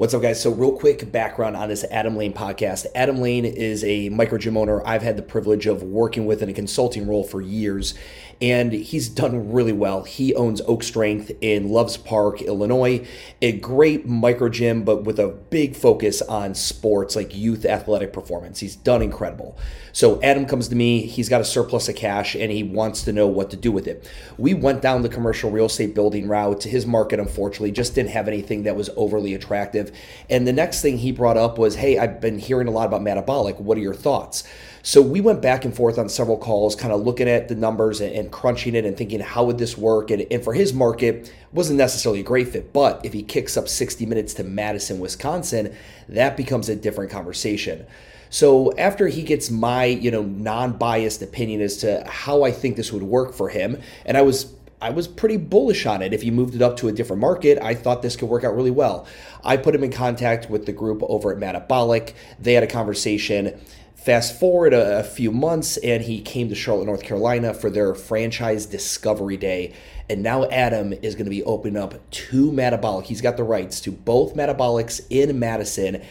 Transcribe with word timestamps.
What's 0.00 0.14
up, 0.14 0.22
guys? 0.22 0.40
So, 0.40 0.50
real 0.50 0.72
quick 0.72 1.12
background 1.12 1.56
on 1.56 1.68
this 1.68 1.84
Adam 1.90 2.16
Lane 2.16 2.32
podcast. 2.32 2.86
Adam 2.94 3.20
Lane 3.20 3.44
is 3.44 3.84
a 3.84 4.08
micro 4.08 4.38
gym 4.38 4.56
owner 4.56 4.82
I've 4.86 5.02
had 5.02 5.18
the 5.18 5.22
privilege 5.22 5.66
of 5.66 5.82
working 5.82 6.24
with 6.24 6.40
in 6.40 6.48
a 6.48 6.54
consulting 6.54 7.06
role 7.06 7.22
for 7.22 7.42
years, 7.42 7.92
and 8.40 8.72
he's 8.72 9.10
done 9.10 9.52
really 9.52 9.74
well. 9.74 10.04
He 10.04 10.34
owns 10.34 10.62
Oak 10.62 10.84
Strength 10.84 11.32
in 11.42 11.68
Loves 11.68 11.98
Park, 11.98 12.40
Illinois, 12.40 13.06
a 13.42 13.52
great 13.52 14.06
micro 14.06 14.48
gym, 14.48 14.84
but 14.84 15.04
with 15.04 15.18
a 15.18 15.28
big 15.28 15.76
focus 15.76 16.22
on 16.22 16.54
sports 16.54 17.14
like 17.14 17.36
youth 17.36 17.66
athletic 17.66 18.14
performance. 18.14 18.60
He's 18.60 18.76
done 18.76 19.02
incredible. 19.02 19.58
So, 19.92 20.18
Adam 20.22 20.46
comes 20.46 20.68
to 20.68 20.74
me, 20.74 21.02
he's 21.04 21.28
got 21.28 21.42
a 21.42 21.44
surplus 21.44 21.90
of 21.90 21.96
cash, 21.96 22.34
and 22.34 22.50
he 22.50 22.62
wants 22.62 23.02
to 23.02 23.12
know 23.12 23.26
what 23.26 23.50
to 23.50 23.56
do 23.58 23.70
with 23.70 23.86
it. 23.86 24.10
We 24.38 24.54
went 24.54 24.80
down 24.80 25.02
the 25.02 25.10
commercial 25.10 25.50
real 25.50 25.66
estate 25.66 25.94
building 25.94 26.26
route. 26.26 26.62
To 26.62 26.70
his 26.70 26.86
market, 26.86 27.20
unfortunately, 27.20 27.72
just 27.72 27.94
didn't 27.94 28.10
have 28.10 28.28
anything 28.28 28.62
that 28.62 28.76
was 28.76 28.88
overly 28.96 29.34
attractive. 29.34 29.89
And 30.28 30.46
the 30.46 30.52
next 30.52 30.82
thing 30.82 30.98
he 30.98 31.12
brought 31.12 31.36
up 31.36 31.58
was, 31.58 31.76
Hey, 31.76 31.98
I've 31.98 32.20
been 32.20 32.38
hearing 32.38 32.68
a 32.68 32.70
lot 32.70 32.86
about 32.86 33.02
MADabolic. 33.02 33.60
What 33.60 33.78
are 33.78 33.80
your 33.80 33.94
thoughts? 33.94 34.44
So 34.82 35.02
we 35.02 35.20
went 35.20 35.42
back 35.42 35.64
and 35.64 35.76
forth 35.76 35.98
on 35.98 36.08
several 36.08 36.38
calls, 36.38 36.74
kind 36.74 36.92
of 36.92 37.02
looking 37.02 37.28
at 37.28 37.48
the 37.48 37.54
numbers 37.54 38.00
and, 38.00 38.14
and 38.14 38.32
crunching 38.32 38.74
it 38.74 38.86
and 38.86 38.96
thinking, 38.96 39.20
how 39.20 39.44
would 39.44 39.58
this 39.58 39.76
work? 39.76 40.10
And, 40.10 40.26
and 40.30 40.42
for 40.42 40.54
his 40.54 40.72
market, 40.72 41.32
wasn't 41.52 41.78
necessarily 41.78 42.20
a 42.20 42.24
great 42.24 42.48
fit. 42.48 42.72
But 42.72 43.04
if 43.04 43.12
he 43.12 43.22
kicks 43.22 43.56
up 43.56 43.68
60 43.68 44.06
minutes 44.06 44.34
to 44.34 44.44
Madison, 44.44 44.98
Wisconsin, 44.98 45.76
that 46.08 46.36
becomes 46.36 46.68
a 46.68 46.76
different 46.76 47.10
conversation. 47.10 47.86
So 48.30 48.72
after 48.78 49.08
he 49.08 49.22
gets 49.22 49.50
my, 49.50 49.84
you 49.86 50.10
know, 50.10 50.22
non-biased 50.22 51.20
opinion 51.20 51.60
as 51.60 51.78
to 51.78 52.04
how 52.08 52.44
I 52.44 52.52
think 52.52 52.76
this 52.76 52.92
would 52.92 53.02
work 53.02 53.34
for 53.34 53.48
him, 53.48 53.80
and 54.06 54.16
I 54.16 54.22
was 54.22 54.44
I 54.82 54.90
was 54.90 55.06
pretty 55.06 55.36
bullish 55.36 55.84
on 55.84 56.00
it. 56.00 56.14
If 56.14 56.24
you 56.24 56.32
moved 56.32 56.54
it 56.54 56.62
up 56.62 56.78
to 56.78 56.88
a 56.88 56.92
different 56.92 57.20
market, 57.20 57.58
I 57.60 57.74
thought 57.74 58.00
this 58.00 58.16
could 58.16 58.30
work 58.30 58.44
out 58.44 58.54
really 58.54 58.70
well. 58.70 59.06
I 59.44 59.58
put 59.58 59.74
him 59.74 59.84
in 59.84 59.92
contact 59.92 60.48
with 60.48 60.64
the 60.64 60.72
group 60.72 61.02
over 61.02 61.32
at 61.32 61.38
MADabolic. 61.38 62.14
They 62.38 62.54
had 62.54 62.62
a 62.62 62.66
conversation. 62.66 63.60
Fast 63.94 64.40
forward 64.40 64.72
a, 64.72 65.00
a, 65.00 65.04
few 65.04 65.30
months, 65.30 65.76
and 65.76 66.02
he 66.02 66.22
came 66.22 66.48
to 66.48 66.54
Charlotte, 66.54 66.86
North 66.86 67.02
Carolina 67.02 67.52
for 67.52 67.68
their 67.68 67.94
franchise 67.94 68.64
discovery 68.64 69.36
day. 69.36 69.74
And 70.08 70.22
now 70.22 70.48
Adam 70.48 70.94
is 70.94 71.14
going 71.14 71.26
to 71.26 71.30
be 71.30 71.44
opening 71.44 71.80
up 71.80 72.10
two 72.10 72.50
MADabolic. 72.50 73.04
He's 73.04 73.20
got 73.20 73.36
the 73.36 73.44
rights 73.44 73.82
to 73.82 73.92
both 73.92 74.34
MADabolics 74.34 75.04
in 75.10 75.38
Madison 75.38 76.02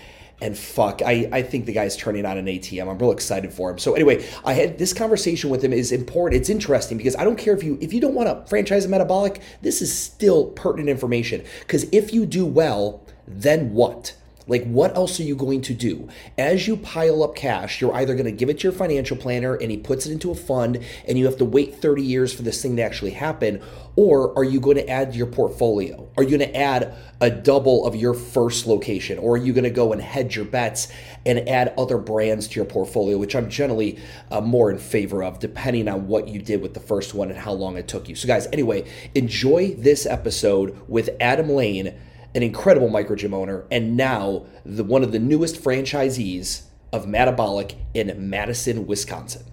and 0.41 0.57
fuck, 0.57 1.01
I, 1.05 1.27
I 1.31 1.41
think 1.41 1.65
the 1.65 1.73
guy's 1.73 1.97
turning 1.97 2.25
on 2.25 2.37
an 2.37 2.45
ATM. 2.45 2.89
I'm 2.89 2.97
real 2.97 3.11
excited 3.11 3.51
for 3.51 3.69
him. 3.71 3.77
So 3.77 3.93
anyway, 3.93 4.25
I 4.45 4.53
had 4.53 4.77
this 4.77 4.93
conversation 4.93 5.49
with 5.49 5.63
him 5.63 5.73
is 5.73 5.91
important. 5.91 6.39
It's 6.39 6.49
interesting 6.49 6.97
because 6.97 7.15
I 7.15 7.23
don't 7.23 7.37
care 7.37 7.53
if 7.53 7.63
you 7.63 7.77
if 7.81 7.93
you 7.93 7.99
don't 7.99 8.15
want 8.15 8.29
to 8.29 8.49
franchise 8.49 8.85
a 8.85 8.87
MADabolic, 8.87 9.41
this 9.61 9.81
is 9.81 9.97
still 9.97 10.51
pertinent 10.51 10.89
information. 10.89 11.43
Because 11.61 11.83
if 11.91 12.13
you 12.13 12.25
do 12.25 12.45
well, 12.45 13.05
then 13.27 13.73
what? 13.73 14.15
Like, 14.49 14.65
what 14.65 14.95
else 14.95 15.19
are 15.19 15.23
you 15.23 15.35
going 15.35 15.61
to 15.61 15.73
do? 15.73 16.09
As 16.37 16.67
you 16.67 16.75
pile 16.75 17.23
up 17.23 17.35
cash, 17.35 17.79
you're 17.79 17.93
either 17.95 18.15
going 18.15 18.25
to 18.25 18.31
give 18.31 18.49
it 18.49 18.59
to 18.59 18.63
your 18.63 18.73
financial 18.73 19.15
planner 19.15 19.55
and 19.55 19.69
he 19.69 19.77
puts 19.77 20.05
it 20.05 20.11
into 20.11 20.31
a 20.31 20.35
fund 20.35 20.83
and 21.07 21.17
you 21.17 21.25
have 21.25 21.37
to 21.37 21.45
wait 21.45 21.75
30 21.75 22.01
years 22.01 22.33
for 22.33 22.41
this 22.41 22.61
thing 22.61 22.75
to 22.77 22.81
actually 22.81 23.11
happen, 23.11 23.61
or 23.95 24.35
are 24.37 24.43
you 24.43 24.59
going 24.59 24.77
to 24.77 24.89
add 24.89 25.11
to 25.11 25.17
your 25.17 25.27
portfolio? 25.27 26.09
Are 26.17 26.23
you 26.23 26.37
going 26.37 26.51
to 26.51 26.55
add 26.55 26.95
a 27.21 27.29
double 27.29 27.85
of 27.85 27.95
your 27.95 28.13
first 28.13 28.65
location? 28.65 29.19
Or 29.19 29.33
are 29.33 29.37
you 29.37 29.53
going 29.53 29.65
to 29.65 29.69
go 29.69 29.93
and 29.93 30.01
hedge 30.01 30.35
your 30.35 30.45
bets 30.45 30.87
and 31.25 31.47
add 31.47 31.73
other 31.77 31.97
brands 31.97 32.47
to 32.47 32.55
your 32.55 32.65
portfolio, 32.65 33.17
which 33.17 33.35
I'm 33.35 33.49
generally 33.49 33.99
uh, 34.31 34.41
more 34.41 34.71
in 34.71 34.77
favor 34.77 35.23
of, 35.23 35.39
depending 35.39 35.87
on 35.87 36.07
what 36.07 36.27
you 36.27 36.41
did 36.41 36.61
with 36.61 36.73
the 36.73 36.79
first 36.79 37.13
one 37.13 37.29
and 37.29 37.37
how 37.37 37.51
long 37.51 37.77
it 37.77 37.87
took 37.87 38.09
you. 38.09 38.15
So, 38.15 38.27
guys, 38.27 38.47
anyway, 38.47 38.89
enjoy 39.15 39.75
this 39.75 40.05
episode 40.05 40.79
with 40.87 41.09
Adam 41.19 41.49
Lane 41.49 41.93
an 42.35 42.43
incredible 42.43 42.89
micro 42.89 43.15
gym 43.15 43.33
owner, 43.33 43.65
and 43.71 43.97
now 43.97 44.45
the, 44.65 44.83
one 44.83 45.03
of 45.03 45.11
the 45.11 45.19
newest 45.19 45.61
franchisees 45.61 46.63
of 46.91 47.05
MADabolic 47.05 47.75
in 47.93 48.29
Madison, 48.29 48.87
Wisconsin. 48.87 49.43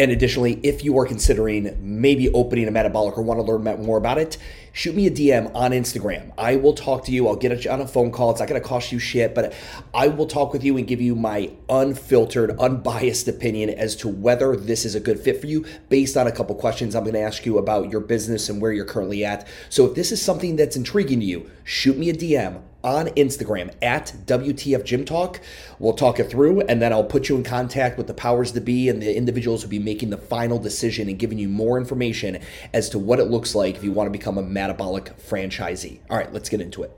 And 0.00 0.10
additionally, 0.12 0.58
if 0.62 0.82
you 0.82 0.98
are 0.98 1.04
considering 1.04 1.76
maybe 1.78 2.30
opening 2.30 2.66
a 2.66 2.72
MADabolic 2.72 3.18
or 3.18 3.22
want 3.22 3.38
to 3.38 3.42
learn 3.42 3.84
more 3.84 3.98
about 3.98 4.16
it, 4.16 4.38
shoot 4.72 4.94
me 4.96 5.06
a 5.06 5.10
DM 5.10 5.54
on 5.54 5.72
Instagram. 5.72 6.32
I 6.38 6.56
will 6.56 6.72
talk 6.72 7.04
to 7.04 7.12
you. 7.12 7.28
I'll 7.28 7.36
get 7.36 7.66
you 7.66 7.70
on 7.70 7.82
a 7.82 7.86
phone 7.86 8.10
call. 8.10 8.30
It's 8.30 8.40
not 8.40 8.48
going 8.48 8.58
to 8.58 8.66
cost 8.66 8.92
you 8.92 8.98
shit, 8.98 9.34
but 9.34 9.52
I 9.92 10.08
will 10.08 10.24
talk 10.24 10.54
with 10.54 10.64
you 10.64 10.78
and 10.78 10.86
give 10.86 11.02
you 11.02 11.14
my 11.14 11.52
unfiltered, 11.68 12.58
unbiased 12.58 13.28
opinion 13.28 13.68
as 13.68 13.94
to 13.96 14.08
whether 14.08 14.56
this 14.56 14.86
is 14.86 14.94
a 14.94 15.00
good 15.00 15.20
fit 15.20 15.38
for 15.38 15.46
you 15.46 15.66
based 15.90 16.16
on 16.16 16.26
a 16.26 16.32
couple 16.32 16.56
questions 16.56 16.94
I'm 16.94 17.04
going 17.04 17.12
to 17.12 17.20
ask 17.20 17.44
you 17.44 17.58
about 17.58 17.90
your 17.90 18.00
business 18.00 18.48
and 18.48 18.58
where 18.58 18.72
you're 18.72 18.86
currently 18.86 19.22
at. 19.22 19.46
So 19.68 19.84
if 19.84 19.94
this 19.94 20.12
is 20.12 20.22
something 20.22 20.56
that's 20.56 20.76
intriguing 20.76 21.20
to 21.20 21.26
you, 21.26 21.50
shoot 21.64 21.98
me 21.98 22.08
a 22.08 22.14
DM 22.14 22.62
on 22.82 23.06
Instagram 23.08 23.72
at 23.82 24.12
WTF 24.26 24.84
Gym 24.84 25.04
Talk. 25.04 25.40
We'll 25.78 25.94
talk 25.94 26.20
it 26.20 26.30
through 26.30 26.62
and 26.62 26.80
then 26.80 26.92
I'll 26.92 27.04
put 27.04 27.28
you 27.28 27.36
in 27.36 27.42
contact 27.42 27.98
with 27.98 28.06
the 28.06 28.14
powers 28.14 28.52
to 28.52 28.60
be 28.60 28.88
and 28.88 29.02
the 29.02 29.16
individuals 29.16 29.62
who'll 29.62 29.70
be 29.70 29.78
making 29.78 30.10
the 30.10 30.18
final 30.18 30.58
decision 30.58 31.08
and 31.08 31.18
giving 31.18 31.38
you 31.38 31.48
more 31.48 31.78
information 31.78 32.38
as 32.72 32.88
to 32.90 32.98
what 32.98 33.18
it 33.18 33.24
looks 33.24 33.54
like 33.54 33.76
if 33.76 33.84
you 33.84 33.92
want 33.92 34.06
to 34.06 34.12
become 34.12 34.38
a 34.38 34.42
MADabolic 34.42 35.14
franchisee. 35.20 36.00
All 36.10 36.16
right, 36.16 36.32
let's 36.32 36.48
get 36.48 36.60
into 36.60 36.82
it. 36.82 36.96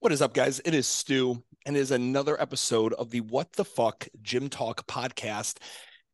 What 0.00 0.12
is 0.12 0.20
up, 0.20 0.34
guys? 0.34 0.60
It 0.64 0.74
is 0.74 0.88
Stu, 0.88 1.42
and 1.64 1.76
it 1.76 1.80
is 1.80 1.92
another 1.92 2.40
episode 2.40 2.92
of 2.94 3.10
the 3.10 3.20
What 3.20 3.52
the 3.52 3.64
Fuck 3.64 4.08
Gym 4.20 4.48
Talk 4.48 4.84
podcast. 4.88 5.58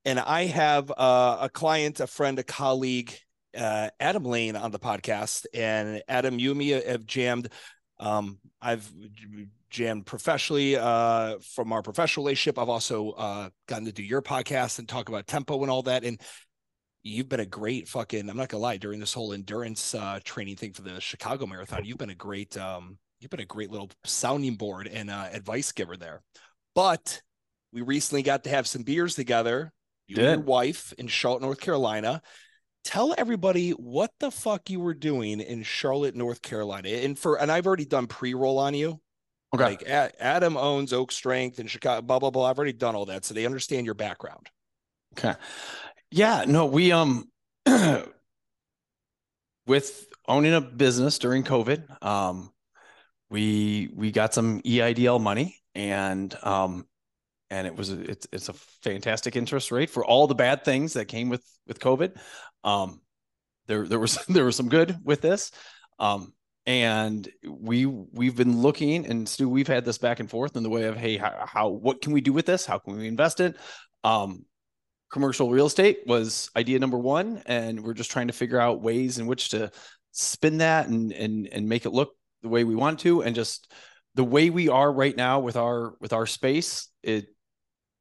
And 0.04 0.20
I 0.20 0.44
have 0.44 0.90
uh, 0.90 1.38
a 1.40 1.48
client, 1.48 2.00
a 2.00 2.06
friend, 2.06 2.38
a 2.38 2.42
colleague, 2.42 3.14
uh, 3.56 3.88
Adam 3.98 4.24
Lane 4.24 4.56
on 4.56 4.70
the 4.70 4.78
podcast. 4.78 5.46
And 5.54 6.02
Adam, 6.06 6.38
you 6.38 6.50
and 6.50 6.58
me 6.58 6.68
have 6.68 7.06
jammed 7.06 7.48
um, 8.00 8.38
I've 8.60 8.90
jammed 9.70 10.06
professionally 10.06 10.76
uh, 10.76 11.36
from 11.40 11.72
our 11.72 11.82
professional 11.82 12.24
relationship. 12.24 12.58
I've 12.58 12.68
also 12.68 13.10
uh, 13.10 13.50
gotten 13.66 13.84
to 13.86 13.92
do 13.92 14.02
your 14.02 14.22
podcast 14.22 14.78
and 14.78 14.88
talk 14.88 15.08
about 15.08 15.26
tempo 15.26 15.60
and 15.62 15.70
all 15.70 15.82
that. 15.82 16.04
And 16.04 16.20
you've 17.02 17.28
been 17.28 17.40
a 17.40 17.46
great 17.46 17.88
fucking, 17.88 18.28
I'm 18.28 18.36
not 18.36 18.48
gonna 18.48 18.62
lie, 18.62 18.76
during 18.76 19.00
this 19.00 19.14
whole 19.14 19.32
endurance 19.32 19.94
uh, 19.94 20.20
training 20.24 20.56
thing 20.56 20.72
for 20.72 20.82
the 20.82 21.00
Chicago 21.00 21.46
Marathon, 21.46 21.84
you've 21.84 21.98
been 21.98 22.10
a 22.10 22.14
great, 22.14 22.56
um, 22.56 22.98
you've 23.20 23.30
been 23.30 23.40
a 23.40 23.46
great 23.46 23.70
little 23.70 23.90
sounding 24.04 24.54
board 24.54 24.86
and 24.86 25.10
uh, 25.10 25.28
advice 25.32 25.72
giver 25.72 25.96
there. 25.96 26.22
But 26.74 27.20
we 27.72 27.82
recently 27.82 28.22
got 28.22 28.44
to 28.44 28.50
have 28.50 28.66
some 28.66 28.82
beers 28.82 29.14
together. 29.14 29.72
You 30.06 30.16
Did. 30.16 30.24
and 30.24 30.38
your 30.38 30.46
wife 30.46 30.94
in 30.96 31.06
Charlotte, 31.06 31.42
North 31.42 31.60
Carolina 31.60 32.22
tell 32.84 33.14
everybody 33.18 33.70
what 33.70 34.12
the 34.20 34.30
fuck 34.30 34.70
you 34.70 34.80
were 34.80 34.94
doing 34.94 35.40
in 35.40 35.62
Charlotte, 35.62 36.14
North 36.14 36.42
Carolina. 36.42 36.88
And 36.88 37.18
for 37.18 37.38
and 37.38 37.50
I've 37.50 37.66
already 37.66 37.84
done 37.84 38.06
pre-roll 38.06 38.58
on 38.58 38.74
you. 38.74 39.00
Okay. 39.54 39.64
Like 39.64 39.82
a- 39.82 40.22
Adam 40.22 40.56
owns 40.56 40.92
Oak 40.92 41.10
Strength 41.12 41.58
and 41.58 41.70
Chicago, 41.70 42.02
blah 42.02 42.18
blah 42.18 42.30
blah. 42.30 42.50
I've 42.50 42.58
already 42.58 42.72
done 42.72 42.94
all 42.94 43.06
that, 43.06 43.24
so 43.24 43.34
they 43.34 43.46
understand 43.46 43.86
your 43.86 43.94
background. 43.94 44.48
Okay. 45.18 45.34
Yeah. 46.10 46.44
No, 46.46 46.66
we 46.66 46.92
um 46.92 47.30
with 49.66 50.08
owning 50.26 50.54
a 50.54 50.60
business 50.60 51.18
during 51.18 51.42
COVID, 51.44 52.04
um, 52.04 52.50
we 53.30 53.90
we 53.94 54.10
got 54.10 54.34
some 54.34 54.60
EIDL 54.62 55.20
money 55.20 55.56
and 55.74 56.34
um 56.42 56.86
and 57.50 57.66
it 57.66 57.76
was 57.76 57.90
it's 57.90 58.26
it's 58.32 58.48
a 58.48 58.52
fantastic 58.52 59.36
interest 59.36 59.70
rate 59.70 59.90
for 59.90 60.04
all 60.04 60.26
the 60.26 60.34
bad 60.34 60.64
things 60.64 60.94
that 60.94 61.06
came 61.06 61.28
with 61.28 61.44
with 61.66 61.78
COVID. 61.78 62.16
Um, 62.64 63.00
there 63.66 63.86
there 63.86 63.98
was 63.98 64.16
there 64.28 64.44
was 64.44 64.56
some 64.56 64.68
good 64.68 64.96
with 65.04 65.20
this. 65.20 65.50
Um, 65.98 66.32
and 66.66 67.26
we 67.46 67.86
we've 67.86 68.36
been 68.36 68.60
looking 68.60 69.06
and 69.06 69.26
Stu, 69.26 69.48
we've 69.48 69.66
had 69.66 69.86
this 69.86 69.96
back 69.96 70.20
and 70.20 70.28
forth 70.28 70.54
in 70.54 70.62
the 70.62 70.68
way 70.68 70.84
of 70.84 70.96
hey, 70.96 71.16
how, 71.16 71.46
how 71.46 71.68
what 71.68 72.02
can 72.02 72.12
we 72.12 72.20
do 72.20 72.32
with 72.32 72.44
this? 72.44 72.66
How 72.66 72.78
can 72.78 72.98
we 72.98 73.08
invest 73.08 73.40
it? 73.40 73.56
Um, 74.04 74.44
commercial 75.10 75.50
real 75.50 75.66
estate 75.66 76.00
was 76.06 76.50
idea 76.56 76.78
number 76.78 76.98
one, 76.98 77.42
and 77.46 77.82
we're 77.82 77.94
just 77.94 78.10
trying 78.10 78.26
to 78.26 78.34
figure 78.34 78.60
out 78.60 78.82
ways 78.82 79.18
in 79.18 79.26
which 79.26 79.50
to 79.50 79.70
spin 80.12 80.58
that 80.58 80.88
and 80.88 81.10
and 81.12 81.48
and 81.50 81.68
make 81.68 81.86
it 81.86 81.90
look 81.90 82.14
the 82.42 82.48
way 82.48 82.64
we 82.64 82.74
want 82.74 83.00
to, 83.00 83.22
and 83.22 83.34
just 83.34 83.72
the 84.14 84.24
way 84.24 84.50
we 84.50 84.68
are 84.68 84.92
right 84.92 85.16
now 85.16 85.40
with 85.40 85.56
our 85.56 85.94
with 86.00 86.12
our 86.12 86.26
space. 86.26 86.88
It 87.02 87.28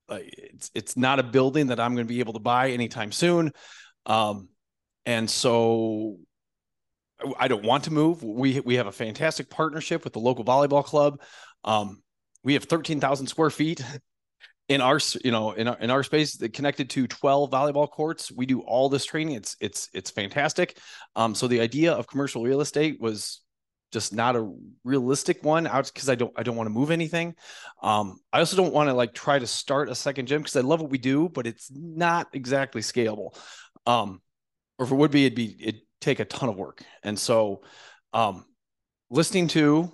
it's 0.09 0.71
it's 0.73 0.97
not 0.97 1.19
a 1.19 1.23
building 1.23 1.67
that 1.67 1.79
I'm 1.79 1.95
going 1.95 2.05
to 2.05 2.13
be 2.13 2.19
able 2.19 2.33
to 2.33 2.39
buy 2.39 2.71
anytime 2.71 3.13
soon. 3.13 3.53
Um, 4.07 4.49
and 5.05 5.29
so 5.29 6.17
I 7.37 7.47
don't 7.47 7.63
want 7.63 7.83
to 7.85 7.93
move. 7.93 8.23
We 8.23 8.59
we 8.61 8.75
have 8.75 8.87
a 8.87 8.91
fantastic 8.91 9.49
partnership 9.49 10.03
with 10.03 10.13
the 10.13 10.19
local 10.19 10.43
volleyball 10.43 10.83
club. 10.83 11.21
Um, 11.63 12.01
we 12.43 12.53
have 12.53 12.63
13,000 12.63 13.27
square 13.27 13.49
feet 13.49 13.83
in 14.69 14.81
our 14.81 14.99
you 15.23 15.31
know 15.31 15.51
in 15.51 15.67
our, 15.67 15.77
in 15.79 15.89
our 15.89 16.03
space 16.03 16.37
connected 16.53 16.89
to 16.91 17.07
12 17.07 17.51
volleyball 17.51 17.89
courts. 17.89 18.31
We 18.31 18.45
do 18.45 18.61
all 18.61 18.89
this 18.89 19.05
training. 19.05 19.35
It's 19.35 19.55
it's 19.59 19.89
it's 19.93 20.09
fantastic. 20.09 20.77
Um, 21.15 21.35
so 21.35 21.47
the 21.47 21.61
idea 21.61 21.93
of 21.93 22.07
commercial 22.07 22.43
real 22.43 22.61
estate 22.61 22.99
was 22.99 23.41
just 23.93 24.13
not 24.13 24.35
a 24.35 24.53
realistic 24.83 25.43
one 25.43 25.65
out 25.65 25.89
because 25.93 26.09
I 26.09 26.15
don't 26.15 26.33
I 26.35 26.43
don't 26.43 26.55
want 26.55 26.67
to 26.67 26.73
move 26.73 26.91
anything. 26.91 27.35
Um, 27.81 28.19
I 28.33 28.39
also 28.39 28.57
don't 28.57 28.73
want 28.73 28.89
to 28.89 28.93
like 28.93 29.13
try 29.13 29.39
to 29.39 29.47
start 29.47 29.89
a 29.89 29.95
second 29.95 30.27
gym 30.27 30.41
because 30.41 30.55
I 30.55 30.61
love 30.61 30.81
what 30.81 30.91
we 30.91 30.97
do, 30.97 31.29
but 31.29 31.47
it's 31.47 31.71
not 31.73 32.27
exactly 32.33 32.81
scalable. 32.81 33.37
Um, 33.87 34.21
or 34.77 34.85
if 34.85 34.91
it 34.91 34.95
would 34.95 35.11
be, 35.11 35.25
it'd 35.25 35.35
be 35.35 35.55
it'd 35.59 35.81
take 35.99 36.19
a 36.19 36.25
ton 36.25 36.49
of 36.49 36.55
work. 36.55 36.83
And 37.01 37.17
so 37.17 37.63
um 38.13 38.45
listening 39.09 39.47
to 39.47 39.91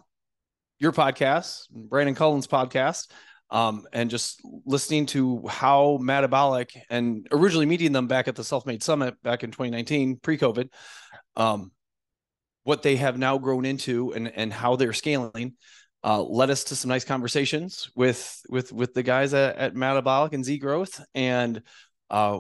your 0.80 0.92
podcast, 0.92 1.70
Brandon 1.70 2.16
Cullen's 2.16 2.48
podcast, 2.48 3.10
um, 3.50 3.86
and 3.94 4.10
just 4.10 4.42
listening 4.66 5.06
to 5.08 5.48
how 5.48 6.00
MADabolic 6.02 6.76
and 6.90 7.28
originally 7.32 7.68
meeting 7.68 7.92
them 7.92 8.08
back 8.08 8.28
at 8.28 8.36
the 8.36 8.44
Self 8.44 8.66
Made 8.66 8.84
Summit 8.84 9.16
back 9.24 9.44
in 9.44 9.52
2019, 9.52 10.18
pre 10.18 10.38
COVID, 10.38 10.70
um, 11.36 11.72
what 12.64 12.82
they 12.82 12.96
have 12.96 13.18
now 13.18 13.38
grown 13.38 13.64
into 13.64 14.12
and 14.14 14.28
and 14.28 14.52
how 14.52 14.76
they're 14.76 14.94
scaling. 14.94 15.54
Uh, 16.06 16.22
led 16.22 16.50
us 16.50 16.66
to 16.66 16.76
some 16.76 16.90
nice 16.90 17.06
conversations 17.06 17.90
with 17.96 18.42
with 18.50 18.74
with 18.74 18.94
the 18.94 19.04
guys 19.04 19.34
at, 19.34 19.56
at 19.56 19.74
MADabolic 19.74 20.34
and 20.34 20.44
Z 20.44 20.58
Growth, 20.58 21.02
and 21.16 21.62
uh, 22.10 22.40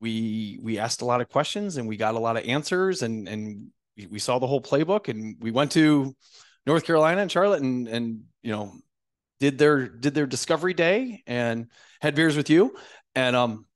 we 0.00 0.58
we 0.62 0.78
asked 0.78 1.02
a 1.02 1.04
lot 1.04 1.20
of 1.20 1.28
questions 1.28 1.76
and 1.76 1.86
we 1.86 1.96
got 1.96 2.14
a 2.14 2.18
lot 2.18 2.36
of 2.36 2.44
answers, 2.44 3.02
and 3.02 3.28
and 3.28 3.68
we, 4.10 4.18
saw 4.18 4.38
the 4.38 4.46
whole 4.46 4.62
playbook, 4.62 5.08
and 5.08 5.36
we 5.40 5.50
went 5.50 5.72
to 5.72 6.14
North 6.66 6.84
Carolina 6.84 7.20
and 7.20 7.30
Charlotte, 7.30 7.62
and 7.62 7.88
and 7.88 8.22
you 8.42 8.52
know 8.52 8.72
did 9.40 9.58
their 9.58 9.88
did 9.88 10.14
their 10.14 10.26
discovery 10.26 10.74
day 10.74 11.22
and 11.26 11.66
had 12.00 12.14
beers 12.14 12.36
with 12.36 12.50
you, 12.50 12.74
and 13.14 13.36
um 13.36 13.66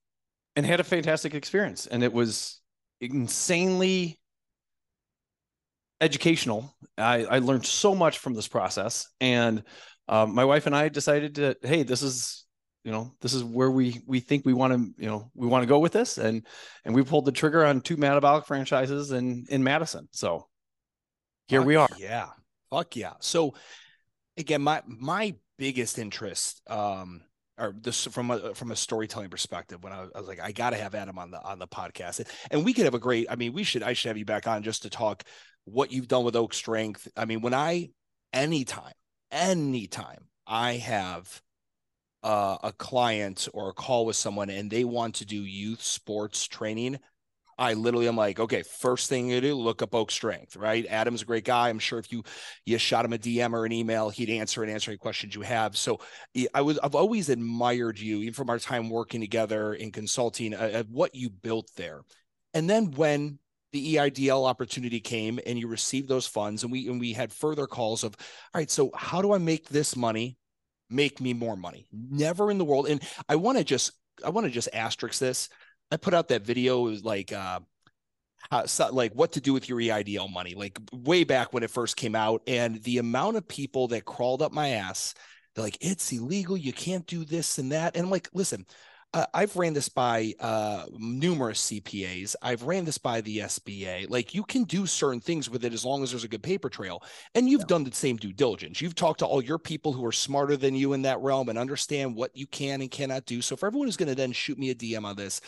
and 0.56 0.64
had 0.64 0.80
a 0.80 0.84
fantastic 0.84 1.34
experience, 1.34 1.86
and 1.86 2.02
it 2.02 2.12
was 2.12 2.60
insanely 3.00 4.20
educational. 6.00 6.74
I, 6.96 7.24
I 7.24 7.38
learned 7.38 7.66
so 7.66 7.94
much 7.94 8.18
from 8.18 8.34
this 8.34 8.48
process, 8.48 9.08
and 9.20 9.62
um, 10.08 10.34
my 10.34 10.44
wife 10.44 10.66
and 10.66 10.76
I 10.76 10.88
decided 10.88 11.36
to, 11.36 11.56
hey, 11.62 11.82
this 11.82 12.02
is, 12.02 12.44
you 12.84 12.92
know, 12.92 13.14
this 13.22 13.32
is 13.32 13.42
where 13.42 13.70
we 13.70 14.02
we 14.06 14.20
think 14.20 14.44
we 14.44 14.52
want 14.52 14.75
to, 14.75 15.02
you 15.02 15.08
know, 15.08 15.31
we 15.34 15.46
want 15.46 15.62
to 15.62 15.66
go 15.66 15.78
with 15.78 15.92
this, 15.92 16.19
and 16.19 16.46
and 16.84 16.94
we 16.94 17.02
pulled 17.02 17.25
the 17.25 17.32
trigger 17.32 17.64
on 17.64 17.81
two 17.81 17.96
MADabolic 17.96 18.44
franchises 18.44 19.10
in 19.10 19.46
in 19.48 19.64
Madison. 19.64 20.06
So 20.12 20.48
here 21.48 21.60
Fuck 21.60 21.66
we 21.66 21.76
are. 21.76 21.88
Yeah, 21.98 22.28
fuck 22.70 22.94
yeah. 22.94 23.14
So 23.20 23.54
again, 24.36 24.60
my 24.62 24.82
my 24.86 25.34
biggest 25.56 25.98
interest, 25.98 26.60
um, 26.69 27.22
or 27.58 27.75
this 27.81 28.04
from 28.04 28.31
a 28.31 28.54
from 28.54 28.70
a 28.70 28.76
storytelling 28.76 29.31
perspective, 29.31 29.82
when 29.82 29.94
I 29.94 30.02
was, 30.02 30.10
I 30.14 30.19
was 30.19 30.28
like, 30.28 30.40
I 30.40 30.52
got 30.52 30.70
to 30.70 30.76
have 30.76 30.94
Adam 30.94 31.19
on 31.19 31.31
the 31.31 31.42
on 31.42 31.58
the 31.58 31.66
podcast, 31.66 32.26
and 32.50 32.66
we 32.66 32.75
could 32.75 32.84
have 32.84 32.94
a 32.94 32.98
great. 32.98 33.28
I 33.31 33.36
mean, 33.36 33.54
we 33.54 33.64
should 33.64 33.82
I 33.82 33.94
should 33.94 34.08
have 34.08 34.19
you 34.19 34.26
back 34.26 34.46
on 34.46 34.62
just 34.62 34.82
to 34.82 34.90
talk 34.90 35.22
what 35.64 35.90
you've 35.90 36.08
done 36.08 36.25
with 36.25 36.36
Oak 36.36 36.52
Strength. 36.52 37.08
I 37.16 37.25
mean, 37.25 37.40
when 37.40 37.54
I 37.54 37.88
anytime, 38.34 38.92
anytime 39.31 40.28
I 40.46 40.75
have 40.75 41.40
uh, 42.24 42.56
a 42.62 42.72
client 42.72 43.48
or 43.52 43.68
a 43.68 43.74
call 43.74 44.06
with 44.06 44.16
someone 44.16 44.50
and 44.50 44.70
they 44.70 44.84
want 44.84 45.16
to 45.16 45.24
do 45.24 45.36
youth 45.36 45.82
sports 45.82 46.46
training, 46.46 46.98
I 47.56 47.74
literally 47.74 48.08
am 48.08 48.16
like, 48.16 48.40
okay, 48.40 48.62
first 48.62 49.08
thing 49.08 49.30
you 49.30 49.40
do, 49.40 49.54
look 49.54 49.82
up 49.82 49.94
Oak 49.94 50.10
Strength, 50.10 50.56
right? 50.56 50.84
Adam's 50.88 51.22
a 51.22 51.26
great 51.26 51.44
guy. 51.44 51.68
I'm 51.68 51.78
sure 51.78 52.00
if 52.00 52.10
you 52.10 52.24
you 52.66 52.78
shot 52.78 53.04
him 53.04 53.12
a 53.12 53.18
DM 53.18 53.52
or 53.52 53.64
an 53.64 53.72
email, 53.72 54.10
he'd 54.10 54.30
answer 54.30 54.62
and 54.62 54.72
answer 54.72 54.90
any 54.90 54.98
questions 54.98 55.36
you 55.36 55.42
have. 55.42 55.76
So 55.76 56.00
I 56.52 56.62
was 56.62 56.78
I've 56.78 56.96
always 56.96 57.28
admired 57.28 57.98
you, 57.98 58.22
even 58.22 58.34
from 58.34 58.50
our 58.50 58.58
time 58.58 58.90
working 58.90 59.20
together 59.20 59.74
in 59.74 59.92
consulting, 59.92 60.54
uh, 60.54 60.82
what 60.90 61.14
you 61.14 61.30
built 61.30 61.70
there. 61.76 62.00
And 62.54 62.68
then 62.68 62.90
when 62.92 63.38
the 63.72 63.96
EIDL 63.96 64.48
opportunity 64.48 65.00
came 65.00 65.40
and 65.44 65.58
you 65.58 65.66
received 65.66 66.08
those 66.08 66.28
funds 66.28 66.62
and 66.62 66.70
we 66.70 66.88
and 66.88 67.00
we 67.00 67.12
had 67.12 67.32
further 67.32 67.66
calls 67.66 68.04
of 68.04 68.14
all 68.54 68.60
right 68.60 68.70
so 68.70 68.88
how 68.94 69.20
do 69.20 69.32
I 69.32 69.38
make 69.38 69.68
this 69.68 69.96
money 69.96 70.36
make 70.90 71.20
me 71.20 71.32
more 71.32 71.56
money. 71.56 71.86
Never 71.92 72.50
in 72.50 72.58
the 72.58 72.64
world. 72.64 72.88
And 72.88 73.02
I 73.28 73.36
want 73.36 73.58
to 73.58 73.64
just 73.64 73.92
I 74.25 74.31
want 74.31 74.46
to 74.46 74.52
just 74.52 74.69
asterisk 74.72 75.19
this. 75.19 75.48
I 75.90 75.96
put 75.96 76.14
out 76.14 76.28
that 76.28 76.44
video 76.44 76.81
like 76.82 77.32
uh 77.32 77.60
so, 78.66 78.90
like 78.92 79.12
what 79.14 79.32
to 79.32 79.40
do 79.40 79.52
with 79.52 79.69
your 79.69 79.78
EIDL 79.78 80.31
money 80.31 80.54
like 80.54 80.78
way 80.92 81.25
back 81.25 81.52
when 81.52 81.62
it 81.62 81.70
first 81.70 81.96
came 81.96 82.14
out. 82.14 82.42
And 82.46 82.82
the 82.82 82.98
amount 82.98 83.36
of 83.36 83.48
people 83.48 83.88
that 83.88 84.04
crawled 84.04 84.42
up 84.42 84.52
my 84.52 84.70
ass 84.70 85.14
they're 85.54 85.64
like 85.64 85.78
it's 85.81 86.12
illegal. 86.12 86.56
You 86.56 86.72
can't 86.72 87.06
do 87.06 87.25
this 87.25 87.58
and 87.58 87.72
that. 87.72 87.96
And 87.96 88.06
I'm 88.06 88.10
like 88.10 88.28
listen 88.32 88.66
uh, 89.14 89.26
I've 89.32 89.55
ran 89.55 89.75
this 89.75 89.88
by 89.88 90.34
uh, 90.40 90.87
numerous 90.99 91.70
CPAs. 91.70 92.34
I've 92.43 92.64
ran 92.64 92.84
this 92.84 92.99
by 92.99 93.20
the 93.20 93.38
SBA. 93.38 94.11
Like 94.11 94.34
you 94.34 94.43
can 94.43 94.64
do 94.64 94.87
certain 94.87 95.20
things 95.20 95.49
with 95.49 95.64
it 95.64 95.72
as 95.72 95.84
long 95.84 96.02
as 96.02 96.11
there's 96.11 96.25
a 96.25 96.28
good 96.28 96.43
paper 96.43 96.69
trail. 96.69 97.00
And 97.37 97.49
you've 97.49 97.61
yeah. 97.62 97.66
done 97.69 97.84
the 97.84 97.93
same 97.94 98.16
due 98.16 98.32
diligence. 98.32 98.81
You've 98.81 98.96
talked 98.96 99.20
to 99.20 99.26
all 99.26 99.40
your 99.40 99.61
people 99.61 99.93
who 99.93 100.05
are 100.05 100.12
smarter 100.12 100.56
than 100.56 100.75
you 100.75 100.94
in 100.94 101.02
that 101.02 101.20
realm 101.20 101.49
and 101.49 101.56
understand 101.56 102.16
what 102.16 102.37
you 102.37 102.49
can 102.49 102.81
and 102.81 102.90
cannot 102.90 103.25
do. 103.25 103.40
So 103.40 103.55
for 103.55 103.69
everyone 103.69 103.87
who's 103.87 103.96
going 103.96 104.08
to 104.08 104.16
then 104.16 104.32
shoot 104.32 104.58
me 104.58 104.70
a 104.70 104.75
DM 104.75 105.05
on 105.05 105.14
this, 105.14 105.40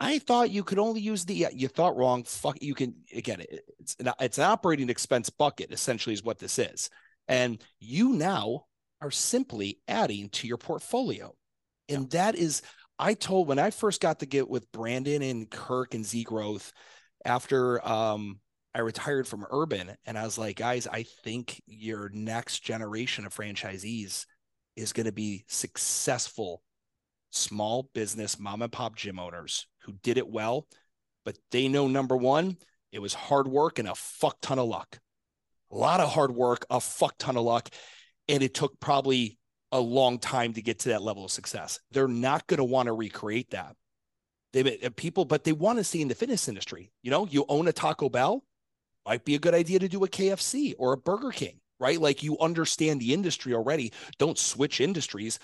I 0.00 0.18
thought 0.18 0.50
you 0.50 0.64
could 0.64 0.80
only 0.80 1.00
use 1.00 1.24
the. 1.24 1.46
You 1.54 1.68
thought 1.68 1.96
wrong. 1.96 2.24
Fuck. 2.24 2.60
You 2.60 2.74
can 2.74 2.96
again. 3.14 3.42
It's 3.78 3.94
an, 4.00 4.10
it's 4.20 4.38
an 4.38 4.44
operating 4.44 4.90
expense 4.90 5.30
bucket. 5.30 5.70
Essentially, 5.70 6.12
is 6.12 6.24
what 6.24 6.40
this 6.40 6.58
is. 6.58 6.90
And 7.28 7.62
you 7.78 8.10
now 8.10 8.64
are 9.00 9.12
simply 9.12 9.78
adding 9.86 10.28
to 10.30 10.48
your 10.48 10.58
portfolio, 10.58 11.34
and 11.88 12.10
that 12.10 12.34
is 12.34 12.62
I 12.98 13.14
told 13.14 13.48
when 13.48 13.58
I 13.58 13.70
first 13.70 14.00
got 14.00 14.20
to 14.20 14.26
get 14.26 14.48
with 14.48 14.70
Brandon 14.72 15.22
and 15.22 15.50
Kirk 15.50 15.94
and 15.94 16.04
Z 16.04 16.24
Growth 16.24 16.72
after 17.24 17.86
um, 17.86 18.40
I 18.74 18.80
retired 18.80 19.26
from 19.26 19.46
Urban, 19.50 19.96
and 20.06 20.18
I 20.18 20.24
was 20.24 20.38
like, 20.38 20.56
guys, 20.56 20.86
I 20.86 21.04
think 21.24 21.62
your 21.66 22.10
next 22.10 22.60
generation 22.60 23.26
of 23.26 23.34
franchisees 23.34 24.26
is 24.76 24.92
going 24.92 25.06
to 25.06 25.12
be 25.12 25.44
successful 25.48 26.62
small 27.30 27.90
business 27.94 28.38
mom 28.38 28.62
and 28.62 28.72
pop 28.72 28.96
gym 28.96 29.18
owners 29.18 29.66
who 29.82 29.92
did 30.02 30.18
it 30.18 30.28
well, 30.28 30.66
but 31.24 31.36
they 31.50 31.68
know 31.68 31.88
number 31.88 32.16
one, 32.16 32.56
it 32.92 33.00
was 33.00 33.14
hard 33.14 33.48
work 33.48 33.78
and 33.78 33.88
a 33.88 33.94
fuck 33.94 34.36
ton 34.40 34.58
of 34.58 34.68
luck. 34.68 34.98
A 35.70 35.76
lot 35.76 36.00
of 36.00 36.10
hard 36.10 36.34
work, 36.34 36.64
a 36.70 36.80
fuck 36.80 37.14
ton 37.18 37.36
of 37.36 37.44
luck. 37.44 37.68
And 38.28 38.42
it 38.42 38.54
took 38.54 38.78
probably 38.80 39.38
a 39.72 39.80
long 39.80 40.18
time 40.18 40.52
to 40.54 40.62
get 40.62 40.80
to 40.80 40.90
that 40.90 41.02
level 41.02 41.24
of 41.24 41.30
success. 41.30 41.80
They're 41.90 42.08
not 42.08 42.46
going 42.46 42.58
to 42.58 42.64
want 42.64 42.86
to 42.86 42.92
recreate 42.92 43.50
that. 43.50 43.76
They 44.52 44.78
uh, 44.80 44.90
people, 44.96 45.24
but 45.24 45.44
they 45.44 45.52
want 45.52 45.78
to 45.78 45.84
see 45.84 46.00
in 46.00 46.08
the 46.08 46.14
fitness 46.14 46.48
industry. 46.48 46.92
You 47.02 47.10
know, 47.10 47.26
you 47.26 47.44
own 47.48 47.68
a 47.68 47.72
Taco 47.72 48.08
Bell, 48.08 48.44
might 49.06 49.24
be 49.24 49.34
a 49.34 49.38
good 49.40 49.54
idea 49.54 49.78
to 49.78 49.88
do 49.88 50.04
a 50.04 50.08
KFC 50.08 50.74
or 50.78 50.92
a 50.92 50.96
Burger 50.96 51.30
King, 51.30 51.60
right? 51.78 52.00
Like 52.00 52.22
you 52.22 52.38
understand 52.38 53.00
the 53.00 53.12
industry 53.14 53.54
already. 53.54 53.92
Don't 54.18 54.38
switch 54.38 54.80
industries. 54.80 55.38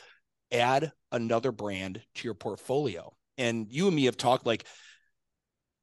Add 0.51 0.93
another 1.13 1.53
brand 1.53 2.03
to 2.17 2.29
your 2.29 2.35
portfolio. 2.35 3.15
And 3.39 3.71
you 3.71 3.87
and 3.87 3.97
me 3.97 4.05
have 4.05 4.17
talked 4.17 4.47
like, 4.47 4.67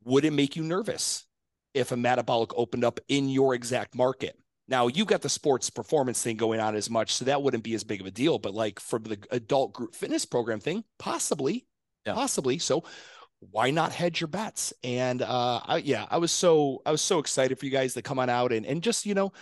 would 0.04 0.26
it 0.26 0.34
make 0.34 0.56
you 0.56 0.64
nervous 0.64 1.26
if 1.74 1.92
a 1.92 1.96
MADabolic 1.96 2.52
opened 2.56 2.84
up 2.84 3.00
in 3.08 3.30
your 3.30 3.54
exact 3.54 3.96
market? 3.96 4.38
Now 4.70 4.86
you 4.88 5.04
got 5.04 5.22
the 5.22 5.30
sports 5.30 5.70
performance 5.70 6.22
thing 6.22 6.38
going 6.38 6.60
on 6.60 6.76
as 6.76 6.90
much, 6.90 7.16
so 7.16 7.26
that 7.26 7.42
wouldn't 7.42 7.64
be 7.64 7.74
as 7.74 7.84
big 7.84 8.02
of 8.02 8.08
a 8.08 8.12
deal. 8.12 8.38
But 8.38 8.54
like 8.54 8.80
for 8.80 9.00
the 9.00 9.18
adult 9.32 9.74
group 9.74 9.96
fitness 9.96 10.26
program 10.26 10.60
thing, 10.60 10.84
possibly, 11.00 11.66
yeah. 12.06 12.14
possibly. 12.14 12.60
So 12.60 12.84
why 13.40 13.72
not 13.72 13.92
hedge 13.92 14.22
your 14.22 14.28
bets? 14.28 14.72
And 14.84 15.24
uh, 15.24 15.62
I, 15.66 15.78
yeah, 15.78 16.06
I 16.12 16.18
was 16.18 16.32
so 16.32 16.84
I 16.86 16.92
was 16.92 17.02
so 17.02 17.18
excited 17.18 17.58
for 17.58 17.66
you 17.66 17.72
guys 17.72 17.96
to 17.96 18.04
come 18.04 18.20
on 18.20 18.30
out 18.30 18.54
and 18.54 18.66
and 18.66 18.84
just 18.84 19.08
you 19.08 19.16
know, 19.16 19.34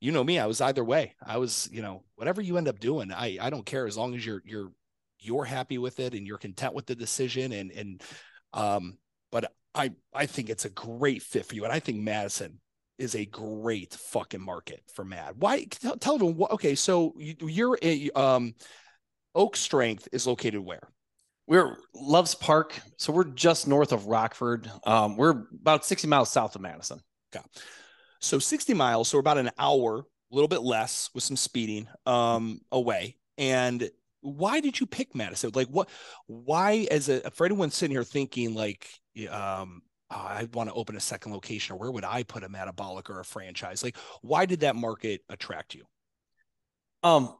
you 0.00 0.12
know 0.12 0.22
me, 0.22 0.38
I 0.38 0.46
was 0.46 0.60
either 0.60 0.84
way. 0.84 1.14
I 1.24 1.38
was 1.38 1.68
you 1.72 1.80
know 1.80 2.04
whatever 2.16 2.42
you 2.42 2.58
end 2.58 2.68
up 2.68 2.78
doing, 2.78 3.12
I 3.12 3.38
I 3.40 3.48
don't 3.48 3.66
care 3.66 3.86
as 3.86 3.96
long 3.96 4.14
as 4.14 4.26
you're 4.26 4.42
you're 4.44 4.72
you're 5.20 5.44
happy 5.44 5.78
with 5.78 6.00
it 6.00 6.12
and 6.12 6.26
you're 6.26 6.36
content 6.36 6.74
with 6.74 6.86
the 6.86 6.94
decision 6.94 7.52
and 7.52 7.70
and 7.70 8.02
um. 8.52 8.98
But 9.32 9.52
I 9.74 9.92
I 10.14 10.26
think 10.26 10.50
it's 10.50 10.66
a 10.66 10.70
great 10.70 11.22
fit 11.22 11.46
for 11.46 11.54
you, 11.54 11.64
and 11.64 11.72
I 11.72 11.80
think 11.80 11.98
Madison 11.98 12.60
is 12.98 13.14
a 13.14 13.26
great 13.26 13.94
fucking 13.94 14.40
market 14.40 14.82
for 14.94 15.04
Mad. 15.04 15.34
Why? 15.38 15.64
Tell, 15.64 15.96
tell 15.96 16.14
everyone. 16.14 16.36
What, 16.36 16.52
okay, 16.52 16.74
so 16.74 17.14
you, 17.18 17.72
are 17.72 17.78
a 17.82 18.10
um, 18.10 18.54
Oak 19.34 19.56
Strength 19.56 20.08
is 20.12 20.26
located 20.26 20.60
where? 20.60 20.88
We're 21.46 21.76
Loves 21.94 22.34
Park, 22.34 22.80
so 22.96 23.12
we're 23.12 23.24
just 23.24 23.68
north 23.68 23.92
of 23.92 24.06
Rockford. 24.06 24.70
Um, 24.84 25.16
we're 25.16 25.44
about 25.60 25.84
sixty 25.84 26.08
miles 26.08 26.30
south 26.30 26.56
of 26.56 26.60
Madison. 26.60 27.00
Okay, 27.34 27.44
so 28.20 28.38
sixty 28.38 28.74
miles, 28.74 29.08
so 29.08 29.18
about 29.18 29.38
an 29.38 29.50
hour, 29.56 29.98
a 29.98 30.34
little 30.34 30.48
bit 30.48 30.62
less 30.62 31.10
with 31.14 31.22
some 31.22 31.36
speeding 31.36 31.86
um, 32.04 32.60
away. 32.72 33.16
And 33.38 33.88
why 34.22 34.58
did 34.60 34.80
you 34.80 34.86
pick 34.86 35.14
Madison? 35.14 35.52
Like, 35.54 35.68
what? 35.68 35.88
Why, 36.26 36.88
as 36.90 37.08
a 37.08 37.30
for 37.30 37.46
anyone 37.46 37.70
sitting 37.70 37.94
here 37.94 38.02
thinking 38.02 38.54
like, 38.54 38.88
um, 39.30 39.82
oh, 40.10 40.16
I 40.16 40.48
want 40.52 40.68
to 40.68 40.74
open 40.74 40.96
a 40.96 41.00
second 41.00 41.32
location 41.32 41.74
or 41.74 41.78
where 41.78 41.90
would 41.90 42.04
I 42.04 42.22
put 42.22 42.44
a 42.44 42.48
MADabolic 42.48 43.10
or 43.10 43.20
a 43.20 43.24
franchise? 43.24 43.82
Like, 43.82 43.96
why 44.22 44.46
did 44.46 44.60
that 44.60 44.76
market 44.76 45.22
attract 45.28 45.74
you? 45.74 45.84
Um, 47.02 47.34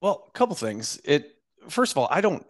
well, 0.00 0.24
a 0.28 0.32
couple 0.32 0.56
things. 0.56 1.00
It 1.04 1.30
first 1.68 1.92
of 1.92 1.98
all, 1.98 2.08
I 2.10 2.20
don't 2.20 2.44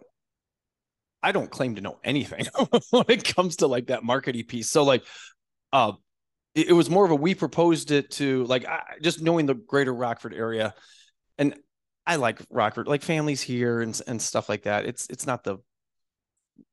I 1.23 1.31
don't 1.31 1.51
claim 1.51 1.75
to 1.75 1.81
know 1.81 1.99
anything 2.03 2.47
when 2.89 3.05
it 3.07 3.23
comes 3.35 3.57
to 3.57 3.67
like 3.67 3.87
that 3.87 4.03
marketing 4.03 4.45
piece. 4.45 4.69
So 4.69 4.83
like 4.83 5.03
uh 5.73 5.93
it, 6.55 6.69
it 6.69 6.73
was 6.73 6.89
more 6.89 7.05
of 7.05 7.11
a 7.11 7.15
we 7.15 7.35
proposed 7.35 7.91
it 7.91 8.11
to 8.11 8.43
like 8.45 8.65
I, 8.65 8.81
just 9.01 9.21
knowing 9.21 9.45
the 9.45 9.53
greater 9.53 9.93
Rockford 9.93 10.33
area 10.33 10.73
and 11.37 11.55
I 12.05 12.15
like 12.15 12.39
Rockford, 12.49 12.87
like 12.87 13.03
families 13.03 13.41
here 13.41 13.81
and 13.81 13.99
and 14.07 14.21
stuff 14.21 14.49
like 14.49 14.63
that. 14.63 14.85
It's 14.85 15.07
it's 15.09 15.27
not 15.27 15.43
the 15.43 15.57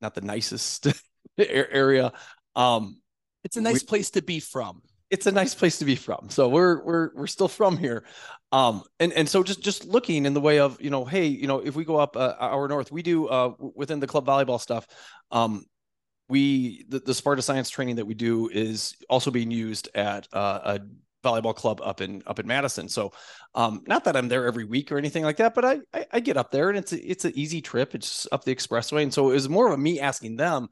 not 0.00 0.14
the 0.14 0.20
nicest 0.20 0.86
area. 1.38 2.12
Um, 2.56 3.00
it's 3.44 3.56
a 3.56 3.60
nice 3.60 3.82
we, 3.82 3.86
place 3.86 4.10
to 4.10 4.22
be 4.22 4.40
from. 4.40 4.82
it's 5.10 5.26
a 5.26 5.32
nice 5.32 5.54
place 5.54 5.78
to 5.78 5.84
be 5.84 5.96
from. 5.96 6.28
So 6.30 6.48
we're 6.48 6.82
we're 6.84 7.10
we're 7.14 7.26
still 7.26 7.48
from 7.48 7.76
here. 7.76 8.04
Um, 8.52 8.82
and 9.00 9.12
and 9.12 9.28
so 9.28 9.42
just 9.42 9.62
just 9.62 9.84
looking 9.84 10.26
in 10.26 10.34
the 10.34 10.40
way 10.40 10.58
of 10.58 10.80
you 10.80 10.90
know, 10.90 11.04
hey, 11.04 11.26
you 11.26 11.46
know, 11.46 11.60
if 11.60 11.74
we 11.76 11.84
go 11.84 11.96
up 11.96 12.16
uh, 12.16 12.34
our 12.38 12.68
north, 12.68 12.92
we 12.92 13.02
do 13.02 13.26
uh 13.28 13.52
within 13.58 14.00
the 14.00 14.06
club 14.06 14.26
volleyball 14.26 14.60
stuff. 14.60 14.86
Um, 15.30 15.64
we 16.28 16.84
the, 16.88 16.98
the 16.98 17.14
Sparta 17.14 17.42
science 17.42 17.70
training 17.70 17.96
that 17.96 18.06
we 18.06 18.14
do 18.14 18.48
is 18.48 18.96
also 19.08 19.30
being 19.30 19.50
used 19.50 19.88
at 19.94 20.28
uh, 20.32 20.78
a 20.78 20.80
volleyball 21.26 21.54
club 21.54 21.80
up 21.82 22.00
in 22.00 22.22
up 22.26 22.38
in 22.38 22.46
Madison. 22.46 22.88
So, 22.88 23.12
um, 23.54 23.82
not 23.86 24.04
that 24.04 24.16
I'm 24.16 24.28
there 24.28 24.46
every 24.46 24.64
week 24.64 24.92
or 24.92 24.98
anything 24.98 25.24
like 25.24 25.38
that, 25.38 25.54
but 25.54 25.64
I, 25.64 25.78
I, 25.94 26.06
I 26.12 26.20
get 26.20 26.36
up 26.36 26.50
there 26.50 26.68
and 26.68 26.78
it's 26.78 26.92
a, 26.92 27.10
it's 27.10 27.24
an 27.24 27.32
easy 27.34 27.62
trip. 27.62 27.94
It's 27.94 28.26
up 28.30 28.44
the 28.44 28.54
expressway, 28.54 29.02
and 29.02 29.12
so 29.12 29.30
it 29.30 29.34
was 29.34 29.48
more 29.48 29.68
of 29.68 29.72
a 29.72 29.78
me 29.78 30.00
asking 30.00 30.36
them, 30.36 30.68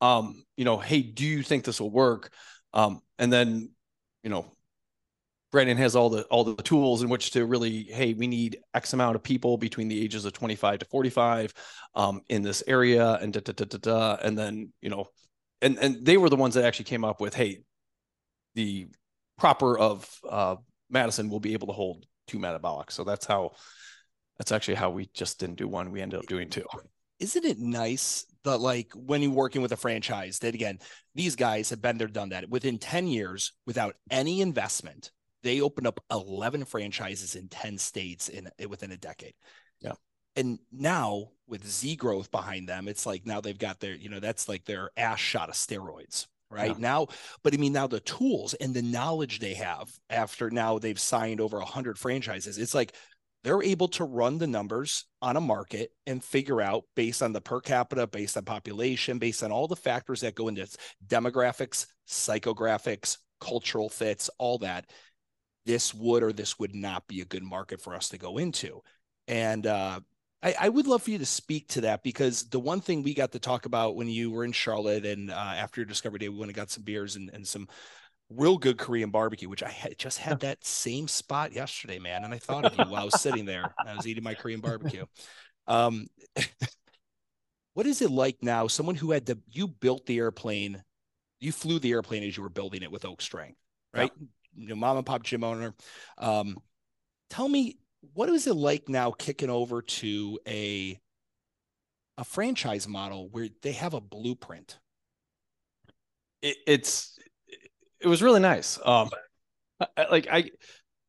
um, 0.00 0.44
you 0.56 0.64
know, 0.64 0.78
hey, 0.78 1.02
do 1.02 1.24
you 1.24 1.42
think 1.42 1.64
this 1.64 1.80
will 1.80 1.90
work? 1.90 2.32
Um, 2.72 3.00
and 3.18 3.32
then, 3.32 3.70
you 4.22 4.30
know, 4.30 4.52
Brandon 5.50 5.78
has 5.78 5.96
all 5.96 6.10
the 6.10 6.24
all 6.24 6.44
the 6.44 6.62
tools 6.62 7.02
in 7.02 7.08
which 7.08 7.30
to 7.30 7.46
really, 7.46 7.84
hey, 7.84 8.12
we 8.12 8.26
need 8.26 8.58
X 8.74 8.92
amount 8.92 9.16
of 9.16 9.22
people 9.22 9.56
between 9.56 9.88
the 9.88 10.00
ages 10.02 10.24
of 10.24 10.34
25 10.34 10.80
to 10.80 10.84
45 10.86 11.54
um, 11.94 12.20
in 12.28 12.42
this 12.42 12.62
area, 12.66 13.14
and 13.14 13.32
da, 13.32 13.40
da, 13.40 13.52
da, 13.52 13.64
da, 13.64 13.78
da, 13.78 14.16
and 14.22 14.36
then 14.36 14.72
you 14.82 14.90
know, 14.90 15.06
and 15.62 15.78
and 15.78 16.04
they 16.04 16.18
were 16.18 16.28
the 16.28 16.36
ones 16.36 16.54
that 16.54 16.64
actually 16.64 16.84
came 16.84 17.04
up 17.04 17.20
with, 17.20 17.34
hey, 17.34 17.62
the 18.54 18.88
proper 19.38 19.78
of 19.78 20.06
uh, 20.28 20.56
Madison 20.90 21.30
will 21.30 21.40
be 21.40 21.54
able 21.54 21.68
to 21.68 21.72
hold 21.72 22.04
two 22.26 22.38
MADabolic. 22.38 22.92
So 22.92 23.04
that's 23.04 23.24
how 23.24 23.52
that's 24.38 24.52
actually 24.52 24.74
how 24.74 24.90
we 24.90 25.08
just 25.14 25.40
didn't 25.40 25.56
do 25.56 25.66
one. 25.66 25.90
We 25.90 26.02
ended 26.02 26.20
up 26.20 26.26
doing 26.26 26.50
two. 26.50 26.66
Isn't 27.18 27.44
it 27.44 27.58
nice 27.58 28.26
that 28.44 28.58
like 28.58 28.92
when 28.94 29.22
you're 29.22 29.32
working 29.32 29.62
with 29.62 29.72
a 29.72 29.76
franchise 29.76 30.38
that 30.40 30.54
again, 30.54 30.78
these 31.14 31.36
guys 31.36 31.70
have 31.70 31.82
been 31.82 31.98
there, 31.98 32.08
done 32.08 32.30
that 32.30 32.48
within 32.48 32.78
10 32.78 33.06
years 33.06 33.52
without 33.66 33.96
any 34.10 34.40
investment 34.40 35.10
they 35.42 35.60
opened 35.60 35.86
up 35.86 36.00
11 36.10 36.64
franchises 36.64 37.34
in 37.34 37.48
10 37.48 37.78
states 37.78 38.28
in 38.28 38.50
within 38.68 38.92
a 38.92 38.96
decade. 38.96 39.34
Yeah. 39.80 39.92
And 40.36 40.58
now 40.72 41.28
with 41.46 41.66
Z 41.66 41.96
growth 41.96 42.30
behind 42.30 42.68
them, 42.68 42.88
it's 42.88 43.06
like 43.06 43.26
now 43.26 43.40
they've 43.40 43.58
got 43.58 43.80
their, 43.80 43.94
you 43.94 44.08
know, 44.08 44.20
that's 44.20 44.48
like 44.48 44.64
their 44.64 44.90
ass 44.96 45.18
shot 45.18 45.48
of 45.48 45.54
steroids, 45.54 46.26
right? 46.50 46.72
Yeah. 46.72 46.76
Now, 46.78 47.06
but 47.42 47.54
I 47.54 47.56
mean, 47.56 47.72
now 47.72 47.86
the 47.86 48.00
tools 48.00 48.54
and 48.54 48.74
the 48.74 48.82
knowledge 48.82 49.38
they 49.38 49.54
have 49.54 49.90
after 50.10 50.50
now 50.50 50.78
they've 50.78 50.98
signed 50.98 51.40
over 51.40 51.58
100 51.58 51.98
franchises, 51.98 52.58
it's 52.58 52.74
like 52.74 52.94
they're 53.44 53.62
able 53.62 53.88
to 53.88 54.04
run 54.04 54.38
the 54.38 54.46
numbers 54.46 55.04
on 55.22 55.36
a 55.36 55.40
market 55.40 55.90
and 56.06 56.22
figure 56.22 56.60
out 56.60 56.84
based 56.96 57.22
on 57.22 57.32
the 57.32 57.40
per 57.40 57.60
capita, 57.60 58.06
based 58.06 58.36
on 58.36 58.44
population, 58.44 59.18
based 59.18 59.42
on 59.42 59.52
all 59.52 59.68
the 59.68 59.76
factors 59.76 60.20
that 60.20 60.34
go 60.34 60.48
into 60.48 60.66
demographics, 61.06 61.86
psychographics, 62.08 63.18
cultural 63.40 63.88
fits, 63.88 64.28
all 64.38 64.58
that 64.58 64.90
this 65.66 65.94
would 65.94 66.22
or 66.22 66.32
this 66.32 66.58
would 66.58 66.74
not 66.74 67.06
be 67.06 67.20
a 67.20 67.26
good 67.26 67.42
market 67.42 67.80
for 67.80 67.94
us 67.94 68.08
to 68.08 68.18
go 68.18 68.38
into. 68.38 68.80
And 69.28 69.66
uh, 69.66 70.00
I, 70.42 70.54
I, 70.60 70.68
would 70.70 70.86
love 70.86 71.02
for 71.02 71.10
you 71.10 71.18
to 71.18 71.26
speak 71.26 71.68
to 71.68 71.82
that 71.82 72.02
because 72.02 72.48
the 72.48 72.58
one 72.58 72.80
thing 72.80 73.02
we 73.02 73.12
got 73.12 73.32
to 73.32 73.38
talk 73.38 73.66
about 73.66 73.94
when 73.94 74.08
you 74.08 74.30
were 74.30 74.44
in 74.44 74.52
Charlotte 74.52 75.04
and 75.04 75.30
uh, 75.30 75.34
after 75.34 75.82
your 75.82 75.86
Discovery 75.86 76.20
Day, 76.20 76.30
we 76.30 76.38
went 76.38 76.48
and 76.48 76.56
got 76.56 76.70
some 76.70 76.84
beers 76.84 77.16
and, 77.16 77.30
and 77.34 77.46
some 77.46 77.68
real 78.30 78.58
good 78.58 78.78
Korean 78.78 79.10
barbecue, 79.10 79.48
which 79.48 79.62
I 79.62 79.70
had, 79.70 79.98
just 79.98 80.18
had 80.18 80.40
that 80.40 80.64
same 80.64 81.08
spot 81.08 81.52
yesterday, 81.52 81.98
man. 81.98 82.24
And 82.24 82.34
I 82.34 82.38
thought 82.38 82.64
of 82.64 82.78
you 82.78 82.84
while 82.84 83.02
I 83.02 83.04
was 83.04 83.20
sitting 83.20 83.44
there. 83.44 83.74
I 83.86 83.94
was 83.94 84.06
eating 84.06 84.24
my 84.24 84.34
Korean 84.34 84.60
barbecue. 84.62 85.06
Um, 85.66 86.06
what 87.74 87.86
is 87.86 88.02
it 88.02 88.10
like 88.10 88.38
now? 88.42 88.66
Someone 88.66 88.96
who 88.96 89.12
had 89.12 89.26
to, 89.26 89.38
you 89.50 89.68
built 89.68 90.06
the 90.06 90.18
airplane, 90.18 90.82
you 91.40 91.52
flew 91.52 91.78
the 91.78 91.92
airplane 91.92 92.22
as 92.22 92.36
you 92.36 92.42
were 92.42 92.48
building 92.48 92.82
it 92.82 92.90
with 92.90 93.04
Oak 93.04 93.22
Strength, 93.22 93.58
right? 93.94 94.12
Yeah 94.18 94.26
you 94.58 94.68
know, 94.68 94.74
mom 94.74 94.96
and 94.96 95.06
pop 95.06 95.22
gym 95.22 95.44
owner. 95.44 95.74
Um, 96.18 96.58
tell 97.30 97.48
me, 97.48 97.78
what 98.14 98.28
is 98.28 98.46
it 98.46 98.54
like 98.54 98.88
now 98.88 99.12
kicking 99.12 99.50
over 99.50 99.82
to 99.82 100.38
a 100.46 100.98
a 102.16 102.24
franchise 102.24 102.88
model 102.88 103.28
where 103.28 103.48
they 103.62 103.72
have 103.72 103.94
a 103.94 104.00
blueprint? 104.00 104.78
It, 106.42 106.56
it's 106.66 107.18
it 108.00 108.08
was 108.08 108.22
really 108.22 108.40
nice. 108.40 108.78
Um, 108.84 109.10
I, 109.80 110.06
like 110.10 110.28
I, 110.30 110.50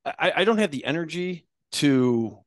I 0.06 0.34
I 0.38 0.44
don't 0.44 0.58
have 0.58 0.72
the 0.72 0.86
energy 0.86 1.48
to 1.74 2.38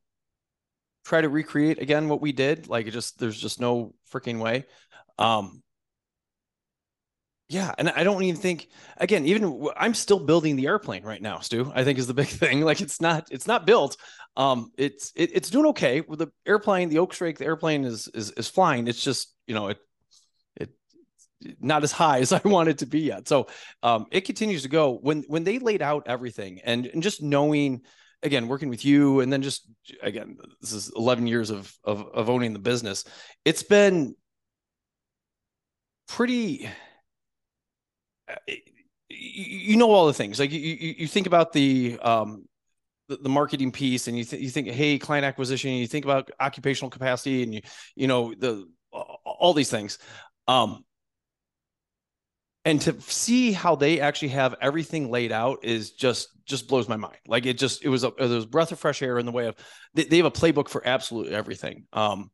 try 1.04 1.20
to 1.20 1.28
recreate 1.28 1.78
again 1.80 2.08
what 2.08 2.20
we 2.20 2.32
did. 2.32 2.68
Like 2.68 2.86
it 2.86 2.92
just 2.92 3.18
there's 3.18 3.40
just 3.40 3.60
no 3.60 3.94
freaking 4.12 4.38
way. 4.38 4.64
Um, 5.18 5.62
yeah, 7.48 7.74
and 7.76 7.90
I 7.90 8.02
don't 8.02 8.22
even 8.22 8.40
think 8.40 8.68
again, 8.96 9.26
even 9.26 9.68
I'm 9.76 9.92
still 9.92 10.18
building 10.18 10.56
the 10.56 10.66
airplane 10.66 11.02
right 11.02 11.20
now, 11.20 11.40
Stu. 11.40 11.70
I 11.74 11.84
think 11.84 11.98
is 11.98 12.06
the 12.06 12.14
big 12.22 12.28
thing. 12.28 12.62
Like 12.62 12.80
it's 12.80 13.00
not 13.00 13.28
it's 13.30 13.46
not 13.46 13.66
built. 13.66 13.96
Um 14.36 14.72
it's 14.78 15.12
it, 15.14 15.30
it's 15.34 15.50
doing 15.50 15.66
okay 15.66 16.00
with 16.00 16.18
the 16.18 16.28
airplane, 16.46 16.88
the 16.88 16.98
Oak 16.98 17.12
Strike, 17.12 17.38
the 17.38 17.44
airplane 17.44 17.84
is 17.84 18.08
is 18.14 18.30
is 18.32 18.48
flying. 18.48 18.88
It's 18.88 19.04
just, 19.04 19.34
you 19.46 19.54
know, 19.54 19.68
it 19.68 19.78
not 21.60 21.82
as 21.82 21.92
high 21.92 22.18
as 22.24 22.32
I 22.32 22.40
want 22.44 22.68
it 22.68 22.78
to 22.78 22.86
be 22.86 23.00
yet. 23.00 23.28
So 23.28 23.46
um 23.82 24.06
it 24.10 24.22
continues 24.22 24.62
to 24.62 24.68
go. 24.68 24.98
When 25.02 25.22
when 25.28 25.44
they 25.44 25.58
laid 25.58 25.82
out 25.82 26.04
everything 26.06 26.60
and, 26.64 26.86
and 26.86 27.02
just 27.02 27.22
knowing 27.22 27.82
again 28.22 28.48
working 28.48 28.68
with 28.68 28.84
you 28.84 29.20
and 29.20 29.32
then 29.32 29.42
just 29.42 29.68
again 30.02 30.38
this 30.60 30.72
is 30.72 30.92
11 30.96 31.26
years 31.26 31.50
of 31.50 31.72
of, 31.84 32.06
of 32.14 32.30
owning 32.30 32.52
the 32.52 32.58
business 32.58 33.04
it's 33.44 33.62
been 33.62 34.14
pretty 36.08 36.68
you 39.08 39.76
know 39.76 39.90
all 39.90 40.06
the 40.06 40.12
things 40.12 40.38
like 40.38 40.52
you 40.52 40.60
you 40.60 41.06
think 41.06 41.26
about 41.26 41.52
the 41.52 41.98
um 42.02 42.44
the, 43.08 43.16
the 43.16 43.28
marketing 43.28 43.72
piece 43.72 44.08
and 44.08 44.16
you 44.16 44.24
th- 44.24 44.42
you 44.42 44.48
think 44.48 44.68
hey 44.68 44.98
client 44.98 45.24
acquisition 45.24 45.72
you 45.72 45.86
think 45.86 46.04
about 46.04 46.30
occupational 46.40 46.90
capacity 46.90 47.42
and 47.42 47.54
you 47.54 47.60
you 47.96 48.06
know 48.06 48.34
the 48.34 48.66
all 49.24 49.54
these 49.54 49.70
things 49.70 49.98
um 50.48 50.84
and 52.64 52.80
to 52.82 53.00
see 53.00 53.52
how 53.52 53.74
they 53.74 54.00
actually 54.00 54.28
have 54.28 54.54
everything 54.60 55.10
laid 55.10 55.32
out 55.32 55.58
is 55.62 55.92
just 55.92 56.28
just 56.44 56.68
blows 56.68 56.88
my 56.88 56.96
mind 56.96 57.18
like 57.26 57.46
it 57.46 57.58
just 57.58 57.84
it 57.84 57.88
was 57.88 58.04
a 58.04 58.08
it 58.18 58.28
was 58.28 58.46
breath 58.46 58.72
of 58.72 58.78
fresh 58.78 59.02
air 59.02 59.18
in 59.18 59.26
the 59.26 59.32
way 59.32 59.46
of 59.46 59.56
they, 59.94 60.04
they 60.04 60.16
have 60.16 60.26
a 60.26 60.30
playbook 60.30 60.68
for 60.68 60.86
absolutely 60.86 61.34
everything 61.34 61.86
um 61.92 62.30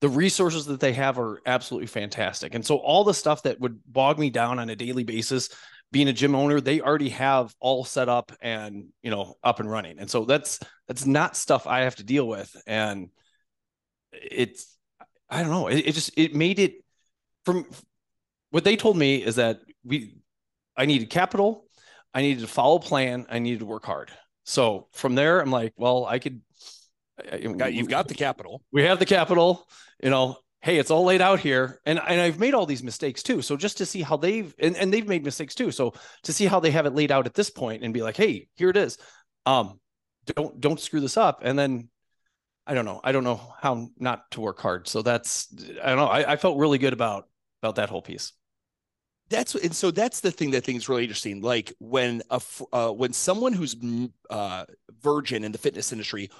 the 0.00 0.08
resources 0.08 0.66
that 0.66 0.80
they 0.80 0.92
have 0.92 1.18
are 1.18 1.40
absolutely 1.46 1.86
fantastic. 1.86 2.54
And 2.54 2.64
so 2.64 2.76
all 2.76 3.04
the 3.04 3.14
stuff 3.14 3.42
that 3.44 3.60
would 3.60 3.80
bog 3.90 4.18
me 4.18 4.30
down 4.30 4.58
on 4.58 4.68
a 4.68 4.76
daily 4.76 5.04
basis, 5.04 5.48
being 5.90 6.08
a 6.08 6.12
gym 6.12 6.34
owner, 6.34 6.60
they 6.60 6.80
already 6.80 7.08
have 7.10 7.54
all 7.60 7.84
set 7.84 8.08
up 8.08 8.32
and, 8.42 8.88
you 9.02 9.10
know, 9.10 9.34
up 9.42 9.60
and 9.60 9.70
running. 9.70 9.98
And 9.98 10.10
so 10.10 10.24
that's 10.24 10.58
that's 10.86 11.06
not 11.06 11.36
stuff 11.36 11.66
I 11.66 11.80
have 11.80 11.96
to 11.96 12.04
deal 12.04 12.28
with. 12.28 12.54
And 12.66 13.08
it's 14.12 14.76
I 15.30 15.42
don't 15.42 15.50
know, 15.50 15.68
it, 15.68 15.78
it 15.86 15.92
just 15.92 16.10
it 16.16 16.34
made 16.34 16.58
it 16.58 16.74
from 17.44 17.66
what 18.56 18.64
they 18.64 18.74
told 18.74 18.96
me 18.96 19.16
is 19.16 19.36
that 19.36 19.60
we 19.84 20.16
I 20.78 20.86
needed 20.86 21.10
capital, 21.10 21.66
I 22.14 22.22
needed 22.22 22.40
to 22.40 22.46
follow 22.46 22.78
plan, 22.78 23.26
I 23.28 23.38
needed 23.38 23.58
to 23.58 23.66
work 23.66 23.84
hard. 23.84 24.10
So 24.44 24.88
from 24.94 25.14
there, 25.14 25.40
I'm 25.40 25.50
like, 25.50 25.74
well, 25.76 26.06
I 26.06 26.18
could 26.18 26.40
you've 27.38 27.88
got 27.90 28.08
the 28.08 28.14
capital. 28.14 28.62
We 28.72 28.84
have 28.84 28.98
the 28.98 29.04
capital. 29.04 29.68
You 30.02 30.08
know, 30.08 30.38
hey, 30.62 30.78
it's 30.78 30.90
all 30.90 31.04
laid 31.04 31.20
out 31.20 31.38
here, 31.38 31.82
and 31.84 31.98
and 31.98 32.18
I've 32.18 32.38
made 32.38 32.54
all 32.54 32.64
these 32.64 32.82
mistakes 32.82 33.22
too. 33.22 33.42
So 33.42 33.58
just 33.58 33.76
to 33.76 33.84
see 33.84 34.00
how 34.00 34.16
they've 34.16 34.54
and, 34.58 34.74
and 34.74 34.90
they've 34.90 35.06
made 35.06 35.22
mistakes 35.22 35.54
too. 35.54 35.70
So 35.70 35.92
to 36.22 36.32
see 36.32 36.46
how 36.46 36.58
they 36.58 36.70
have 36.70 36.86
it 36.86 36.94
laid 36.94 37.12
out 37.12 37.26
at 37.26 37.34
this 37.34 37.50
point 37.50 37.84
and 37.84 37.92
be 37.92 38.00
like, 38.00 38.16
hey, 38.16 38.48
here 38.54 38.70
it 38.70 38.78
is. 38.78 38.96
Um, 39.44 39.78
don't 40.34 40.58
don't 40.58 40.80
screw 40.80 41.00
this 41.00 41.18
up. 41.18 41.40
And 41.42 41.58
then 41.58 41.90
I 42.66 42.72
don't 42.72 42.86
know. 42.86 43.02
I 43.04 43.12
don't 43.12 43.24
know 43.24 43.52
how 43.60 43.90
not 43.98 44.30
to 44.30 44.40
work 44.40 44.60
hard. 44.60 44.88
So 44.88 45.02
that's 45.02 45.54
I 45.84 45.88
don't 45.88 45.98
know. 45.98 46.06
I, 46.06 46.32
I 46.32 46.36
felt 46.36 46.56
really 46.56 46.78
good 46.78 46.94
about 46.94 47.28
about 47.60 47.74
that 47.74 47.90
whole 47.90 48.00
piece 48.00 48.32
that's 49.28 49.54
and 49.54 49.74
so 49.74 49.90
that's 49.90 50.20
the 50.20 50.30
thing 50.30 50.52
that 50.52 50.64
is 50.76 50.88
really 50.88 51.02
interesting. 51.02 51.40
Like 51.40 51.72
when 51.78 52.22
a 52.30 52.40
uh, 52.72 52.90
when 52.90 53.12
someone 53.12 53.52
who's 53.52 53.74
uh, 54.30 54.64
virgin 55.00 55.44
in 55.44 55.52
the 55.52 55.58
fitness 55.58 55.92
industry 55.92 56.30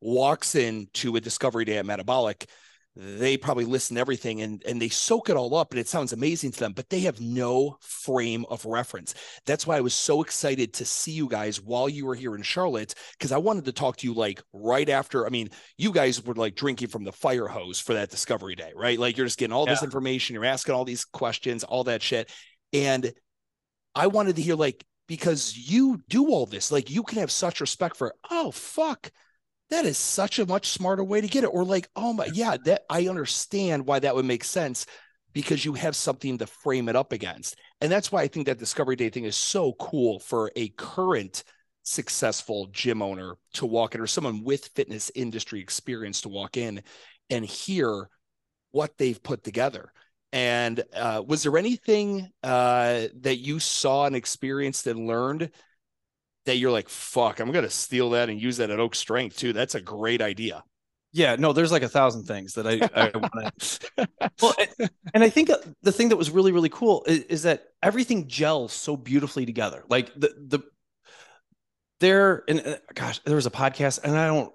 walks 0.00 0.54
into 0.54 1.14
a 1.16 1.20
discovery 1.20 1.64
day 1.64 1.78
at 1.78 1.86
MADabolic 1.86 2.46
they 2.94 3.38
probably 3.38 3.64
listen 3.64 3.94
to 3.94 4.00
everything 4.00 4.42
and 4.42 4.62
and 4.66 4.80
they 4.80 4.88
soak 4.88 5.30
it 5.30 5.36
all 5.36 5.54
up 5.54 5.70
and 5.72 5.80
it 5.80 5.88
sounds 5.88 6.12
amazing 6.12 6.50
to 6.52 6.60
them 6.60 6.72
but 6.72 6.90
they 6.90 7.00
have 7.00 7.20
no 7.20 7.76
frame 7.80 8.44
of 8.50 8.66
reference. 8.66 9.14
That's 9.46 9.66
why 9.66 9.76
i 9.76 9.80
was 9.80 9.94
so 9.94 10.22
excited 10.22 10.74
to 10.74 10.84
see 10.84 11.12
you 11.12 11.28
guys 11.28 11.60
while 11.60 11.88
you 11.88 12.04
were 12.04 12.14
here 12.14 12.34
in 12.34 12.42
charlotte 12.42 12.94
because 13.12 13.32
i 13.32 13.38
wanted 13.38 13.64
to 13.64 13.72
talk 13.72 13.96
to 13.98 14.06
you 14.06 14.12
like 14.12 14.42
right 14.52 14.88
after 14.88 15.26
i 15.26 15.30
mean 15.30 15.48
you 15.78 15.90
guys 15.90 16.22
were 16.24 16.34
like 16.34 16.54
drinking 16.54 16.88
from 16.88 17.04
the 17.04 17.12
fire 17.12 17.48
hose 17.48 17.80
for 17.80 17.94
that 17.94 18.10
discovery 18.10 18.54
day 18.54 18.72
right? 18.74 18.98
Like 18.98 19.16
you're 19.16 19.26
just 19.26 19.38
getting 19.38 19.54
all 19.54 19.66
yeah. 19.66 19.72
this 19.72 19.82
information 19.82 20.34
you're 20.34 20.44
asking 20.44 20.74
all 20.74 20.84
these 20.84 21.04
questions 21.04 21.64
all 21.64 21.84
that 21.84 22.02
shit. 22.02 22.30
And 22.72 23.12
i 23.94 24.06
wanted 24.06 24.36
to 24.36 24.42
hear 24.42 24.54
like 24.54 24.84
because 25.08 25.56
you 25.56 26.00
do 26.08 26.28
all 26.28 26.46
this 26.46 26.70
like 26.70 26.90
you 26.90 27.02
can 27.02 27.18
have 27.18 27.30
such 27.30 27.60
respect 27.60 27.96
for 27.96 28.14
oh 28.30 28.50
fuck 28.50 29.10
that 29.72 29.86
is 29.86 29.96
such 29.96 30.38
a 30.38 30.46
much 30.46 30.68
smarter 30.68 31.02
way 31.02 31.20
to 31.20 31.26
get 31.26 31.44
it. 31.44 31.48
Or 31.48 31.64
like, 31.64 31.88
oh 31.96 32.12
my, 32.12 32.28
yeah, 32.32 32.56
that 32.64 32.82
I 32.90 33.08
understand 33.08 33.86
why 33.86 33.98
that 34.00 34.14
would 34.14 34.26
make 34.26 34.44
sense 34.44 34.86
because 35.32 35.64
you 35.64 35.72
have 35.72 35.96
something 35.96 36.36
to 36.38 36.46
frame 36.46 36.90
it 36.90 36.96
up 36.96 37.12
against. 37.12 37.56
And 37.80 37.90
that's 37.90 38.12
why 38.12 38.20
I 38.20 38.28
think 38.28 38.46
that 38.46 38.58
Discovery 38.58 38.96
Day 38.96 39.08
thing 39.08 39.24
is 39.24 39.34
so 39.34 39.72
cool 39.80 40.18
for 40.18 40.52
a 40.56 40.68
current 40.70 41.42
successful 41.84 42.68
gym 42.70 43.00
owner 43.00 43.34
to 43.54 43.66
walk 43.66 43.94
in 43.94 44.00
or 44.02 44.06
someone 44.06 44.44
with 44.44 44.68
fitness 44.74 45.10
industry 45.14 45.60
experience 45.60 46.20
to 46.20 46.28
walk 46.28 46.58
in 46.58 46.82
and 47.30 47.44
hear 47.44 48.10
what 48.72 48.98
they've 48.98 49.22
put 49.22 49.42
together. 49.42 49.90
And 50.34 50.84
uh, 50.94 51.22
was 51.26 51.42
there 51.42 51.56
anything 51.56 52.28
uh, 52.42 53.08
that 53.20 53.36
you 53.36 53.58
saw 53.58 54.04
and 54.04 54.16
experienced 54.16 54.86
and 54.86 55.06
learned 55.06 55.50
that 56.46 56.56
you're 56.56 56.72
like, 56.72 56.88
fuck, 56.88 57.40
I'm 57.40 57.52
going 57.52 57.64
to 57.64 57.70
steal 57.70 58.10
that 58.10 58.28
and 58.28 58.40
use 58.40 58.56
that 58.56 58.70
at 58.70 58.80
Oak 58.80 58.94
Strength 58.94 59.36
too? 59.36 59.52
That's 59.52 59.74
a 59.74 59.80
great 59.80 60.20
idea. 60.20 60.64
Yeah, 61.14 61.36
no, 61.36 61.52
there's 61.52 61.70
like 61.70 61.82
a 61.82 61.88
thousand 61.88 62.24
things 62.24 62.54
that 62.54 62.66
I, 62.66 62.80
I 62.94 63.10
want 63.16 63.58
to. 63.58 64.08
well, 64.40 64.54
and, 64.78 64.90
and, 65.12 65.22
I 65.22 65.28
think 65.28 65.50
the 65.82 65.92
thing 65.92 66.08
that 66.08 66.16
was 66.16 66.30
really, 66.30 66.52
really 66.52 66.70
cool 66.70 67.04
is, 67.06 67.20
is, 67.24 67.42
that 67.42 67.64
everything 67.82 68.28
gels 68.28 68.72
so 68.72 68.96
beautifully 68.96 69.44
together. 69.44 69.84
Like 69.90 70.14
the 70.14 70.34
the 70.38 70.60
there 72.00 72.44
and 72.48 72.66
uh, 72.66 72.76
gosh, 72.94 73.18
there 73.20 73.36
was 73.36 73.44
a 73.44 73.50
podcast, 73.50 74.00
and 74.04 74.16
I 74.16 74.26
don't 74.26 74.54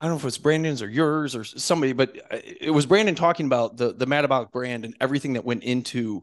I 0.00 0.06
don't 0.06 0.12
know 0.12 0.16
if 0.16 0.22
it 0.22 0.26
was 0.26 0.38
Brandon's 0.38 0.80
or 0.82 0.88
yours 0.88 1.36
or 1.36 1.44
somebody, 1.44 1.92
but 1.92 2.16
uh, 2.30 2.38
it 2.42 2.72
was 2.72 2.86
Brandon 2.86 3.14
talking 3.14 3.44
about 3.44 3.76
the 3.76 3.92
the 3.92 4.06
MADabolic 4.06 4.52
brand 4.52 4.86
and 4.86 4.96
everything 4.98 5.34
that 5.34 5.44
went 5.44 5.62
into, 5.62 6.22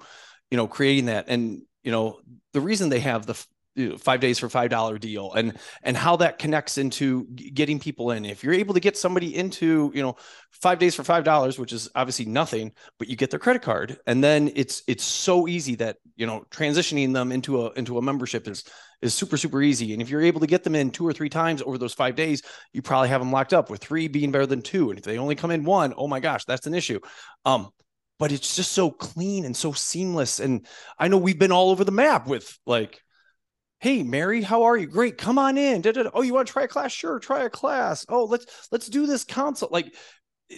you 0.50 0.58
know, 0.58 0.68
creating 0.68 1.06
that. 1.06 1.26
And 1.28 1.62
you 1.84 1.92
know, 1.92 2.20
the 2.54 2.62
reason 2.62 2.90
they 2.90 3.02
have 3.02 3.28
the 3.28 3.44
you 3.76 3.90
know, 3.90 3.98
five 3.98 4.20
days 4.20 4.40
for 4.40 4.50
five 4.50 4.70
dollar 4.70 4.98
deal 4.98 5.34
and 5.34 5.58
and 5.84 5.98
how 5.98 6.16
that 6.18 6.40
connects 6.40 6.78
into 6.78 7.26
getting 7.26 7.80
people 7.80 8.12
in. 8.12 8.26
If 8.26 8.44
you're 8.44 8.54
able 8.54 8.74
to 8.74 8.80
get 8.80 8.98
somebody 8.98 9.36
into 9.36 9.92
you 9.94 10.02
know 10.02 10.16
five 10.52 10.80
days 10.80 10.96
for 10.96 11.04
five 11.04 11.24
dollars, 11.24 11.58
which 11.58 11.74
is 11.74 11.90
obviously 11.96 12.26
nothing, 12.26 12.72
but 13.00 13.08
you 13.08 13.16
get 13.16 13.30
their 13.30 13.40
credit 13.40 13.62
card, 13.62 13.98
and 14.08 14.24
then 14.24 14.52
it's 14.56 14.84
it's 14.88 15.04
so 15.04 15.48
easy 15.48 15.76
that 15.76 15.98
you 16.16 16.28
know 16.28 16.46
transitioning 16.52 17.14
them 17.14 17.32
into 17.32 17.66
a 17.66 17.72
into 17.74 17.98
a 17.98 18.02
membership 18.02 18.48
is 18.48 18.64
is 19.04 19.14
super, 19.14 19.38
super 19.38 19.62
easy. 19.62 19.92
And 19.92 20.02
if 20.02 20.10
you're 20.10 20.22
able 20.22 20.40
to 20.40 20.48
get 20.48 20.64
them 20.64 20.76
in 20.76 20.90
two 20.90 21.06
or 21.06 21.14
three 21.14 21.30
times 21.30 21.62
over 21.62 21.78
those 21.78 21.94
five 21.94 22.16
days, 22.16 22.42
you 22.72 22.82
probably 22.82 23.10
have 23.10 23.20
them 23.22 23.32
locked 23.32 23.54
up 23.54 23.70
with 23.70 23.82
three 23.82 24.08
being 24.08 24.32
better 24.32 24.46
than 24.46 24.62
two. 24.62 24.90
And 24.90 24.98
if 24.98 25.04
they 25.04 25.18
only 25.18 25.36
come 25.36 25.52
in 25.52 25.66
one, 25.66 25.94
oh 25.98 26.08
my 26.08 26.22
gosh, 26.22 26.46
that's 26.46 26.68
an 26.68 26.74
issue. 26.74 27.00
Um, 27.46 27.70
but 28.18 28.32
it's 28.32 28.56
just 28.56 28.72
so 28.72 28.90
clean 28.90 29.44
and 29.44 29.56
so 29.56 29.74
seamless. 29.74 30.40
And 30.40 30.66
I 30.98 31.10
know 31.10 31.18
we've 31.18 31.38
been 31.38 31.52
all 31.52 31.70
over 31.70 31.84
the 31.84 31.92
map 31.92 32.28
with 32.28 32.58
like, 32.66 33.02
hey 33.84 34.02
Mary, 34.02 34.42
how 34.42 34.64
are 34.64 34.78
you? 34.78 34.88
Great, 34.88 35.18
come 35.18 35.38
on 35.38 35.58
in. 35.58 35.82
Da-da-da. 35.82 36.10
Oh, 36.14 36.22
you 36.22 36.34
want 36.34 36.48
to 36.48 36.54
try 36.54 36.64
a 36.64 36.68
class? 36.70 36.94
Sure, 36.94 37.20
try 37.20 37.44
a 37.44 37.50
class. 37.50 38.06
Oh, 38.08 38.24
let's 38.24 38.70
let's 38.72 38.88
do 38.88 39.06
this 39.06 39.26
consult. 39.26 39.74
Like 39.74 39.94
eh, 40.50 40.56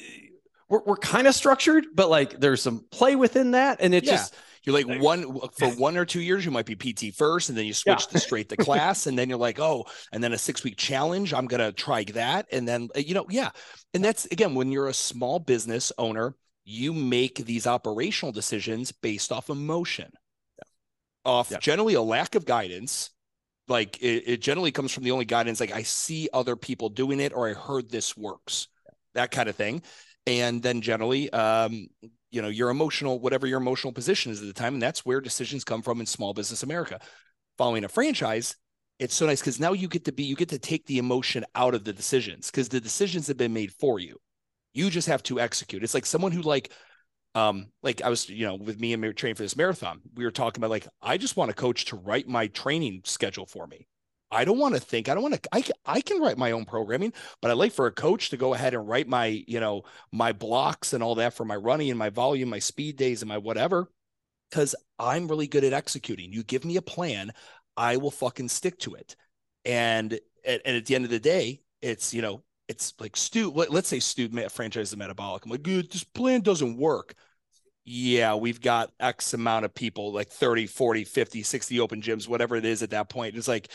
we're, 0.69 0.83
we're 0.85 0.95
kind 0.95 1.25
of 1.25 1.33
structured, 1.33 1.87
but 1.95 2.07
like 2.07 2.39
there's 2.39 2.61
some 2.61 2.85
play 2.91 3.15
within 3.15 3.51
that. 3.51 3.79
And 3.81 3.95
it's 3.95 4.05
yeah. 4.05 4.17
just 4.17 4.35
you're 4.63 4.75
like 4.75 5.01
one 5.01 5.39
for 5.57 5.69
one 5.69 5.97
or 5.97 6.05
two 6.05 6.21
years, 6.21 6.45
you 6.45 6.51
might 6.51 6.67
be 6.67 6.75
PT 6.75 7.15
first, 7.15 7.49
and 7.49 7.57
then 7.57 7.65
you 7.65 7.73
switch 7.73 8.05
yeah. 8.07 8.11
to 8.11 8.19
straight 8.19 8.47
to 8.49 8.57
class, 8.57 9.07
and 9.07 9.17
then 9.17 9.27
you're 9.27 9.39
like, 9.39 9.59
oh, 9.59 9.85
and 10.11 10.23
then 10.23 10.31
a 10.31 10.37
six 10.37 10.63
week 10.63 10.77
challenge. 10.77 11.33
I'm 11.33 11.47
gonna 11.47 11.71
try 11.71 12.03
that, 12.13 12.45
and 12.51 12.67
then 12.67 12.89
uh, 12.95 12.99
you 12.99 13.15
know, 13.15 13.25
yeah, 13.31 13.49
and 13.95 14.05
that's 14.05 14.25
again 14.27 14.53
when 14.53 14.71
you're 14.71 14.87
a 14.87 14.93
small 14.93 15.39
business 15.39 15.91
owner, 15.97 16.35
you 16.63 16.93
make 16.93 17.43
these 17.43 17.65
operational 17.65 18.31
decisions 18.31 18.91
based 18.91 19.31
off 19.31 19.49
emotion, 19.49 20.11
off 21.25 21.49
yeah. 21.49 21.57
generally 21.57 21.95
a 21.95 22.03
lack 22.03 22.35
of 22.35 22.45
guidance. 22.45 23.09
Like 23.67 24.01
it, 24.01 24.23
it 24.27 24.41
generally 24.41 24.71
comes 24.71 24.91
from 24.91 25.03
the 25.03 25.11
only 25.11 25.25
guidance, 25.25 25.59
like 25.59 25.71
I 25.71 25.83
see 25.83 26.29
other 26.33 26.55
people 26.55 26.89
doing 26.89 27.19
it, 27.19 27.33
or 27.33 27.49
I 27.49 27.53
heard 27.53 27.89
this 27.89 28.15
works, 28.15 28.67
that 29.13 29.31
kind 29.31 29.49
of 29.49 29.55
thing. 29.55 29.81
And 30.27 30.61
then 30.61 30.81
generally 30.81 31.29
um, 31.31 31.87
you 32.31 32.41
know 32.41 32.49
your 32.49 32.69
emotional 32.69 33.19
whatever 33.19 33.47
your 33.47 33.59
emotional 33.59 33.93
position 33.93 34.31
is 34.31 34.41
at 34.41 34.47
the 34.47 34.53
time 34.53 34.73
and 34.73 34.81
that's 34.81 35.05
where 35.05 35.21
decisions 35.21 35.63
come 35.63 35.81
from 35.81 35.99
in 35.99 36.05
small 36.05 36.33
business 36.33 36.63
america. 36.63 36.99
Following 37.57 37.85
a 37.85 37.89
franchise 37.89 38.55
it's 38.99 39.15
so 39.15 39.25
nice 39.25 39.41
because 39.41 39.59
now 39.59 39.73
you 39.73 39.87
get 39.87 40.05
to 40.05 40.11
be 40.11 40.23
you 40.23 40.35
get 40.35 40.49
to 40.49 40.59
take 40.59 40.85
the 40.85 40.97
emotion 40.97 41.45
out 41.55 41.73
of 41.73 41.83
the 41.83 41.93
decisions 41.93 42.49
because 42.49 42.69
the 42.69 42.79
decisions 42.79 43.27
have 43.27 43.37
been 43.37 43.53
made 43.53 43.71
for 43.73 43.99
you. 43.99 44.17
You 44.73 44.89
just 44.89 45.07
have 45.07 45.23
to 45.23 45.39
execute. 45.39 45.83
It's 45.83 45.93
like 45.93 46.05
someone 46.05 46.31
who 46.31 46.41
like 46.41 46.71
um 47.35 47.67
like 47.83 48.01
i 48.01 48.09
was 48.09 48.29
you 48.29 48.45
know 48.45 48.55
with 48.55 48.79
me 48.79 48.93
and 48.93 49.15
training 49.15 49.35
for 49.35 49.43
this 49.43 49.55
marathon 49.55 50.01
we 50.15 50.23
were 50.23 50.31
talking 50.31 50.59
about 50.59 50.71
like 50.71 50.87
i 51.01 51.17
just 51.17 51.37
want 51.37 51.51
a 51.51 51.53
coach 51.53 51.85
to 51.85 51.95
write 51.95 52.27
my 52.27 52.47
training 52.47 53.01
schedule 53.03 53.45
for 53.45 53.67
me 53.67 53.87
I 54.31 54.43
don't 54.43 54.57
want 54.57 54.73
to 54.73 54.81
think. 54.81 55.07
I 55.07 55.13
don't 55.13 55.23
want 55.23 55.41
to. 55.41 55.49
I 55.53 55.63
I 55.85 56.01
can 56.01 56.19
write 56.19 56.37
my 56.37 56.51
own 56.51 56.65
programming, 56.65 57.13
but 57.41 57.51
I 57.51 57.53
like 57.53 57.71
for 57.71 57.85
a 57.85 57.91
coach 57.91 58.29
to 58.31 58.37
go 58.37 58.53
ahead 58.53 58.73
and 58.73 58.87
write 58.87 59.07
my 59.07 59.43
you 59.47 59.59
know 59.59 59.83
my 60.11 60.33
blocks 60.33 60.93
and 60.93 61.03
all 61.03 61.15
that 61.15 61.33
for 61.35 61.45
my 61.45 61.55
running 61.55 61.89
and 61.89 61.99
my 61.99 62.09
volume, 62.09 62.49
my 62.49 62.59
speed 62.59 62.97
days 62.97 63.21
and 63.21 63.29
my 63.29 63.37
whatever, 63.37 63.89
because 64.49 64.75
I'm 64.99 65.27
really 65.27 65.47
good 65.47 65.63
at 65.63 65.73
executing. 65.73 66.33
You 66.33 66.43
give 66.43 66.65
me 66.65 66.75
a 66.77 66.81
plan, 66.81 67.31
I 67.77 67.97
will 67.97 68.11
fucking 68.11 68.49
stick 68.49 68.79
to 68.79 68.95
it. 68.95 69.15
And 69.63 70.19
and 70.43 70.61
at 70.65 70.85
the 70.85 70.95
end 70.95 71.05
of 71.05 71.11
the 71.11 71.19
day, 71.19 71.61
it's 71.81 72.13
you 72.13 72.21
know 72.21 72.43
it's 72.67 72.93
like 72.99 73.15
Stu. 73.15 73.51
Let, 73.51 73.73
us 73.73 73.87
say 73.87 73.99
Stu 73.99 74.29
franchise 74.49 74.91
the 74.91 74.97
MADabolic. 74.97 75.45
I'm 75.45 75.51
like, 75.51 75.63
dude, 75.63 75.91
this 75.91 76.03
plan 76.03 76.41
doesn't 76.41 76.77
work 76.77 77.15
yeah, 77.87 78.33
we've 78.33 78.61
got 78.61 78.91
X 78.99 79.35
amount 79.35 79.63
of 79.63 79.73
people, 79.75 80.11
like 80.11 80.29
30, 80.29 80.65
40, 80.65 81.03
50, 81.03 81.43
60 81.43 81.79
open 81.79 82.01
gyms, 82.01 82.27
whatever 82.27 82.55
it 82.55 82.65
is 82.65 82.81
at 82.81 82.89
that 82.89 83.09
point. 83.09 83.37
It's 83.37 83.47
like, 83.47 83.69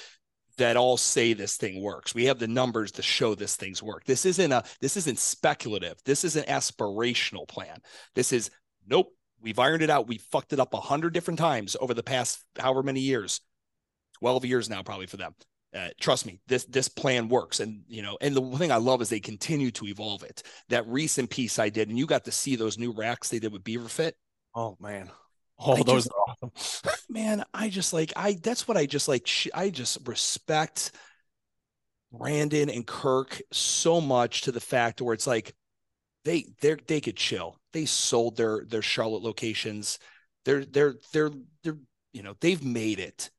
that 0.56 0.76
all 0.76 0.96
say 0.96 1.32
this 1.32 1.56
thing 1.56 1.80
works. 1.80 2.14
We 2.14 2.26
have 2.26 2.38
the 2.38 2.48
numbers 2.48 2.92
to 2.92 3.02
show 3.02 3.34
this 3.34 3.56
thing's 3.56 3.82
work. 3.82 4.04
This 4.04 4.26
isn't 4.26 4.52
a 4.52 4.62
this 4.80 4.96
isn't 4.98 5.18
speculative. 5.18 5.96
This 6.04 6.22
is 6.22 6.36
an 6.36 6.44
aspirational 6.44 7.48
plan. 7.48 7.78
This 8.14 8.30
is 8.30 8.50
nope. 8.86 9.14
We've 9.40 9.58
ironed 9.58 9.82
it 9.82 9.88
out. 9.88 10.06
We 10.06 10.18
fucked 10.18 10.52
it 10.52 10.60
up 10.60 10.74
a 10.74 10.80
hundred 10.80 11.14
different 11.14 11.38
times 11.38 11.76
over 11.80 11.94
the 11.94 12.02
past 12.02 12.44
however 12.58 12.82
many 12.82 13.00
years, 13.00 13.40
twelve 14.18 14.44
years 14.44 14.68
now 14.68 14.82
probably 14.82 15.06
for 15.06 15.16
them. 15.16 15.34
Uh, 15.74 15.88
trust 16.00 16.26
me, 16.26 16.40
this 16.48 16.64
this 16.64 16.88
plan 16.88 17.28
works, 17.28 17.60
and 17.60 17.82
you 17.88 18.02
know, 18.02 18.18
and 18.20 18.34
the 18.34 18.42
thing 18.58 18.72
I 18.72 18.76
love 18.76 19.00
is 19.02 19.08
they 19.08 19.20
continue 19.20 19.70
to 19.72 19.86
evolve 19.86 20.22
it. 20.22 20.42
That 20.68 20.86
recent 20.88 21.30
piece 21.30 21.58
I 21.58 21.68
did, 21.68 21.88
and 21.88 21.98
you 21.98 22.06
got 22.06 22.24
to 22.24 22.32
see 22.32 22.56
those 22.56 22.78
new 22.78 22.92
racks 22.92 23.28
they 23.28 23.38
did 23.38 23.52
with 23.52 23.62
Beaver 23.62 23.88
Fit. 23.88 24.16
Oh 24.54 24.76
man, 24.80 25.10
all 25.56 25.76
I 25.78 25.82
those 25.82 26.04
just, 26.04 26.12
are 26.12 26.50
awesome. 26.50 26.92
man, 27.08 27.44
I 27.54 27.68
just 27.68 27.92
like 27.92 28.12
I 28.16 28.38
that's 28.42 28.66
what 28.66 28.76
I 28.76 28.86
just 28.86 29.06
like 29.06 29.28
I 29.54 29.70
just 29.70 30.08
respect 30.08 30.90
Brandon 32.12 32.68
and 32.68 32.86
Kirk 32.86 33.40
so 33.52 34.00
much 34.00 34.42
to 34.42 34.52
the 34.52 34.60
fact 34.60 35.00
where 35.00 35.14
it's 35.14 35.26
like 35.26 35.54
they 36.24 36.46
they 36.60 36.74
they 36.86 37.00
could 37.00 37.16
chill. 37.16 37.56
They 37.72 37.84
sold 37.84 38.36
their 38.36 38.64
their 38.66 38.82
Charlotte 38.82 39.22
locations. 39.22 40.00
They're 40.44 40.64
they're 40.64 40.94
they're 41.12 41.30
they're 41.62 41.76
you 42.12 42.22
know, 42.22 42.34
they've 42.40 42.64
made 42.64 42.98
it. 42.98 43.30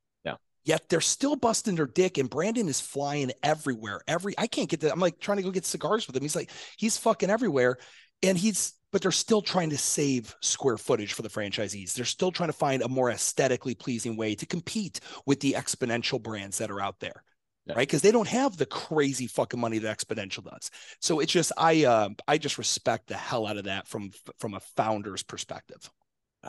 Yet 0.64 0.88
they're 0.88 1.00
still 1.00 1.36
busting 1.36 1.74
their 1.74 1.86
dick 1.86 2.18
and 2.18 2.30
Brandon 2.30 2.68
is 2.68 2.80
flying 2.80 3.32
everywhere. 3.42 4.00
Every 4.06 4.34
I 4.38 4.46
can't 4.46 4.68
get 4.68 4.80
that. 4.80 4.92
I'm 4.92 5.00
like 5.00 5.18
trying 5.18 5.38
to 5.38 5.42
go 5.42 5.50
get 5.50 5.64
cigars 5.64 6.06
with 6.06 6.16
him. 6.16 6.22
He's 6.22 6.36
like 6.36 6.50
he's 6.76 6.96
fucking 6.96 7.30
everywhere 7.30 7.78
and 8.22 8.38
he's 8.38 8.74
but 8.92 9.00
they're 9.00 9.10
still 9.10 9.42
trying 9.42 9.70
to 9.70 9.78
save 9.78 10.36
square 10.40 10.76
footage 10.76 11.14
for 11.14 11.22
the 11.22 11.30
franchisees. 11.30 11.94
They're 11.94 12.04
still 12.04 12.30
trying 12.30 12.50
to 12.50 12.54
find 12.54 12.82
a 12.82 12.88
more 12.88 13.10
aesthetically 13.10 13.74
pleasing 13.74 14.16
way 14.16 14.34
to 14.34 14.46
compete 14.46 15.00
with 15.26 15.40
the 15.40 15.54
exponential 15.54 16.22
brands 16.22 16.58
that 16.58 16.70
are 16.70 16.80
out 16.80 17.00
there. 17.00 17.24
Yeah. 17.66 17.74
Right. 17.74 17.88
Because 17.88 18.02
they 18.02 18.10
don't 18.10 18.28
have 18.28 18.56
the 18.56 18.66
crazy 18.66 19.28
fucking 19.28 19.58
money 19.58 19.78
that 19.78 19.98
exponential 19.98 20.44
does. 20.44 20.70
So 21.00 21.20
it's 21.20 21.32
just 21.32 21.52
I 21.56 21.84
uh, 21.84 22.10
I 22.28 22.38
just 22.38 22.58
respect 22.58 23.08
the 23.08 23.16
hell 23.16 23.46
out 23.46 23.56
of 23.56 23.64
that 23.64 23.88
from 23.88 24.10
from 24.38 24.54
a 24.54 24.60
founder's 24.76 25.22
perspective. 25.22 25.90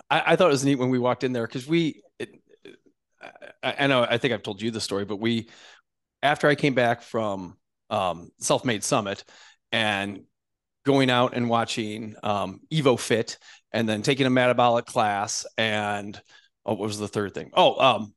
I, 0.09 0.23
I 0.27 0.35
thought 0.35 0.47
it 0.47 0.51
was 0.51 0.65
neat 0.65 0.79
when 0.79 0.89
we 0.89 0.99
walked 0.99 1.23
in 1.23 1.33
there 1.33 1.47
because 1.47 1.67
we 1.67 2.01
I, 3.61 3.75
I 3.79 3.87
know 3.87 4.05
I 4.09 4.17
think 4.17 4.33
I've 4.33 4.43
told 4.43 4.61
you 4.61 4.71
the 4.71 4.81
story, 4.81 5.05
but 5.05 5.17
we 5.17 5.49
after 6.21 6.47
I 6.47 6.55
came 6.55 6.73
back 6.73 7.01
from 7.01 7.57
um, 7.89 8.31
Self 8.39 8.65
Made 8.65 8.83
Summit 8.83 9.23
and 9.71 10.21
going 10.85 11.09
out 11.09 11.35
and 11.35 11.49
watching 11.49 12.15
um, 12.23 12.61
Evo 12.71 12.99
Fit 12.99 13.37
and 13.71 13.87
then 13.87 14.01
taking 14.01 14.25
a 14.25 14.29
MADabolic 14.29 14.85
class 14.85 15.45
and 15.57 16.19
oh, 16.65 16.73
what 16.73 16.87
was 16.87 16.99
the 16.99 17.07
third 17.07 17.33
thing? 17.33 17.51
Oh, 17.53 17.79
um, 17.79 18.13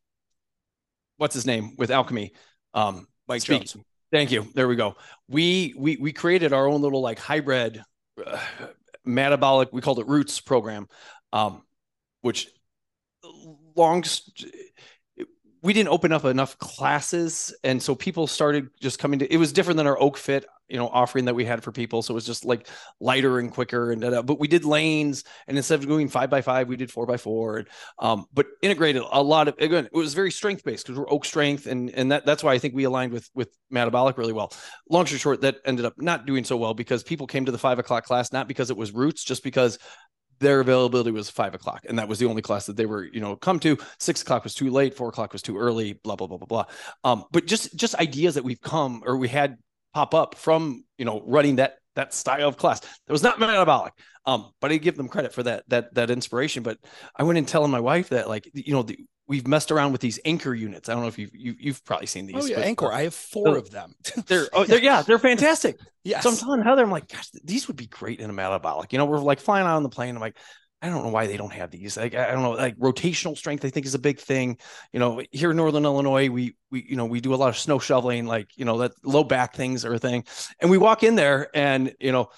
what's 1.16 1.34
his 1.34 1.46
name 1.46 1.74
with 1.76 1.90
Alchemy? 1.90 2.32
Um, 2.74 3.06
Mike 3.28 3.42
speaking. 3.42 3.66
Jones. 3.66 3.84
Thank 4.12 4.30
you. 4.30 4.46
There 4.54 4.68
we 4.68 4.76
go. 4.76 4.96
We 5.28 5.74
we 5.76 5.96
we 5.96 6.12
created 6.12 6.52
our 6.52 6.68
own 6.68 6.80
little 6.80 7.00
like 7.00 7.18
hybrid 7.18 7.82
uh, 8.24 8.38
MADabolic. 9.06 9.72
We 9.72 9.80
called 9.80 9.98
it 9.98 10.06
Roots 10.06 10.40
program, 10.40 10.88
um, 11.32 11.62
which 12.20 12.48
long 13.74 14.04
we 15.66 15.72
didn't 15.72 15.88
open 15.88 16.12
up 16.12 16.24
enough 16.24 16.56
classes 16.58 17.52
and 17.64 17.82
so 17.82 17.96
people 17.96 18.28
started 18.28 18.68
just 18.80 19.00
coming 19.00 19.18
to 19.18 19.32
it 19.32 19.36
was 19.36 19.52
different 19.52 19.76
than 19.76 19.86
our 19.86 20.00
oak 20.00 20.16
fit 20.16 20.46
you 20.68 20.76
know 20.76 20.88
offering 20.88 21.24
that 21.26 21.34
we 21.34 21.44
had 21.44 21.62
for 21.62 21.72
people. 21.72 22.02
So 22.02 22.12
it 22.12 22.16
was 22.16 22.26
just 22.26 22.44
like 22.44 22.68
lighter 23.00 23.38
and 23.38 23.50
quicker 23.50 23.92
and 23.92 24.00
da-da. 24.00 24.22
but 24.22 24.38
we 24.38 24.48
did 24.48 24.64
lanes 24.64 25.24
and 25.46 25.56
instead 25.56 25.78
of 25.80 25.88
going 25.88 26.08
five 26.08 26.30
by 26.30 26.40
five 26.40 26.68
we 26.68 26.76
did 26.76 26.90
four 26.90 27.06
by 27.06 27.16
four. 27.16 27.64
Um, 27.98 28.26
but 28.32 28.46
integrated 28.62 29.02
a 29.10 29.22
lot 29.22 29.48
of 29.48 29.54
again 29.58 29.86
it 29.86 29.92
was 29.92 30.14
very 30.14 30.30
strength 30.30 30.64
based 30.64 30.86
because 30.86 30.98
we're 30.98 31.10
oak 31.10 31.24
strength 31.24 31.66
and 31.66 31.90
and 31.90 32.12
that, 32.12 32.26
that's 32.26 32.42
why 32.42 32.52
i 32.52 32.58
think 32.58 32.74
we 32.74 32.84
aligned 32.84 33.12
with 33.12 33.28
with 33.34 33.50
MADabolic 33.72 34.16
really 34.16 34.32
well. 34.32 34.52
Long 34.88 35.06
story 35.06 35.18
short 35.18 35.40
that 35.40 35.56
ended 35.64 35.84
up 35.84 35.94
not 35.98 36.26
doing 36.26 36.44
so 36.44 36.56
well 36.56 36.74
because 36.74 37.02
people 37.02 37.26
came 37.26 37.44
to 37.44 37.52
the 37.52 37.58
five 37.58 37.78
o'clock 37.78 38.04
class 38.04 38.32
not 38.32 38.48
because 38.48 38.70
it 38.70 38.76
was 38.76 38.92
roots 38.92 39.24
just 39.24 39.42
because 39.42 39.78
their 40.38 40.60
availability 40.60 41.10
was 41.10 41.30
five 41.30 41.54
o'clock, 41.54 41.84
and 41.88 41.98
that 41.98 42.08
was 42.08 42.18
the 42.18 42.26
only 42.26 42.42
class 42.42 42.66
that 42.66 42.76
they 42.76 42.86
were, 42.86 43.04
you 43.04 43.20
know, 43.20 43.36
come 43.36 43.58
to. 43.60 43.78
Six 43.98 44.22
o'clock 44.22 44.44
was 44.44 44.54
too 44.54 44.70
late. 44.70 44.94
Four 44.94 45.08
o'clock 45.08 45.32
was 45.32 45.42
too 45.42 45.56
early. 45.58 45.94
Blah 45.94 46.16
blah 46.16 46.26
blah 46.26 46.38
blah 46.38 46.46
blah. 46.46 46.64
Um, 47.04 47.24
but 47.32 47.46
just 47.46 47.74
just 47.76 47.94
ideas 47.96 48.34
that 48.34 48.44
we've 48.44 48.60
come 48.60 49.02
or 49.06 49.16
we 49.16 49.28
had 49.28 49.58
pop 49.94 50.14
up 50.14 50.34
from 50.34 50.84
you 50.98 51.04
know 51.04 51.22
running 51.26 51.56
that 51.56 51.76
that 51.94 52.14
style 52.14 52.48
of 52.48 52.56
class. 52.56 52.80
That 52.80 53.12
was 53.12 53.22
not 53.22 53.38
MADabolic. 53.38 53.92
Um, 54.26 54.50
but 54.60 54.72
I 54.72 54.76
give 54.76 54.96
them 54.96 55.08
credit 55.08 55.32
for 55.32 55.42
that 55.44 55.64
that 55.68 55.94
that 55.94 56.10
inspiration. 56.10 56.62
But 56.62 56.78
I 57.16 57.22
went 57.22 57.38
and 57.38 57.48
telling 57.48 57.70
my 57.70 57.80
wife 57.80 58.10
that 58.10 58.28
like 58.28 58.48
you 58.52 58.72
know 58.72 58.82
the, 58.82 58.98
we've 59.28 59.46
messed 59.46 59.72
around 59.72 59.92
with 59.92 60.00
these 60.00 60.20
anchor 60.24 60.54
units. 60.54 60.88
I 60.88 60.92
don't 60.92 61.02
know 61.02 61.08
if 61.08 61.18
you've 61.18 61.34
you, 61.34 61.52
have 61.52 61.60
you 61.60 61.72
have 61.72 61.84
probably 61.84 62.06
seen 62.06 62.26
these. 62.26 62.36
Oh 62.38 62.46
yeah, 62.46 62.60
anchor. 62.60 62.92
I 62.92 63.02
have 63.02 63.14
four 63.14 63.56
of 63.56 63.70
them. 63.70 63.94
they're 64.26 64.48
oh 64.52 64.64
they're 64.64 64.82
yeah 64.82 65.02
they're 65.02 65.18
fantastic. 65.18 65.78
yeah. 66.04 66.20
So 66.20 66.30
I'm 66.30 66.36
telling 66.36 66.62
Heather, 66.62 66.82
I'm 66.82 66.90
like, 66.90 67.08
gosh, 67.08 67.28
these 67.44 67.66
would 67.68 67.76
be 67.76 67.86
great 67.86 68.20
in 68.20 68.30
a 68.30 68.32
MADabolic. 68.32 68.92
You 68.92 68.98
know, 68.98 69.06
we're 69.06 69.18
like 69.18 69.40
flying 69.40 69.66
out 69.66 69.76
on 69.76 69.82
the 69.82 69.88
plane. 69.88 70.14
I'm 70.14 70.20
like, 70.20 70.36
I 70.82 70.88
don't 70.88 71.02
know 71.04 71.10
why 71.10 71.26
they 71.26 71.36
don't 71.36 71.52
have 71.52 71.70
these. 71.70 71.96
Like 71.96 72.14
I 72.14 72.32
don't 72.32 72.42
know, 72.42 72.52
like 72.52 72.76
rotational 72.76 73.36
strength. 73.36 73.64
I 73.64 73.70
think 73.70 73.86
is 73.86 73.94
a 73.94 73.98
big 73.98 74.20
thing. 74.20 74.58
You 74.92 75.00
know, 75.00 75.22
here 75.32 75.50
in 75.50 75.56
Northern 75.56 75.84
Illinois, 75.84 76.28
we 76.28 76.56
we 76.70 76.86
you 76.88 76.96
know 76.96 77.06
we 77.06 77.20
do 77.20 77.34
a 77.34 77.36
lot 77.36 77.48
of 77.48 77.58
snow 77.58 77.78
shoveling. 77.78 78.26
Like 78.26 78.50
you 78.56 78.64
know 78.64 78.78
that 78.78 78.92
low 79.02 79.24
back 79.24 79.54
things 79.54 79.84
are 79.84 79.94
a 79.94 79.98
thing, 79.98 80.24
and 80.60 80.70
we 80.70 80.78
walk 80.78 81.02
in 81.02 81.14
there 81.14 81.48
and 81.54 81.94
you 81.98 82.12
know 82.12 82.28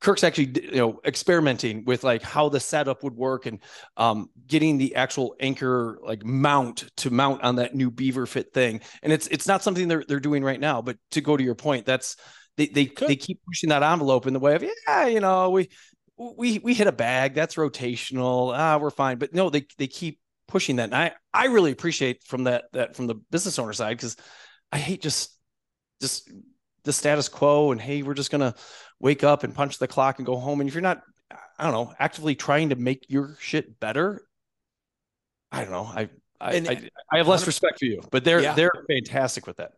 Kirk's 0.00 0.24
actually 0.24 0.50
you 0.64 0.76
know 0.76 1.00
experimenting 1.04 1.84
with 1.84 2.04
like 2.04 2.22
how 2.22 2.48
the 2.48 2.60
setup 2.60 3.02
would 3.04 3.14
work 3.14 3.46
and 3.46 3.60
um, 3.96 4.30
getting 4.46 4.78
the 4.78 4.96
actual 4.96 5.36
anchor 5.40 5.98
like 6.02 6.24
mount 6.24 6.90
to 6.98 7.10
mount 7.10 7.42
on 7.42 7.56
that 7.56 7.74
new 7.74 7.90
beaver 7.90 8.26
fit 8.26 8.52
thing. 8.52 8.80
And 9.02 9.12
it's 9.12 9.26
it's 9.28 9.46
not 9.46 9.62
something 9.62 9.88
they're 9.88 10.04
they're 10.08 10.20
doing 10.20 10.42
right 10.42 10.60
now. 10.60 10.80
But 10.80 10.96
to 11.12 11.20
go 11.20 11.36
to 11.36 11.44
your 11.44 11.54
point, 11.54 11.84
that's 11.84 12.16
they 12.56 12.66
they 12.66 12.90
they 13.06 13.16
keep 13.16 13.40
pushing 13.46 13.68
that 13.68 13.82
envelope 13.82 14.26
in 14.26 14.32
the 14.32 14.40
way 14.40 14.54
of 14.54 14.62
yeah 14.62 15.06
you 15.06 15.20
know 15.20 15.50
we 15.50 15.68
we 16.16 16.58
we 16.58 16.74
hit 16.74 16.86
a 16.86 16.92
bag 16.92 17.34
that's 17.34 17.56
rotational 17.56 18.56
ah 18.56 18.78
we're 18.78 18.90
fine. 18.90 19.18
But 19.18 19.34
no 19.34 19.50
they 19.50 19.66
they 19.76 19.86
keep 19.86 20.18
pushing 20.48 20.76
that. 20.76 20.84
And 20.84 20.94
I 20.94 21.12
I 21.32 21.46
really 21.46 21.72
appreciate 21.72 22.24
from 22.24 22.44
that 22.44 22.64
that 22.72 22.96
from 22.96 23.06
the 23.06 23.14
business 23.14 23.58
owner 23.58 23.74
side 23.74 23.96
because 23.96 24.16
I 24.72 24.78
hate 24.78 25.02
just 25.02 25.36
just 26.00 26.30
the 26.84 26.92
status 26.92 27.28
quo 27.28 27.72
and 27.72 27.80
hey 27.80 28.02
we're 28.02 28.14
just 28.14 28.30
gonna 28.30 28.54
wake 29.00 29.24
up 29.24 29.44
and 29.44 29.54
punch 29.54 29.78
the 29.78 29.88
clock 29.88 30.18
and 30.18 30.26
go 30.26 30.36
home 30.36 30.60
and 30.60 30.68
if 30.68 30.74
you're 30.74 30.82
not 30.82 31.02
i 31.58 31.64
don't 31.64 31.72
know 31.72 31.92
actively 31.98 32.34
trying 32.34 32.68
to 32.68 32.76
make 32.76 33.06
your 33.08 33.36
shit 33.40 33.80
better 33.80 34.22
i 35.50 35.62
don't 35.62 35.70
know 35.70 35.84
i 35.84 36.08
i, 36.40 36.52
and, 36.52 36.68
I, 36.68 36.90
I, 37.12 37.18
have 37.18 37.28
less 37.28 37.46
respect 37.46 37.78
for 37.78 37.86
you 37.86 38.02
but 38.10 38.24
they're 38.24 38.40
yeah. 38.40 38.54
they're 38.54 38.72
fantastic 38.88 39.46
with 39.46 39.56
that 39.56 39.72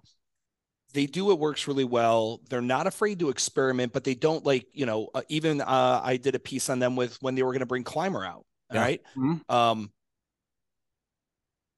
they 0.93 1.07
do 1.07 1.25
what 1.25 1.39
works 1.39 1.67
really 1.67 1.85
well 1.85 2.41
they're 2.51 2.61
not 2.61 2.87
afraid 2.87 3.19
to 3.21 3.31
experiment 3.31 3.93
but 3.93 4.05
they 4.05 4.15
don't 4.15 4.45
like 4.45 4.67
you 4.73 4.87
know 4.87 5.09
uh, 5.15 5.23
even 5.29 5.61
uh, 5.61 6.01
i 6.05 6.17
did 6.17 6.35
a 6.35 6.39
piece 6.41 6.69
on 6.69 6.79
them 6.79 6.97
with 6.97 7.17
when 7.23 7.35
they 7.35 7.43
were 7.43 7.53
going 7.53 7.61
to 7.61 7.67
bring 7.67 7.85
climber 7.85 8.25
out 8.25 8.45
yeah. 8.73 8.81
right 8.81 9.03
mm-hmm. 9.17 9.55
um 9.55 9.91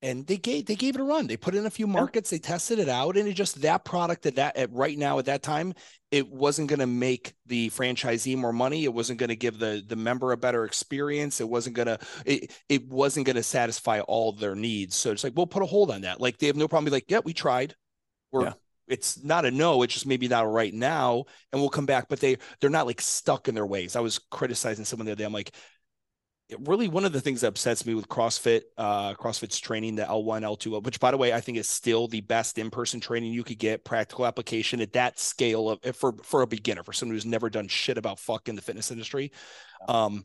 and 0.04 0.26
they 0.26 0.36
gave 0.36 0.66
they 0.66 0.76
gave 0.76 0.94
it 0.94 1.00
a 1.00 1.04
run. 1.04 1.26
They 1.26 1.38
put 1.38 1.54
in 1.54 1.64
a 1.64 1.70
few 1.70 1.86
markets, 1.86 2.28
they 2.28 2.38
tested 2.38 2.78
it 2.78 2.90
out, 2.90 3.16
and 3.16 3.26
it 3.26 3.32
just 3.32 3.62
that 3.62 3.86
product 3.86 4.26
at 4.26 4.36
that 4.36 4.54
at 4.54 4.70
right 4.70 4.98
now 4.98 5.18
at 5.18 5.24
that 5.24 5.42
time, 5.42 5.72
it 6.10 6.30
wasn't 6.30 6.68
going 6.68 6.80
to 6.80 6.86
make 6.86 7.32
the 7.46 7.70
franchisee 7.70 8.36
more 8.36 8.52
money. 8.52 8.84
It 8.84 8.92
wasn't 8.92 9.18
going 9.18 9.30
to 9.30 9.36
give 9.36 9.58
the 9.58 9.82
the 9.86 9.96
member 9.96 10.32
a 10.32 10.36
better 10.36 10.66
experience. 10.66 11.40
It 11.40 11.48
wasn't 11.48 11.76
going 11.76 11.86
to 11.86 11.98
it, 12.26 12.52
it 12.68 12.86
wasn't 12.86 13.24
going 13.24 13.36
to 13.36 13.42
satisfy 13.42 14.00
all 14.00 14.32
their 14.32 14.54
needs. 14.54 14.94
So 14.94 15.10
it's 15.10 15.24
like 15.24 15.32
we'll 15.34 15.46
put 15.46 15.62
a 15.62 15.66
hold 15.66 15.90
on 15.90 16.02
that. 16.02 16.20
Like 16.20 16.36
they 16.36 16.48
have 16.48 16.56
no 16.56 16.68
problem. 16.68 16.84
Be 16.84 16.90
like, 16.90 17.10
yeah, 17.10 17.20
we 17.24 17.32
tried. 17.32 17.74
We're 18.30 18.42
yeah. 18.42 18.52
it's 18.86 19.24
not 19.24 19.46
a 19.46 19.50
no. 19.50 19.82
It's 19.82 19.94
just 19.94 20.06
maybe 20.06 20.28
not 20.28 20.52
right 20.52 20.74
now, 20.74 21.24
and 21.50 21.62
we'll 21.62 21.70
come 21.70 21.86
back. 21.86 22.10
But 22.10 22.20
they 22.20 22.36
they're 22.60 22.68
not 22.68 22.86
like 22.86 23.00
stuck 23.00 23.48
in 23.48 23.54
their 23.54 23.64
ways. 23.64 23.96
I 23.96 24.00
was 24.00 24.18
criticizing 24.30 24.84
someone 24.84 25.06
the 25.06 25.12
other 25.12 25.18
day. 25.20 25.24
I'm 25.24 25.32
like, 25.32 25.54
really 26.60 26.88
one 26.88 27.04
of 27.04 27.12
the 27.12 27.20
things 27.20 27.40
that 27.40 27.48
upsets 27.48 27.86
me 27.86 27.94
with 27.94 28.08
CrossFit, 28.08 28.62
uh, 28.76 29.14
CrossFit's 29.14 29.58
training, 29.58 29.96
the 29.96 30.04
L1, 30.04 30.42
L2, 30.42 30.82
which 30.82 31.00
by 31.00 31.10
the 31.10 31.16
way, 31.16 31.32
I 31.32 31.40
think 31.40 31.58
is 31.58 31.68
still 31.68 32.08
the 32.08 32.20
best 32.20 32.58
in-person 32.58 33.00
training 33.00 33.32
you 33.32 33.44
could 33.44 33.58
get, 33.58 33.84
practical 33.84 34.26
application 34.26 34.80
at 34.80 34.92
that 34.92 35.18
scale 35.18 35.70
of 35.70 35.96
for 35.96 36.14
for 36.22 36.42
a 36.42 36.46
beginner, 36.46 36.82
for 36.82 36.92
someone 36.92 37.16
who's 37.16 37.26
never 37.26 37.50
done 37.50 37.68
shit 37.68 37.98
about 37.98 38.18
fucking 38.18 38.56
the 38.56 38.62
fitness 38.62 38.90
industry. 38.90 39.32
Um, 39.88 40.24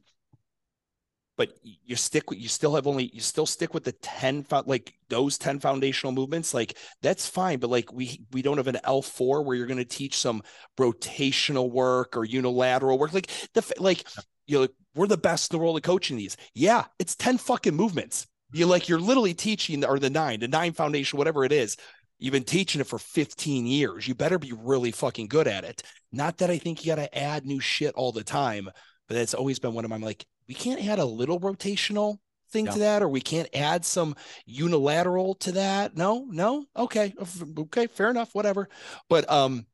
but 1.40 1.54
you 1.64 1.96
stick 1.96 2.30
with 2.30 2.38
you 2.38 2.50
still 2.50 2.76
have 2.76 2.86
only 2.86 3.10
you 3.14 3.22
still 3.22 3.46
stick 3.46 3.74
with 3.74 3.86
the 3.86 3.94
10 3.94 4.46
like 4.66 4.94
those 5.08 5.38
10 5.38 5.62
foundational 5.62 6.12
movements 6.12 6.54
like 6.54 6.78
that's 7.02 7.30
fine 7.30 7.60
but 7.60 7.70
like 7.70 7.94
we 7.94 8.22
we 8.34 8.42
don't 8.42 8.58
have 8.58 8.68
an 8.68 8.78
l4 8.84 9.46
where 9.46 9.56
you're 9.56 9.66
going 9.66 9.78
to 9.78 9.86
teach 9.86 10.18
some 10.18 10.44
rotational 10.78 11.72
work 11.72 12.18
or 12.18 12.26
unilateral 12.26 13.00
work 13.00 13.14
like 13.14 13.32
the 13.54 13.64
like 13.80 14.06
you 14.50 14.60
know 14.60 14.68
we're 14.96 15.08
the 15.08 15.18
best 15.18 15.52
in 15.52 15.58
the 15.58 15.64
world 15.64 15.78
at 15.78 15.84
coaching 15.84 16.18
these. 16.18 16.36
Yeah, 16.54 16.86
it's 16.98 17.16
10 17.16 17.38
fucking 17.38 17.76
movements. 17.76 18.28
You're 18.52 18.68
like 18.68 18.90
you're 18.90 19.00
literally 19.00 19.36
teaching 19.36 19.86
or 19.86 20.00
the 20.00 20.10
nine, 20.10 20.40
the 20.40 20.48
nine 20.48 20.74
foundation, 20.74 21.18
whatever 21.18 21.46
it 21.46 21.52
is. 21.52 21.78
You've 22.18 22.34
been 22.34 22.44
teaching 22.44 22.82
it 22.82 22.88
for 22.88 23.00
15 23.00 23.66
years. 23.66 24.08
You 24.08 24.16
better 24.16 24.40
be 24.40 24.52
really 24.52 24.92
fucking 24.92 25.28
good 25.28 25.48
at 25.48 25.64
it. 25.64 25.84
Not 26.12 26.40
that 26.40 26.50
I 26.50 26.58
think 26.58 26.84
you 26.84 26.94
got 26.94 27.02
to 27.02 27.18
add 27.18 27.46
new 27.46 27.60
shit 27.62 27.94
all 27.96 28.12
the 28.12 28.24
time, 28.24 28.70
but 29.08 29.16
that's 29.16 29.34
always 29.34 29.60
been 29.60 29.74
one 29.74 29.86
of 29.86 29.92
my 29.92 29.98
like, 29.98 30.26
we 30.48 30.56
can't 30.56 30.86
add 30.86 31.00
a 31.00 31.06
little 31.06 31.40
rotational 31.40 32.18
thing 32.52 32.66
to 32.66 32.80
that, 32.80 33.04
or 33.04 33.08
we 33.08 33.22
can't 33.22 33.48
add 33.54 33.86
some 33.86 34.16
unilateral 34.46 35.36
to 35.36 35.52
that. 35.54 35.96
No, 35.96 36.26
no. 36.30 36.66
Okay. 36.76 37.14
Okay. 37.58 37.88
Fair 37.88 38.10
enough. 38.10 38.34
Whatever. 38.34 38.68
But, 39.08 39.32
um, 39.32 39.68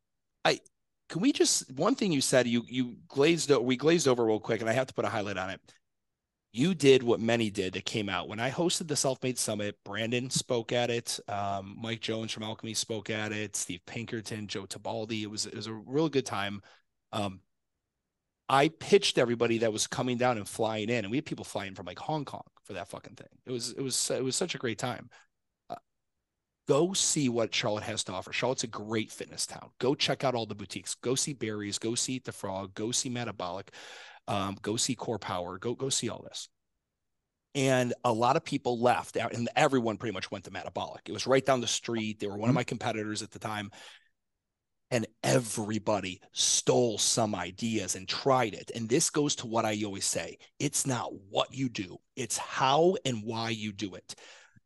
I, 0.44 0.60
can 1.10 1.22
we 1.22 1.32
just 1.32 1.72
one 1.74 1.96
thing 1.96 2.12
you 2.12 2.22
said 2.22 2.48
you 2.48 2.64
you 2.68 2.98
glazed 3.08 3.52
we 3.52 3.76
glazed 3.76 4.08
over 4.08 4.26
real 4.26 4.40
quick 4.40 4.62
and 4.62 4.70
i 4.70 4.74
have 4.74 4.88
to 4.88 4.94
put 4.94 5.06
a 5.06 5.10
highlight 5.10 5.38
on 5.38 5.50
it. 5.50 5.62
You 6.52 6.74
did 6.74 7.04
what 7.04 7.20
many 7.20 7.50
did 7.50 7.74
that 7.74 7.84
came 7.84 8.08
out. 8.08 8.30
When 8.30 8.40
i 8.40 8.50
hosted 8.50 8.88
the 8.88 8.96
self-made 8.96 9.38
summit 9.38 9.78
brandon 9.84 10.30
spoke 10.30 10.72
at 10.72 10.90
it 10.90 11.20
um, 11.28 11.78
mike 11.82 12.02
jones 12.02 12.32
from 12.32 12.44
alchemy 12.44 12.74
spoke 12.74 13.10
at 13.10 13.32
it 13.32 13.56
steve 13.56 13.82
pinkerton 13.86 14.48
joe 14.48 14.66
tabaldi 14.66 15.24
it 15.24 15.30
was 15.30 15.46
it 15.46 15.56
was 15.56 15.68
a 15.68 15.74
real 15.74 16.10
good 16.10 16.26
time. 16.26 16.62
Um, 17.12 17.42
i 18.50 18.68
pitched 18.68 19.18
everybody 19.18 19.60
that 19.60 19.74
was 19.74 19.88
coming 19.88 20.18
down 20.18 20.38
and 20.38 20.48
flying 20.48 20.90
in 20.90 21.06
and 21.06 21.12
we 21.12 21.18
had 21.18 21.26
people 21.26 21.46
flying 21.46 21.76
from 21.76 21.86
like 21.86 22.00
hong 22.00 22.26
kong 22.26 22.44
for 22.64 22.74
that 22.74 22.88
fucking 22.88 23.16
thing. 23.16 23.28
It 23.46 23.52
was 23.52 23.72
it 23.72 23.82
was 23.82 24.10
it 24.10 24.24
was 24.24 24.36
such 24.36 24.56
a 24.56 24.58
great 24.58 24.80
time 24.80 25.10
go 26.68 26.94
see 26.94 27.30
what 27.30 27.54
Charlotte 27.54 27.84
has 27.84 28.04
to 28.06 28.14
offer. 28.14 28.34
Charlotte's 28.34 28.64
a 28.64 28.68
great 28.68 29.12
fitness 29.12 29.46
town. 29.46 29.70
Go 29.80 29.96
check 29.96 30.24
out 30.24 30.36
all 30.36 30.46
the 30.46 30.56
boutiques. 30.56 30.96
Go 30.96 31.16
see 31.16 31.34
Barry's. 31.34 31.78
Go 31.78 31.96
see 31.96 32.14
Eat 32.14 32.26
the 32.26 32.32
Frog. 32.32 32.74
Go 32.74 32.92
see 32.92 33.10
MADabolic. 33.10 33.70
Um, 34.28 34.58
go 34.62 34.76
see 34.76 34.96
Core 34.96 35.20
Power. 35.20 35.58
Go 35.58 35.76
go 35.76 35.90
see 35.90 36.10
all 36.10 36.24
this. 36.24 36.50
And 37.54 37.94
a 38.04 38.12
lot 38.12 38.36
of 38.36 38.44
people 38.44 38.82
left, 38.82 39.16
and 39.16 39.48
everyone 39.56 39.98
pretty 39.98 40.14
much 40.14 40.30
went 40.30 40.44
to 40.44 40.52
MADabolic. 40.52 41.08
It 41.08 41.14
was 41.14 41.26
right 41.26 41.46
down 41.46 41.62
the 41.62 41.68
street. 41.68 42.20
They 42.20 42.28
were 42.28 42.34
one 42.34 42.50
of 42.50 42.52
mm-hmm. 42.52 42.56
my 42.56 42.64
competitors 42.64 43.24
at 43.24 43.32
the 43.32 43.40
time. 43.40 43.72
And 44.92 45.08
everybody 45.24 46.22
stole 46.32 46.98
some 46.98 47.34
ideas 47.34 47.96
and 47.96 48.08
tried 48.08 48.54
it. 48.54 48.72
And 48.76 48.88
this 48.88 49.10
goes 49.10 49.36
to 49.38 49.48
what 49.48 49.66
I 49.66 49.82
always 49.84 50.06
say 50.06 50.38
it's 50.60 50.86
not 50.86 51.12
what 51.30 51.54
you 51.54 51.70
do, 51.70 51.98
it's 52.16 52.38
how 52.38 52.96
and 53.04 53.24
why 53.24 53.50
you 53.50 53.72
do 53.72 53.96
it. 53.96 54.16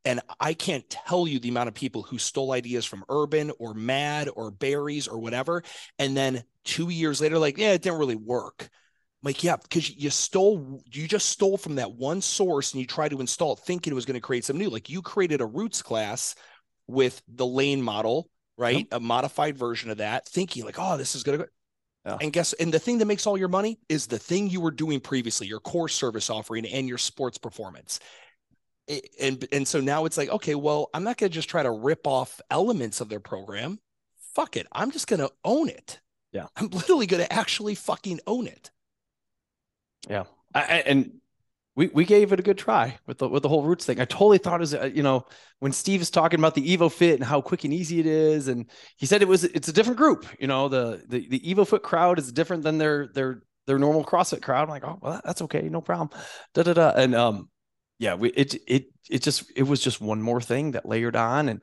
And 0.05 0.21
I 0.39 0.53
can't 0.53 0.89
tell 0.89 1.27
you 1.27 1.39
the 1.39 1.49
amount 1.49 1.67
of 1.67 1.73
people 1.73 2.03
who 2.03 2.17
stole 2.17 2.53
ideas 2.53 2.85
from 2.85 3.03
Urban 3.09 3.51
or 3.59 3.73
Mad 3.73 4.29
or 4.33 4.49
Barry's 4.49 5.07
or 5.07 5.19
whatever. 5.19 5.63
And 5.97 6.15
then 6.15 6.43
two 6.63 6.89
years 6.89 7.19
later, 7.19 7.37
like, 7.37 7.57
yeah, 7.57 7.73
it 7.73 7.81
didn't 7.81 7.99
really 7.99 8.15
work. 8.15 8.61
I'm 8.61 9.27
like, 9.27 9.43
yeah, 9.43 9.57
because 9.57 9.93
you 9.97 10.09
stole, 10.09 10.81
you 10.85 11.07
just 11.07 11.27
stole 11.27 11.57
from 11.57 11.75
that 11.75 11.91
one 11.91 12.21
source 12.21 12.73
and 12.73 12.79
you 12.79 12.87
tried 12.87 13.09
to 13.09 13.19
install 13.19 13.53
it 13.53 13.59
thinking 13.59 13.91
it 13.91 13.95
was 13.95 14.05
going 14.05 14.15
to 14.15 14.21
create 14.21 14.45
something 14.45 14.63
new. 14.63 14.69
Like 14.69 14.89
you 14.89 15.01
created 15.01 15.41
a 15.41 15.45
roots 15.45 15.81
class 15.81 16.35
with 16.87 17.21
the 17.27 17.45
lane 17.45 17.81
model, 17.81 18.29
right? 18.57 18.77
Yep. 18.77 18.87
A 18.93 18.99
modified 19.01 19.57
version 19.57 19.89
of 19.89 19.97
that, 19.97 20.27
thinking 20.27 20.63
like, 20.63 20.77
oh, 20.79 20.95
this 20.95 21.15
is 21.15 21.23
going 21.23 21.39
to 21.39 21.43
go. 21.43 21.49
Yeah. 22.05 22.17
And 22.21 22.31
guess, 22.31 22.53
and 22.53 22.73
the 22.73 22.79
thing 22.79 22.99
that 22.99 23.05
makes 23.05 23.27
all 23.27 23.37
your 23.37 23.49
money 23.49 23.77
is 23.89 24.07
the 24.07 24.17
thing 24.17 24.49
you 24.49 24.61
were 24.61 24.71
doing 24.71 25.01
previously, 25.01 25.47
your 25.47 25.59
core 25.59 25.89
service 25.89 26.29
offering 26.29 26.65
and 26.65 26.87
your 26.87 26.97
sports 26.97 27.37
performance 27.37 27.99
and 29.19 29.47
and 29.51 29.67
so 29.67 29.79
now 29.79 30.05
it's 30.05 30.17
like 30.17 30.29
okay 30.29 30.55
well 30.55 30.89
i'm 30.93 31.03
not 31.03 31.17
going 31.17 31.29
to 31.29 31.33
just 31.33 31.49
try 31.49 31.63
to 31.63 31.71
rip 31.71 32.05
off 32.07 32.41
elements 32.49 33.01
of 33.01 33.09
their 33.09 33.19
program 33.19 33.79
fuck 34.33 34.57
it 34.57 34.67
i'm 34.71 34.91
just 34.91 35.07
going 35.07 35.19
to 35.19 35.31
own 35.43 35.69
it 35.69 35.99
yeah 36.31 36.47
i'm 36.55 36.67
literally 36.69 37.05
going 37.05 37.23
to 37.23 37.31
actually 37.33 37.75
fucking 37.75 38.19
own 38.27 38.47
it 38.47 38.71
yeah 40.09 40.23
I, 40.53 40.83
and 40.87 41.11
we, 41.79 41.87
we 41.93 42.03
gave 42.03 42.33
it 42.33 42.39
a 42.41 42.43
good 42.43 42.57
try 42.57 42.97
with 43.07 43.19
the 43.19 43.29
with 43.29 43.41
the 43.41 43.47
whole 43.47 43.63
roots 43.63 43.85
thing. 43.85 44.01
I 44.01 44.05
totally 44.05 44.37
thought 44.37 44.55
it 44.55 44.59
was 44.59 44.75
uh, 44.75 44.89
you 44.93 45.01
know 45.01 45.25
when 45.59 45.71
Steve 45.71 46.01
is 46.01 46.09
talking 46.09 46.37
about 46.37 46.53
the 46.53 46.75
Evo 46.75 46.91
Fit 46.91 47.15
and 47.15 47.23
how 47.23 47.39
quick 47.39 47.63
and 47.63 47.73
easy 47.73 48.01
it 48.01 48.05
is, 48.05 48.49
and 48.49 48.69
he 48.97 49.05
said 49.05 49.21
it 49.21 49.29
was 49.29 49.45
it's 49.45 49.69
a 49.69 49.73
different 49.73 49.97
group. 49.97 50.25
You 50.39 50.47
know 50.47 50.67
the 50.67 51.01
the 51.07 51.25
the 51.29 51.39
Evo 51.39 51.65
Fit 51.65 51.81
crowd 51.81 52.19
is 52.19 52.33
different 52.33 52.63
than 52.63 52.79
their 52.79 53.07
their 53.07 53.43
their 53.65 53.79
normal 53.79 54.03
CrossFit 54.03 54.41
crowd. 54.41 54.63
I'm 54.63 54.69
like, 54.69 54.83
oh 54.83 54.99
well, 55.01 55.21
that's 55.23 55.41
okay, 55.43 55.69
no 55.69 55.79
problem. 55.79 56.09
Da 56.53 56.63
da 56.63 56.73
da. 56.73 56.89
And 56.89 57.15
um, 57.15 57.49
yeah, 57.99 58.15
we, 58.15 58.29
it 58.29 58.55
it 58.67 58.85
it 59.09 59.21
just 59.21 59.51
it 59.55 59.63
was 59.63 59.81
just 59.81 60.01
one 60.01 60.21
more 60.21 60.41
thing 60.41 60.71
that 60.71 60.87
layered 60.87 61.15
on, 61.15 61.49
and 61.49 61.61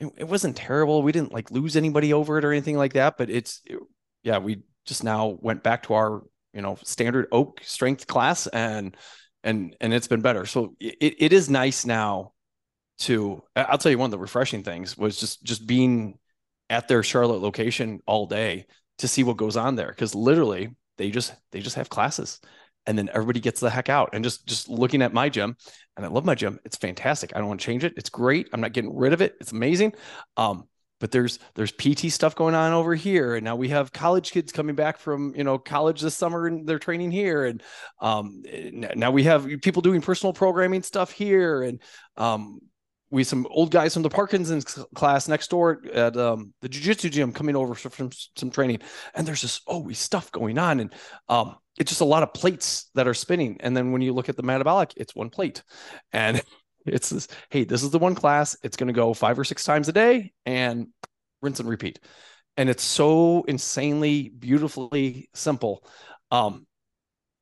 it, 0.00 0.08
it 0.16 0.28
wasn't 0.28 0.56
terrible. 0.56 1.02
We 1.02 1.12
didn't 1.12 1.32
like 1.32 1.50
lose 1.50 1.76
anybody 1.76 2.12
over 2.12 2.38
it 2.38 2.44
or 2.44 2.52
anything 2.52 2.76
like 2.76 2.94
that, 2.94 3.18
but 3.18 3.28
it's 3.28 3.60
it, 3.66 3.78
yeah, 4.22 4.38
we 4.38 4.62
just 4.86 5.04
now 5.04 5.36
went 5.40 5.62
back 5.62 5.82
to 5.84 5.94
our 5.94 6.22
you 6.52 6.62
know 6.62 6.76
standard 6.82 7.26
oak 7.32 7.60
strength 7.62 8.06
class 8.06 8.46
and 8.46 8.96
and 9.42 9.76
and 9.80 9.92
it's 9.92 10.08
been 10.08 10.20
better 10.20 10.46
so 10.46 10.74
it, 10.80 11.16
it 11.18 11.32
is 11.32 11.48
nice 11.48 11.84
now 11.84 12.32
to 12.98 13.42
i'll 13.56 13.78
tell 13.78 13.90
you 13.90 13.98
one 13.98 14.06
of 14.06 14.10
the 14.10 14.18
refreshing 14.18 14.62
things 14.62 14.96
was 14.96 15.18
just 15.18 15.42
just 15.42 15.66
being 15.66 16.18
at 16.70 16.88
their 16.88 17.02
charlotte 17.02 17.40
location 17.40 18.00
all 18.06 18.26
day 18.26 18.66
to 18.98 19.08
see 19.08 19.22
what 19.24 19.36
goes 19.36 19.56
on 19.56 19.76
there 19.76 19.88
because 19.88 20.14
literally 20.14 20.70
they 20.98 21.10
just 21.10 21.34
they 21.52 21.60
just 21.60 21.76
have 21.76 21.88
classes 21.88 22.40
and 22.86 22.98
then 22.98 23.08
everybody 23.12 23.40
gets 23.40 23.60
the 23.60 23.70
heck 23.70 23.88
out. 23.88 24.10
And 24.12 24.24
just 24.24 24.46
just 24.46 24.68
looking 24.68 25.02
at 25.02 25.12
my 25.12 25.28
gym 25.28 25.56
and 25.96 26.06
i 26.06 26.08
love 26.08 26.24
my 26.24 26.34
gym 26.34 26.58
it's 26.64 26.76
fantastic. 26.76 27.32
I 27.34 27.38
don't 27.38 27.48
want 27.48 27.60
to 27.60 27.66
change 27.66 27.84
it. 27.84 27.94
It's 27.96 28.10
great. 28.10 28.48
I'm 28.52 28.60
not 28.60 28.72
getting 28.72 28.96
rid 28.96 29.12
of 29.12 29.20
it. 29.22 29.36
It's 29.40 29.52
amazing. 29.52 29.94
Um 30.36 30.64
but 31.00 31.10
there's 31.10 31.40
there's 31.54 31.72
pt 31.72 32.12
stuff 32.12 32.34
going 32.34 32.54
on 32.54 32.72
over 32.72 32.94
here. 32.94 33.34
And 33.34 33.44
now 33.44 33.56
we 33.56 33.68
have 33.70 33.92
college 33.92 34.30
kids 34.30 34.52
coming 34.52 34.76
back 34.76 34.98
from 34.98 35.34
you 35.34 35.44
know 35.44 35.58
college 35.58 36.00
this 36.00 36.16
summer 36.16 36.46
and 36.46 36.66
they're 36.66 36.78
training 36.78 37.10
here. 37.10 37.44
And 37.44 37.62
um 38.00 38.42
now 38.96 39.10
we 39.10 39.24
have 39.24 39.46
people 39.62 39.82
doing 39.82 40.00
personal 40.00 40.32
programming 40.32 40.82
stuff 40.82 41.10
here. 41.10 41.62
And 41.62 41.80
um 42.16 42.60
we 43.12 43.24
some 43.24 43.46
old 43.50 43.70
guys 43.70 43.92
from 43.92 44.02
the 44.02 44.08
Parkinson's 44.08 44.64
class 44.94 45.28
next 45.28 45.50
door 45.50 45.82
at 45.92 46.16
um, 46.16 46.54
the 46.62 46.68
jiu-jitsu 46.68 47.10
gym 47.10 47.30
coming 47.30 47.54
over 47.54 47.74
from 47.74 48.10
some 48.36 48.50
training. 48.50 48.78
And 49.14 49.28
there's 49.28 49.42
just 49.42 49.60
always 49.66 49.98
stuff 49.98 50.32
going 50.32 50.56
on. 50.56 50.80
And 50.80 50.94
um, 51.28 51.56
it's 51.78 51.90
just 51.90 52.00
a 52.00 52.06
lot 52.06 52.22
of 52.22 52.34
plates 52.34 52.90
that 52.94 53.08
are 53.08 53.14
spinning. 53.14 53.56
And 53.60 53.76
then 53.76 53.92
when 53.92 54.02
you 54.02 54.12
look 54.12 54.28
at 54.28 54.36
the 54.36 54.42
MADabolic 54.42 54.92
it's 54.96 55.14
one 55.14 55.30
plate. 55.30 55.62
And 56.12 56.42
it's 56.86 57.10
this 57.10 57.28
hey 57.50 57.64
this 57.64 57.82
is 57.82 57.90
the 57.90 57.98
one 57.98 58.14
class. 58.14 58.56
It's 58.62 58.76
going 58.76 58.88
to 58.88 58.92
go 58.92 59.14
five 59.14 59.38
or 59.38 59.44
six 59.44 59.64
times 59.64 59.88
a 59.88 59.92
day 59.92 60.32
and 60.44 60.88
rinse 61.40 61.60
and 61.60 61.68
repeat. 61.68 62.00
And 62.56 62.68
it's 62.68 62.82
so 62.82 63.44
insanely 63.48 64.28
beautifully 64.28 65.28
simple. 65.34 65.86
Um, 66.30 66.66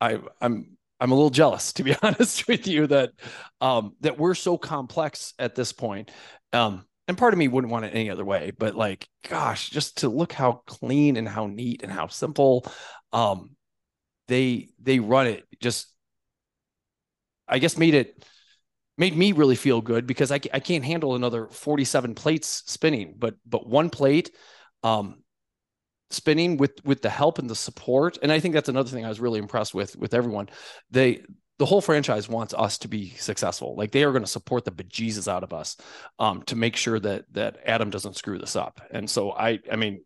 I, 0.01 0.19
I'm 0.41 0.77
I'm 1.01 1.13
a 1.13 1.15
little 1.15 1.31
jealous, 1.31 1.73
to 1.75 1.83
be 1.83 1.95
honest 2.03 2.47
with 2.47 2.67
you, 2.67 2.87
that 2.87 3.11
um, 3.61 3.97
that 4.01 4.19
we're 4.19 4.35
so 4.35 4.59
complex 4.59 5.35
at 5.39 5.55
this 5.55 5.73
point. 5.73 6.11
Um, 6.53 6.85
and 7.09 7.19
part 7.19 7.35
of 7.35 7.39
me 7.39 7.49
wouldn't 7.49 7.73
want 7.73 7.87
it 7.87 7.95
any 7.95 8.11
other 8.11 8.25
way, 8.25 8.53
but 8.57 8.77
like, 8.77 9.09
gosh, 9.29 9.71
just 9.71 9.99
to 9.99 10.09
look 10.09 10.33
how 10.33 10.63
clean 10.67 11.17
and 11.17 11.29
how 11.29 11.47
neat 11.47 11.83
and 11.83 11.91
how 11.91 12.07
simple 12.07 12.65
um, 13.13 13.57
they 14.31 14.69
they 14.81 15.01
run 15.01 15.27
it, 15.27 15.45
just 15.61 15.93
I 17.49 17.59
guess 17.59 17.77
made 17.77 17.95
it 17.95 18.25
made 18.97 19.17
me 19.17 19.33
really 19.33 19.57
feel 19.57 19.81
good 19.81 20.07
because 20.07 20.31
I, 20.31 20.39
I 20.55 20.61
can't 20.61 20.85
handle 20.85 21.17
another 21.17 21.49
47 21.49 22.15
plates 22.15 22.63
spinning, 22.67 23.17
but 23.19 23.35
but 23.45 23.67
one 23.67 23.91
plate 23.91 24.31
um, 24.85 25.25
spinning 26.11 26.59
with 26.59 26.73
with 26.85 27.03
the 27.03 27.11
help 27.11 27.41
and 27.41 27.51
the 27.51 27.57
support. 27.57 28.19
And 28.23 28.31
i 28.31 28.39
think 28.39 28.55
that's 28.55 28.69
another 28.69 28.89
thing 28.89 29.05
i 29.05 29.09
was 29.09 29.21
really 29.21 29.41
impressed 29.41 29.75
with 29.75 29.97
with 29.97 30.15
everyone. 30.15 30.49
They 30.93 31.23
the 31.59 31.67
whole 31.67 31.81
franchise 31.81 32.29
wants 32.29 32.55
us 32.55 32.79
to 32.79 32.89
be 32.89 33.11
successful. 33.17 33.75
Like 33.77 33.91
they 33.91 34.05
are 34.05 34.13
going 34.13 34.23
to 34.23 34.31
support 34.31 34.65
the 34.65 34.71
bejesus 34.71 35.29
out 35.29 35.43
of 35.43 35.53
us 35.53 35.77
um, 36.19 36.43
to 36.45 36.57
make 36.57 36.77
sure 36.77 36.99
that 37.01 37.25
that 37.35 37.59
adam 37.67 37.91
doesn't 37.91 38.17
screw 38.17 38.39
this 38.39 38.55
up. 38.55 38.81
And 38.93 39.11
so 39.11 39.33
i 39.33 39.59
i 39.73 39.75
mean 39.75 40.05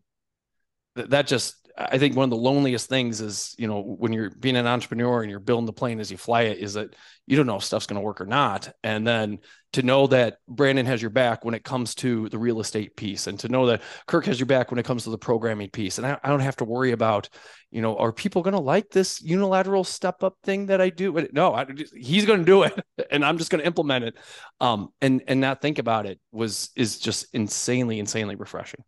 th- 0.95 1.09
that 1.09 1.27
just 1.27 1.64
I 1.77 1.97
think 1.97 2.15
one 2.15 2.23
of 2.23 2.29
the 2.29 2.37
loneliest 2.37 2.87
things 2.87 3.19
is, 3.19 3.53
you 3.57 3.67
know, 3.67 3.81
when 3.81 4.13
you're 4.13 4.29
being 4.29 4.55
an 4.55 4.65
entrepreneur 4.65 5.21
and 5.21 5.29
you're 5.29 5.41
building 5.41 5.65
the 5.65 5.73
plane 5.73 5.99
as 5.99 6.09
you 6.09 6.15
fly 6.15 6.43
it, 6.43 6.59
is 6.59 6.75
that 6.75 6.95
you 7.27 7.35
don't 7.35 7.47
know 7.47 7.57
if 7.57 7.65
stuff's 7.65 7.85
going 7.85 7.99
to 7.99 8.05
work 8.05 8.21
or 8.21 8.25
not. 8.25 8.71
And 8.81 9.05
then 9.05 9.39
to 9.73 9.83
know 9.83 10.07
that 10.07 10.37
Brandon 10.47 10.85
has 10.85 11.01
your 11.01 11.09
back 11.09 11.43
when 11.43 11.53
it 11.53 11.65
comes 11.65 11.93
to 11.95 12.29
the 12.29 12.37
real 12.37 12.61
estate 12.61 12.95
piece, 12.95 13.27
and 13.27 13.37
to 13.39 13.49
know 13.49 13.65
that 13.65 13.81
Kirk 14.07 14.25
has 14.25 14.39
your 14.39 14.45
back 14.45 14.71
when 14.71 14.79
it 14.79 14.85
comes 14.85 15.03
to 15.03 15.09
the 15.09 15.17
programming 15.17 15.69
piece. 15.69 15.97
And 15.97 16.07
I, 16.07 16.17
I 16.23 16.29
don't 16.29 16.39
have 16.39 16.55
to 16.57 16.65
worry 16.65 16.93
about, 16.93 17.27
you 17.71 17.81
know, 17.81 17.97
are 17.97 18.13
people 18.13 18.41
going 18.41 18.55
to 18.55 18.61
like 18.61 18.89
this 18.89 19.21
unilateral 19.21 19.83
step 19.83 20.23
up 20.23 20.37
thing 20.43 20.67
that 20.67 20.79
I 20.79 20.89
do? 20.89 21.27
No, 21.33 21.53
I, 21.53 21.65
he's 21.93 22.25
going 22.25 22.39
to 22.39 22.45
do 22.45 22.63
it, 22.63 22.79
and 23.11 23.25
I'm 23.25 23.37
just 23.37 23.51
going 23.51 23.59
to 23.59 23.67
implement 23.67 24.05
it. 24.05 24.15
Um, 24.61 24.89
and 25.01 25.21
and 25.27 25.41
not 25.41 25.61
think 25.61 25.77
about 25.77 26.05
it 26.05 26.21
was 26.31 26.69
is 26.77 26.99
just 26.99 27.27
insanely, 27.33 27.99
insanely 27.99 28.35
refreshing. 28.35 28.83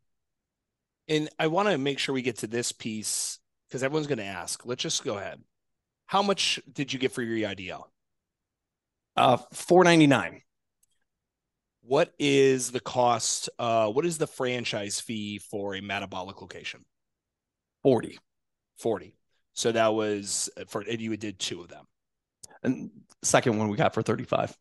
And 1.08 1.30
I 1.40 1.48
want 1.48 1.70
to 1.70 1.78
make 1.78 2.00
sure 2.00 2.14
we 2.14 2.22
get 2.22 2.40
to 2.40 2.48
this 2.48 2.72
piece 2.72 3.40
because 3.68 3.84
everyone's 3.84 4.08
going 4.08 4.18
to 4.18 4.26
ask. 4.26 4.66
Let's 4.66 4.84
just 4.84 5.04
go 5.04 5.18
ahead. 5.18 5.42
How 6.06 6.22
much 6.22 6.60
did 6.72 6.92
you 6.92 7.00
get 7.00 7.12
for 7.12 7.22
your 7.22 7.50
EIDL? 7.50 7.84
Uh, 9.16 9.38
four 9.54 9.84
ninety 9.84 10.08
nine. 10.08 10.42
What 11.82 12.14
is 12.20 12.72
the 12.72 12.80
cost? 12.80 13.50
Uh, 13.58 13.90
what 13.90 14.06
is 14.06 14.18
the 14.18 14.28
franchise 14.28 15.00
fee 15.00 15.40
for 15.40 15.76
a 15.76 15.82
MADabolic 15.82 16.40
location? 16.42 16.86
Forty. 17.82 18.20
Forty. 18.78 19.16
So 19.54 19.72
that 19.72 19.94
was 19.94 20.50
for 20.68 20.82
and 20.82 21.02
you 21.02 21.18
did 21.18 21.40
two 21.40 21.62
of 21.62 21.70
them. 21.70 21.86
And 22.64 22.92
second 23.24 23.58
one 23.58 23.70
we 23.70 23.78
got 23.78 23.94
for 23.94 24.04
thirty 24.04 24.24
five. 24.26 24.56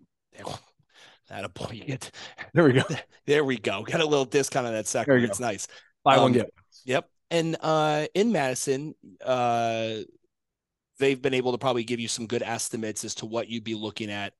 That 1.28 1.44
a 1.44 1.48
boy. 1.48 1.82
Get, 1.86 2.10
there 2.54 2.64
we 2.64 2.72
go. 2.72 2.82
There 3.26 3.44
we 3.44 3.58
go. 3.58 3.82
Got 3.82 4.00
a 4.00 4.06
little 4.06 4.24
discount 4.24 4.68
on 4.68 4.72
that 4.72 4.86
second. 4.86 5.24
It's 5.24 5.40
nice. 5.40 5.66
Buy 6.06 6.16
um, 6.16 6.22
one 6.22 6.32
get. 6.32 6.50
Yep. 6.84 7.10
And 7.32 7.56
uh, 7.60 8.06
in 8.14 8.30
Madison, 8.30 8.94
uh, 9.24 9.96
they've 11.00 11.20
been 11.20 11.34
able 11.34 11.50
to 11.50 11.58
probably 11.58 11.82
give 11.82 11.98
you 11.98 12.06
some 12.06 12.28
good 12.28 12.44
estimates 12.44 13.04
as 13.04 13.16
to 13.16 13.26
what 13.26 13.48
you'd 13.48 13.64
be 13.64 13.74
looking 13.74 14.10
at 14.10 14.32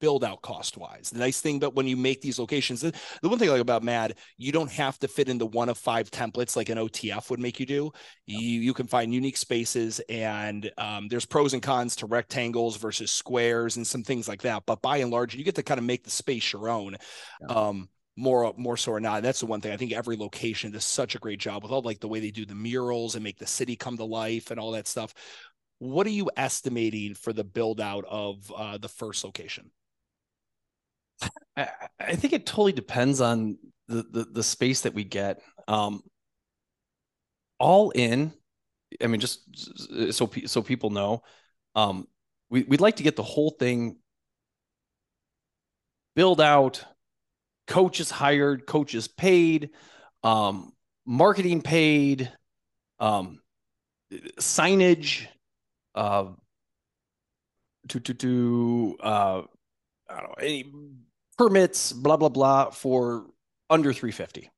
build 0.00 0.24
out 0.24 0.40
cost 0.40 0.78
wise. 0.78 1.10
The 1.10 1.18
nice 1.18 1.42
thing, 1.42 1.58
but 1.58 1.74
when 1.74 1.86
you 1.86 1.94
make 1.94 2.22
these 2.22 2.38
locations, 2.38 2.80
the, 2.80 2.94
the 3.20 3.28
one 3.28 3.38
thing 3.38 3.50
I 3.50 3.52
like 3.52 3.60
about 3.60 3.82
Mad, 3.82 4.14
you 4.38 4.50
don't 4.50 4.70
have 4.70 4.98
to 5.00 5.08
fit 5.08 5.28
into 5.28 5.44
one 5.44 5.68
of 5.68 5.76
five 5.76 6.10
templates 6.10 6.56
like 6.56 6.70
an 6.70 6.78
OTF 6.78 7.28
would 7.28 7.38
make 7.38 7.60
you 7.60 7.66
do. 7.66 7.92
You 8.24 8.38
you 8.38 8.72
can 8.72 8.86
find 8.86 9.12
unique 9.12 9.36
spaces, 9.36 10.00
and 10.08 10.70
um, 10.78 11.08
there's 11.08 11.26
pros 11.26 11.52
and 11.52 11.62
cons 11.62 11.96
to 11.96 12.06
rectangles 12.06 12.78
versus 12.78 13.10
squares 13.10 13.76
and 13.76 13.86
some 13.86 14.02
things 14.02 14.26
like 14.26 14.40
that. 14.42 14.62
But 14.64 14.80
by 14.80 14.98
and 14.98 15.10
large, 15.10 15.34
you 15.34 15.44
get 15.44 15.56
to 15.56 15.62
kind 15.62 15.78
of 15.78 15.84
make 15.84 16.04
the 16.04 16.10
space 16.10 16.50
your 16.50 16.70
own. 16.70 16.96
Yeah. 17.42 17.54
Um, 17.54 17.90
more 18.16 18.52
more 18.56 18.76
so 18.76 18.92
or 18.92 19.00
not. 19.00 19.22
That's 19.22 19.40
the 19.40 19.46
one 19.46 19.60
thing 19.60 19.72
I 19.72 19.76
think 19.76 19.92
every 19.92 20.16
location 20.16 20.72
does 20.72 20.84
such 20.84 21.14
a 21.14 21.18
great 21.18 21.38
job 21.38 21.62
with 21.62 21.72
all 21.72 21.82
like 21.82 22.00
the 22.00 22.08
way 22.08 22.20
they 22.20 22.30
do 22.30 22.44
the 22.44 22.54
murals 22.54 23.14
and 23.14 23.24
make 23.24 23.38
the 23.38 23.46
city 23.46 23.76
come 23.76 23.96
to 23.96 24.04
life 24.04 24.50
and 24.50 24.60
all 24.60 24.72
that 24.72 24.88
stuff. 24.88 25.14
What 25.78 26.06
are 26.06 26.10
you 26.10 26.30
estimating 26.36 27.14
for 27.14 27.32
the 27.32 27.44
build 27.44 27.80
out 27.80 28.04
of 28.08 28.52
uh, 28.54 28.78
the 28.78 28.88
first 28.88 29.24
location? 29.24 29.70
I, 31.56 31.68
I, 31.98 32.16
think 32.16 32.32
it 32.32 32.46
totally 32.46 32.72
depends 32.72 33.20
on 33.20 33.58
the, 33.88 34.04
the, 34.10 34.24
the 34.24 34.42
space 34.42 34.82
that 34.82 34.94
we 34.94 35.04
get. 35.04 35.40
Um, 35.68 36.02
all 37.58 37.90
in, 37.90 38.32
I 39.02 39.06
mean, 39.06 39.20
just 39.20 39.40
so 40.12 40.30
so 40.46 40.62
people 40.62 40.90
know, 40.90 41.22
um, 41.74 42.06
we 42.48 42.62
we'd 42.64 42.80
like 42.80 42.96
to 42.96 43.02
get 43.02 43.16
the 43.16 43.22
whole 43.22 43.50
thing 43.50 43.98
build 46.16 46.40
out 46.40 46.84
coaches 47.70 48.10
hired, 48.10 48.66
coaches 48.66 49.08
paid, 49.08 49.70
um, 50.24 50.72
marketing 51.06 51.62
paid, 51.62 52.30
um, 52.98 53.40
signage, 54.38 55.26
uh, 55.94 56.26
to 57.88 58.00
to 58.00 58.12
to 58.14 58.96
uh, 59.00 59.42
I 60.10 60.20
don't 60.20 60.28
know 60.28 60.34
any 60.40 60.72
permits, 61.38 61.92
blah 61.92 62.16
blah 62.16 62.28
blah 62.28 62.70
for 62.70 63.26
under 63.70 63.92
three 63.92 64.12
fifty. 64.12 64.50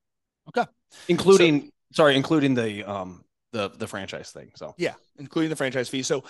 Okay, 0.49 0.69
including 1.07 1.61
so, 1.61 1.69
sorry, 1.93 2.15
including 2.15 2.55
the 2.55 2.83
um 2.83 3.23
the 3.53 3.69
the 3.69 3.87
franchise 3.87 4.31
thing. 4.31 4.51
So 4.55 4.73
yeah, 4.77 4.95
including 5.17 5.49
the 5.49 5.55
franchise 5.55 5.87
fee. 5.87 6.03
So 6.03 6.23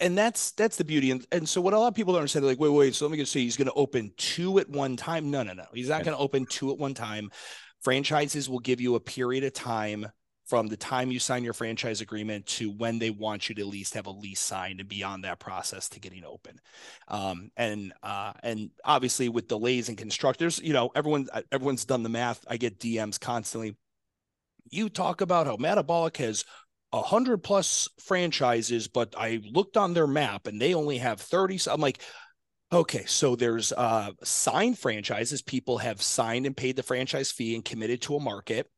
and 0.00 0.16
that's 0.16 0.52
that's 0.52 0.76
the 0.76 0.84
beauty. 0.84 1.10
And, 1.10 1.26
and 1.32 1.48
so 1.48 1.60
what 1.60 1.74
a 1.74 1.78
lot 1.78 1.88
of 1.88 1.94
people 1.94 2.12
don't 2.12 2.20
understand, 2.20 2.44
they're 2.44 2.52
like, 2.52 2.60
wait, 2.60 2.70
wait, 2.70 2.94
so 2.94 3.06
let 3.06 3.12
me 3.12 3.18
just 3.18 3.32
say 3.32 3.40
he's 3.40 3.56
going 3.56 3.68
to 3.68 3.74
open 3.74 4.12
two 4.16 4.58
at 4.58 4.68
one 4.68 4.96
time. 4.96 5.30
No, 5.30 5.42
no, 5.42 5.52
no. 5.52 5.66
He's 5.72 5.88
not 5.88 6.04
going 6.04 6.16
to 6.16 6.22
open 6.22 6.46
two 6.46 6.70
at 6.70 6.78
one 6.78 6.94
time. 6.94 7.30
Franchises 7.80 8.48
will 8.48 8.58
give 8.58 8.80
you 8.80 8.94
a 8.94 9.00
period 9.00 9.44
of 9.44 9.54
time 9.54 10.06
from 10.50 10.66
the 10.66 10.76
time 10.76 11.12
you 11.12 11.20
sign 11.20 11.44
your 11.44 11.52
franchise 11.52 12.00
agreement 12.00 12.44
to 12.44 12.72
when 12.72 12.98
they 12.98 13.10
want 13.10 13.48
you 13.48 13.54
to 13.54 13.60
at 13.60 13.68
least 13.68 13.94
have 13.94 14.06
a 14.06 14.10
lease 14.10 14.40
signed 14.40 14.80
and 14.80 14.88
beyond 14.88 15.22
that 15.22 15.38
process 15.38 15.88
to 15.88 16.00
getting 16.00 16.24
open. 16.24 16.60
Um, 17.06 17.52
and 17.56 17.92
uh, 18.02 18.32
and 18.42 18.70
obviously 18.84 19.28
with 19.28 19.46
delays 19.46 19.88
and 19.88 19.96
constructors, 19.96 20.58
you 20.58 20.72
know, 20.72 20.90
everyone 20.94 21.28
everyone's 21.52 21.84
done 21.84 22.02
the 22.02 22.08
math. 22.08 22.44
I 22.48 22.56
get 22.56 22.80
DMs 22.80 23.18
constantly. 23.18 23.76
You 24.70 24.88
talk 24.88 25.20
about 25.20 25.46
how 25.46 25.56
MADabolic 25.56 26.16
has 26.16 26.44
a 26.92 27.02
hundred 27.02 27.38
plus 27.38 27.88
franchises, 28.00 28.88
but 28.88 29.14
I 29.16 29.40
looked 29.50 29.76
on 29.76 29.94
their 29.94 30.06
map 30.06 30.46
and 30.46 30.60
they 30.60 30.74
only 30.74 30.98
have 30.98 31.20
30. 31.20 31.58
So 31.58 31.72
I'm 31.72 31.80
like, 31.80 32.00
okay, 32.72 33.04
so 33.06 33.36
there's 33.36 33.72
uh 33.72 34.10
signed 34.24 34.78
franchises. 34.78 35.42
People 35.42 35.78
have 35.78 36.02
signed 36.02 36.46
and 36.46 36.56
paid 36.56 36.76
the 36.76 36.82
franchise 36.82 37.30
fee 37.30 37.54
and 37.54 37.64
committed 37.64 38.02
to 38.02 38.16
a 38.16 38.20
market. 38.20 38.68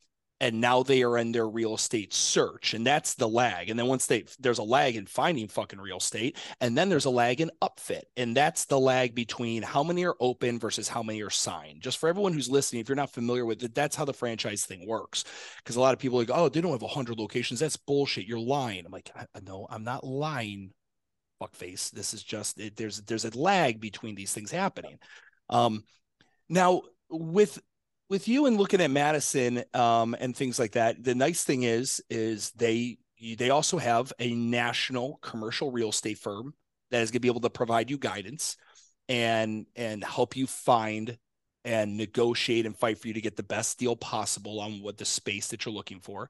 And 0.42 0.60
now 0.60 0.82
they 0.82 1.04
are 1.04 1.16
in 1.18 1.30
their 1.30 1.48
real 1.48 1.76
estate 1.76 2.12
search 2.12 2.74
and 2.74 2.84
that's 2.84 3.14
the 3.14 3.28
lag. 3.28 3.70
And 3.70 3.78
then 3.78 3.86
once 3.86 4.06
they 4.06 4.24
there's 4.40 4.58
a 4.58 4.64
lag 4.64 4.96
in 4.96 5.06
finding 5.06 5.46
fucking 5.46 5.80
real 5.80 5.98
estate 5.98 6.36
and 6.60 6.76
then 6.76 6.88
there's 6.88 7.04
a 7.04 7.10
lag 7.10 7.40
in 7.40 7.50
upfit 7.62 8.02
and 8.16 8.36
that's 8.36 8.64
the 8.64 8.78
lag 8.78 9.14
between 9.14 9.62
how 9.62 9.84
many 9.84 10.04
are 10.04 10.16
open 10.18 10.58
versus 10.58 10.88
how 10.88 11.00
many 11.02 11.22
are 11.22 11.30
signed. 11.30 11.80
Just 11.80 11.98
for 11.98 12.08
everyone 12.08 12.32
who's 12.32 12.50
listening 12.50 12.80
if 12.82 12.88
you're 12.88 12.96
not 12.96 13.12
familiar 13.12 13.46
with 13.46 13.62
it 13.62 13.72
that's 13.72 13.94
how 13.94 14.04
the 14.04 14.12
franchise 14.12 14.66
thing 14.66 14.84
works. 14.86 15.24
Because 15.58 15.76
a 15.76 15.80
lot 15.80 15.94
of 15.94 16.00
people 16.00 16.18
are 16.18 16.22
like 16.22 16.36
oh 16.36 16.48
they 16.48 16.60
don't 16.60 16.72
have 16.72 16.82
100 16.82 17.18
locations. 17.20 17.60
That's 17.60 17.76
bullshit. 17.76 18.26
You're 18.26 18.40
lying. 18.40 18.84
I'm 18.84 18.92
like 18.92 19.12
no 19.42 19.68
i'm 19.70 19.84
not 19.84 20.04
lying 20.04 20.72
fuckface. 21.40 21.92
This 21.92 22.14
is 22.14 22.24
just 22.24 22.58
it, 22.58 22.74
there's 22.76 23.00
there's 23.02 23.24
a 23.24 23.38
lag 23.38 23.80
between 23.80 24.16
these 24.16 24.34
things 24.34 24.50
happening. 24.50 24.98
Um 25.48 25.84
now 26.48 26.82
with 27.08 27.60
with 28.12 28.28
you 28.28 28.44
and 28.44 28.58
looking 28.58 28.82
at 28.82 28.90
Madison 28.90 29.64
um, 29.72 30.14
and 30.20 30.36
things 30.36 30.58
like 30.58 30.72
that, 30.72 31.02
the 31.02 31.14
nice 31.14 31.44
thing 31.44 31.62
is 31.62 32.02
is 32.10 32.50
they 32.50 32.98
they 33.38 33.48
also 33.48 33.78
have 33.78 34.12
a 34.18 34.34
national 34.34 35.18
commercial 35.22 35.72
real 35.72 35.88
estate 35.88 36.18
firm 36.18 36.52
that 36.90 37.00
is 37.00 37.10
going 37.10 37.14
to 37.14 37.20
be 37.20 37.28
able 37.28 37.40
to 37.40 37.48
provide 37.48 37.90
you 37.90 37.96
guidance 37.96 38.58
and 39.08 39.64
and 39.76 40.04
help 40.04 40.36
you 40.36 40.46
find 40.46 41.16
and 41.64 41.96
negotiate 41.96 42.66
and 42.66 42.76
fight 42.76 42.98
for 42.98 43.08
you 43.08 43.14
to 43.14 43.20
get 43.22 43.34
the 43.34 43.42
best 43.42 43.78
deal 43.78 43.96
possible 43.96 44.60
on 44.60 44.82
what 44.82 44.98
the 44.98 45.06
space 45.06 45.46
that 45.46 45.64
you're 45.64 45.74
looking 45.74 46.00
for. 46.00 46.28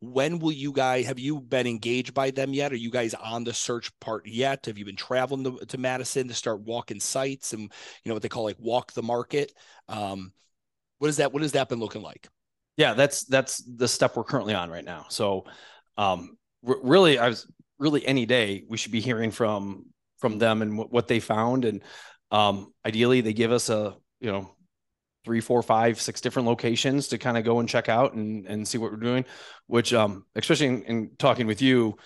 When 0.00 0.38
will 0.38 0.52
you 0.52 0.70
guys 0.70 1.06
have 1.06 1.18
you 1.18 1.40
been 1.40 1.66
engaged 1.66 2.12
by 2.12 2.30
them 2.30 2.52
yet? 2.52 2.72
Are 2.72 2.76
you 2.76 2.90
guys 2.90 3.14
on 3.14 3.44
the 3.44 3.54
search 3.54 3.90
part 4.00 4.26
yet? 4.26 4.66
Have 4.66 4.76
you 4.76 4.84
been 4.84 4.96
traveling 4.96 5.44
to, 5.44 5.64
to 5.64 5.78
Madison 5.78 6.28
to 6.28 6.34
start 6.34 6.60
walking 6.60 7.00
sites 7.00 7.54
and 7.54 7.62
you 7.62 7.68
know 8.04 8.12
what 8.12 8.22
they 8.22 8.28
call 8.28 8.44
like 8.44 8.58
walk 8.60 8.92
the 8.92 9.02
market? 9.02 9.54
Um, 9.88 10.34
what 11.02 11.08
is 11.08 11.16
that? 11.16 11.32
What 11.32 11.42
has 11.42 11.50
that 11.52 11.68
been 11.68 11.80
looking 11.80 12.00
like? 12.00 12.28
Yeah, 12.76 12.94
that's 12.94 13.24
that's 13.24 13.56
the 13.56 13.88
step 13.88 14.16
we're 14.16 14.22
currently 14.22 14.54
on 14.54 14.70
right 14.70 14.84
now. 14.84 15.06
So, 15.08 15.46
um, 15.98 16.38
really, 16.62 17.18
I 17.18 17.28
was 17.28 17.44
really 17.80 18.06
any 18.06 18.24
day 18.24 18.62
we 18.68 18.76
should 18.76 18.92
be 18.92 19.00
hearing 19.00 19.32
from 19.32 19.86
from 20.18 20.38
them 20.38 20.62
and 20.62 20.78
what 20.78 21.08
they 21.08 21.18
found, 21.18 21.64
and 21.64 21.82
um, 22.30 22.72
ideally 22.86 23.20
they 23.20 23.32
give 23.32 23.50
us 23.50 23.68
a 23.68 23.96
you 24.20 24.30
know 24.30 24.54
three, 25.24 25.40
four, 25.40 25.60
five, 25.60 26.00
six 26.00 26.20
different 26.20 26.46
locations 26.46 27.08
to 27.08 27.18
kind 27.18 27.36
of 27.36 27.42
go 27.42 27.58
and 27.58 27.68
check 27.68 27.88
out 27.88 28.14
and 28.14 28.46
and 28.46 28.68
see 28.68 28.78
what 28.78 28.92
we're 28.92 28.96
doing. 28.98 29.24
Which, 29.66 29.92
um, 29.92 30.24
especially 30.36 30.68
in, 30.68 30.82
in 30.84 31.10
talking 31.18 31.48
with 31.48 31.60
you, 31.60 31.96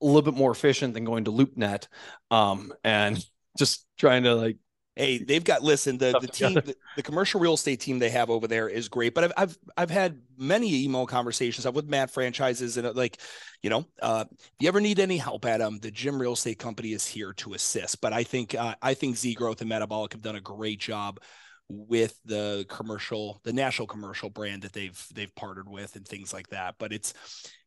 a 0.00 0.06
little 0.06 0.22
bit 0.22 0.34
more 0.34 0.52
efficient 0.52 0.94
than 0.94 1.02
going 1.02 1.24
to 1.24 1.32
LoopNet, 1.32 1.88
um, 2.30 2.72
and 2.84 3.18
just 3.58 3.84
trying 3.98 4.22
to 4.22 4.36
like 4.36 4.58
Hey, 4.96 5.18
they've 5.18 5.44
got 5.44 5.62
listen 5.62 5.98
the 5.98 6.18
the 6.20 6.26
team 6.26 6.54
the, 6.54 6.74
the, 6.96 7.02
commercial 7.02 7.38
real 7.38 7.52
estate 7.52 7.80
team 7.80 7.98
they 7.98 8.08
have 8.08 8.30
over 8.30 8.48
there 8.48 8.66
is 8.66 8.88
great. 8.88 9.14
But 9.14 9.24
I've 9.24 9.32
I've 9.36 9.58
I've 9.76 9.90
had 9.90 10.22
many 10.38 10.84
email 10.84 11.06
conversations 11.06 11.70
with 11.70 11.86
Matt 11.86 12.10
franchises 12.10 12.78
and 12.78 12.86
uh, 12.86 12.92
like, 12.94 13.18
you 13.62 13.68
know, 13.68 13.84
uh, 14.00 14.24
if 14.30 14.54
you 14.58 14.68
ever 14.68 14.80
need 14.80 14.98
any 14.98 15.18
help, 15.18 15.44
Adam, 15.44 15.78
the 15.78 15.90
Gym 15.90 16.18
Real 16.18 16.32
Estate 16.32 16.58
Company 16.58 16.92
is 16.92 17.06
here 17.06 17.34
to 17.34 17.52
assist. 17.52 18.00
But 18.00 18.14
I 18.14 18.22
think 18.22 18.54
uh, 18.54 18.74
I 18.80 18.94
think 18.94 19.16
Z 19.16 19.34
Growth 19.34 19.60
and 19.60 19.70
MADabolic 19.70 20.12
have 20.12 20.22
done 20.22 20.36
a 20.36 20.40
great 20.40 20.80
job 20.80 21.20
with 21.68 22.18
the 22.24 22.64
commercial 22.68 23.40
the 23.44 23.52
national 23.52 23.88
commercial 23.88 24.30
brand 24.30 24.62
that 24.62 24.72
they've 24.72 25.06
they've 25.14 25.34
partnered 25.34 25.68
with 25.68 25.96
and 25.96 26.08
things 26.08 26.32
like 26.32 26.48
that. 26.48 26.76
But 26.78 26.94
it's 26.94 27.12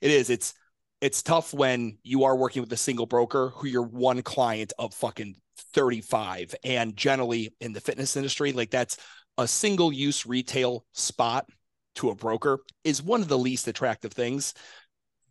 it 0.01 0.09
is 0.09 0.31
it's 0.31 0.55
it's 1.01 1.23
tough 1.23 1.53
when 1.53 1.97
you 2.03 2.23
are 2.23 2.35
working 2.35 2.61
with 2.61 2.73
a 2.73 2.77
single 2.77 3.05
broker 3.05 3.49
who 3.55 3.67
you're 3.67 3.83
one 3.83 4.21
client 4.21 4.73
of 4.79 4.93
fucking 4.93 5.35
35 5.73 6.55
and 6.63 6.95
generally 6.95 7.53
in 7.59 7.73
the 7.73 7.81
fitness 7.81 8.15
industry 8.15 8.51
like 8.51 8.71
that's 8.71 8.97
a 9.37 9.47
single 9.47 9.91
use 9.91 10.25
retail 10.25 10.85
spot 10.93 11.47
to 11.95 12.09
a 12.09 12.15
broker 12.15 12.59
is 12.83 13.01
one 13.01 13.21
of 13.21 13.27
the 13.27 13.37
least 13.37 13.67
attractive 13.67 14.11
things. 14.11 14.53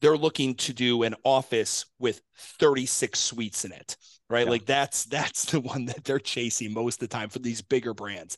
They're 0.01 0.17
looking 0.17 0.55
to 0.57 0.73
do 0.73 1.03
an 1.03 1.15
office 1.25 1.87
with 1.99 2.21
36 2.37 3.19
suites 3.19 3.65
in 3.65 3.73
it 3.73 3.97
right? 4.31 4.47
Yeah. 4.47 4.51
like 4.51 4.67
that's 4.67 5.05
that's 5.05 5.47
the 5.47 5.61
one 5.61 5.87
that 5.87 6.05
they're 6.05 6.19
chasing 6.19 6.73
most 6.73 7.03
of 7.03 7.09
the 7.09 7.15
time 7.15 7.29
for 7.29 7.39
these 7.39 7.63
bigger 7.63 7.95
brands. 7.95 8.37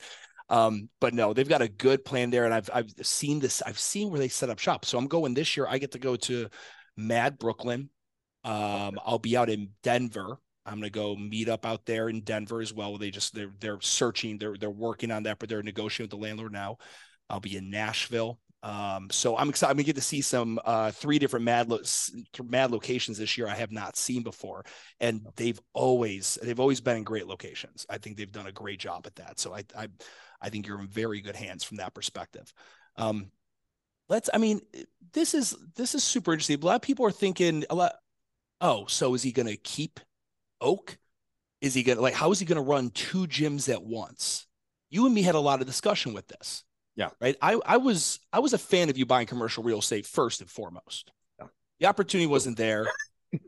Um, 0.49 0.89
but 1.01 1.15
no 1.15 1.33
they've 1.33 1.49
got 1.49 1.63
a 1.63 1.69
good 1.69 2.05
plan 2.05 2.31
there 2.31 2.45
and 2.45 2.53
i've 2.53 2.69
i've 2.75 2.91
seen 3.03 3.39
this 3.39 3.63
i've 3.65 3.79
seen 3.79 4.11
where 4.11 4.19
they 4.19 4.29
set 4.29 4.51
up 4.51 4.59
shop. 4.59 4.85
So 4.85 4.99
i'm 4.99 5.07
going 5.07 5.35
this 5.35 5.57
year 5.57 5.67
i 5.69 5.79
get 5.79 5.93
to 5.93 5.99
go 5.99 6.17
to 6.17 6.49
mad 6.97 7.39
brooklyn. 7.39 7.91
Um, 8.43 8.99
i'll 9.05 9.19
be 9.19 9.37
out 9.37 9.51
in 9.51 9.71
denver 9.83 10.39
I'm 10.67 10.75
gonna 10.75 10.91
go 10.91 11.17
meet 11.17 11.49
up 11.49 11.67
out 11.67 11.87
there 11.87 12.09
in 12.09 12.21
Denver 12.21 12.61
as 12.61 12.73
well. 12.73 12.99
They 12.99 13.11
just 13.11 13.35
they're 13.35 13.53
they're 13.61 13.81
searching, 13.81 14.39
they're 14.39 14.57
they're 14.57 14.71
working 14.71 15.11
on 15.11 15.25
that, 15.25 15.39
but 15.39 15.49
they're 15.49 15.63
negotiating 15.63 16.05
with 16.05 16.21
the 16.21 16.25
landlord 16.25 16.53
now. 16.53 16.79
I'll 17.29 17.41
be 17.41 17.57
in 17.57 17.71
Nashville. 17.71 18.39
Um, 18.63 19.09
so 19.11 19.37
I'm 19.37 19.49
excited. 19.49 19.71
I'm 19.71 19.77
gonna 19.77 19.85
get 19.85 19.97
to 19.97 20.03
see 20.03 20.21
some 20.21 20.61
uh, 20.65 20.91
three 20.91 21.19
different 21.19 21.45
mad 21.45 21.71
lo- 21.71 21.81
mad 22.45 22.71
locations 22.71 23.17
this 23.17 23.39
year 23.39 23.49
I 23.49 23.55
have 23.55 23.73
not 23.73 23.97
seen 23.97 24.23
before, 24.23 24.65
and 25.01 25.27
they've 25.37 25.59
always 25.73 26.39
they've 26.43 26.61
always 26.61 26.81
been 26.81 26.99
in 26.99 27.05
great 27.05 27.27
locations. 27.27 27.87
I 27.89 27.99
think 27.99 28.17
they've 28.17 28.31
done 28.31 28.47
a 28.47 28.53
great 28.53 28.79
job 28.79 29.07
at 29.07 29.17
that. 29.17 29.41
So 29.41 29.55
I 29.55 29.65
I, 29.77 29.89
I 30.43 30.51
think 30.51 30.67
you're 30.67 30.81
in 30.81 30.89
very 30.89 31.23
good 31.23 31.37
hands 31.37 31.65
from 31.65 31.79
that 31.79 31.95
perspective. 31.95 32.53
Um, 32.97 33.31
let's. 34.11 34.29
I 34.35 34.37
mean, 34.37 34.61
this 35.15 35.33
is 35.33 35.57
this 35.75 35.95
is 35.95 36.05
super 36.05 36.33
interesting. 36.33 36.61
A 36.61 36.67
lot 36.67 36.77
of 36.77 36.83
people 36.83 37.07
are 37.07 37.13
thinking 37.13 37.65
a 37.71 37.75
lot. 37.75 37.95
Oh, 38.61 38.85
so 38.87 39.15
is 39.15 39.23
he 39.23 39.33
going 39.33 39.49
to 39.49 39.57
keep 39.57 40.01
Oak? 40.61 40.99
Is 41.61 41.75
he 41.75 41.83
gonna 41.83 42.01
like 42.01 42.15
how 42.15 42.31
is 42.33 42.39
he 42.39 42.47
gonna 42.47 42.63
run 42.63 42.91
two 42.91 43.27
gyms 43.27 43.73
at 43.73 43.83
once? 43.83 44.47
You 44.89 45.07
and 45.07 45.15
me 45.15 45.23
had 45.23 45.35
a 45.35 45.41
lot 45.41 45.61
of 45.61 45.67
discussion 45.67 46.13
with 46.13 46.27
this. 46.27 46.65
Yeah. 46.97 47.11
Right. 47.21 47.37
I, 47.41 47.59
I 47.65 47.77
was 47.77 48.19
I 48.33 48.41
was 48.41 48.53
a 48.53 48.59
fan 48.59 48.91
of 48.91 48.99
you 48.99 49.07
buying 49.07 49.27
commercial 49.27 49.63
real 49.63 49.79
estate 49.79 50.07
first 50.07 50.41
and 50.41 50.51
foremost. 50.51 51.13
Yeah. 51.39 51.47
The 51.79 51.87
opportunity 51.87 52.27
wasn't 52.27 52.57
there. 52.57 52.87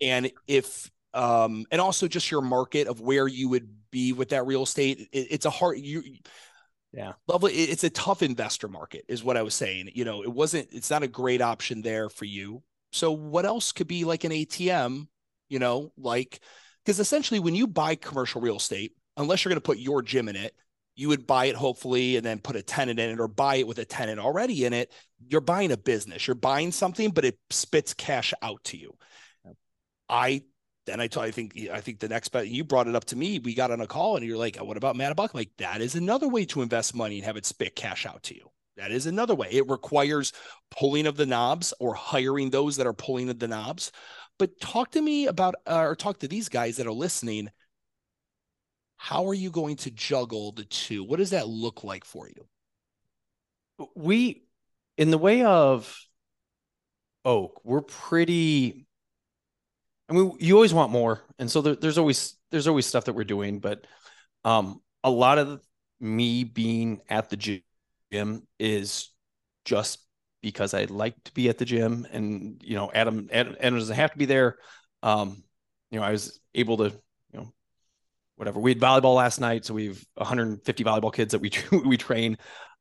and 0.02 0.30
if 0.46 0.90
um 1.14 1.66
and 1.70 1.80
also 1.80 2.06
just 2.08 2.30
your 2.30 2.42
market 2.42 2.86
of 2.86 3.00
where 3.00 3.26
you 3.26 3.48
would 3.48 3.68
be 3.90 4.12
with 4.12 4.30
that 4.30 4.46
real 4.46 4.62
estate, 4.62 5.08
it, 5.12 5.28
it's 5.30 5.46
a 5.46 5.50
hard 5.50 5.78
you 5.78 6.02
yeah 6.92 7.12
lovely 7.26 7.52
it's 7.52 7.84
a 7.84 7.90
tough 7.90 8.22
investor 8.22 8.68
market 8.68 9.04
is 9.08 9.24
what 9.24 9.36
i 9.36 9.42
was 9.42 9.54
saying 9.54 9.90
you 9.94 10.04
know 10.04 10.22
it 10.22 10.32
wasn't 10.32 10.68
it's 10.72 10.90
not 10.90 11.02
a 11.02 11.08
great 11.08 11.40
option 11.40 11.82
there 11.82 12.08
for 12.08 12.24
you 12.24 12.62
so 12.92 13.12
what 13.12 13.46
else 13.46 13.72
could 13.72 13.88
be 13.88 14.04
like 14.04 14.24
an 14.24 14.32
atm 14.32 15.06
you 15.48 15.58
know 15.58 15.92
like 15.96 16.40
because 16.84 17.00
essentially, 17.00 17.40
when 17.40 17.54
you 17.54 17.66
buy 17.66 17.94
commercial 17.94 18.40
real 18.40 18.56
estate, 18.56 18.94
unless 19.16 19.44
you're 19.44 19.50
going 19.50 19.60
to 19.60 19.64
put 19.64 19.78
your 19.78 20.02
gym 20.02 20.28
in 20.28 20.36
it, 20.36 20.54
you 20.94 21.08
would 21.08 21.26
buy 21.26 21.46
it 21.46 21.56
hopefully 21.56 22.16
and 22.16 22.26
then 22.26 22.38
put 22.38 22.56
a 22.56 22.62
tenant 22.62 22.98
in 22.98 23.10
it 23.10 23.20
or 23.20 23.28
buy 23.28 23.56
it 23.56 23.66
with 23.66 23.78
a 23.78 23.84
tenant 23.84 24.18
already 24.20 24.64
in 24.64 24.72
it. 24.72 24.92
You're 25.28 25.40
buying 25.40 25.72
a 25.72 25.76
business, 25.76 26.26
you're 26.26 26.34
buying 26.34 26.72
something, 26.72 27.10
but 27.10 27.24
it 27.24 27.38
spits 27.50 27.94
cash 27.94 28.34
out 28.42 28.62
to 28.64 28.76
you. 28.76 28.94
I 30.08 30.42
then 30.86 31.00
I 31.00 31.06
told 31.06 31.26
I 31.26 31.30
think 31.30 31.56
I 31.72 31.80
think 31.80 32.00
the 32.00 32.08
next 32.08 32.28
bet 32.28 32.48
you 32.48 32.64
brought 32.64 32.88
it 32.88 32.96
up 32.96 33.04
to 33.06 33.16
me. 33.16 33.38
We 33.38 33.54
got 33.54 33.70
on 33.70 33.80
a 33.80 33.86
call 33.86 34.16
and 34.16 34.26
you're 34.26 34.36
like, 34.36 34.56
what 34.56 34.76
about? 34.76 35.00
I'm 35.00 35.28
like, 35.32 35.50
that 35.58 35.80
is 35.80 35.94
another 35.94 36.28
way 36.28 36.44
to 36.46 36.62
invest 36.62 36.94
money 36.94 37.16
and 37.16 37.24
have 37.24 37.36
it 37.36 37.46
spit 37.46 37.76
cash 37.76 38.04
out 38.04 38.22
to 38.24 38.34
you. 38.34 38.50
That 38.76 38.90
is 38.90 39.06
another 39.06 39.34
way. 39.34 39.48
It 39.50 39.68
requires 39.68 40.32
pulling 40.70 41.06
of 41.06 41.16
the 41.16 41.26
knobs 41.26 41.72
or 41.78 41.94
hiring 41.94 42.50
those 42.50 42.76
that 42.76 42.86
are 42.86 42.94
pulling 42.94 43.28
of 43.28 43.38
the 43.38 43.48
knobs. 43.48 43.92
But 44.38 44.60
talk 44.60 44.92
to 44.92 45.02
me 45.02 45.26
about, 45.26 45.54
uh, 45.66 45.82
or 45.82 45.96
talk 45.96 46.18
to 46.20 46.28
these 46.28 46.48
guys 46.48 46.76
that 46.76 46.86
are 46.86 46.92
listening. 46.92 47.50
How 48.96 49.28
are 49.28 49.34
you 49.34 49.50
going 49.50 49.76
to 49.76 49.90
juggle 49.90 50.52
the 50.52 50.64
two? 50.64 51.04
What 51.04 51.18
does 51.18 51.30
that 51.30 51.48
look 51.48 51.84
like 51.84 52.04
for 52.04 52.28
you? 52.28 52.46
We, 53.94 54.44
in 54.96 55.10
the 55.10 55.18
way 55.18 55.42
of 55.42 55.96
Oak, 57.24 57.60
we're 57.64 57.82
pretty. 57.82 58.86
I 60.08 60.14
mean, 60.14 60.32
you 60.40 60.54
always 60.54 60.74
want 60.74 60.92
more, 60.92 61.22
and 61.38 61.50
so 61.50 61.62
there, 61.62 61.74
there's 61.74 61.98
always 61.98 62.36
there's 62.50 62.68
always 62.68 62.86
stuff 62.86 63.06
that 63.06 63.14
we're 63.14 63.24
doing, 63.24 63.60
but 63.60 63.86
um, 64.44 64.80
a 65.02 65.10
lot 65.10 65.38
of 65.38 65.60
me 66.00 66.44
being 66.44 67.00
at 67.08 67.30
the 67.30 67.62
gym 68.10 68.46
is 68.58 69.10
just 69.64 69.98
because 70.42 70.74
I 70.74 70.84
like 70.84 71.14
to 71.24 71.32
be 71.32 71.48
at 71.48 71.58
the 71.58 71.64
gym 71.64 72.06
and, 72.12 72.60
you 72.64 72.76
know, 72.76 72.90
Adam, 72.92 73.28
Adam, 73.32 73.56
Adam 73.60 73.78
doesn't 73.78 73.96
have 73.96 74.12
to 74.12 74.18
be 74.18 74.26
there. 74.26 74.58
Um, 75.02 75.44
you 75.90 76.00
know, 76.00 76.04
I 76.04 76.10
was 76.10 76.40
able 76.54 76.78
to, 76.78 76.84
you 76.84 77.40
know, 77.40 77.52
whatever. 78.36 78.60
We 78.60 78.72
had 78.72 78.80
volleyball 78.80 79.14
last 79.14 79.40
night, 79.40 79.64
so 79.64 79.74
we 79.74 79.88
have 79.88 80.04
150 80.14 80.84
volleyball 80.84 81.12
kids 81.12 81.32
that 81.32 81.40
we 81.40 81.50
we 81.86 81.96
train 81.96 82.38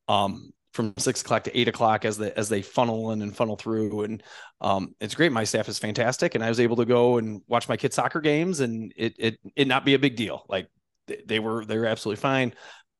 um, 0.08 0.52
from 0.74 0.93
six 0.97 1.21
o'clock 1.21 1.43
to 1.43 1.58
eight 1.58 1.67
o'clock 1.67 2.06
as 2.06 2.17
they 2.17 2.32
as 2.34 2.50
they 2.50 2.62
funnel 2.62 3.12
in 3.12 3.21
and 3.21 3.36
funnel 3.36 3.58
through, 3.58 4.04
and 4.04 4.24
um, 4.62 4.95
it's 5.00 5.15
great. 5.15 5.32
My 5.32 5.43
staff 5.43 5.69
is 5.69 5.78
fantastic, 5.80 6.36
and 6.36 6.43
I 6.43 6.50
was 6.50 6.60
able 6.60 6.78
to 6.78 6.86
go 6.86 7.17
and 7.17 7.41
watch 7.47 7.69
my 7.69 7.78
kids' 7.78 7.95
soccer 7.95 8.21
games, 8.21 8.60
and 8.60 8.93
it 8.95 9.15
it 9.19 9.39
it 9.56 9.67
not 9.67 9.86
be 9.86 9.93
a 9.93 10.00
big 10.00 10.15
deal. 10.15 10.45
Like 10.50 10.67
they, 11.08 11.21
they 11.26 11.39
were 11.39 11.65
they 11.65 11.78
were 11.78 11.86
absolutely 11.86 12.21
fine. 12.21 12.54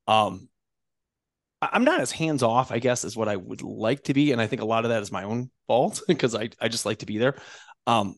Um, 0.08 0.50
I'm 1.62 1.84
not 1.84 2.02
as 2.02 2.12
hands 2.12 2.44
off, 2.44 2.72
I 2.72 2.80
guess, 2.80 3.06
as 3.06 3.16
what 3.16 3.28
I 3.28 3.36
would 3.36 3.62
like 3.62 4.04
to 4.04 4.14
be, 4.14 4.32
and 4.32 4.42
I 4.42 4.48
think 4.48 4.62
a 4.62 4.66
lot 4.66 4.86
of 4.86 4.90
that 4.90 5.02
is 5.02 5.12
my 5.12 5.24
own 5.24 5.52
fault 5.68 6.02
because 6.08 6.36
I 6.36 6.50
I 6.60 6.68
just 6.68 6.86
like 6.86 7.00
to 7.00 7.06
be 7.06 7.18
there. 7.18 7.36
Um, 7.88 8.16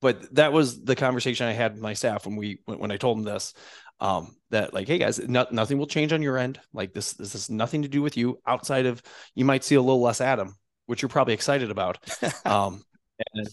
but 0.00 0.34
that 0.34 0.52
was 0.52 0.84
the 0.84 0.96
conversation 0.96 1.46
I 1.46 1.52
had 1.52 1.72
with 1.72 1.82
my 1.82 1.94
staff 1.94 2.26
when 2.26 2.36
we 2.36 2.60
when, 2.64 2.78
when 2.78 2.90
I 2.90 2.96
told 2.96 3.18
them 3.18 3.24
this. 3.24 3.54
Um, 3.98 4.36
that 4.50 4.74
like, 4.74 4.86
hey 4.86 4.98
guys, 4.98 5.18
no, 5.18 5.46
nothing 5.50 5.78
will 5.78 5.86
change 5.86 6.12
on 6.12 6.22
your 6.22 6.36
end. 6.36 6.60
Like 6.74 6.92
this, 6.92 7.14
this 7.14 7.32
has 7.32 7.48
nothing 7.48 7.80
to 7.80 7.88
do 7.88 8.02
with 8.02 8.14
you 8.18 8.38
outside 8.46 8.84
of 8.84 9.02
you 9.34 9.46
might 9.46 9.64
see 9.64 9.74
a 9.74 9.80
little 9.80 10.02
less 10.02 10.20
Adam 10.20 10.54
which 10.86 11.02
you're 11.02 11.08
probably 11.08 11.34
excited 11.34 11.70
about. 11.70 11.98
um, 12.46 12.82
and, 13.34 13.48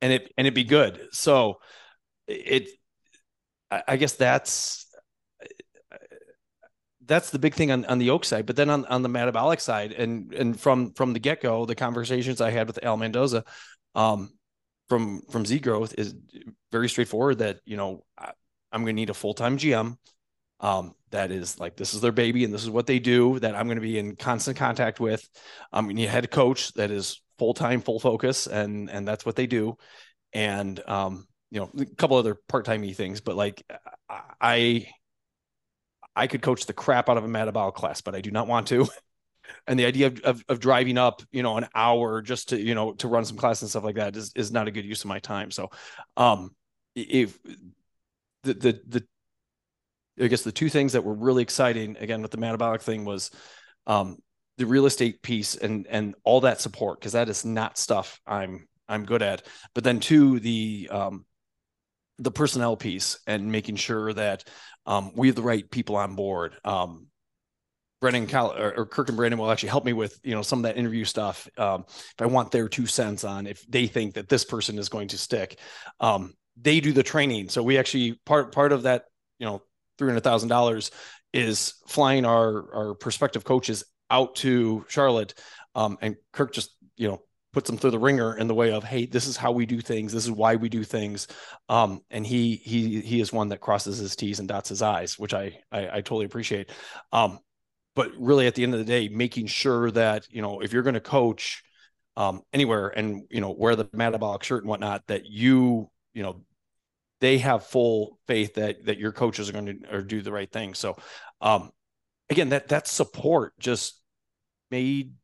and 0.00 0.12
it 0.12 0.32
and 0.36 0.46
it'd 0.46 0.54
be 0.54 0.64
good. 0.64 1.08
So 1.12 1.58
it, 2.28 2.68
I 3.70 3.96
guess 3.96 4.12
that's 4.12 4.85
that's 7.06 7.30
the 7.30 7.38
big 7.38 7.54
thing 7.54 7.70
on, 7.70 7.84
on 7.86 7.98
the 7.98 8.10
oak 8.10 8.24
side. 8.24 8.46
But 8.46 8.56
then 8.56 8.70
on, 8.70 8.84
on 8.86 9.02
the 9.02 9.08
MADabolic 9.08 9.60
side, 9.60 9.92
and 9.92 10.32
and 10.34 10.58
from 10.58 10.92
from 10.92 11.12
the 11.12 11.18
get 11.18 11.40
go, 11.40 11.64
the 11.64 11.74
conversations 11.74 12.40
I 12.40 12.50
had 12.50 12.66
with 12.66 12.82
Al 12.84 12.96
Mendoza, 12.96 13.44
um, 13.94 14.30
from 14.88 15.22
from 15.30 15.46
Z 15.46 15.60
Growth 15.60 15.94
is 15.98 16.14
very 16.72 16.88
straightforward. 16.88 17.38
That 17.38 17.60
you 17.64 17.76
know 17.76 18.04
I, 18.18 18.32
am 18.72 18.82
going 18.82 18.96
to 18.96 19.00
need 19.00 19.10
a 19.10 19.14
full 19.14 19.34
time 19.34 19.58
GM. 19.58 19.96
Um, 20.58 20.94
that 21.10 21.30
is 21.30 21.60
like 21.60 21.76
this 21.76 21.94
is 21.94 22.00
their 22.00 22.12
baby 22.12 22.44
and 22.44 22.52
this 22.52 22.62
is 22.62 22.70
what 22.70 22.86
they 22.86 22.98
do. 22.98 23.38
That 23.38 23.54
I'm 23.54 23.66
going 23.66 23.76
to 23.76 23.82
be 23.82 23.98
in 23.98 24.16
constant 24.16 24.56
contact 24.56 25.00
with. 25.00 25.28
I'm 25.72 25.84
going 25.84 25.96
to 25.96 26.02
need 26.02 26.08
a 26.08 26.10
head 26.10 26.30
coach 26.30 26.72
that 26.74 26.90
is 26.90 27.20
full 27.38 27.54
time, 27.54 27.80
full 27.80 28.00
focus, 28.00 28.46
and 28.46 28.90
and 28.90 29.06
that's 29.06 29.24
what 29.24 29.36
they 29.36 29.46
do. 29.46 29.76
And 30.32 30.80
um, 30.88 31.26
you 31.50 31.60
know, 31.60 31.70
a 31.78 31.86
couple 31.86 32.16
other 32.16 32.34
part 32.48 32.64
timey 32.64 32.92
things, 32.92 33.20
but 33.20 33.36
like 33.36 33.62
I 34.40 34.88
I 36.16 36.26
could 36.26 36.40
coach 36.40 36.64
the 36.66 36.72
crap 36.72 37.08
out 37.08 37.18
of 37.18 37.24
a 37.24 37.28
MADabolic 37.28 37.74
class, 37.74 38.00
but 38.00 38.14
I 38.14 38.22
do 38.22 38.30
not 38.30 38.48
want 38.48 38.66
to. 38.68 38.88
and 39.66 39.78
the 39.78 39.84
idea 39.84 40.08
of, 40.08 40.20
of, 40.20 40.44
of, 40.48 40.60
driving 40.60 40.96
up, 40.96 41.22
you 41.30 41.42
know, 41.42 41.58
an 41.58 41.68
hour 41.74 42.22
just 42.22 42.48
to, 42.48 42.60
you 42.60 42.74
know, 42.74 42.92
to 42.94 43.06
run 43.06 43.24
some 43.24 43.36
class 43.36 43.60
and 43.60 43.70
stuff 43.70 43.84
like 43.84 43.96
that 43.96 44.16
is, 44.16 44.32
is 44.34 44.50
not 44.50 44.66
a 44.66 44.70
good 44.70 44.84
use 44.84 45.02
of 45.02 45.08
my 45.08 45.18
time. 45.18 45.50
So, 45.50 45.70
um, 46.16 46.50
if 46.94 47.38
the, 48.42 48.54
the, 48.54 48.80
the, 48.86 49.04
I 50.18 50.28
guess 50.28 50.42
the 50.42 50.52
two 50.52 50.70
things 50.70 50.94
that 50.94 51.04
were 51.04 51.14
really 51.14 51.42
exciting 51.42 51.96
again 51.98 52.22
with 52.22 52.30
the 52.30 52.38
MADabolic 52.38 52.80
thing 52.80 53.04
was, 53.04 53.30
um, 53.86 54.16
the 54.56 54.64
real 54.64 54.86
estate 54.86 55.20
piece 55.20 55.54
and, 55.54 55.86
and 55.86 56.14
all 56.24 56.40
that 56.40 56.62
support. 56.62 56.98
Cause 57.02 57.12
that 57.12 57.28
is 57.28 57.44
not 57.44 57.76
stuff 57.76 58.18
I'm, 58.26 58.66
I'm 58.88 59.04
good 59.04 59.20
at, 59.20 59.46
but 59.74 59.84
then 59.84 60.00
two, 60.00 60.40
the, 60.40 60.88
um, 60.90 61.26
the 62.18 62.30
personnel 62.30 62.76
piece 62.76 63.18
and 63.26 63.52
making 63.52 63.76
sure 63.76 64.12
that 64.12 64.44
um, 64.86 65.12
we 65.14 65.28
have 65.28 65.36
the 65.36 65.42
right 65.42 65.68
people 65.70 65.96
on 65.96 66.14
board. 66.14 66.56
Um, 66.64 67.08
Brennan 68.00 68.26
Cal- 68.26 68.56
or, 68.56 68.78
or, 68.78 68.86
Kirk 68.86 69.08
and 69.08 69.16
Brandon 69.16 69.38
will 69.38 69.50
actually 69.50 69.70
help 69.70 69.84
me 69.84 69.92
with 69.92 70.18
you 70.22 70.34
know 70.34 70.42
some 70.42 70.60
of 70.60 70.62
that 70.64 70.76
interview 70.76 71.04
stuff. 71.04 71.48
Um, 71.56 71.84
if 71.88 72.14
I 72.20 72.26
want 72.26 72.50
their 72.52 72.68
two 72.68 72.86
cents 72.86 73.24
on 73.24 73.46
if 73.46 73.66
they 73.66 73.86
think 73.86 74.14
that 74.14 74.28
this 74.28 74.44
person 74.44 74.78
is 74.78 74.88
going 74.88 75.08
to 75.08 75.18
stick, 75.18 75.58
um, 75.98 76.34
they 76.60 76.80
do 76.80 76.92
the 76.92 77.02
training. 77.02 77.48
So 77.48 77.62
we 77.62 77.78
actually 77.78 78.20
part 78.26 78.52
part 78.52 78.72
of 78.72 78.82
that 78.82 79.06
you 79.38 79.46
know 79.46 79.62
three 79.98 80.08
hundred 80.08 80.24
thousand 80.24 80.50
dollars 80.50 80.90
is 81.32 81.74
flying 81.86 82.24
our 82.24 82.74
our 82.74 82.94
prospective 82.94 83.44
coaches 83.44 83.84
out 84.10 84.36
to 84.36 84.84
Charlotte, 84.88 85.34
um, 85.74 85.98
and 86.00 86.16
Kirk 86.32 86.52
just 86.52 86.70
you 86.96 87.08
know 87.08 87.22
puts 87.56 87.70
them 87.70 87.78
through 87.78 87.90
the 87.90 87.98
ringer 87.98 88.36
in 88.36 88.48
the 88.48 88.54
way 88.54 88.70
of 88.70 88.84
hey 88.84 89.06
this 89.06 89.26
is 89.26 89.34
how 89.34 89.50
we 89.50 89.64
do 89.64 89.80
things. 89.80 90.12
This 90.12 90.24
is 90.24 90.30
why 90.30 90.56
we 90.56 90.68
do 90.68 90.84
things. 90.84 91.26
Um, 91.70 92.02
and 92.10 92.26
he 92.26 92.56
he 92.56 93.00
he 93.00 93.18
is 93.18 93.32
one 93.32 93.48
that 93.48 93.62
crosses 93.62 93.96
his 93.96 94.14
t's 94.14 94.40
and 94.40 94.46
dots 94.46 94.68
his 94.68 94.82
i's 94.82 95.18
which 95.18 95.32
i 95.32 95.58
i, 95.72 95.88
I 95.88 96.00
totally 96.02 96.26
appreciate. 96.26 96.70
Um, 97.12 97.38
but 97.94 98.10
really 98.18 98.46
at 98.46 98.56
the 98.56 98.62
end 98.62 98.74
of 98.74 98.78
the 98.78 98.84
day 98.84 99.08
making 99.08 99.46
sure 99.46 99.90
that 99.92 100.26
you 100.28 100.42
know 100.42 100.60
if 100.60 100.74
you're 100.74 100.82
going 100.82 100.96
to 100.96 101.00
coach 101.00 101.62
um, 102.18 102.42
anywhere 102.52 102.88
and 102.88 103.22
you 103.30 103.40
know 103.40 103.56
wear 103.56 103.74
the 103.74 103.86
MADabolic 103.86 104.42
shirt 104.42 104.62
and 104.62 104.68
whatnot 104.68 105.06
that 105.06 105.24
you 105.24 105.88
you 106.12 106.22
know 106.22 106.42
they 107.22 107.38
have 107.38 107.64
full 107.64 108.18
faith 108.26 108.56
that 108.56 108.84
that 108.84 108.98
your 108.98 109.12
coaches 109.12 109.48
are 109.48 109.54
going 109.54 109.80
to 109.80 109.96
or 109.96 110.02
do 110.02 110.20
the 110.20 110.30
right 110.30 110.52
thing. 110.52 110.74
So 110.74 110.98
um 111.40 111.70
again 112.28 112.50
that 112.50 112.68
that 112.68 112.86
support 112.86 113.54
just 113.58 113.98
made 114.70 115.14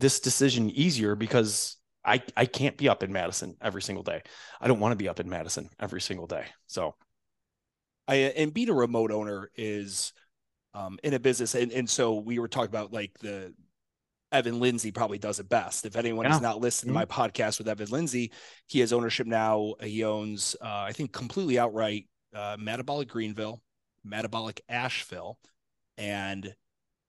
this 0.00 0.20
decision 0.20 0.70
easier 0.70 1.14
because 1.14 1.76
I 2.04 2.22
I 2.36 2.46
can't 2.46 2.76
be 2.76 2.88
up 2.88 3.02
in 3.02 3.12
Madison 3.12 3.56
every 3.60 3.82
single 3.82 4.02
day. 4.02 4.22
I 4.60 4.68
don't 4.68 4.80
want 4.80 4.92
to 4.92 4.96
be 4.96 5.08
up 5.08 5.20
in 5.20 5.28
Madison 5.28 5.68
every 5.78 6.00
single 6.00 6.26
day. 6.26 6.46
So 6.66 6.96
I 8.08 8.14
and 8.14 8.52
being 8.52 8.70
a 8.70 8.74
remote 8.74 9.12
owner 9.12 9.50
is 9.54 10.12
um 10.74 10.98
in 11.04 11.14
a 11.14 11.18
business 11.18 11.54
and, 11.54 11.70
and 11.72 11.88
so 11.88 12.14
we 12.14 12.38
were 12.38 12.48
talking 12.48 12.70
about 12.70 12.92
like 12.92 13.12
the 13.20 13.54
Evan 14.32 14.60
Lindsay 14.60 14.92
probably 14.92 15.18
does 15.18 15.40
it 15.40 15.48
best. 15.48 15.84
If 15.84 15.96
anyone 15.96 16.24
yeah. 16.24 16.32
has 16.32 16.40
not 16.40 16.60
listened 16.60 16.92
mm-hmm. 16.92 17.00
to 17.00 17.06
my 17.06 17.28
podcast 17.28 17.58
with 17.58 17.68
Evan 17.68 17.88
Lindsay, 17.88 18.32
he 18.68 18.78
has 18.80 18.92
ownership 18.92 19.26
now. 19.26 19.74
He 19.82 20.04
owns, 20.04 20.54
uh, 20.60 20.84
I 20.86 20.92
think, 20.92 21.12
completely 21.12 21.58
outright 21.58 22.06
uh, 22.32 22.56
MADabolic 22.56 23.08
Greenville, 23.08 23.60
MADabolic 24.06 24.60
Asheville, 24.68 25.36
and 25.98 26.54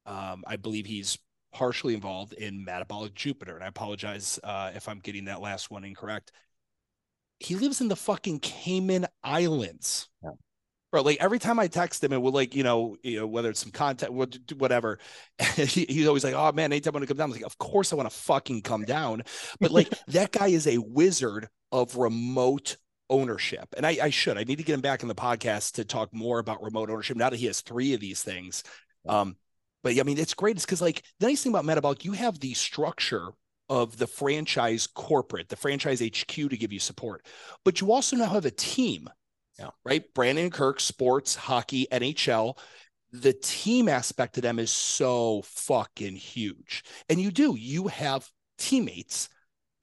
um, 0.08 0.44
I 0.48 0.56
believe 0.56 0.88
he's 0.88 1.20
partially 1.52 1.94
involved 1.94 2.34
in 2.34 2.66
MADabolic 2.66 3.14
Jupiter. 3.14 3.56
And 3.56 3.64
I 3.64 3.68
apologize 3.68 4.40
uh, 4.44 4.72
if 4.76 4.88
I'm 4.88 5.00
getting 5.00 5.26
that 5.26 5.42
last 5.42 5.72
one 5.72 5.84
incorrect. 5.84 6.32
He 7.40 7.56
lives 7.56 7.82
in 7.82 7.88
the 7.88 7.96
fucking 7.96 8.40
Cayman 8.40 9.08
Islands. 9.24 10.10
Yeah. 10.24 10.32
Bro, 10.92 11.04
like 11.04 11.18
every 11.22 11.40
time 11.40 11.58
I 11.58 11.68
text 11.68 12.04
him 12.04 12.12
and 12.12 12.22
we'll 12.22 12.34
like, 12.34 12.54
you 12.54 12.64
know, 12.64 12.98
you 13.02 13.22
know, 13.22 13.28
whether 13.28 13.50
it's 13.50 13.62
some 13.62 13.72
content, 13.72 14.14
whatever, 14.58 15.00
he, 15.56 15.86
he's 15.88 16.06
always 16.08 16.24
like, 16.24 16.34
oh 16.34 16.52
man, 16.52 16.74
anytime 16.74 16.94
I 16.94 16.98
want 16.98 17.04
to 17.04 17.08
come 17.08 17.18
down, 17.18 17.30
I'm 17.30 17.32
like, 17.32 17.46
of 17.46 17.58
course 17.58 17.94
I 17.94 17.96
want 17.96 18.10
to 18.10 18.16
fucking 18.16 18.62
come 18.62 18.84
down. 18.84 19.24
But 19.62 19.72
like 19.72 19.90
that 20.08 20.32
guy 20.32 20.48
is 20.48 20.68
a 20.68 20.80
wizard 20.80 21.48
of 21.72 21.96
remote 21.96 22.76
ownership. 23.10 23.74
And 23.78 23.86
I, 23.86 23.98
I 24.02 24.10
should, 24.10 24.38
I 24.38 24.44
need 24.44 24.58
to 24.58 24.64
get 24.64 24.74
him 24.74 24.82
back 24.82 25.02
in 25.02 25.08
the 25.08 25.16
podcast 25.16 25.74
to 25.74 25.86
talk 25.86 26.14
more 26.14 26.40
about 26.40 26.62
remote 26.62 26.90
ownership 26.90 27.16
now 27.16 27.30
that 27.30 27.38
he 27.38 27.46
has 27.46 27.62
three 27.62 27.94
of 27.94 28.02
these 28.02 28.22
things. 28.22 28.64
Um, 29.08 29.38
but 29.84 29.98
I 30.00 30.04
mean, 30.04 30.18
it's 30.18 30.34
great. 30.34 30.56
It's 30.56 30.66
because 30.66 30.82
like 30.82 31.04
the 31.20 31.28
nice 31.28 31.44
thing 31.44 31.54
about 31.54 31.66
MADabolic, 31.66 32.06
you 32.06 32.14
have 32.14 32.40
the 32.40 32.54
structure 32.54 33.30
of 33.70 33.98
the 33.98 34.08
franchise 34.08 34.88
corporate, 34.88 35.50
the 35.50 35.56
franchise 35.56 36.02
HQ 36.02 36.28
to 36.28 36.58
give 36.58 36.74
you 36.74 36.80
support, 36.80 37.26
but 37.64 37.82
you 37.82 37.92
also 37.92 38.16
now 38.16 38.30
have 38.30 38.46
a 38.46 38.52
team. 38.52 39.10
Yeah. 39.60 39.70
Right. 39.86 40.04
Brandon 40.14 40.50
Kirk, 40.50 40.80
sports, 40.80 41.36
hockey, 41.36 41.88
NHL. 41.92 42.58
The 43.12 43.34
team 43.34 43.90
aspect 43.90 44.38
of 44.38 44.44
them 44.44 44.58
is 44.60 44.72
so 44.72 45.44
fucking 45.46 46.16
huge. 46.16 46.84
And 47.10 47.20
you 47.20 47.30
do, 47.32 47.56
you 47.56 47.88
have 47.88 48.28
teammates 48.58 49.30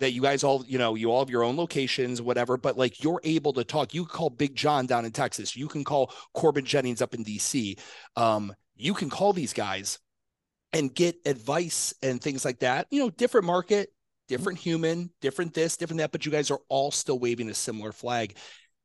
that 0.00 0.12
you 0.12 0.22
guys 0.22 0.44
all, 0.44 0.64
you 0.66 0.78
know, 0.78 0.94
you 0.94 1.10
all 1.10 1.20
have 1.20 1.30
your 1.30 1.42
own 1.42 1.56
locations, 1.56 2.22
whatever, 2.22 2.56
but 2.56 2.78
like 2.78 3.02
you're 3.02 3.20
able 3.24 3.52
to 3.54 3.64
talk. 3.64 3.94
You 3.94 4.04
call 4.04 4.30
Big 4.30 4.54
John 4.54 4.86
down 4.86 5.04
in 5.04 5.12
Texas. 5.12 5.56
You 5.56 5.68
can 5.68 5.84
call 5.84 6.12
Corbin 6.34 6.64
Jennings 6.64 7.02
up 7.02 7.14
in 7.14 7.24
DC. 7.24 7.78
Um, 8.16 8.54
you 8.78 8.94
can 8.94 9.10
call 9.10 9.32
these 9.32 9.52
guys 9.52 9.98
and 10.72 10.94
get 10.94 11.16
advice 11.26 11.94
and 12.02 12.20
things 12.20 12.44
like 12.44 12.60
that. 12.60 12.86
You 12.90 13.00
know, 13.00 13.10
different 13.10 13.46
market, 13.46 13.90
different 14.28 14.58
human, 14.58 15.10
different 15.20 15.54
this, 15.54 15.76
different 15.76 15.98
that, 15.98 16.12
but 16.12 16.24
you 16.24 16.32
guys 16.32 16.50
are 16.50 16.60
all 16.68 16.90
still 16.90 17.18
waving 17.18 17.50
a 17.50 17.54
similar 17.54 17.92
flag. 17.92 18.36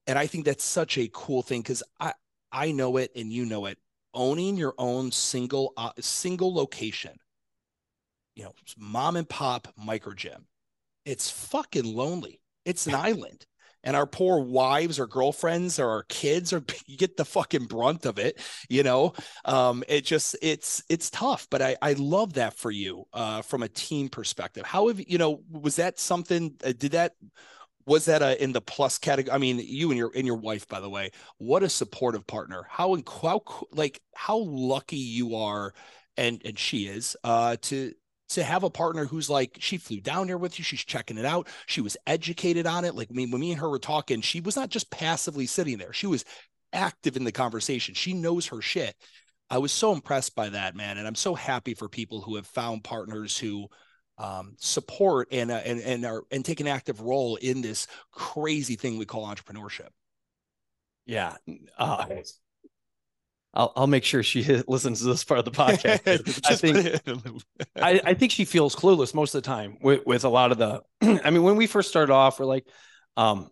And 0.08 0.18
I 0.18 0.28
think 0.28 0.46
that's 0.46 0.64
such 0.64 0.98
a 0.98 1.10
cool 1.14 1.42
thing 1.42 1.62
because 1.62 1.84
I 2.00 2.14
I 2.52 2.72
know 2.72 2.98
it 2.98 3.12
and 3.16 3.32
you 3.32 3.46
know 3.46 3.66
it. 3.66 3.78
Owning 4.14 4.58
your 4.58 4.76
own 4.78 5.12
single 5.12 5.74
uh, 5.78 5.92
single 6.00 6.54
location, 6.54 7.18
you 8.36 8.44
know, 8.44 8.54
mom 8.78 9.16
and 9.16 9.28
pop 9.28 9.68
micro 9.78 10.14
gym. 10.14 10.48
It's 11.06 11.30
fucking 11.30 11.86
lonely. 11.96 12.42
It's 12.66 12.88
an 12.88 12.96
island 12.96 13.46
and 13.84 13.96
our 13.96 14.06
poor 14.06 14.40
wives 14.40 15.00
or 15.00 15.08
girlfriends 15.08 15.80
or 15.80 15.90
our 15.90 16.04
kids 16.10 16.54
or 16.54 16.64
you 16.86 16.98
get 16.98 17.18
the 17.18 17.26
fucking 17.26 17.66
brunt 17.66 18.06
of 18.06 18.20
it 18.20 18.40
you 18.70 18.84
know 18.84 19.14
um 19.46 19.84
it 19.88 20.06
just 20.06 20.36
it's 20.42 20.84
it's 20.90 21.10
tough 21.10 21.48
but 21.50 21.62
i 21.62 21.76
i 21.82 21.94
love 21.94 22.34
that 22.34 22.54
for 22.54 22.72
you 22.72 23.04
uh 23.14 23.42
from 23.42 23.64
a 23.64 23.70
team 23.70 24.10
perspective 24.10 24.66
how 24.66 24.88
have 24.88 25.00
you 25.08 25.18
know 25.18 25.42
was 25.50 25.76
that 25.76 26.00
something 26.00 26.54
uh, 26.66 26.74
did 26.78 26.94
that 26.94 27.14
was 27.86 28.06
that 28.06 28.22
a, 28.22 28.42
in 28.42 28.54
the 28.54 28.62
plus 28.62 28.98
category? 28.98 29.34
I 29.34 29.38
mean, 29.38 29.60
you 29.60 29.92
and 29.92 29.98
your 29.98 30.12
and 30.16 30.26
your 30.26 30.38
wife, 30.38 30.68
by 30.68 30.80
the 30.80 30.90
way, 30.90 31.12
what 31.38 31.64
a 31.64 31.70
supportive 31.70 32.26
partner. 32.28 32.66
How 32.70 32.98
how 33.22 33.42
like 33.72 34.02
how 34.16 34.38
lucky 34.38 34.98
you 34.98 35.36
are, 35.36 35.74
and 36.18 36.42
and 36.46 36.58
she 36.58 36.88
is, 36.88 37.18
uh, 37.24 37.58
to 37.64 37.94
to 38.36 38.44
have 38.44 38.64
a 38.64 38.70
partner 38.70 39.06
who's 39.06 39.30
like 39.30 39.58
she 39.60 39.78
flew 39.78 40.00
down 40.00 40.28
here 40.28 40.38
with 40.38 40.58
you 40.58 40.64
she's 40.64 40.84
checking 40.84 41.18
it 41.18 41.26
out 41.26 41.48
she 41.66 41.82
was 41.82 41.98
educated 42.08 42.66
on 42.66 42.86
it. 42.86 42.96
Like 42.96 43.10
I 43.12 43.14
mean, 43.14 43.32
when 43.32 43.42
me 43.42 43.52
and 43.52 43.62
her 43.62 43.70
were 43.70 43.80
talking 43.80 44.22
she 44.22 44.42
was 44.42 44.56
not 44.56 44.70
just 44.70 44.92
passively 44.92 45.46
sitting 45.46 45.78
there 45.78 45.94
she 45.94 46.08
was 46.08 46.26
active 46.72 47.16
in 47.16 47.24
the 47.24 47.32
conversation 47.32 47.94
she 47.94 48.14
knows 48.14 48.48
her 48.48 48.62
shit. 48.62 48.96
I 49.50 49.58
was 49.60 49.72
so 49.72 49.92
impressed 49.92 50.36
by 50.36 50.50
that 50.50 50.76
man 50.76 50.98
and 50.98 51.08
i'm 51.08 51.16
so 51.16 51.36
happy 51.36 51.74
for 51.74 51.88
people 51.88 52.22
who 52.22 52.36
have 52.36 52.48
found 52.48 52.84
partners 52.84 53.38
who 53.38 53.68
um, 54.18 54.56
support 54.58 55.28
and 55.32 55.52
uh, 55.52 55.62
and 55.66 55.82
and 55.82 56.06
are 56.06 56.24
and 56.32 56.46
take 56.46 56.60
an 56.60 56.68
active 56.68 57.02
role 57.02 57.36
in 57.38 57.62
this 57.62 57.88
crazy 58.12 58.76
thing 58.76 58.98
we 58.98 59.06
call 59.06 59.26
entrepreneurship. 59.26 59.90
Yeah 61.06 61.36
uh, 61.78 62.06
I'll, 63.54 63.72
I'll 63.76 63.88
make 63.88 64.04
sure 64.04 64.24
she 64.24 64.44
listens 64.68 65.00
to 65.00 65.06
this 65.06 65.24
part 65.24 65.40
of 65.40 65.46
the 65.46 65.52
podcast. 65.52 66.44
I 66.50 66.56
think 66.56 67.44
I, 67.76 68.02
I, 68.04 68.14
think 68.14 68.32
she 68.32 68.46
feels 68.46 68.76
clueless 68.76 69.14
most 69.14 69.36
of 69.36 69.44
the 69.44 69.48
time 69.48 69.78
with, 69.82 70.06
with 70.06 70.24
a 70.24 70.30
lot 70.30 70.52
of 70.52 70.58
the. 70.58 70.82
I 71.24 71.30
mean, 71.30 71.44
when 71.44 71.56
we 71.56 71.68
first 71.68 71.90
started 71.90 72.12
off, 72.12 72.40
we're 72.40 72.46
like, 72.46 72.68
um, 73.16 73.50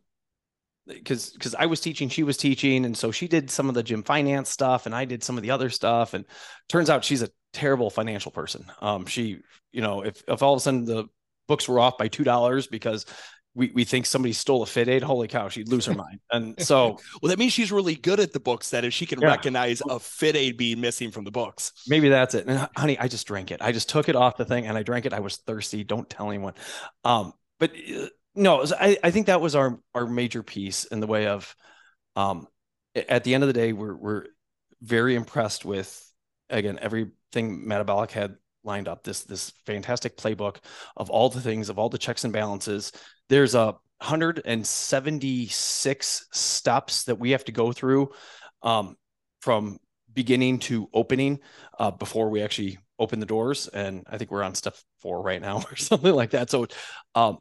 because 0.88 1.30
because 1.30 1.54
I 1.54 1.68
was 1.68 1.80
teaching, 1.80 2.10
she 2.10 2.24
was 2.24 2.38
teaching, 2.38 2.86
and 2.86 2.98
so 2.98 3.12
she 3.12 3.28
did 3.28 3.52
some 3.52 3.70
of 3.70 3.76
the 3.76 3.84
gym 3.84 4.04
finance 4.04 4.50
stuff, 4.50 4.88
and 4.88 4.96
I 4.96 5.06
did 5.06 5.24
some 5.24 5.38
of 5.38 5.44
the 5.44 5.52
other 5.52 5.70
stuff. 5.70 6.14
And 6.14 6.26
turns 6.68 6.90
out 6.90 7.06
she's 7.06 7.22
a 7.22 7.30
terrible 7.54 7.90
financial 7.90 8.32
person. 8.32 8.66
Um, 8.82 9.06
she, 9.06 9.40
you 9.72 9.82
know, 9.82 10.02
if 10.02 10.24
if 10.28 10.42
all 10.42 10.54
of 10.54 10.58
a 10.58 10.62
sudden 10.62 10.86
the 10.86 11.06
books 11.48 11.68
were 11.70 11.80
off 11.80 11.98
by 11.98 12.08
two 12.08 12.24
dollars 12.24 12.68
because 12.68 13.06
we, 13.54 13.72
we 13.74 13.84
think 13.84 14.06
somebody 14.06 14.34
stole 14.34 14.64
a 14.64 14.66
FITAID. 14.66 15.02
Holy 15.02 15.28
cow, 15.28 15.50
she'd 15.50 15.68
lose 15.68 15.86
her 15.86 15.94
mind. 15.94 16.20
And 16.32 16.60
so, 16.66 17.00
well, 17.22 17.30
that 17.30 17.40
means 17.40 17.54
she's 17.54 17.72
really 17.72 17.96
good 17.96 18.20
at 18.20 18.32
the 18.32 18.40
books. 18.40 18.70
That 18.70 18.86
if 18.86 18.94
she 18.94 19.06
can 19.06 19.20
yeah. 19.20 19.28
recognize 19.28 19.82
a 19.82 20.00
FITAID 20.00 20.58
being 20.58 20.80
missing 20.80 21.12
from 21.12 21.26
the 21.26 21.32
books, 21.32 21.74
maybe 21.88 22.10
that's 22.10 22.34
it. 22.34 22.48
And 22.48 22.70
honey, 22.76 22.98
I 22.98 23.08
just 23.08 23.28
drank 23.28 23.52
it. 23.52 23.62
I 23.62 23.72
just 23.72 23.90
took 23.90 24.08
it 24.08 24.16
off 24.16 24.38
the 24.38 24.46
thing 24.46 24.68
and 24.68 24.78
I 24.78 24.84
drank 24.84 25.06
it. 25.06 25.14
I 25.14 25.20
was 25.20 25.38
thirsty. 25.38 25.84
Don't 25.84 26.10
tell 26.10 26.30
anyone. 26.30 26.54
Um, 27.04 27.34
but 27.60 27.72
uh, 27.72 28.08
no, 28.36 28.66
I, 28.80 28.98
I 29.04 29.12
think 29.12 29.28
that 29.28 29.42
was 29.42 29.56
our 29.56 29.80
our 29.94 30.08
major 30.08 30.44
piece 30.44 30.86
in 30.86 31.02
the 31.02 31.08
way 31.08 31.28
of, 31.28 31.54
um, 32.16 32.48
at 32.96 33.24
the 33.24 33.34
end 33.34 33.44
of 33.44 33.48
the 33.48 33.54
day, 33.54 33.74
we're 33.74 33.96
we're 33.96 34.26
very 34.82 35.16
impressed 35.16 35.66
with 35.66 36.10
again 36.50 36.80
everything 36.82 37.66
MADabolic 37.66 38.12
had 38.12 38.36
lined 38.64 38.88
up 38.88 39.04
this 39.04 39.24
this 39.24 39.52
fantastic 39.66 40.18
playbook 40.18 40.58
of 40.96 41.10
all 41.10 41.30
the 41.30 41.42
things 41.42 41.70
of 41.70 41.80
all 41.80 41.90
the 41.90 41.98
checks 41.98 42.24
and 42.24 42.34
balances. 42.34 42.92
There's 43.30 43.56
a 43.56 43.76
176 44.00 46.28
steps 46.32 47.04
that 47.04 47.20
we 47.20 47.32
have 47.32 47.46
to 47.46 47.52
go 47.52 47.72
through 47.72 48.12
um, 48.64 48.96
from 49.42 49.80
beginning 50.14 50.60
to 50.60 50.90
opening 50.94 51.40
uh, 51.80 51.92
before 51.92 52.30
we 52.30 52.42
actually 52.42 52.78
open 52.98 53.20
the 53.20 53.26
doors. 53.26 53.68
And 53.68 54.04
i 54.10 54.18
think 54.18 54.32
we're 54.32 54.44
on 54.44 54.56
step 54.56 54.76
four 55.00 55.22
right 55.22 55.42
now 55.42 55.58
or 55.72 55.76
something 55.76 56.14
like 56.14 56.32
that. 56.32 56.50
So 56.50 56.68
um, 57.16 57.40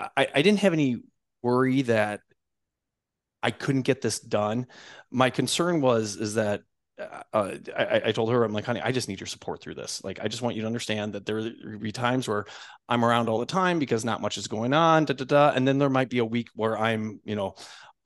I, 0.00 0.28
I 0.34 0.42
didn't 0.42 0.60
have 0.60 0.72
any 0.72 1.02
worry 1.42 1.82
that 1.82 2.20
i 3.42 3.50
couldn't 3.50 3.82
get 3.82 4.00
this 4.00 4.18
done. 4.18 4.66
My 5.10 5.30
concern 5.30 5.80
was 5.80 6.16
is 6.16 6.34
that 6.34 6.62
uh, 6.98 7.56
I, 7.76 8.02
I, 8.06 8.12
told 8.12 8.30
her, 8.32 8.42
I'm 8.42 8.52
like, 8.52 8.64
honey, 8.64 8.80
I 8.80 8.90
just 8.90 9.08
need 9.08 9.20
your 9.20 9.26
support 9.26 9.60
through 9.60 9.74
this. 9.74 10.02
Like, 10.02 10.18
I 10.20 10.28
just 10.28 10.42
want 10.42 10.56
you 10.56 10.62
to 10.62 10.66
understand 10.66 11.12
that 11.12 11.26
there 11.26 11.36
will 11.36 11.78
be 11.78 11.92
times 11.92 12.26
where 12.26 12.46
I'm 12.88 13.04
around 13.04 13.28
all 13.28 13.38
the 13.38 13.46
time 13.46 13.78
because 13.78 14.04
not 14.04 14.22
much 14.22 14.38
is 14.38 14.48
going 14.48 14.72
on, 14.72 15.04
da, 15.04 15.12
da, 15.12 15.24
da. 15.24 15.52
And 15.54 15.68
then 15.68 15.78
there 15.78 15.90
might 15.90 16.08
be 16.08 16.18
a 16.18 16.24
week 16.24 16.48
where 16.54 16.78
I'm, 16.78 17.20
you 17.24 17.36
know, 17.36 17.54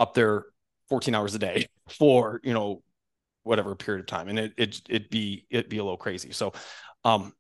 up 0.01 0.15
there 0.15 0.47
14 0.89 1.15
hours 1.15 1.35
a 1.35 1.39
day 1.39 1.69
for, 1.89 2.41
you 2.43 2.53
know, 2.53 2.83
whatever 3.45 3.77
period 3.77 4.01
of 4.01 4.07
time. 4.07 4.29
And 4.29 4.39
it, 4.39 4.53
it, 4.57 4.81
it'd 4.89 5.11
be, 5.11 5.47
it'd 5.51 5.71
be 5.71 5.79
a 5.79 5.85
little 5.85 5.97
crazy. 5.97 6.33
So, 6.33 6.53
um, 7.05 7.33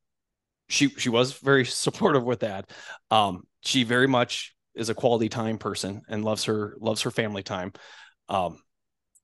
she, 0.69 0.89
she 0.91 1.09
was 1.09 1.33
very 1.33 1.65
supportive 1.67 2.23
with 2.23 2.41
that. 2.41 2.71
Um, 3.11 3.45
she 3.63 3.83
very 3.83 4.07
much 4.07 4.55
is 4.77 4.89
a 4.89 4.95
quality 4.95 5.29
time 5.29 5.59
person 5.59 6.03
and 6.09 6.25
loves 6.25 6.45
her, 6.45 6.77
loves 6.81 7.03
her 7.03 7.11
family 7.11 7.43
time. 7.43 7.73
Um, 8.29 8.61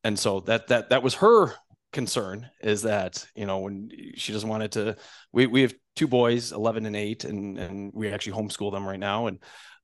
and 0.03 0.19
so 0.19 0.41
that, 0.41 0.69
that, 0.69 0.91
that 0.91 1.05
was 1.05 1.15
her 1.15 1.55
concern 1.93 2.49
is 2.61 2.83
that 2.83 3.27
you 3.35 3.47
know 3.47 3.59
when 3.61 3.91
she 4.17 4.33
doesn't 4.33 4.49
want 4.49 4.63
it 4.63 4.73
to 4.73 4.97
we 5.33 5.47
we 5.47 5.63
have 5.63 5.75
two 5.95 6.07
boys 6.07 6.53
11 6.53 6.85
and 6.85 6.97
8 6.97 7.25
and 7.25 7.59
and 7.59 7.93
we 7.95 8.11
actually 8.11 8.33
homeschool 8.33 8.73
them 8.73 8.87
right 8.87 9.01
now 9.01 9.29
and 9.29 9.39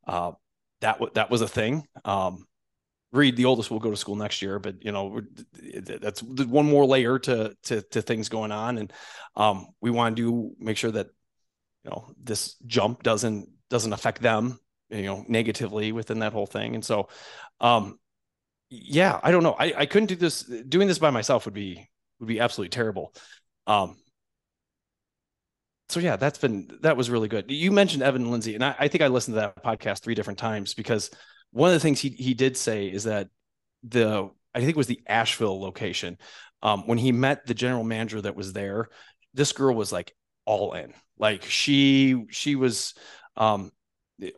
uh 0.07 0.33
that 0.81 0.95
w- 0.95 1.13
that 1.15 1.31
was 1.31 1.41
a 1.41 1.49
thing 1.49 1.87
um 2.05 2.45
Reed, 3.13 3.37
the 3.37 3.45
oldest, 3.45 3.71
will 3.71 3.79
go 3.79 3.91
to 3.91 3.97
school 3.97 4.17
next 4.17 4.41
year, 4.41 4.59
but 4.59 4.83
you 4.83 4.91
know 4.91 5.21
that's 6.01 6.23
one 6.23 6.65
more 6.65 6.87
layer 6.87 7.19
to 7.19 7.55
to, 7.65 7.83
to 7.83 8.01
things 8.01 8.31
going 8.31 8.51
on, 8.51 8.79
and 8.79 8.91
um, 9.37 9.67
we 9.83 9.91
want 9.91 10.17
to 10.17 10.53
make 10.59 10.79
sure 10.79 10.91
that 10.91 11.09
you 11.85 11.91
know 11.91 12.07
this 12.23 12.55
jump 12.67 13.03
doesn't 13.03 13.51
doesn't 13.69 13.93
affect 13.93 14.23
them, 14.23 14.59
you 14.89 15.03
know, 15.03 15.25
negatively 15.29 15.93
within 15.93 16.21
that 16.21 16.33
whole 16.33 16.47
thing. 16.47 16.75
And 16.75 16.85
so, 16.85 17.09
um, 17.61 17.99
yeah, 18.71 19.21
I 19.23 19.31
don't 19.31 19.43
know. 19.43 19.57
I, 19.59 19.73
I 19.77 19.87
couldn't 19.87 20.09
do 20.09 20.17
this. 20.17 20.43
Doing 20.43 20.89
this 20.89 20.99
by 20.99 21.11
myself 21.11 21.45
would 21.45 21.55
be 21.55 21.89
would 22.23 22.29
be 22.29 22.41
absolutely 22.41 22.71
terrible. 22.71 23.13
Um, 23.67 23.97
so 25.89 26.01
yeah, 26.01 26.17
that's 26.17 26.39
been 26.39 26.71
that 26.83 26.97
was 26.97 27.11
really 27.11 27.29
good. 27.29 27.51
You 27.51 27.73
mentioned 27.73 28.03
Evan 28.03 28.31
Lindsay, 28.31 28.55
and 28.55 28.65
I, 28.65 28.75
I, 28.79 28.89
think 28.89 29.03
I 29.03 29.09
listened 29.09 29.35
to 29.35 29.41
that 29.41 29.63
podcast 29.63 30.03
three 30.03 30.15
different 30.15 30.39
times 30.39 30.73
because 30.73 31.11
one 31.51 31.69
of 31.69 31.75
the 31.75 31.81
things 31.81 32.01
he 32.01 32.11
he 32.11 32.33
did 32.33 32.57
say 32.57 32.87
is 32.87 33.05
that 33.05 33.29
the 33.83 34.31
I 34.55 34.61
think 34.61 34.71
it 34.71 34.77
was 34.77 34.87
the 34.87 35.03
Asheville 35.07 35.61
location 35.61 36.17
um, 36.63 36.87
when 36.87 36.97
he 36.97 37.13
met 37.13 37.45
the 37.45 37.55
general 37.55 37.85
manager 37.85 38.21
that 38.23 38.37
was 38.37 38.53
there. 38.53 38.89
This 39.35 39.53
girl 39.53 39.75
was 39.75 39.93
like 39.93 40.15
all 40.47 40.73
in, 40.75 40.95
like 41.19 41.45
she 41.45 42.25
she 42.31 42.55
was. 42.57 42.95
Um, 43.37 43.73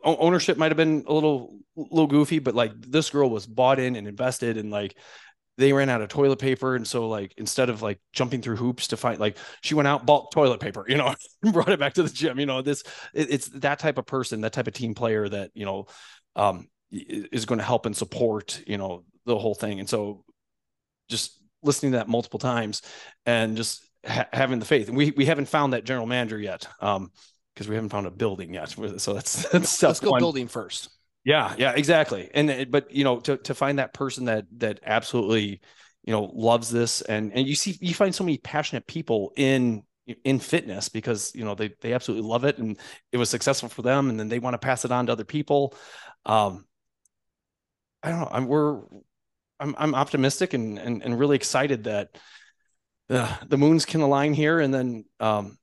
ownership 0.03 0.57
might 0.57 0.71
have 0.71 0.77
been 0.77 1.03
a 1.07 1.13
little 1.13 1.59
little 1.75 2.07
goofy, 2.07 2.39
but 2.39 2.55
like 2.55 2.71
this 2.75 3.11
girl 3.11 3.29
was 3.29 3.45
bought 3.45 3.79
in 3.79 3.95
and 3.95 4.07
invested, 4.07 4.57
and 4.57 4.71
like 4.71 4.95
they 5.57 5.71
ran 5.71 5.89
out 5.89 6.01
of 6.01 6.09
toilet 6.09 6.39
paper 6.39 6.75
and 6.75 6.87
so 6.87 7.07
like 7.07 7.33
instead 7.37 7.69
of 7.69 7.81
like 7.81 7.99
jumping 8.13 8.41
through 8.41 8.57
hoops 8.57 8.87
to 8.87 8.97
find 8.97 9.19
like 9.19 9.37
she 9.61 9.73
went 9.73 9.87
out 9.87 10.05
bought 10.05 10.31
toilet 10.31 10.59
paper 10.59 10.85
you 10.87 10.97
know 10.97 11.13
and 11.43 11.53
brought 11.53 11.69
it 11.69 11.79
back 11.79 11.93
to 11.93 12.03
the 12.03 12.09
gym 12.09 12.39
you 12.39 12.45
know 12.45 12.61
this 12.61 12.83
it, 13.13 13.31
it's 13.31 13.47
that 13.49 13.79
type 13.79 13.97
of 13.97 14.05
person 14.05 14.41
that 14.41 14.53
type 14.53 14.67
of 14.67 14.73
team 14.73 14.93
player 14.93 15.27
that 15.27 15.51
you 15.53 15.65
know 15.65 15.85
um 16.35 16.67
is 16.91 17.45
going 17.45 17.59
to 17.59 17.65
help 17.65 17.85
and 17.85 17.95
support 17.95 18.61
you 18.67 18.77
know 18.77 19.03
the 19.25 19.37
whole 19.37 19.55
thing. 19.55 19.79
And 19.79 19.89
so 19.89 20.23
just 21.09 21.41
listening 21.63 21.93
to 21.93 21.97
that 21.99 22.07
multiple 22.07 22.39
times 22.39 22.81
and 23.25 23.57
just 23.57 23.83
ha- 24.05 24.27
having 24.31 24.59
the 24.59 24.65
faith. 24.65 24.87
And 24.87 24.97
we 24.97 25.11
we 25.11 25.25
haven't 25.25 25.47
found 25.47 25.73
that 25.73 25.83
general 25.83 26.05
manager 26.05 26.39
yet 26.39 26.67
um 26.79 27.11
because 27.53 27.67
we 27.67 27.75
haven't 27.75 27.89
found 27.89 28.05
a 28.05 28.11
building 28.11 28.53
yet 28.53 28.69
so 28.97 29.13
that's 29.13 29.49
that's 29.49 29.81
let's 29.81 29.99
go 29.99 30.11
one. 30.11 30.19
building 30.19 30.47
first 30.47 30.89
yeah, 31.25 31.55
yeah, 31.57 31.71
exactly. 31.75 32.29
And 32.33 32.71
but 32.71 32.91
you 32.91 33.03
know, 33.03 33.19
to 33.21 33.37
to 33.37 33.55
find 33.55 33.79
that 33.79 33.93
person 33.93 34.25
that 34.25 34.45
that 34.59 34.79
absolutely, 34.85 35.61
you 36.03 36.11
know, 36.13 36.23
loves 36.33 36.69
this 36.69 37.01
and 37.01 37.33
and 37.33 37.47
you 37.47 37.55
see 37.55 37.77
you 37.81 37.93
find 37.95 38.13
so 38.13 38.23
many 38.23 38.37
passionate 38.37 38.87
people 38.87 39.33
in 39.35 39.83
in 40.23 40.39
fitness 40.39 40.87
because 40.87 41.33
you 41.33 41.43
know 41.43 41.55
they 41.55 41.73
they 41.81 41.93
absolutely 41.93 42.27
love 42.29 42.45
it 42.45 42.59
and 42.59 42.77
it 43.11 43.17
was 43.17 43.29
successful 43.29 43.69
for 43.69 43.81
them 43.81 44.09
and 44.09 44.19
then 44.19 44.29
they 44.29 44.37
want 44.39 44.53
to 44.53 44.59
pass 44.59 44.85
it 44.85 44.91
on 44.91 45.07
to 45.07 45.11
other 45.11 45.25
people. 45.25 45.73
Um 46.25 46.65
I 48.03 48.09
don't 48.09 48.19
know. 48.19 48.29
I'm 48.31 48.47
we're 48.47 48.81
I'm 49.59 49.75
I'm 49.77 49.95
optimistic 49.95 50.53
and 50.53 50.77
and, 50.79 51.03
and 51.03 51.19
really 51.19 51.35
excited 51.35 51.85
that 51.85 52.17
uh, 53.09 53.37
the 53.47 53.57
moons 53.57 53.85
can 53.85 54.01
align 54.01 54.33
here 54.33 54.59
and 54.59 54.73
then 54.73 55.05
um 55.19 55.57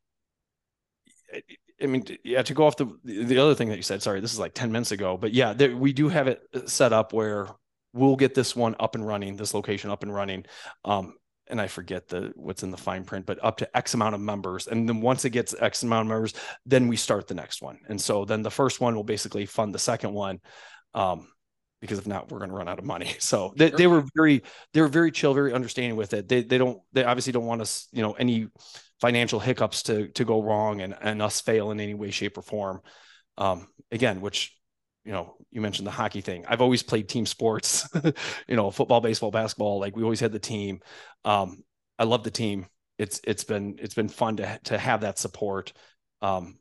I 1.83 1.87
mean, 1.87 2.05
yeah, 2.25 2.43
to 2.43 2.55
go 2.55 2.67
off 2.67 2.77
the 2.77 2.97
the 3.05 3.39
other 3.39 3.55
thing 3.55 3.69
that 3.71 3.77
you 3.77 3.83
said, 3.83 4.03
sorry, 4.03 4.21
this 4.21 4.33
is 4.33 4.39
like 4.39 4.55
10 4.55 4.71
minutes 4.71 4.93
ago, 4.93 5.17
but 5.17 5.33
yeah, 5.33 5.53
there, 5.53 5.77
we 5.77 5.93
do 5.93 6.09
have 6.09 6.29
it 6.29 6.43
uh, 6.55 6.67
set 6.67 6.93
up 6.93 7.13
where 7.13 7.49
we'll 7.93 8.17
get 8.17 8.35
this 8.35 8.57
one 8.57 8.77
up 8.81 8.95
and 8.95 9.07
running, 9.07 9.37
this 9.37 9.55
location 9.55 9.91
up 9.91 10.03
and 10.03 10.15
running. 10.15 10.45
Um, 10.85 11.15
and 11.49 11.61
I 11.61 11.67
forget 11.67 12.09
the 12.09 12.33
what's 12.35 12.63
in 12.63 12.71
the 12.71 12.77
fine 12.77 13.05
print, 13.05 13.27
but 13.27 13.43
up 13.45 13.59
to 13.59 13.77
X 13.77 13.95
amount 13.95 14.15
of 14.15 14.21
members. 14.21 14.69
And 14.69 14.89
then 14.89 15.01
once 15.01 15.25
it 15.25 15.31
gets 15.31 15.55
X 15.59 15.83
amount 15.83 16.07
of 16.07 16.09
members, 16.09 16.35
then 16.65 16.89
we 16.89 16.97
start 16.97 17.27
the 17.27 17.35
next 17.35 17.61
one. 17.61 17.81
And 17.89 18.01
so 18.01 18.25
then 18.25 18.43
the 18.43 18.51
first 18.51 18.81
one 18.81 18.95
will 18.95 19.05
basically 19.05 19.45
fund 19.45 19.75
the 19.75 19.79
second 19.79 20.15
one. 20.15 20.41
Um, 20.95 21.29
because 21.81 21.99
if 21.99 22.07
not, 22.07 22.31
we're 22.31 22.39
going 22.39 22.51
to 22.51 22.57
run 22.57 22.69
out 22.69 22.79
of 22.79 22.85
money. 22.85 23.13
So 23.19 23.53
they, 23.57 23.71
they 23.71 23.89
were 23.89 24.05
very, 24.15 24.43
they 24.73 24.81
were 24.81 24.89
very 24.89 25.11
chill, 25.11 25.35
very 25.35 25.53
understanding 25.53 25.97
with 25.97 26.15
it. 26.15 26.29
They, 26.29 26.43
they 26.43 26.57
don't, 26.57 26.81
they 26.93 27.03
obviously 27.05 27.33
don't 27.33 27.45
want 27.45 27.61
us, 27.61 27.89
you 27.93 28.03
know, 28.03 28.13
any 28.13 28.47
financial 29.03 29.41
hiccups 29.41 29.83
to 29.83 30.07
to 30.09 30.25
go 30.25 30.41
wrong 30.41 30.81
and 30.81 30.95
and 31.03 31.21
us 31.21 31.41
fail 31.41 31.73
in 31.73 31.81
any 31.81 31.93
way, 31.93 32.13
shape, 32.13 32.39
or 32.39 32.43
form. 32.43 32.81
Um, 33.37 33.67
again, 33.91 34.21
which 34.21 34.57
you 35.05 35.11
know, 35.11 35.35
you 35.51 35.61
mentioned 35.61 35.89
the 35.89 35.91
hockey 35.91 36.21
thing. 36.21 36.45
I've 36.47 36.61
always 36.61 36.85
played 36.85 37.09
team 37.09 37.27
sports, 37.27 37.89
you 38.47 38.55
know, 38.55 38.71
football, 38.71 39.01
baseball, 39.01 39.33
basketball. 39.33 39.81
Like 39.81 39.97
we 39.97 40.05
always 40.05 40.21
had 40.21 40.31
the 40.31 40.39
team. 40.39 40.81
Um, 41.25 41.65
I 41.99 42.05
love 42.05 42.23
the 42.23 42.31
team. 42.31 42.67
It's 42.97 43.21
it's 43.25 43.43
been 43.43 43.77
it's 43.81 43.97
been 43.97 44.09
fun 44.09 44.37
to 44.37 44.61
to 44.65 44.79
have 44.79 45.01
that 45.01 45.19
support 45.19 45.73
um, 46.21 46.61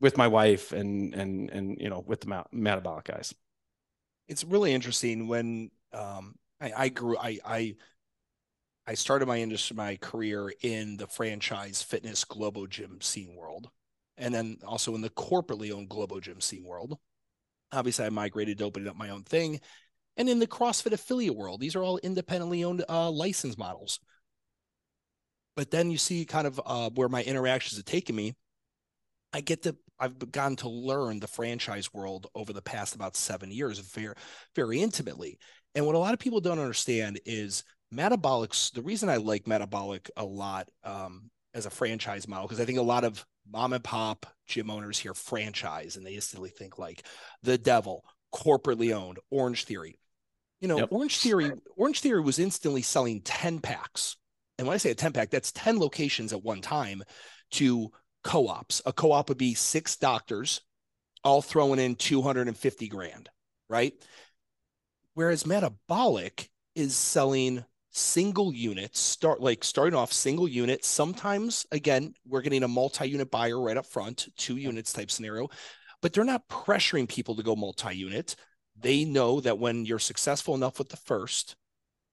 with 0.00 0.16
my 0.16 0.26
wife 0.26 0.72
and 0.72 1.14
and 1.14 1.50
and 1.50 1.78
you 1.80 1.90
know 1.90 2.02
with 2.04 2.22
the 2.22 2.44
MADabolic 2.52 3.04
guys. 3.04 3.32
It's 4.26 4.42
really 4.42 4.74
interesting 4.74 5.28
when 5.28 5.70
um, 5.92 6.34
I, 6.60 6.72
I 6.76 6.88
grew 6.88 7.16
I 7.16 7.38
I 7.44 7.76
I 8.88 8.94
started 8.94 9.28
my 9.28 9.36
industry, 9.36 9.76
my 9.76 9.96
career 9.96 10.50
in 10.62 10.96
the 10.96 11.06
franchise 11.06 11.82
fitness 11.82 12.24
Globo 12.24 12.66
Gym 12.66 13.02
scene 13.02 13.36
world, 13.36 13.68
and 14.16 14.34
then 14.34 14.56
also 14.66 14.94
in 14.94 15.02
the 15.02 15.10
corporately 15.10 15.70
owned 15.70 15.90
Globo 15.90 16.20
Gym 16.20 16.40
scene 16.40 16.64
world. 16.64 16.98
Obviously, 17.70 18.06
I 18.06 18.08
migrated 18.08 18.56
to 18.56 18.64
opening 18.64 18.88
up 18.88 18.96
my 18.96 19.10
own 19.10 19.24
thing, 19.24 19.60
and 20.16 20.26
in 20.26 20.38
the 20.38 20.46
CrossFit 20.46 20.92
affiliate 20.92 21.36
world, 21.36 21.60
these 21.60 21.76
are 21.76 21.82
all 21.82 21.98
independently 21.98 22.64
owned 22.64 22.82
uh, 22.88 23.10
license 23.10 23.58
models. 23.58 24.00
But 25.54 25.70
then 25.70 25.90
you 25.90 25.98
see 25.98 26.24
kind 26.24 26.46
of 26.46 26.58
uh, 26.64 26.88
where 26.94 27.10
my 27.10 27.22
interactions 27.22 27.76
have 27.76 27.84
taken 27.84 28.16
me. 28.16 28.36
I 29.34 29.42
get 29.42 29.64
to 29.64 29.76
I've 30.00 30.18
begun 30.18 30.56
to 30.56 30.70
learn 30.70 31.20
the 31.20 31.26
franchise 31.26 31.92
world 31.92 32.28
over 32.34 32.54
the 32.54 32.62
past 32.62 32.94
about 32.94 33.16
seven 33.16 33.50
years 33.50 33.80
very 33.80 34.14
very 34.56 34.80
intimately. 34.80 35.38
And 35.74 35.84
what 35.84 35.94
a 35.94 35.98
lot 35.98 36.14
of 36.14 36.20
people 36.20 36.40
don't 36.40 36.58
understand 36.58 37.20
is 37.26 37.64
MADabolics 37.92 38.72
the 38.72 38.82
reason 38.82 39.08
i 39.08 39.16
like 39.16 39.44
MADabolic 39.44 40.10
a 40.16 40.24
lot 40.24 40.68
um, 40.84 41.30
as 41.54 41.66
a 41.66 41.70
franchise 41.70 42.28
model 42.28 42.46
because 42.46 42.60
i 42.60 42.64
think 42.64 42.78
a 42.78 42.82
lot 42.82 43.04
of 43.04 43.24
mom 43.50 43.72
and 43.72 43.82
pop 43.82 44.26
gym 44.46 44.70
owners 44.70 44.98
hear 44.98 45.14
franchise 45.14 45.96
and 45.96 46.04
they 46.04 46.14
instantly 46.14 46.50
think 46.50 46.78
like 46.78 47.04
the 47.42 47.56
devil 47.56 48.04
corporately 48.34 48.94
owned 48.94 49.18
Orangetheory 49.32 49.94
you 50.60 50.68
know 50.68 50.78
yep. 50.78 50.90
Orangetheory 50.90 51.58
orange 51.76 52.00
theory 52.00 52.20
was 52.20 52.38
instantly 52.38 52.82
selling 52.82 53.22
10 53.22 53.60
packs 53.60 54.16
and 54.58 54.66
when 54.66 54.74
i 54.74 54.78
say 54.78 54.90
a 54.90 54.94
10 54.94 55.12
pack 55.12 55.30
that's 55.30 55.52
10 55.52 55.78
locations 55.78 56.32
at 56.32 56.42
one 56.42 56.60
time 56.60 57.02
to 57.52 57.90
co-ops 58.22 58.82
a 58.84 58.92
co-op 58.92 59.30
would 59.30 59.38
be 59.38 59.54
six 59.54 59.96
doctors 59.96 60.60
all 61.24 61.42
throwing 61.42 61.80
in 61.80 61.94
250 61.94 62.88
grand, 62.88 63.28
right? 63.68 63.92
Whereas 65.14 65.44
MADabolic 65.44 66.48
is 66.74 66.96
selling 66.96 67.64
single 67.90 68.52
units, 68.52 69.00
start 69.00 69.40
like 69.40 69.64
starting 69.64 69.98
off 69.98 70.12
single 70.12 70.48
unit. 70.48 70.84
Sometimes, 70.84 71.66
again, 71.72 72.14
we're 72.26 72.42
getting 72.42 72.62
a 72.62 72.68
multi-unit 72.68 73.30
buyer 73.30 73.60
right 73.60 73.76
up 73.76 73.86
front, 73.86 74.28
two 74.36 74.56
units 74.56 74.92
type 74.92 75.10
scenario, 75.10 75.48
but 76.02 76.12
they're 76.12 76.24
not 76.24 76.48
pressuring 76.48 77.08
people 77.08 77.34
to 77.36 77.42
go 77.42 77.56
multi-unit. 77.56 78.36
They 78.80 79.04
know 79.04 79.40
that 79.40 79.58
when 79.58 79.84
you're 79.84 79.98
successful 79.98 80.54
enough 80.54 80.78
with 80.78 80.88
the 80.88 80.96
first, 80.96 81.56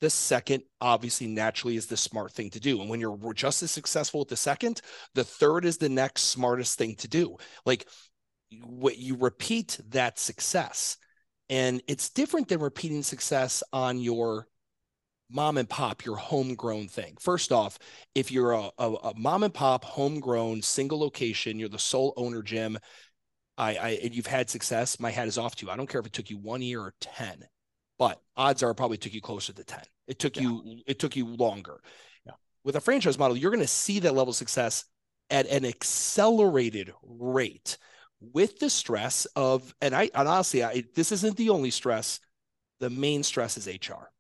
the 0.02 0.10
second 0.10 0.64
obviously 0.82 1.28
naturally 1.28 1.78
is 1.78 1.86
the 1.86 1.98
smart 1.98 2.32
thing 2.32 2.50
to 2.52 2.60
do. 2.60 2.82
And 2.82 2.90
when 2.90 3.00
you're 3.00 3.34
just 3.34 3.64
as 3.64 3.72
successful 3.72 4.22
with 4.22 4.30
the 4.30 4.36
second, 4.36 4.82
the 5.14 5.24
third 5.24 5.66
is 5.66 5.78
the 5.78 5.90
next 5.90 6.24
smartest 6.24 6.78
thing 6.78 6.96
to 6.98 7.08
do. 7.08 7.38
Like 7.66 7.88
what 8.64 8.98
you 8.98 9.16
repeat 9.16 9.80
that 9.90 10.20
success. 10.20 10.98
And 11.50 11.82
it's 11.88 12.10
different 12.10 12.48
than 12.48 12.60
repeating 12.60 13.04
success 13.04 13.64
on 13.72 14.00
your 14.00 14.48
mom 15.30 15.58
and 15.58 15.70
pop, 15.70 16.06
your 16.06 16.16
homegrown 16.16 16.88
thing. 16.88 17.18
First 17.20 17.52
off, 17.52 17.80
if 18.14 18.32
you're 18.32 18.52
a, 18.52 18.70
a, 18.78 18.92
a 18.92 19.14
mom 19.18 19.44
and 19.44 19.54
pop, 19.54 19.84
homegrown, 19.84 20.62
single 20.62 21.00
location, 21.00 21.60
you're 21.60 21.70
the 21.70 21.80
sole 21.80 22.14
owner, 22.18 22.42
Jim. 22.42 22.78
I, 23.58 23.76
I 23.76 23.90
and 24.04 24.14
you've 24.14 24.28
had 24.28 24.50
success. 24.50 25.00
My 25.00 25.12
hat 25.12 25.28
is 25.28 25.38
off 25.38 25.56
to 25.58 25.66
you. 25.66 25.72
I 25.72 25.78
don't 25.78 25.88
care 25.88 26.02
if 26.02 26.08
it 26.08 26.14
took 26.14 26.30
you 26.30 26.38
one 26.38 26.62
year 26.62 26.82
or 26.82 26.94
ten, 27.00 27.46
but 27.98 28.22
odds 28.36 28.64
are 28.64 28.72
it 28.72 28.76
probably 28.76 28.98
took 28.98 29.14
you 29.14 29.22
closer 29.22 29.54
to 29.54 29.64
ten. 29.64 29.84
It 30.08 30.20
took 30.20 30.36
yeah. 30.36 30.44
you 30.44 30.82
it 30.86 31.00
took 31.00 31.16
you 31.16 31.26
longer. 31.26 31.80
Yeah. 32.26 32.34
With 32.64 32.76
a 32.76 32.82
franchise 32.82 33.18
model, 33.18 33.38
you're 33.38 33.52
going 33.52 33.62
to 33.62 33.68
see 33.68 34.00
that 34.00 34.14
level 34.14 34.32
of 34.32 34.36
success 34.36 34.86
at 35.30 35.48
an 35.48 35.66
accelerated 35.66 36.92
rate 37.02 37.78
with 38.20 38.60
the 38.60 38.70
stress 38.70 39.26
of 39.36 39.74
and 39.82 39.96
I 39.96 40.10
and 40.14 40.28
honestly, 40.28 40.64
I, 40.64 40.84
this 40.94 41.12
isn't 41.12 41.38
the 41.38 41.50
only 41.50 41.72
stress. 41.72 42.20
The 42.80 42.90
main 42.90 43.24
stress 43.24 43.58
is 43.58 43.68
HR. 43.68 44.12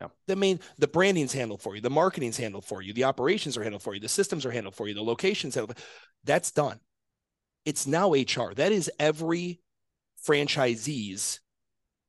Yeah. 0.00 0.08
The 0.26 0.36
main 0.36 0.60
the 0.78 0.86
branding's 0.86 1.32
handled 1.32 1.60
for 1.60 1.74
you, 1.74 1.80
the 1.80 1.90
marketing's 1.90 2.36
handled 2.36 2.64
for 2.64 2.82
you, 2.82 2.92
the 2.92 3.04
operations 3.04 3.56
are 3.56 3.62
handled 3.62 3.82
for 3.82 3.94
you, 3.94 4.00
the 4.00 4.08
systems 4.08 4.46
are 4.46 4.50
handled 4.50 4.74
for 4.76 4.86
you, 4.86 4.94
the 4.94 5.02
locations 5.02 5.54
handled. 5.54 5.76
That's 6.24 6.50
done. 6.50 6.80
It's 7.64 7.86
now 7.86 8.14
HR. 8.14 8.54
That 8.54 8.72
is 8.72 8.90
every 8.98 9.60
franchisee's 10.26 11.40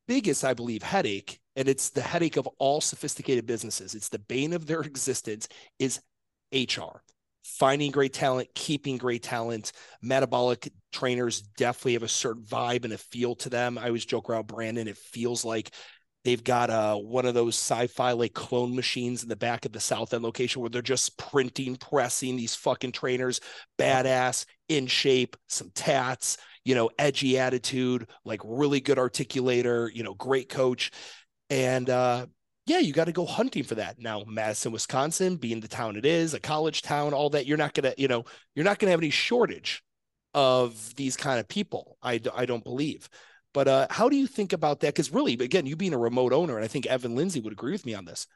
biggest, 0.07 0.43
I 0.43 0.53
believe, 0.53 0.83
headache. 0.83 1.39
And 1.55 1.67
it's 1.67 1.89
the 1.89 2.01
headache 2.01 2.37
of 2.37 2.47
all 2.59 2.81
sophisticated 2.81 3.45
businesses. 3.45 3.95
It's 3.95 4.09
the 4.09 4.19
bane 4.19 4.53
of 4.53 4.65
their 4.65 4.81
existence 4.83 5.47
is 5.79 6.01
HR. 6.51 7.03
Finding 7.43 7.91
great 7.91 8.13
talent, 8.13 8.49
keeping 8.53 8.97
great 8.97 9.23
talent. 9.23 9.71
MADabolic 10.03 10.69
trainers 10.91 11.41
definitely 11.41 11.93
have 11.93 12.03
a 12.03 12.07
certain 12.07 12.43
vibe 12.43 12.85
and 12.85 12.93
a 12.93 12.97
feel 12.97 13.35
to 13.35 13.49
them. 13.49 13.77
I 13.77 13.87
always 13.87 14.05
joke 14.05 14.29
around 14.29 14.47
Brandon. 14.47 14.87
It 14.87 14.97
feels 14.97 15.43
like 15.45 15.71
They've 16.26 16.43
got 16.43 16.70
uh, 16.70 16.95
one 16.95 17.26
of 17.26 17.34
those 17.34 17.55
sci-fi 17.55 18.11
like 18.11 18.34
clone 18.34 18.76
machines 18.76 19.24
in 19.24 19.30
the 19.30 19.36
back 19.36 19.65
of 19.65 19.72
the 19.72 19.80
South 19.80 20.13
End 20.13 20.24
location 20.24 20.61
where 20.61 20.70
they're 20.70 20.82
just 20.82 21.17
printing, 21.17 21.78
pressing 21.78 22.36
these 22.36 22.55
fucking 22.55 22.91
trainers, 22.91 23.39
badass, 23.78 24.45
in 24.67 24.86
shape, 24.86 25.38
some 25.47 25.72
tats, 25.74 26.38
you 26.65 26.76
know, 26.76 26.89
edgy 26.99 27.39
attitude, 27.39 28.07
like 28.26 28.41
really 28.43 28.82
good 28.82 28.97
articulator, 28.97 29.89
you 29.93 30.03
know, 30.03 30.13
great 30.13 30.49
coach. 30.49 30.91
And 31.49 31.89
uh, 31.89 32.26
yeah, 32.65 32.80
you 32.80 32.93
got 32.93 33.05
to 33.05 33.11
go 33.11 33.26
hunting 33.26 33.63
for 33.63 33.76
that. 33.76 33.97
Now, 33.97 34.24
Madison, 34.28 34.72
Wisconsin, 34.72 35.38
being 35.38 35.61
the 35.61 35.67
town 35.67 35.95
it 35.95 36.05
is, 36.05 36.34
a 36.34 36.39
college 36.39 36.82
town, 36.82 37.13
all 37.13 37.30
that, 37.32 37.47
you're 37.47 37.57
not 37.57 37.74
gonna, 37.74 37.93
you 37.97 38.07
know, 38.07 38.26
you're 38.55 38.65
not 38.65 38.78
gonna 38.78 38.91
have 38.91 38.99
any 38.99 39.09
shortage 39.09 39.82
of 40.34 40.95
these 40.95 41.17
kind 41.17 41.39
of 41.39 41.47
people. 41.47 41.97
I, 42.03 42.20
I 42.36 42.45
don't 42.45 42.63
believe. 42.63 43.09
But 43.54 43.68
uh, 43.68 43.88
how 43.89 44.10
do 44.10 44.16
you 44.16 44.28
think 44.28 44.54
about 44.54 44.82
that? 44.82 44.93
Because 44.93 45.12
really, 45.12 45.34
again, 45.34 45.66
you 45.66 45.76
being 45.76 45.93
a 45.93 45.97
remote 45.97 46.34
owner, 46.34 46.56
and 46.56 46.64
I 46.64 46.68
think 46.68 46.86
Evan 46.86 47.16
Lindsay 47.16 47.39
would 47.39 47.54
agree 47.54 47.72
with 47.72 47.86
me 47.86 47.95
on 47.95 48.06
this. 48.06 48.28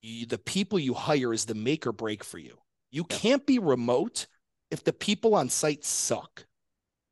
You, 0.00 0.26
the 0.26 0.38
people 0.38 0.78
you 0.78 0.94
hire 0.94 1.34
is 1.34 1.44
the 1.44 1.54
make 1.54 1.86
or 1.86 1.92
break 1.92 2.24
for 2.24 2.38
you. 2.38 2.56
You 2.90 3.04
yeah. 3.10 3.16
can't 3.16 3.46
be 3.46 3.58
remote 3.58 4.26
if 4.70 4.84
the 4.84 4.92
people 4.92 5.34
on 5.34 5.48
site 5.48 5.84
suck. 5.84 6.46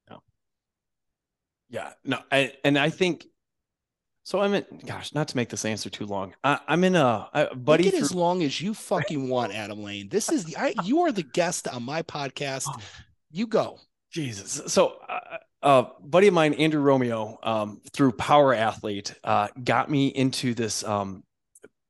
No. 0.08 0.22
Yeah, 1.68 1.92
no, 2.04 2.20
I, 2.32 2.52
and 2.64 2.78
I 2.78 2.88
think 2.90 3.26
so. 4.22 4.40
I'm 4.40 4.54
in. 4.54 4.64
Gosh, 4.86 5.14
not 5.14 5.28
to 5.28 5.36
make 5.36 5.50
this 5.50 5.66
answer 5.66 5.90
too 5.90 6.06
long. 6.06 6.34
I, 6.42 6.58
am 6.68 6.84
in 6.84 6.96
a, 6.96 7.28
buddy. 7.54 7.84
Make 7.84 7.94
it 7.94 7.96
through, 7.98 8.04
as 8.04 8.14
long 8.14 8.42
as 8.42 8.60
you 8.60 8.72
fucking 8.72 9.28
want, 9.28 9.54
Adam 9.54 9.82
Lane. 9.82 10.08
This 10.08 10.30
is 10.30 10.44
the. 10.44 10.56
I, 10.56 10.74
you 10.84 11.02
are 11.02 11.12
the 11.12 11.22
guest 11.22 11.68
on 11.68 11.82
my 11.82 12.02
podcast. 12.02 12.64
Oh. 12.68 12.80
You 13.30 13.46
go. 13.46 13.78
Jesus. 14.10 14.62
So 14.72 14.94
uh, 15.08 15.38
uh, 15.64 15.88
buddy 16.00 16.28
of 16.28 16.34
mine, 16.34 16.54
Andrew 16.54 16.80
Romeo, 16.80 17.38
um, 17.42 17.80
through 17.92 18.12
Power 18.12 18.54
Athlete, 18.54 19.14
uh, 19.24 19.48
got 19.62 19.90
me 19.90 20.08
into 20.08 20.54
this. 20.54 20.84
Um, 20.84 21.24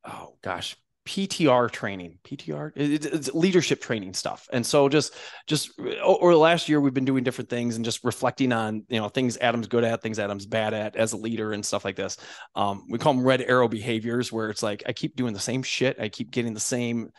oh 0.04 0.36
gosh, 0.42 0.76
PTR 1.06 1.70
training, 1.70 2.18
PTR, 2.24 2.72
it, 2.76 3.04
it's 3.04 3.34
leadership 3.34 3.82
training 3.82 4.14
stuff. 4.14 4.48
And 4.52 4.64
so 4.64 4.88
just, 4.88 5.14
just 5.46 5.78
over 6.02 6.32
the 6.32 6.38
last 6.38 6.68
year, 6.68 6.80
we've 6.80 6.94
been 6.94 7.04
doing 7.04 7.24
different 7.24 7.50
things 7.50 7.76
and 7.76 7.84
just 7.84 8.04
reflecting 8.04 8.52
on, 8.52 8.84
you 8.88 9.00
know, 9.00 9.08
things 9.08 9.36
Adam's 9.38 9.66
good 9.66 9.84
at, 9.84 10.02
things 10.02 10.18
Adam's 10.18 10.46
bad 10.46 10.72
at 10.72 10.94
as 10.96 11.12
a 11.12 11.16
leader 11.16 11.52
and 11.52 11.66
stuff 11.66 11.84
like 11.84 11.96
this. 11.96 12.16
Um, 12.54 12.86
we 12.88 12.98
call 12.98 13.14
them 13.14 13.24
red 13.24 13.42
arrow 13.42 13.68
behaviors, 13.68 14.32
where 14.32 14.50
it's 14.50 14.62
like 14.62 14.84
I 14.86 14.92
keep 14.92 15.16
doing 15.16 15.34
the 15.34 15.40
same 15.40 15.62
shit, 15.62 15.98
I 16.00 16.08
keep 16.08 16.30
getting 16.30 16.54
the 16.54 16.60
same, 16.60 17.10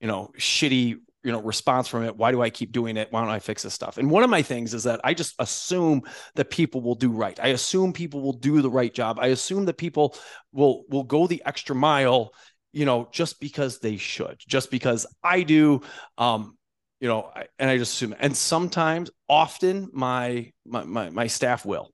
you 0.00 0.06
know, 0.06 0.30
shitty 0.38 0.98
you 1.24 1.32
know 1.32 1.40
response 1.42 1.88
from 1.88 2.04
it 2.04 2.16
why 2.16 2.30
do 2.30 2.42
i 2.42 2.50
keep 2.50 2.70
doing 2.70 2.96
it? 2.96 3.08
Why 3.10 3.22
don't 3.22 3.30
i 3.30 3.38
fix 3.38 3.62
this 3.62 3.74
stuff? 3.74 3.98
And 3.98 4.10
one 4.10 4.22
of 4.22 4.30
my 4.30 4.42
things 4.42 4.74
is 4.74 4.84
that 4.84 5.00
i 5.02 5.14
just 5.14 5.34
assume 5.38 6.02
that 6.36 6.50
people 6.50 6.82
will 6.82 6.94
do 6.94 7.10
right. 7.10 7.38
I 7.42 7.48
assume 7.48 7.92
people 7.92 8.20
will 8.20 8.34
do 8.34 8.62
the 8.62 8.70
right 8.70 8.92
job. 8.92 9.18
I 9.20 9.28
assume 9.28 9.64
that 9.64 9.78
people 9.78 10.14
will 10.52 10.84
will 10.88 11.04
go 11.04 11.26
the 11.26 11.42
extra 11.46 11.74
mile 11.74 12.32
you 12.72 12.84
know 12.84 13.08
just 13.10 13.40
because 13.40 13.78
they 13.78 13.96
should 13.96 14.36
just 14.46 14.70
because 14.70 15.06
i 15.22 15.42
do 15.42 15.80
um 16.18 16.56
you 17.00 17.08
know 17.08 17.30
and 17.58 17.70
i 17.70 17.78
just 17.78 17.94
assume. 17.94 18.14
And 18.18 18.36
sometimes 18.36 19.10
often 19.28 19.90
my 19.92 20.52
my 20.66 20.84
my, 20.84 21.10
my 21.10 21.26
staff 21.26 21.64
will 21.64 21.90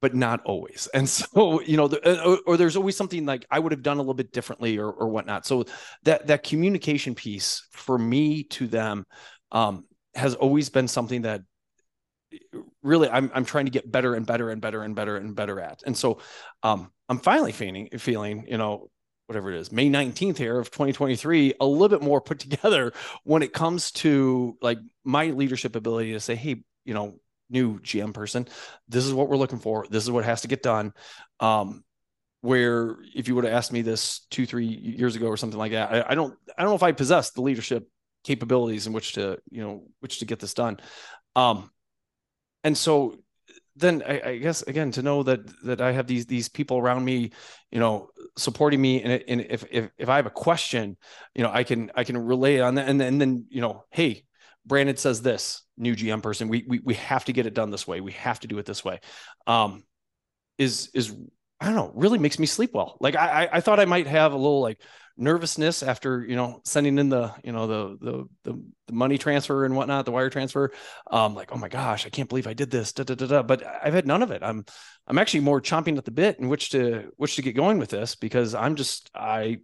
but 0.00 0.14
not 0.14 0.40
always. 0.44 0.88
And 0.94 1.08
so, 1.08 1.60
you 1.66 1.76
know, 1.76 1.88
the, 1.88 2.06
uh, 2.06 2.24
or, 2.24 2.38
or, 2.46 2.56
there's 2.56 2.76
always 2.76 2.96
something 2.96 3.26
like 3.26 3.46
I 3.50 3.58
would 3.58 3.72
have 3.72 3.82
done 3.82 3.96
a 3.96 4.00
little 4.00 4.14
bit 4.14 4.32
differently 4.32 4.78
or, 4.78 4.90
or 4.90 5.08
whatnot. 5.08 5.46
So 5.46 5.64
that, 6.04 6.26
that 6.28 6.42
communication 6.42 7.14
piece 7.14 7.66
for 7.72 7.98
me 7.98 8.44
to 8.44 8.66
them 8.66 9.04
um, 9.52 9.84
has 10.14 10.34
always 10.34 10.68
been 10.68 10.88
something 10.88 11.22
that 11.22 11.42
really 12.82 13.08
I'm, 13.08 13.30
I'm 13.34 13.44
trying 13.44 13.64
to 13.64 13.70
get 13.70 13.90
better 13.90 14.14
and 14.14 14.26
better 14.26 14.50
and 14.50 14.60
better 14.60 14.82
and 14.82 14.94
better 14.94 15.16
and 15.16 15.34
better 15.34 15.60
at. 15.60 15.82
And 15.86 15.96
so 15.96 16.20
um, 16.62 16.90
I'm 17.08 17.18
finally 17.18 17.52
feeling, 17.52 17.88
feeling, 17.98 18.46
you 18.48 18.58
know, 18.58 18.90
whatever 19.26 19.52
it 19.52 19.58
is, 19.58 19.70
May 19.70 19.90
19th 19.90 20.38
here 20.38 20.58
of 20.58 20.70
2023, 20.70 21.54
a 21.60 21.66
little 21.66 21.88
bit 21.88 22.02
more 22.02 22.20
put 22.20 22.38
together 22.38 22.92
when 23.24 23.42
it 23.42 23.52
comes 23.52 23.90
to 23.92 24.56
like 24.62 24.78
my 25.04 25.26
leadership 25.26 25.76
ability 25.76 26.12
to 26.12 26.20
say, 26.20 26.34
Hey, 26.34 26.62
you 26.84 26.94
know, 26.94 27.18
new 27.50 27.78
GM 27.80 28.12
person. 28.12 28.46
This 28.88 29.06
is 29.06 29.14
what 29.14 29.28
we're 29.28 29.36
looking 29.36 29.58
for. 29.58 29.86
This 29.90 30.04
is 30.04 30.10
what 30.10 30.24
has 30.24 30.42
to 30.42 30.48
get 30.48 30.62
done. 30.62 30.92
Um, 31.40 31.84
where 32.40 32.96
if 33.14 33.26
you 33.26 33.34
would 33.34 33.44
have 33.44 33.52
asked 33.52 33.72
me 33.72 33.82
this 33.82 34.20
two, 34.30 34.46
three 34.46 34.66
years 34.66 35.16
ago 35.16 35.26
or 35.26 35.36
something 35.36 35.58
like 35.58 35.72
that, 35.72 35.92
I, 35.92 36.12
I 36.12 36.14
don't, 36.14 36.36
I 36.56 36.62
don't 36.62 36.70
know 36.70 36.76
if 36.76 36.84
I 36.84 36.92
possess 36.92 37.30
the 37.30 37.42
leadership 37.42 37.88
capabilities 38.22 38.86
in 38.86 38.92
which 38.92 39.14
to, 39.14 39.38
you 39.50 39.62
know, 39.62 39.82
which 40.00 40.20
to 40.20 40.24
get 40.24 40.38
this 40.38 40.54
done. 40.54 40.78
Um, 41.34 41.70
and 42.62 42.76
so 42.76 43.18
then 43.78 44.02
I, 44.06 44.20
I, 44.20 44.38
guess 44.38 44.62
again 44.62 44.90
to 44.92 45.02
know 45.02 45.22
that 45.22 45.40
that 45.64 45.80
I 45.80 45.92
have 45.92 46.06
these 46.06 46.26
these 46.26 46.48
people 46.48 46.78
around 46.78 47.04
me, 47.04 47.30
you 47.70 47.78
know, 47.78 48.10
supporting 48.36 48.80
me, 48.80 49.02
and, 49.02 49.22
and 49.28 49.40
if 49.40 49.64
if 49.70 49.90
if 49.96 50.08
I 50.08 50.16
have 50.16 50.26
a 50.26 50.30
question, 50.30 50.96
you 51.34 51.42
know, 51.42 51.50
I 51.52 51.64
can 51.64 51.90
I 51.94 52.04
can 52.04 52.18
relay 52.18 52.60
on 52.60 52.74
that, 52.74 52.88
and 52.88 53.00
and 53.00 53.20
then 53.20 53.46
you 53.48 53.60
know, 53.60 53.84
hey, 53.90 54.24
Brandon 54.68 54.96
says 54.96 55.22
this 55.22 55.62
new 55.76 55.96
GM 55.96 56.22
person, 56.22 56.48
we, 56.48 56.64
we, 56.68 56.80
we 56.84 56.94
have 56.94 57.24
to 57.24 57.32
get 57.32 57.46
it 57.46 57.54
done 57.54 57.70
this 57.70 57.86
way. 57.86 58.00
We 58.00 58.12
have 58.12 58.40
to 58.40 58.48
do 58.48 58.58
it 58.58 58.66
this 58.66 58.84
way. 58.84 59.00
Um, 59.46 59.84
is, 60.58 60.90
is, 60.94 61.16
I 61.60 61.66
don't 61.66 61.74
know, 61.74 61.92
really 61.94 62.18
makes 62.18 62.38
me 62.38 62.46
sleep 62.46 62.70
well. 62.74 62.96
Like 63.00 63.16
I, 63.16 63.48
I 63.50 63.60
thought 63.60 63.80
I 63.80 63.84
might 63.84 64.06
have 64.06 64.32
a 64.32 64.36
little 64.36 64.60
like 64.60 64.80
nervousness 65.16 65.82
after, 65.82 66.24
you 66.24 66.36
know, 66.36 66.60
sending 66.64 66.98
in 66.98 67.08
the, 67.08 67.34
you 67.42 67.52
know, 67.52 67.66
the, 67.66 67.98
the, 68.00 68.24
the, 68.44 68.62
the 68.86 68.92
money 68.92 69.18
transfer 69.18 69.64
and 69.64 69.74
whatnot, 69.74 70.04
the 70.04 70.12
wire 70.12 70.30
transfer. 70.30 70.70
Um, 71.10 71.34
like, 71.34 71.50
oh 71.52 71.58
my 71.58 71.68
gosh, 71.68 72.06
I 72.06 72.10
can't 72.10 72.28
believe 72.28 72.46
I 72.46 72.54
did 72.54 72.70
this. 72.70 72.92
Da, 72.92 73.02
da, 73.02 73.14
da, 73.14 73.26
da. 73.26 73.42
But 73.42 73.64
I've 73.66 73.94
had 73.94 74.06
none 74.06 74.22
of 74.22 74.30
it. 74.30 74.42
I'm, 74.42 74.64
I'm 75.06 75.18
actually 75.18 75.40
more 75.40 75.60
chomping 75.60 75.98
at 75.98 76.04
the 76.04 76.12
bit 76.12 76.38
in 76.38 76.48
which 76.48 76.70
to, 76.70 77.10
which 77.16 77.36
to 77.36 77.42
get 77.42 77.56
going 77.56 77.78
with 77.78 77.90
this 77.90 78.14
because 78.14 78.54
I'm 78.54 78.76
just, 78.76 79.10
I, 79.14 79.58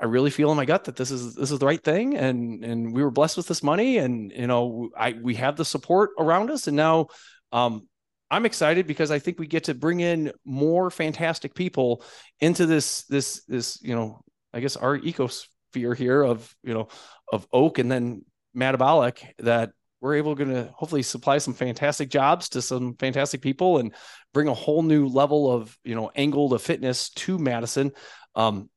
I 0.00 0.04
really 0.06 0.30
feel 0.30 0.50
in 0.50 0.56
my 0.56 0.64
gut 0.64 0.84
that 0.84 0.96
this 0.96 1.10
is 1.10 1.34
this 1.34 1.50
is 1.50 1.58
the 1.58 1.66
right 1.66 1.82
thing, 1.82 2.16
and 2.16 2.64
and 2.64 2.92
we 2.92 3.02
were 3.02 3.10
blessed 3.10 3.36
with 3.36 3.48
this 3.48 3.62
money, 3.62 3.98
and 3.98 4.30
you 4.32 4.46
know, 4.46 4.90
I 4.96 5.16
we 5.20 5.34
have 5.36 5.56
the 5.56 5.64
support 5.64 6.10
around 6.18 6.50
us, 6.50 6.66
and 6.66 6.76
now 6.76 7.08
um, 7.52 7.88
I'm 8.30 8.46
excited 8.46 8.86
because 8.86 9.10
I 9.10 9.18
think 9.18 9.38
we 9.38 9.46
get 9.46 9.64
to 9.64 9.74
bring 9.74 10.00
in 10.00 10.32
more 10.44 10.90
fantastic 10.90 11.54
people 11.54 12.04
into 12.40 12.66
this 12.66 13.04
this 13.04 13.42
this 13.44 13.80
you 13.82 13.94
know 13.94 14.22
I 14.52 14.60
guess 14.60 14.76
our 14.76 14.98
ecosphere 14.98 15.96
here 15.96 16.22
of 16.22 16.54
you 16.62 16.74
know 16.74 16.88
of 17.32 17.46
oak 17.52 17.78
and 17.78 17.90
then 17.90 18.24
MADabolic 18.56 19.22
that 19.38 19.72
we're 20.00 20.14
able 20.14 20.34
to 20.36 20.70
hopefully 20.74 21.02
supply 21.02 21.38
some 21.38 21.54
fantastic 21.54 22.08
jobs 22.08 22.48
to 22.50 22.62
some 22.62 22.94
fantastic 22.94 23.42
people 23.42 23.78
and 23.78 23.94
bring 24.32 24.48
a 24.48 24.54
whole 24.54 24.82
new 24.82 25.06
level 25.06 25.50
of 25.50 25.76
you 25.84 25.94
know 25.94 26.10
angle 26.14 26.50
to 26.50 26.58
fitness 26.58 27.10
to 27.10 27.38
Madison. 27.38 27.92
Um, 28.34 28.70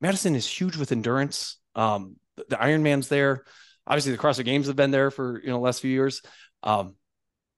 Madison 0.00 0.34
is 0.34 0.46
huge 0.46 0.76
with 0.76 0.92
endurance. 0.92 1.58
Um, 1.74 2.16
the, 2.36 2.44
the 2.50 2.56
Ironman's 2.56 3.08
there. 3.08 3.44
Obviously, 3.86 4.12
the 4.12 4.18
CrossFit 4.18 4.44
Games 4.44 4.66
have 4.66 4.76
been 4.76 4.90
there 4.90 5.10
for 5.10 5.40
you 5.40 5.48
know 5.48 5.54
the 5.54 5.64
last 5.64 5.80
few 5.80 5.90
years. 5.90 6.22
Um, 6.62 6.96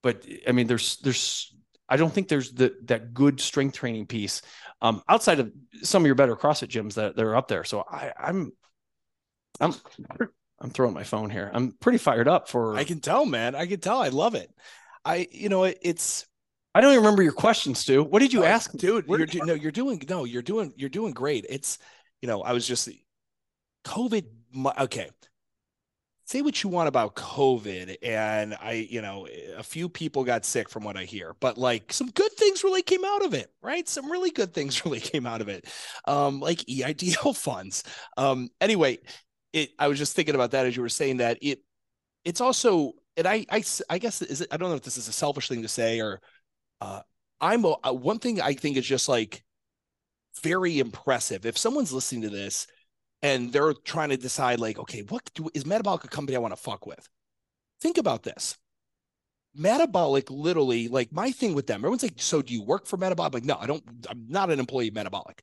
but 0.02 0.24
I 0.46 0.52
mean, 0.52 0.66
there's 0.66 0.98
there's 0.98 1.54
I 1.88 1.96
don't 1.96 2.12
think 2.12 2.28
there's 2.28 2.52
the 2.52 2.74
that 2.84 3.12
good 3.12 3.40
strength 3.40 3.76
training 3.76 4.06
piece 4.06 4.42
um, 4.80 5.02
outside 5.08 5.40
of 5.40 5.52
some 5.82 6.02
of 6.02 6.06
your 6.06 6.14
better 6.14 6.36
CrossFit 6.36 6.68
gyms 6.68 6.94
that, 6.94 7.16
that 7.16 7.24
are 7.24 7.36
up 7.36 7.48
there. 7.48 7.64
So 7.64 7.84
I, 7.90 8.12
I'm 8.18 8.52
I'm 9.60 9.74
I'm 10.60 10.70
throwing 10.70 10.94
my 10.94 11.04
phone 11.04 11.30
here. 11.30 11.50
I'm 11.52 11.72
pretty 11.72 11.98
fired 11.98 12.28
up 12.28 12.48
for. 12.48 12.76
I 12.76 12.84
can 12.84 13.00
tell, 13.00 13.26
man. 13.26 13.54
I 13.54 13.66
can 13.66 13.80
tell. 13.80 14.00
I 14.00 14.08
love 14.08 14.34
it. 14.34 14.50
I, 15.04 15.26
you 15.30 15.48
know, 15.48 15.64
it, 15.64 15.78
it's. 15.82 16.26
I 16.74 16.80
don't 16.80 16.92
even 16.92 17.02
remember 17.02 17.22
your 17.22 17.32
question, 17.32 17.74
Stu. 17.74 18.04
What 18.04 18.20
did 18.20 18.32
you 18.32 18.44
ask, 18.44 18.70
dude? 18.72 19.06
You're, 19.08 19.26
no, 19.44 19.54
you're 19.54 19.72
doing 19.72 20.00
no, 20.08 20.24
you're 20.24 20.42
doing 20.42 20.72
you're 20.76 20.88
doing 20.88 21.12
great. 21.12 21.44
It's, 21.48 21.78
you 22.22 22.28
know, 22.28 22.42
I 22.42 22.52
was 22.52 22.66
just, 22.66 22.88
COVID. 23.84 24.24
Okay, 24.80 25.08
say 26.30 26.42
what 26.42 26.62
you 26.62 26.70
want 26.70 26.86
about 26.86 27.16
COVID, 27.16 27.96
and 28.02 28.54
I, 28.60 28.86
you 28.88 29.02
know, 29.02 29.26
a 29.56 29.62
few 29.62 29.88
people 29.88 30.22
got 30.22 30.44
sick 30.44 30.68
from 30.68 30.84
what 30.84 30.96
I 30.96 31.04
hear, 31.04 31.34
but 31.40 31.58
like 31.58 31.92
some 31.92 32.08
good 32.10 32.32
things 32.32 32.62
really 32.62 32.82
came 32.82 33.04
out 33.04 33.24
of 33.24 33.34
it, 33.34 33.50
right? 33.62 33.88
Some 33.88 34.10
really 34.10 34.30
good 34.30 34.54
things 34.54 34.84
really 34.84 35.00
came 35.00 35.26
out 35.26 35.40
of 35.40 35.48
it, 35.48 35.66
um, 36.04 36.38
like 36.40 36.58
EIDL 36.58 37.36
funds. 37.36 37.82
Um, 38.16 38.48
anyway, 38.60 38.98
it 39.52 39.70
I 39.78 39.88
was 39.88 39.98
just 39.98 40.14
thinking 40.14 40.36
about 40.36 40.52
that 40.52 40.66
as 40.66 40.76
you 40.76 40.82
were 40.82 40.88
saying 40.88 41.16
that 41.16 41.38
it 41.42 41.60
it's 42.24 42.40
also 42.40 42.92
and 43.16 43.26
I 43.26 43.44
I 43.50 43.64
I 43.88 43.98
guess 43.98 44.22
is 44.22 44.42
it, 44.42 44.48
I 44.52 44.56
don't 44.56 44.68
know 44.68 44.76
if 44.76 44.82
this 44.82 44.98
is 44.98 45.08
a 45.08 45.12
selfish 45.12 45.48
thing 45.48 45.62
to 45.62 45.68
say 45.68 46.00
or 46.00 46.20
uh 46.80 47.00
I'm 47.40 47.64
a, 47.64 47.74
uh, 47.84 47.92
one 47.92 48.18
thing 48.18 48.40
I 48.40 48.52
think 48.52 48.76
is 48.76 48.86
just 48.86 49.08
like 49.08 49.42
very 50.42 50.78
impressive. 50.78 51.46
If 51.46 51.58
someone's 51.58 51.92
listening 51.92 52.22
to 52.22 52.30
this 52.30 52.66
and 53.22 53.52
they're 53.52 53.72
trying 53.72 54.10
to 54.10 54.16
decide 54.16 54.60
like 54.60 54.78
okay 54.78 55.02
what 55.02 55.30
do, 55.34 55.50
is 55.54 55.64
MADabolic 55.64 56.04
a 56.04 56.08
company 56.08 56.36
I 56.36 56.40
want 56.40 56.54
to 56.54 56.60
fuck 56.60 56.86
with? 56.86 57.08
Think 57.80 57.98
about 57.98 58.22
this. 58.22 58.56
MADabolic 59.58 60.30
literally 60.30 60.88
like 60.88 61.12
my 61.12 61.32
thing 61.32 61.54
with 61.54 61.66
them 61.66 61.80
everyone's 61.80 62.04
like 62.04 62.14
so 62.16 62.40
do 62.40 62.54
you 62.54 62.62
work 62.62 62.86
for 62.86 62.96
MADabolic? 62.96 63.34
Like 63.34 63.44
no 63.44 63.56
i 63.58 63.66
don't 63.66 63.82
i'm 64.08 64.24
not 64.28 64.50
an 64.50 64.60
employee 64.60 64.88
of 64.88 64.94
MADabolic 64.94 65.40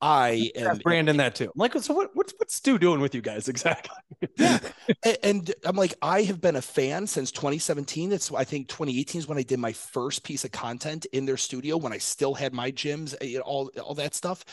I 0.00 0.52
am 0.54 0.78
Brandon 0.78 1.16
that 1.16 1.34
too. 1.34 1.46
I'm 1.46 1.52
like, 1.56 1.74
so 1.80 1.92
what, 1.92 2.10
what's 2.14 2.32
what's 2.36 2.54
Stu 2.54 2.78
doing 2.78 3.00
with 3.00 3.14
you 3.14 3.20
guys 3.20 3.48
exactly? 3.48 3.96
yeah, 4.38 4.58
and, 5.02 5.18
and, 5.22 5.54
I'm 5.64 5.76
like, 5.76 5.94
I 6.00 6.22
have 6.22 6.40
been 6.40 6.56
a 6.56 6.62
fan 6.62 7.06
since 7.06 7.32
2017. 7.32 8.12
It's 8.12 8.32
I 8.32 8.44
think 8.44 8.68
2018 8.68 9.20
is 9.20 9.28
when 9.28 9.38
I 9.38 9.42
did 9.42 9.58
my 9.58 9.72
first 9.72 10.22
piece 10.22 10.44
of 10.44 10.52
content 10.52 11.06
in 11.12 11.26
their 11.26 11.36
studio 11.36 11.76
when 11.76 11.92
I 11.92 11.98
still 11.98 12.34
had 12.34 12.52
my 12.52 12.70
gyms, 12.70 13.14
eh, 13.20 13.38
all 13.40 13.70
all 13.82 13.94
that 13.94 14.14
stuff. 14.14 14.44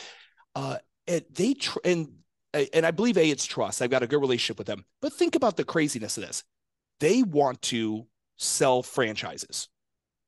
Uh, 0.56 0.78
and 1.08 1.24
they 1.32 1.54
tr- 1.54 1.80
and 1.86 2.10
eh, 2.54 2.66
and 2.74 2.86
I 2.86 2.92
believe 2.92 3.18
a 3.18 3.30
it's 3.30 3.46
trust. 3.46 3.82
I've 3.82 3.92
got 3.92 4.04
a 4.04 4.08
good 4.08 4.22
relationship 4.22 4.58
with 4.58 4.68
them. 4.68 4.84
But 5.02 5.14
think 5.14 5.36
about 5.36 5.58
the 5.58 5.64
craziness 5.64 6.18
of 6.18 6.26
this. 6.26 6.44
They 7.00 7.22
want 7.22 7.62
to 7.64 8.08
sell 8.38 8.82
franchises. 8.82 9.68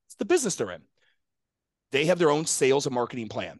It's 0.06 0.14
the 0.16 0.24
business 0.24 0.54
they're 0.54 0.70
in. 0.70 0.82
They 1.90 2.04
have 2.04 2.18
their 2.18 2.30
own 2.30 2.46
sales 2.46 2.86
and 2.86 2.94
marketing 2.94 3.28
plan 3.28 3.58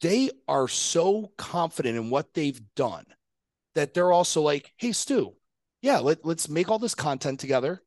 they 0.00 0.30
are 0.46 0.68
so 0.68 1.32
confident 1.36 1.96
in 1.96 2.10
what 2.10 2.34
they've 2.34 2.60
done 2.74 3.04
that 3.74 3.94
they're 3.94 4.12
also 4.12 4.42
like, 4.42 4.72
hey, 4.76 4.92
Stu, 4.92 5.34
yeah, 5.82 5.98
let, 5.98 6.24
let's 6.24 6.48
make 6.48 6.70
all 6.70 6.78
this 6.78 6.94
content 6.94 7.40
together. 7.40 7.82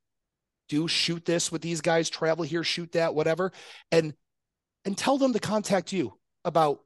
Do 0.70 0.88
shoot 0.88 1.26
this 1.26 1.52
with 1.52 1.62
these 1.62 1.82
guys, 1.82 2.10
travel 2.10 2.46
here, 2.46 2.64
shoot 2.64 2.94
that, 2.94 3.14
whatever. 3.14 3.52
And 3.92 4.14
and 4.86 4.98
tell 4.98 5.18
them 5.18 5.34
to 5.34 5.40
contact 5.40 5.92
you 5.94 6.14
about 6.44 6.82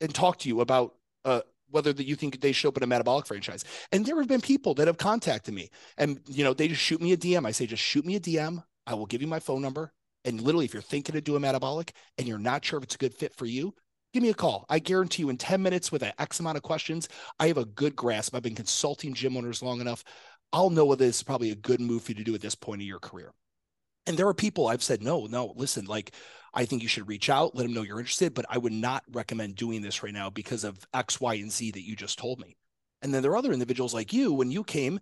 and 0.00 0.14
talk 0.14 0.38
to 0.40 0.48
you 0.48 0.60
about 0.60 0.94
uh, 1.24 1.40
whether 1.70 1.92
that 1.92 2.06
you 2.06 2.16
think 2.16 2.40
they 2.40 2.52
should 2.52 2.68
open 2.68 2.82
a 2.82 2.86
MADabolic 2.86 3.26
franchise. 3.26 3.64
And 3.92 4.04
there 4.04 4.18
have 4.18 4.28
been 4.28 4.40
people 4.40 4.74
that 4.74 4.88
have 4.88 4.98
contacted 4.98 5.54
me 5.54 5.70
and 5.96 6.20
you 6.26 6.44
know 6.44 6.52
they 6.52 6.68
just 6.68 6.82
shoot 6.82 7.00
me 7.00 7.12
a 7.12 7.16
DM. 7.16 7.46
I 7.46 7.52
say 7.52 7.66
just 7.66 7.82
shoot 7.82 8.04
me 8.04 8.16
a 8.16 8.20
DM. 8.20 8.62
I 8.86 8.94
will 8.94 9.06
give 9.06 9.22
you 9.22 9.28
my 9.28 9.40
phone 9.40 9.62
number. 9.62 9.92
And 10.24 10.40
literally, 10.40 10.66
if 10.66 10.74
you're 10.74 10.82
thinking 10.82 11.16
of 11.16 11.24
doing 11.24 11.42
MADabolic 11.42 11.90
and 12.18 12.28
you're 12.28 12.38
not 12.38 12.64
sure 12.64 12.78
if 12.78 12.84
it's 12.84 12.96
a 12.96 12.98
good 12.98 13.14
fit 13.14 13.34
for 13.34 13.46
you, 13.46 13.74
give 14.12 14.22
me 14.22 14.30
a 14.30 14.34
call. 14.34 14.66
I 14.68 14.78
guarantee 14.78 15.22
you 15.22 15.30
in 15.30 15.36
10 15.36 15.62
minutes 15.62 15.92
with 15.92 16.02
an 16.02 16.12
X 16.18 16.40
amount 16.40 16.56
of 16.56 16.62
questions, 16.62 17.08
I 17.38 17.48
have 17.48 17.58
a 17.58 17.64
good 17.64 17.96
grasp. 17.96 18.34
I've 18.34 18.42
been 18.42 18.54
consulting 18.54 19.14
gym 19.14 19.36
owners 19.36 19.62
long 19.62 19.80
enough. 19.80 20.04
I'll 20.52 20.70
know 20.70 20.84
whether 20.84 21.04
this 21.04 21.16
is 21.16 21.22
probably 21.22 21.50
a 21.50 21.56
good 21.56 21.80
move 21.80 22.02
for 22.02 22.12
you 22.12 22.16
to 22.16 22.24
do 22.24 22.34
at 22.34 22.40
this 22.40 22.54
point 22.54 22.82
of 22.82 22.86
your 22.86 22.98
career. 22.98 23.32
And 24.06 24.16
there 24.16 24.26
are 24.28 24.34
people 24.34 24.66
I've 24.66 24.82
said, 24.82 25.02
no, 25.02 25.26
no, 25.26 25.52
listen, 25.56 25.84
like, 25.84 26.14
I 26.52 26.64
think 26.64 26.82
you 26.82 26.88
should 26.88 27.06
reach 27.06 27.30
out, 27.30 27.54
let 27.54 27.62
them 27.62 27.74
know 27.74 27.82
you're 27.82 28.00
interested, 28.00 28.34
but 28.34 28.46
I 28.48 28.58
would 28.58 28.72
not 28.72 29.04
recommend 29.12 29.54
doing 29.54 29.82
this 29.82 30.02
right 30.02 30.12
now 30.12 30.30
because 30.30 30.64
of 30.64 30.84
X, 30.92 31.20
Y, 31.20 31.34
and 31.34 31.52
Z 31.52 31.72
that 31.72 31.86
you 31.86 31.94
just 31.94 32.18
told 32.18 32.40
me. 32.40 32.56
And 33.02 33.14
then 33.14 33.22
there 33.22 33.30
are 33.30 33.36
other 33.36 33.52
individuals 33.52 33.94
like 33.94 34.12
you, 34.12 34.32
when 34.32 34.50
you 34.50 34.64
came, 34.64 34.98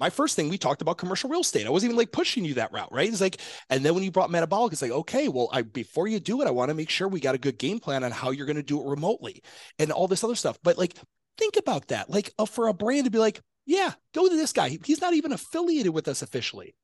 my 0.00 0.10
first 0.10 0.34
thing 0.34 0.48
we 0.48 0.58
talked 0.58 0.82
about 0.82 0.98
commercial 0.98 1.28
real 1.30 1.42
estate. 1.42 1.66
I 1.66 1.70
wasn't 1.70 1.90
even 1.90 1.98
like 1.98 2.10
pushing 2.10 2.44
you 2.44 2.54
that 2.54 2.72
route, 2.72 2.90
right? 2.90 3.08
It's 3.08 3.20
like, 3.20 3.40
and 3.68 3.84
then 3.84 3.94
when 3.94 4.02
you 4.02 4.10
brought 4.10 4.30
MADabolic, 4.30 4.72
it's 4.72 4.82
like, 4.82 4.90
okay, 4.90 5.28
well, 5.28 5.50
I 5.52 5.62
before 5.62 6.08
you 6.08 6.18
do 6.18 6.40
it, 6.40 6.48
I 6.48 6.50
want 6.50 6.70
to 6.70 6.74
make 6.74 6.90
sure 6.90 7.06
we 7.06 7.20
got 7.20 7.34
a 7.34 7.38
good 7.38 7.58
game 7.58 7.78
plan 7.78 8.02
on 8.02 8.10
how 8.10 8.30
you're 8.30 8.46
going 8.46 8.56
to 8.56 8.62
do 8.62 8.80
it 8.80 8.88
remotely 8.88 9.42
and 9.78 9.92
all 9.92 10.08
this 10.08 10.24
other 10.24 10.34
stuff. 10.34 10.58
But 10.62 10.78
like, 10.78 10.96
think 11.36 11.56
about 11.56 11.88
that. 11.88 12.08
Like, 12.08 12.32
uh, 12.38 12.46
for 12.46 12.68
a 12.68 12.74
brand 12.74 13.04
to 13.04 13.10
be 13.10 13.18
like, 13.18 13.40
yeah, 13.66 13.92
go 14.14 14.28
to 14.28 14.36
this 14.36 14.52
guy. 14.52 14.78
He's 14.84 15.00
not 15.00 15.14
even 15.14 15.32
affiliated 15.32 15.92
with 15.92 16.08
us 16.08 16.22
officially, 16.22 16.74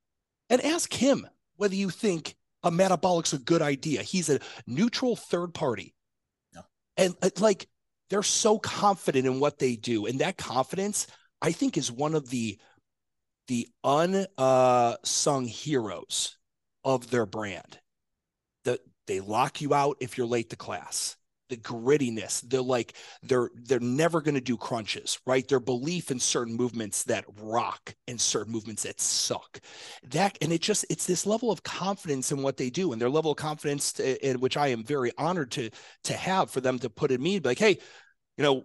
and 0.51 0.61
ask 0.61 0.93
him 0.93 1.27
whether 1.57 1.75
you 1.75 1.91
think 1.91 2.37
a 2.63 2.71
MADabolic's 2.71 3.33
a 3.33 3.39
good 3.39 3.63
idea. 3.63 4.03
He's 4.03 4.29
a 4.29 4.41
neutral 4.67 5.17
third 5.17 5.55
party, 5.55 5.95
yeah. 6.55 6.63
and 6.97 7.15
uh, 7.23 7.31
like 7.39 7.67
they're 8.11 8.23
so 8.23 8.59
confident 8.59 9.27
in 9.27 9.41
what 9.41 9.59
they 9.59 9.75
do, 9.75 10.07
and 10.07 10.21
that 10.21 10.37
confidence, 10.37 11.07
I 11.43 11.53
think, 11.53 11.77
is 11.77 11.91
one 11.91 12.15
of 12.15 12.31
the 12.31 12.59
the 13.49 13.69
unsung 13.85 15.45
uh, 15.45 15.49
heroes 15.49 16.37
of 16.85 17.11
their 17.11 17.27
brand. 17.27 17.79
That 18.65 18.81
they 19.07 19.21
lock 19.21 19.61
you 19.61 19.75
out 19.75 19.97
if 20.01 20.19
you're 20.19 20.27
late 20.27 20.51
to 20.51 20.57
class. 20.57 21.17
The 21.49 21.57
grittiness, 21.57 22.41
they're 22.41 22.61
like 22.61 22.95
they're 23.23 23.51
they're 23.55 23.79
never 23.79 24.21
going 24.21 24.35
to 24.35 24.41
do 24.41 24.57
crunches, 24.57 25.21
right? 25.27 25.47
Their 25.47 25.61
belief 25.61 26.11
in 26.11 26.19
certain 26.19 26.57
movements 26.57 27.05
that 27.05 27.25
rock 27.41 27.95
and 28.09 28.21
certain 28.21 28.53
movements 28.53 28.83
that 28.83 29.01
suck. 29.01 29.61
That 30.11 30.37
and 30.43 30.53
it 30.53 30.61
just 30.61 30.85
it's 30.91 31.07
this 31.07 31.25
level 31.25 31.53
of 31.53 31.63
confidence 31.63 32.33
in 32.33 32.43
what 32.43 32.57
they 32.57 32.69
do 32.69 32.91
and 32.91 33.01
their 33.01 33.09
level 33.09 33.31
of 33.31 33.37
confidence 33.37 33.93
to, 33.93 34.29
in 34.29 34.41
which 34.41 34.57
I 34.57 34.69
am 34.69 34.83
very 34.83 35.13
honored 35.17 35.53
to 35.53 35.71
to 36.05 36.15
have 36.15 36.51
for 36.51 36.61
them 36.61 36.81
to 36.81 36.91
put 36.91 37.13
in 37.13 37.23
me 37.23 37.39
like, 37.39 37.61
hey, 37.61 37.79
you 38.37 38.43
know, 38.43 38.65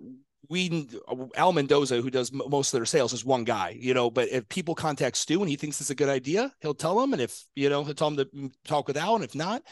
we 0.49 0.89
Al 1.35 1.53
Mendoza, 1.53 2.01
who 2.01 2.09
does 2.09 2.31
most 2.31 2.73
of 2.73 2.79
their 2.79 2.85
sales, 2.85 3.13
is 3.13 3.23
one 3.23 3.43
guy, 3.43 3.77
you 3.79 3.93
know. 3.93 4.09
But 4.09 4.29
if 4.29 4.47
people 4.49 4.75
contact 4.75 5.17
Stu 5.17 5.39
and 5.41 5.49
he 5.49 5.55
thinks 5.55 5.79
it's 5.79 5.89
a 5.89 5.95
good 5.95 6.09
idea, 6.09 6.51
he'll 6.59 6.73
tell 6.73 6.99
them. 6.99 7.13
And 7.13 7.21
if 7.21 7.43
you 7.55 7.69
know, 7.69 7.83
he'll 7.83 7.93
tell 7.93 8.11
them 8.11 8.25
to 8.25 8.51
talk 8.65 8.87
with 8.87 8.97
Al. 8.97 9.15
And 9.15 9.23
if 9.23 9.35
not, 9.35 9.63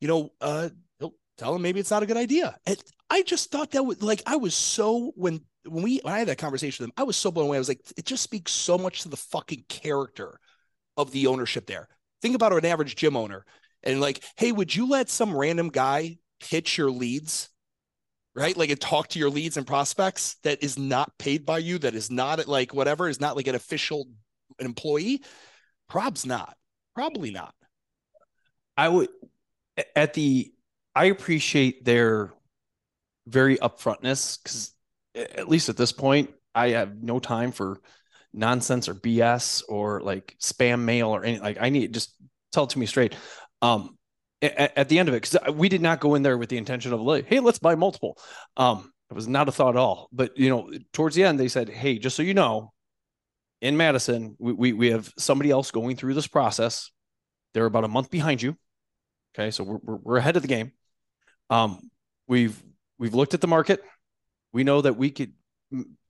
you 0.00 0.08
know, 0.08 0.30
uh, 0.40 0.70
he'll 0.98 1.14
tell 1.38 1.52
them 1.52 1.62
maybe 1.62 1.80
it's 1.80 1.90
not 1.90 2.02
a 2.02 2.06
good 2.06 2.16
idea. 2.16 2.56
And 2.66 2.76
I 3.10 3.22
just 3.22 3.50
thought 3.50 3.72
that 3.72 3.84
was 3.84 4.02
like 4.02 4.22
I 4.26 4.36
was 4.36 4.54
so 4.54 5.12
when 5.16 5.40
when 5.68 5.82
we 5.82 6.00
when 6.02 6.14
I 6.14 6.18
had 6.18 6.28
that 6.28 6.38
conversation 6.38 6.84
with 6.84 6.90
him, 6.90 6.94
I 6.96 7.04
was 7.04 7.16
so 7.16 7.30
blown 7.30 7.46
away. 7.46 7.56
I 7.56 7.60
was 7.60 7.68
like, 7.68 7.80
it 7.96 8.04
just 8.04 8.22
speaks 8.22 8.52
so 8.52 8.78
much 8.78 9.02
to 9.02 9.08
the 9.08 9.16
fucking 9.16 9.64
character 9.68 10.38
of 10.96 11.12
the 11.12 11.26
ownership 11.26 11.66
there. 11.66 11.88
Think 12.22 12.34
about 12.34 12.52
an 12.52 12.64
average 12.64 12.96
gym 12.96 13.16
owner 13.16 13.44
and 13.82 14.00
like, 14.00 14.24
hey, 14.36 14.52
would 14.52 14.74
you 14.74 14.88
let 14.88 15.08
some 15.08 15.36
random 15.36 15.68
guy 15.68 16.18
pitch 16.40 16.78
your 16.78 16.90
leads? 16.90 17.50
Right? 18.36 18.56
Like 18.56 18.70
and 18.70 18.80
talk 18.80 19.08
to 19.08 19.18
your 19.18 19.30
leads 19.30 19.56
and 19.56 19.66
prospects 19.66 20.36
that 20.44 20.62
is 20.62 20.78
not 20.78 21.16
paid 21.18 21.46
by 21.46 21.58
you, 21.58 21.78
that 21.78 21.94
is 21.94 22.10
not 22.10 22.46
like 22.46 22.74
whatever, 22.74 23.08
is 23.08 23.20
not 23.20 23.34
like 23.34 23.46
an 23.46 23.54
official 23.54 24.06
employee. 24.60 25.22
Prob's 25.88 26.26
not. 26.26 26.54
Probably 26.94 27.30
not. 27.30 27.54
I 28.76 28.90
would 28.90 29.08
at 29.94 30.12
the 30.14 30.52
I 30.94 31.06
appreciate 31.06 31.84
their 31.84 32.32
very 33.26 33.56
upfrontness 33.56 34.38
because 34.42 34.72
at 35.14 35.48
least 35.48 35.70
at 35.70 35.78
this 35.78 35.92
point, 35.92 36.30
I 36.54 36.70
have 36.70 37.02
no 37.02 37.18
time 37.18 37.52
for 37.52 37.80
nonsense 38.34 38.88
or 38.88 38.94
BS 38.94 39.62
or 39.68 40.00
like 40.02 40.36
spam 40.40 40.80
mail 40.80 41.08
or 41.08 41.24
anything. 41.24 41.42
Like 41.42 41.58
I 41.58 41.70
need 41.70 41.94
just 41.94 42.14
tell 42.52 42.64
it 42.64 42.70
to 42.70 42.78
me 42.78 42.86
straight. 42.86 43.14
Um, 43.62 43.96
at, 44.42 44.78
at 44.78 44.88
the 44.88 44.98
end 44.98 45.08
of 45.08 45.14
it 45.14 45.22
because 45.28 45.54
we 45.54 45.68
did 45.68 45.80
not 45.80 46.00
go 46.00 46.14
in 46.14 46.22
there 46.22 46.38
with 46.38 46.48
the 46.48 46.58
intention 46.58 46.92
of 46.92 47.00
like, 47.00 47.26
hey, 47.26 47.40
let's 47.40 47.58
buy 47.58 47.74
multiple. 47.74 48.18
Um, 48.56 48.92
it 49.10 49.14
was 49.14 49.28
not 49.28 49.48
a 49.48 49.52
thought 49.52 49.76
at 49.76 49.80
all. 49.80 50.08
But 50.12 50.36
you 50.36 50.48
know, 50.50 50.70
towards 50.92 51.16
the 51.16 51.24
end, 51.24 51.38
they 51.38 51.48
said, 51.48 51.68
hey, 51.68 51.98
just 51.98 52.16
so 52.16 52.22
you 52.22 52.34
know, 52.34 52.72
in 53.60 53.76
Madison, 53.76 54.36
we 54.38 54.52
we, 54.52 54.72
we 54.72 54.90
have 54.90 55.12
somebody 55.18 55.50
else 55.50 55.70
going 55.70 55.96
through 55.96 56.14
this 56.14 56.26
process. 56.26 56.90
They're 57.54 57.66
about 57.66 57.84
a 57.84 57.88
month 57.88 58.10
behind 58.10 58.42
you. 58.42 58.56
Okay, 59.34 59.50
so 59.50 59.64
we're 59.64 59.78
we're, 59.82 59.96
we're 59.96 60.16
ahead 60.16 60.36
of 60.36 60.42
the 60.42 60.48
game. 60.48 60.72
Um, 61.50 61.90
we've 62.26 62.60
we've 62.98 63.14
looked 63.14 63.34
at 63.34 63.40
the 63.40 63.46
market. 63.48 63.82
We 64.52 64.64
know 64.64 64.82
that 64.82 64.96
we 64.96 65.10
could 65.10 65.32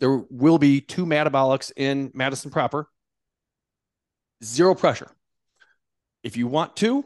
there 0.00 0.24
will 0.30 0.58
be 0.58 0.80
two 0.80 1.06
MADabolics 1.06 1.72
in 1.76 2.10
Madison 2.14 2.50
proper. 2.50 2.88
zero 4.44 4.74
pressure. 4.74 5.10
If 6.22 6.36
you 6.36 6.46
want 6.46 6.76
two, 6.76 7.04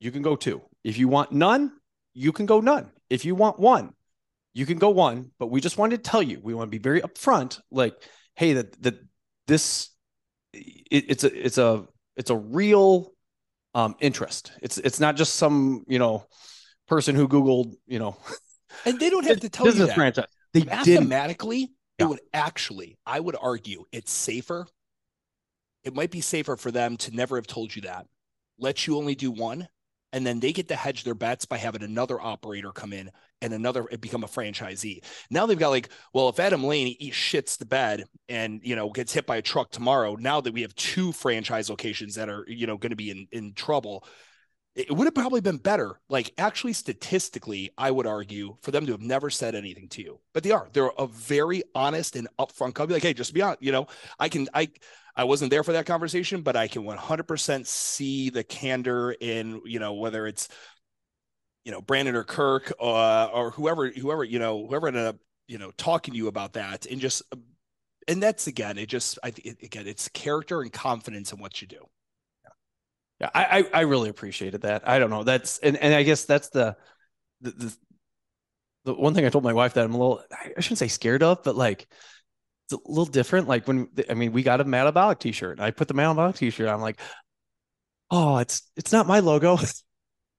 you 0.00 0.10
can 0.10 0.22
go 0.22 0.34
two. 0.36 0.62
If 0.82 0.98
you 0.98 1.08
want 1.08 1.30
none, 1.32 1.72
you 2.14 2.32
can 2.32 2.46
go 2.46 2.60
none. 2.60 2.90
If 3.08 3.24
you 3.24 3.34
want 3.34 3.58
one, 3.60 3.92
you 4.54 4.66
can 4.66 4.78
go 4.78 4.90
one. 4.90 5.30
But 5.38 5.48
we 5.48 5.60
just 5.60 5.78
wanted 5.78 6.02
to 6.02 6.10
tell 6.10 6.22
you, 6.22 6.40
we 6.42 6.54
want 6.54 6.68
to 6.68 6.76
be 6.78 6.82
very 6.82 7.00
upfront, 7.02 7.60
like, 7.70 7.94
hey, 8.34 8.54
that 8.54 8.80
that 8.82 8.98
this 9.46 9.90
it, 10.52 11.04
it's 11.08 11.24
a 11.24 11.46
it's 11.46 11.58
a 11.58 11.86
it's 12.16 12.30
a 12.30 12.36
real 12.36 13.12
um 13.74 13.94
interest. 14.00 14.52
It's 14.62 14.78
it's 14.78 14.98
not 15.00 15.16
just 15.16 15.36
some 15.36 15.84
you 15.86 15.98
know 15.98 16.24
person 16.88 17.14
who 17.14 17.28
googled 17.28 17.74
you 17.86 17.98
know 18.00 18.16
and 18.84 18.98
they 18.98 19.10
don't 19.10 19.24
have 19.26 19.40
to 19.40 19.48
tell 19.48 19.66
you 19.66 19.72
business 19.72 19.88
that. 19.88 19.94
franchise. 19.94 20.26
They 20.52 20.60
didn't. 20.60 21.08
Mathematically, 21.08 21.60
Yeah. 21.98 22.06
it 22.06 22.08
would 22.08 22.20
actually, 22.32 22.98
I 23.06 23.20
would 23.20 23.36
argue, 23.40 23.84
it's 23.92 24.10
safer. 24.10 24.66
It 25.84 25.94
might 25.94 26.10
be 26.10 26.20
safer 26.20 26.56
for 26.56 26.70
them 26.72 26.96
to 26.98 27.14
never 27.14 27.36
have 27.36 27.46
told 27.46 27.74
you 27.74 27.82
that. 27.82 28.06
Let 28.58 28.86
you 28.86 28.96
only 28.96 29.14
do 29.14 29.30
one, 29.30 29.68
and 30.12 30.26
then 30.26 30.40
they 30.40 30.52
get 30.52 30.68
to 30.68 30.76
hedge 30.76 31.04
their 31.04 31.14
bets 31.14 31.44
by 31.44 31.56
having 31.56 31.82
another 31.82 32.20
operator 32.20 32.72
come 32.72 32.92
in 32.92 33.10
and 33.42 33.52
another 33.52 33.84
become 34.00 34.24
a 34.24 34.28
franchisee. 34.28 35.02
Now 35.30 35.46
they've 35.46 35.58
got 35.58 35.70
like, 35.70 35.88
well, 36.12 36.28
if 36.28 36.40
Adam 36.40 36.64
Lane 36.64 36.96
eats 36.98 37.16
shits 37.16 37.58
the 37.58 37.66
bed 37.66 38.04
and 38.28 38.60
you 38.62 38.76
know 38.76 38.90
gets 38.90 39.12
hit 39.12 39.26
by 39.26 39.36
a 39.36 39.42
truck 39.42 39.70
tomorrow, 39.70 40.16
now 40.16 40.40
that 40.40 40.52
we 40.52 40.62
have 40.62 40.74
two 40.74 41.12
franchise 41.12 41.70
locations 41.70 42.14
that 42.16 42.28
are 42.28 42.44
you 42.48 42.66
know 42.66 42.76
going 42.76 42.90
to 42.90 42.96
be 42.96 43.10
in 43.10 43.28
in 43.32 43.54
trouble, 43.54 44.04
it 44.74 44.90
would 44.90 45.06
have 45.06 45.14
probably 45.14 45.40
been 45.40 45.58
better. 45.58 46.00
Like 46.08 46.32
actually, 46.38 46.72
statistically, 46.74 47.70
I 47.78 47.90
would 47.90 48.06
argue 48.06 48.56
for 48.62 48.70
them 48.70 48.86
to 48.86 48.92
have 48.92 49.00
never 49.00 49.30
said 49.30 49.54
anything 49.54 49.88
to 49.90 50.02
you, 50.02 50.20
but 50.32 50.42
they 50.42 50.50
are. 50.50 50.68
They're 50.72 50.92
a 50.98 51.06
very 51.06 51.62
honest 51.74 52.16
and 52.16 52.28
upfront 52.38 52.74
company. 52.74 52.94
Like, 52.94 53.02
hey, 53.02 53.14
just 53.14 53.34
be 53.34 53.42
honest. 53.42 53.62
You 53.62 53.72
know, 53.72 53.86
I 54.18 54.28
can 54.28 54.48
I 54.54 54.68
I 55.16 55.24
wasn't 55.24 55.50
there 55.50 55.64
for 55.64 55.72
that 55.72 55.86
conversation, 55.86 56.42
but 56.42 56.56
I 56.56 56.68
can 56.68 56.82
100% 56.84 57.66
see 57.66 58.30
the 58.30 58.44
candor 58.44 59.12
in 59.12 59.60
you 59.64 59.78
know 59.78 59.94
whether 59.94 60.26
it's 60.26 60.48
you 61.64 61.72
know 61.72 61.80
Brandon 61.80 62.14
or 62.14 62.24
Kirk 62.24 62.72
uh, 62.80 63.26
or 63.26 63.50
whoever 63.50 63.90
whoever 63.90 64.24
you 64.24 64.38
know 64.38 64.66
whoever 64.66 64.88
ended 64.88 65.06
up 65.06 65.16
you 65.46 65.58
know 65.58 65.72
talking 65.76 66.12
to 66.12 66.18
you 66.18 66.28
about 66.28 66.54
that 66.54 66.86
and 66.86 67.00
just 67.00 67.22
and 68.08 68.22
that's 68.22 68.46
again 68.46 68.78
it 68.78 68.86
just 68.86 69.18
I 69.22 69.30
think 69.30 69.62
again 69.62 69.86
it's 69.86 70.08
character 70.08 70.62
and 70.62 70.72
confidence 70.72 71.32
in 71.32 71.38
what 71.38 71.60
you 71.60 71.68
do. 71.68 71.86
Yeah, 73.20 73.30
I, 73.34 73.44
I 73.44 73.64
I 73.74 73.80
really 73.82 74.08
appreciated 74.08 74.62
that. 74.62 74.88
I 74.88 74.98
don't 74.98 75.10
know. 75.10 75.24
That's 75.24 75.58
and 75.58 75.76
and 75.76 75.94
I 75.94 76.02
guess 76.02 76.24
that's 76.24 76.48
the 76.48 76.76
the 77.42 77.50
the, 77.50 77.76
the 78.84 78.94
one 78.94 79.14
thing 79.14 79.26
I 79.26 79.28
told 79.28 79.44
my 79.44 79.52
wife 79.52 79.74
that 79.74 79.84
I'm 79.84 79.94
a 79.94 79.98
little 79.98 80.22
I 80.32 80.60
shouldn't 80.60 80.78
say 80.78 80.88
scared 80.88 81.22
of, 81.22 81.42
but 81.42 81.54
like 81.54 81.86
it's 82.70 82.80
a 82.86 82.88
little 82.88 83.06
different. 83.06 83.48
Like 83.48 83.66
when 83.66 83.88
I 84.08 84.14
mean 84.14 84.32
we 84.32 84.42
got 84.42 84.60
a 84.60 84.64
MADabolic 84.64 85.18
t-shirt 85.18 85.58
and 85.58 85.64
I 85.64 85.70
put 85.70 85.88
the 85.88 85.94
MADabolic 85.94 86.36
t-shirt. 86.36 86.68
On, 86.68 86.74
I'm 86.74 86.80
like, 86.80 87.00
oh, 88.10 88.38
it's 88.38 88.62
it's 88.76 88.92
not 88.92 89.06
my 89.06 89.20
logo. 89.20 89.58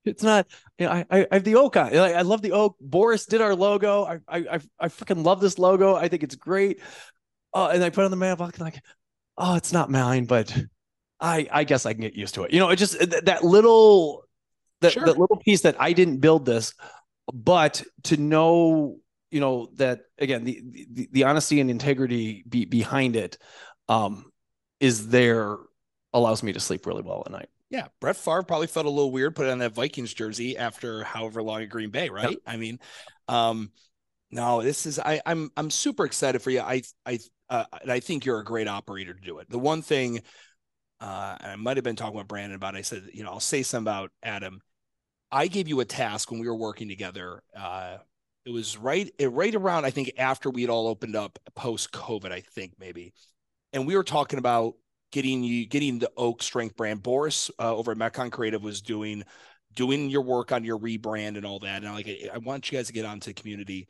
It's 0.04 0.24
not. 0.24 0.48
You 0.80 0.88
know, 0.88 0.94
I, 0.94 1.06
I 1.12 1.28
I 1.30 1.36
have 1.36 1.44
the 1.44 1.58
oak 1.58 1.78
on. 1.78 1.94
Like, 1.94 2.16
I 2.16 2.24
love 2.24 2.42
the 2.42 2.54
oak. 2.54 2.76
Boris 2.82 3.28
did 3.28 3.40
our 3.40 3.54
logo. 3.54 4.04
I 4.04 4.18
I 4.28 4.38
I, 4.56 4.60
I 4.80 4.88
freaking 4.88 5.24
love 5.24 5.40
this 5.42 5.60
logo. 5.60 5.94
I 5.96 6.08
think 6.08 6.24
it's 6.24 6.34
great. 6.34 6.82
Oh, 7.54 7.68
and 7.68 7.84
I 7.84 7.92
put 7.92 8.04
on 8.04 8.10
the 8.10 8.18
MADabolic 8.18 8.60
like, 8.60 8.82
oh, 9.38 9.56
it's 9.58 9.72
not 9.72 9.92
mine, 9.92 10.26
but 10.26 10.58
I 11.20 11.48
I 11.52 11.66
guess 11.66 11.86
I 11.86 11.94
can 11.94 12.02
get 12.02 12.16
used 12.16 12.34
to 12.34 12.46
it. 12.46 12.52
You 12.52 12.60
know, 12.60 12.70
it 12.70 12.78
just 12.78 12.98
that, 12.98 13.26
that 13.26 13.44
little 13.44 14.24
that, 14.82 14.94
Sure. 14.94 15.06
that 15.06 15.20
little 15.20 15.38
piece 15.38 15.62
that 15.62 15.76
I 15.80 15.94
didn't 15.94 16.18
build 16.18 16.48
this, 16.48 16.74
but 17.32 17.84
to 18.06 18.18
know, 18.18 18.98
you 19.32 19.40
know, 19.40 19.70
that 19.76 20.02
again, 20.20 20.44
the 20.44 20.62
the, 20.92 21.10
the 21.12 21.24
honesty 21.24 21.60
and 21.60 21.70
integrity 21.70 22.44
be, 22.48 22.66
behind 22.66 23.16
it 23.16 23.38
um 23.90 24.32
is 24.80 25.08
there 25.08 25.58
allows 26.14 26.44
me 26.44 26.54
to 26.54 26.60
sleep 26.60 26.86
really 26.86 27.02
well 27.02 27.24
at 27.26 27.32
night. 27.32 27.50
Yeah, 27.70 27.88
Brett 28.02 28.18
Favre 28.18 28.44
probably 28.44 28.68
felt 28.68 28.86
a 28.86 28.90
little 28.90 29.12
weird 29.12 29.36
putting 29.36 29.54
on 29.54 29.60
that 29.60 29.74
Vikings 29.74 30.14
jersey 30.14 30.58
after 30.58 31.06
however 31.06 31.42
long 31.42 31.62
at 31.62 31.70
Green 31.70 31.90
Bay, 31.90 32.10
right? 32.10 32.38
I 32.46 32.58
mean, 32.58 32.80
um, 33.30 33.72
no, 34.30 34.62
this 34.62 34.86
is 34.86 35.00
I, 35.00 35.22
I'm 35.26 35.52
I'm 35.56 35.70
super 35.70 36.06
excited 36.06 36.42
for 36.42 36.50
you. 36.50 36.60
I 36.60 36.82
I 37.06 37.20
uh, 37.50 37.66
and 37.82 37.92
I 37.92 38.02
think 38.02 38.26
you're 38.26 38.40
a 38.40 38.46
great 38.46 38.68
operator 38.68 39.14
to 39.14 39.22
do 39.22 39.40
it. 39.40 39.50
The 39.50 39.60
one 39.60 39.82
thing, 39.82 40.22
uh, 41.00 41.38
and 41.40 41.52
I 41.52 41.56
might 41.56 41.78
have 41.78 41.84
been 41.84 41.96
talking 41.96 42.18
with 42.18 42.28
Brandon 42.28 42.56
about. 42.56 42.76
It, 42.76 42.80
I 42.80 42.82
said, 42.82 43.10
you 43.14 43.24
know, 43.24 43.32
I'll 43.32 43.40
say 43.40 43.64
something 43.64 43.92
about 43.92 44.12
Adam. 44.22 44.62
I 45.32 45.48
gave 45.48 45.68
you 45.68 45.80
a 45.80 45.86
task 45.86 46.30
when 46.30 46.42
we 46.42 46.48
were 46.48 46.56
working 46.56 46.90
together. 46.90 47.42
Uh, 47.58 47.98
it 48.46 48.52
was 48.52 48.78
right 48.78 49.12
right 49.20 49.54
around 49.54 49.86
I 49.86 49.92
think 49.92 50.14
after 50.18 50.50
we 50.50 50.62
had 50.62 50.70
all 50.70 50.88
opened 50.88 51.16
up 51.16 51.40
post 51.56 51.92
COVID. 51.92 52.32
I 52.32 52.42
think 52.42 52.74
maybe, 52.80 53.14
and 53.74 53.86
we 53.86 53.96
were 53.96 54.04
talking 54.04 54.40
about 54.40 54.76
getting 55.12 55.44
you 55.44 55.66
getting 55.66 56.00
the 56.00 56.12
oak 56.18 56.42
strength 56.42 56.76
brand. 56.76 57.04
Boris 57.04 57.52
uh, 57.60 57.76
over 57.76 57.92
at 57.92 57.98
metcon 57.98 58.32
creative 58.32 58.64
was 58.64 58.82
doing 58.82 59.24
doing 59.74 60.10
your 60.10 60.22
work 60.22 60.52
on 60.52 60.64
your 60.64 60.80
rebrand 60.80 61.38
and 61.38 61.46
all 61.46 61.60
that. 61.60 61.78
And 61.78 61.88
I'm 61.88 61.96
like 61.96 62.08
I, 62.08 62.30
I 62.36 62.38
want 62.40 62.72
you 62.72 62.78
guys 62.78 62.88
to 62.88 62.94
get 62.94 63.06
onto 63.06 63.30
the 63.30 63.34
community. 63.34 63.88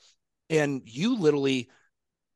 And 0.50 0.82
you 0.86 1.16
literally 1.18 1.70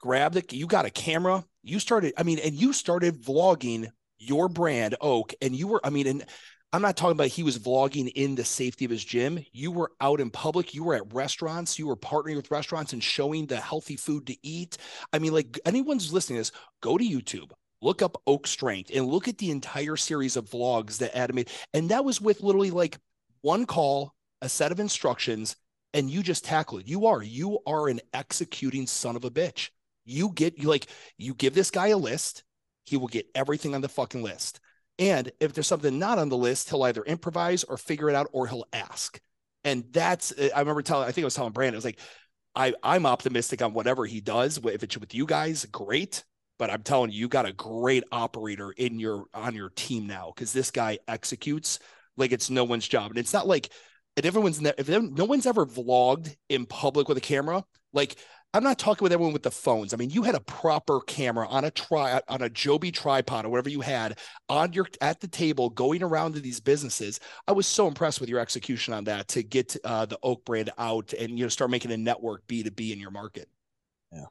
grabbed 0.05 0.36
it 0.36 0.53
you 0.53 0.68
got 0.68 0.86
a 0.86 0.89
camera 0.91 1.43
you 1.63 1.80
started 1.80 2.13
i 2.18 2.22
mean 2.22 2.38
and 2.39 2.53
you 2.53 2.74
started 2.74 3.20
vlogging 3.24 3.88
your 4.20 4.47
brand 4.47 4.95
oak 5.01 5.34
and 5.41 5.55
you 5.55 5.68
were 5.68 5.82
i 5.84 5.89
mean 5.89 6.05
and 6.05 6.26
i'm 6.74 6.82
not 6.82 6.97
talking 6.97 7.13
about 7.13 7.28
he 7.28 7.43
was 7.43 7.59
vlogging 7.59 8.11
in 8.16 8.36
the 8.36 8.43
safety 8.43 8.86
of 8.86 8.91
his 8.91 9.03
gym 9.03 9.43
you 9.51 9.72
were 9.72 9.91
out 10.01 10.20
in 10.20 10.30
public 10.30 10.74
you 10.74 10.84
were 10.84 10.95
at 10.95 11.13
restaurants 11.13 11.80
you 11.80 11.88
were 11.88 11.95
partnering 11.95 12.36
with 12.36 12.51
restaurants 12.51 12.93
and 12.93 13.03
showing 13.03 13.45
the 13.45 13.57
healthy 13.57 13.95
food 13.95 14.26
to 14.28 14.36
eat 14.43 14.78
i 15.13 15.20
mean 15.20 15.34
like 15.34 15.59
anyone's 15.66 16.11
listening 16.13 16.38
to 16.38 16.41
this 16.41 16.51
go 16.82 16.97
to 16.97 17.03
youtube 17.03 17.51
look 17.82 18.01
up 18.01 18.22
Oak 18.26 18.47
Strength 18.47 18.91
and 18.93 19.05
look 19.05 19.28
at 19.28 19.38
the 19.38 19.51
entire 19.51 19.95
series 19.95 20.36
of 20.36 20.49
vlogs 20.49 20.97
that 20.97 21.16
Adam 21.16 21.36
made. 21.36 21.49
And 21.74 21.89
that 21.89 22.03
was 22.03 22.20
with 22.20 22.41
literally 22.41 22.72
like 22.72 22.97
one 23.41 23.66
call, 23.66 24.16
a 24.41 24.49
set 24.49 24.72
of 24.72 24.80
instructions, 24.80 25.55
and 25.93 26.09
you 26.09 26.24
just 26.24 26.43
tackle 26.43 26.80
it. 26.80 26.88
You 26.88 27.05
are, 27.05 27.22
you 27.22 27.59
are 27.68 27.88
an 27.88 28.01
executing 28.13 28.88
son 28.88 29.16
of 29.16 29.24
a 29.24 29.32
bitch. 29.32 29.70
You 30.03 30.32
get 30.34 30.57
you 30.57 30.68
like 30.68 30.88
you 31.18 31.34
give 31.34 31.53
this 31.53 31.72
guy 31.72 31.88
a 31.88 31.97
list, 31.97 32.43
he 32.86 32.97
will 32.97 33.07
get 33.07 33.28
everything 33.34 33.74
on 33.76 33.82
the 33.82 33.89
fucking 33.89 34.22
list. 34.22 34.59
And 34.98 35.32
if 35.39 35.54
there's 35.54 35.68
something 35.68 36.00
not 36.00 36.20
on 36.20 36.30
the 36.30 36.38
list, 36.38 36.70
he'll 36.70 36.84
either 36.84 37.04
improvise 37.04 37.64
or 37.64 37.78
figure 37.78 38.10
it 38.10 38.16
out 38.16 38.30
or 38.32 38.48
he'll 38.48 38.66
ask. 38.72 39.20
And 39.64 39.84
that's 39.91 40.34
eh, 40.38 40.50
I 40.56 40.60
remember 40.60 40.82
telling 40.82 41.08
I 41.08 41.12
think 41.12 41.24
I 41.24 41.26
was 41.26 41.36
telling 41.36 41.52
Brandon, 41.52 41.76
I 41.76 41.78
was 41.78 41.86
like, 41.86 42.00
I, 42.56 42.74
I'm 42.82 43.06
optimistic 43.06 43.62
on 43.62 43.74
whatever 43.74 44.06
he 44.06 44.22
does. 44.22 44.60
If 44.64 44.84
it's 44.84 44.98
with 44.98 45.14
you 45.14 45.26
guys, 45.26 45.66
great 45.66 46.24
but 46.58 46.70
I'm 46.70 46.84
telling 46.84 47.12
you, 47.12 47.20
you 47.20 47.28
got 47.28 47.46
a 47.46 47.54
great 47.54 48.04
operator 48.12 48.72
in 48.72 49.00
your 49.00 49.26
on 49.34 49.56
your 49.56 49.70
team 49.70 50.08
now 50.08 50.32
because 50.34 50.54
this 50.54 50.72
guy 50.72 51.00
executes 51.08 51.80
like 52.18 52.32
it's 52.32 52.50
no 52.50 52.64
one's 52.64 52.88
job, 52.88 53.12
and 53.12 53.20
it's 53.20 53.34
not 53.34 53.48
like 53.48 53.70
and 54.16 54.26
everyone's 54.26 54.62
ne- 54.62 54.74
if 54.78 54.88
no 54.88 55.26
one's 55.26 55.46
ever 55.46 55.66
vlogged 55.66 56.36
in 56.50 56.66
public 56.66 57.10
with 57.10 57.18
a 57.18 57.22
camera. 57.22 57.64
Like 57.91 58.16
I'm 58.54 58.64
not 58.64 58.80
talking 58.80 59.04
with 59.04 59.12
everyone 59.12 59.34
with 59.34 59.43
the 59.43 59.52
phones. 59.52 59.93
I 59.93 59.98
mean, 59.98 60.10
you 60.10 60.24
had 60.24 60.36
a 60.36 60.39
proper 60.39 61.02
camera 61.02 61.46
on 61.48 61.66
a 61.66 61.72
try 61.72 62.22
on 62.30 62.41
a 62.41 62.50
Joby 62.50 62.91
tripod 62.91 63.46
or 63.46 63.50
whatever 63.50 63.70
you 63.70 63.82
had 63.82 64.18
on 64.48 64.72
your 64.72 64.88
at 65.02 65.20
the 65.20 65.28
table 65.28 65.70
going 65.70 66.02
around 66.02 66.36
to 66.36 66.39
these 66.39 66.62
businesses. 66.62 67.20
I 67.48 67.52
was 67.52 67.68
so 67.68 67.88
impressed 67.88 68.22
with 68.22 68.30
your 68.30 68.39
execution 68.39 68.93
on 68.93 69.04
that 69.06 69.28
to 69.30 69.43
get 69.43 69.76
uh, 69.84 70.06
the 70.06 70.18
Oak 70.24 70.46
brand 70.46 70.70
out 70.78 71.12
and 71.14 71.38
you 71.38 71.43
know 71.43 71.50
start 71.50 71.70
making 71.70 71.91
a 71.91 71.98
network 71.98 72.48
B 72.48 72.64
two 72.64 72.72
B 72.72 72.93
in 72.93 73.00
your 73.00 73.12
market. 73.12 73.50
Yeah. 74.14 74.26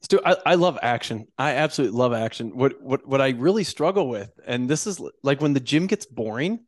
Stu, 0.00 0.20
I, 0.24 0.36
I 0.46 0.54
love 0.54 0.78
action. 0.82 1.26
I 1.38 1.52
absolutely 1.52 1.98
love 1.98 2.12
action. 2.12 2.56
What 2.56 2.80
what 2.80 3.06
what 3.06 3.20
I 3.20 3.30
really 3.30 3.64
struggle 3.64 4.08
with, 4.08 4.30
and 4.46 4.68
this 4.68 4.86
is 4.86 5.00
like 5.22 5.40
when 5.40 5.54
the 5.54 5.60
gym 5.60 5.86
gets 5.86 6.06
boring, 6.06 6.60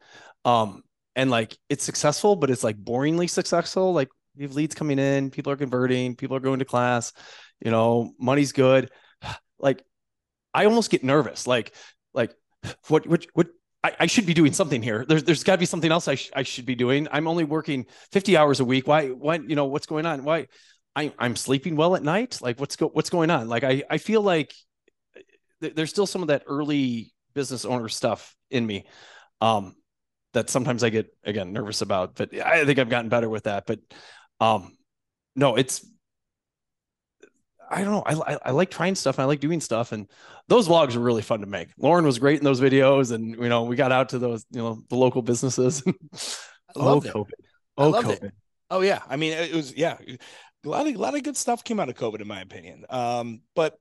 um, 0.44 0.82
and 1.14 1.30
like 1.30 1.56
it's 1.68 1.84
successful, 1.84 2.36
but 2.36 2.50
it's 2.50 2.64
like 2.64 2.76
boringly 2.76 3.30
successful. 3.30 3.92
Like 3.92 4.08
you 4.36 4.46
have 4.46 4.54
leads 4.54 4.74
coming 4.74 4.98
in, 4.98 5.30
people 5.30 5.52
are 5.52 5.56
converting, 5.56 6.16
people 6.16 6.36
are 6.36 6.40
going 6.40 6.60
to 6.60 6.64
class, 6.64 7.12
you 7.64 7.70
know, 7.70 8.12
money's 8.18 8.52
good. 8.52 8.90
Like 9.62 9.84
I 10.54 10.64
almost 10.64 10.90
get 10.90 11.04
nervous. 11.04 11.46
Like 11.46 11.74
like 12.14 12.34
what 12.88 13.06
what 13.06 13.26
what 13.34 13.48
I, 13.84 13.92
I 14.00 14.06
should 14.06 14.24
be 14.24 14.32
doing 14.32 14.54
something 14.54 14.82
here. 14.82 15.04
There's 15.06 15.24
there's 15.24 15.44
got 15.44 15.56
to 15.56 15.58
be 15.58 15.66
something 15.66 15.92
else 15.92 16.08
I, 16.08 16.14
sh- 16.14 16.30
I 16.34 16.44
should 16.44 16.64
be 16.64 16.74
doing. 16.74 17.08
I'm 17.12 17.28
only 17.28 17.44
working 17.44 17.84
50 18.12 18.38
hours 18.38 18.60
a 18.60 18.64
week. 18.64 18.86
Why 18.86 19.08
why 19.08 19.34
you 19.34 19.56
know 19.56 19.66
what's 19.66 19.86
going 19.86 20.06
on? 20.06 20.24
Why 20.24 20.48
I, 20.96 21.12
I'm 21.18 21.36
sleeping 21.36 21.76
well 21.76 21.94
at 21.94 22.02
night. 22.02 22.38
Like 22.40 22.58
what's 22.58 22.76
go 22.76 22.88
what's 22.88 23.10
going 23.10 23.30
on? 23.30 23.48
Like 23.48 23.64
I 23.64 23.82
I 23.90 23.98
feel 23.98 24.22
like 24.22 24.54
th- 25.60 25.74
there's 25.74 25.90
still 25.90 26.06
some 26.06 26.22
of 26.22 26.28
that 26.28 26.44
early 26.46 27.12
business 27.34 27.64
owner 27.64 27.88
stuff 27.88 28.34
in 28.50 28.66
me, 28.66 28.86
um, 29.40 29.74
that 30.32 30.50
sometimes 30.50 30.84
I 30.84 30.90
get 30.90 31.14
again 31.24 31.52
nervous 31.52 31.82
about. 31.82 32.16
But 32.16 32.34
I 32.34 32.64
think 32.64 32.78
I've 32.78 32.88
gotten 32.88 33.08
better 33.08 33.28
with 33.28 33.44
that. 33.44 33.66
But 33.66 33.80
um, 34.40 34.76
no, 35.36 35.56
it's 35.56 35.86
I 37.70 37.84
don't 37.84 37.92
know. 37.92 38.02
I, 38.04 38.32
I 38.34 38.38
I 38.46 38.50
like 38.50 38.70
trying 38.70 38.96
stuff 38.96 39.18
and 39.18 39.22
I 39.22 39.26
like 39.26 39.40
doing 39.40 39.60
stuff, 39.60 39.92
and 39.92 40.08
those 40.48 40.68
vlogs 40.68 40.96
are 40.96 41.00
really 41.00 41.22
fun 41.22 41.40
to 41.40 41.46
make. 41.46 41.68
Lauren 41.78 42.04
was 42.04 42.18
great 42.18 42.38
in 42.38 42.44
those 42.44 42.60
videos, 42.60 43.12
and 43.12 43.36
you 43.36 43.48
know 43.48 43.62
we 43.62 43.76
got 43.76 43.92
out 43.92 44.08
to 44.10 44.18
those 44.18 44.44
you 44.50 44.60
know 44.60 44.82
the 44.88 44.96
local 44.96 45.22
businesses. 45.22 45.82
I 46.76 46.82
loved 46.82 47.06
oh, 47.06 47.10
it. 47.10 47.14
COVID. 47.14 47.30
I 47.78 47.82
Oh, 47.84 47.88
loved 47.90 48.08
COVID. 48.08 48.24
it. 48.24 48.34
Oh 48.70 48.80
yeah, 48.80 49.00
I 49.08 49.16
mean 49.16 49.32
it 49.32 49.54
was 49.54 49.74
yeah. 49.76 49.96
a 50.64 50.68
lot 50.68 50.86
of 50.86 50.94
a 50.94 50.98
lot 50.98 51.14
of 51.14 51.22
good 51.22 51.36
stuff 51.36 51.62
came 51.62 51.78
out 51.78 51.88
of 51.88 51.94
COVID, 51.94 52.20
in 52.20 52.26
my 52.28 52.40
opinion. 52.40 52.84
Um, 52.90 53.42
but 53.54 53.78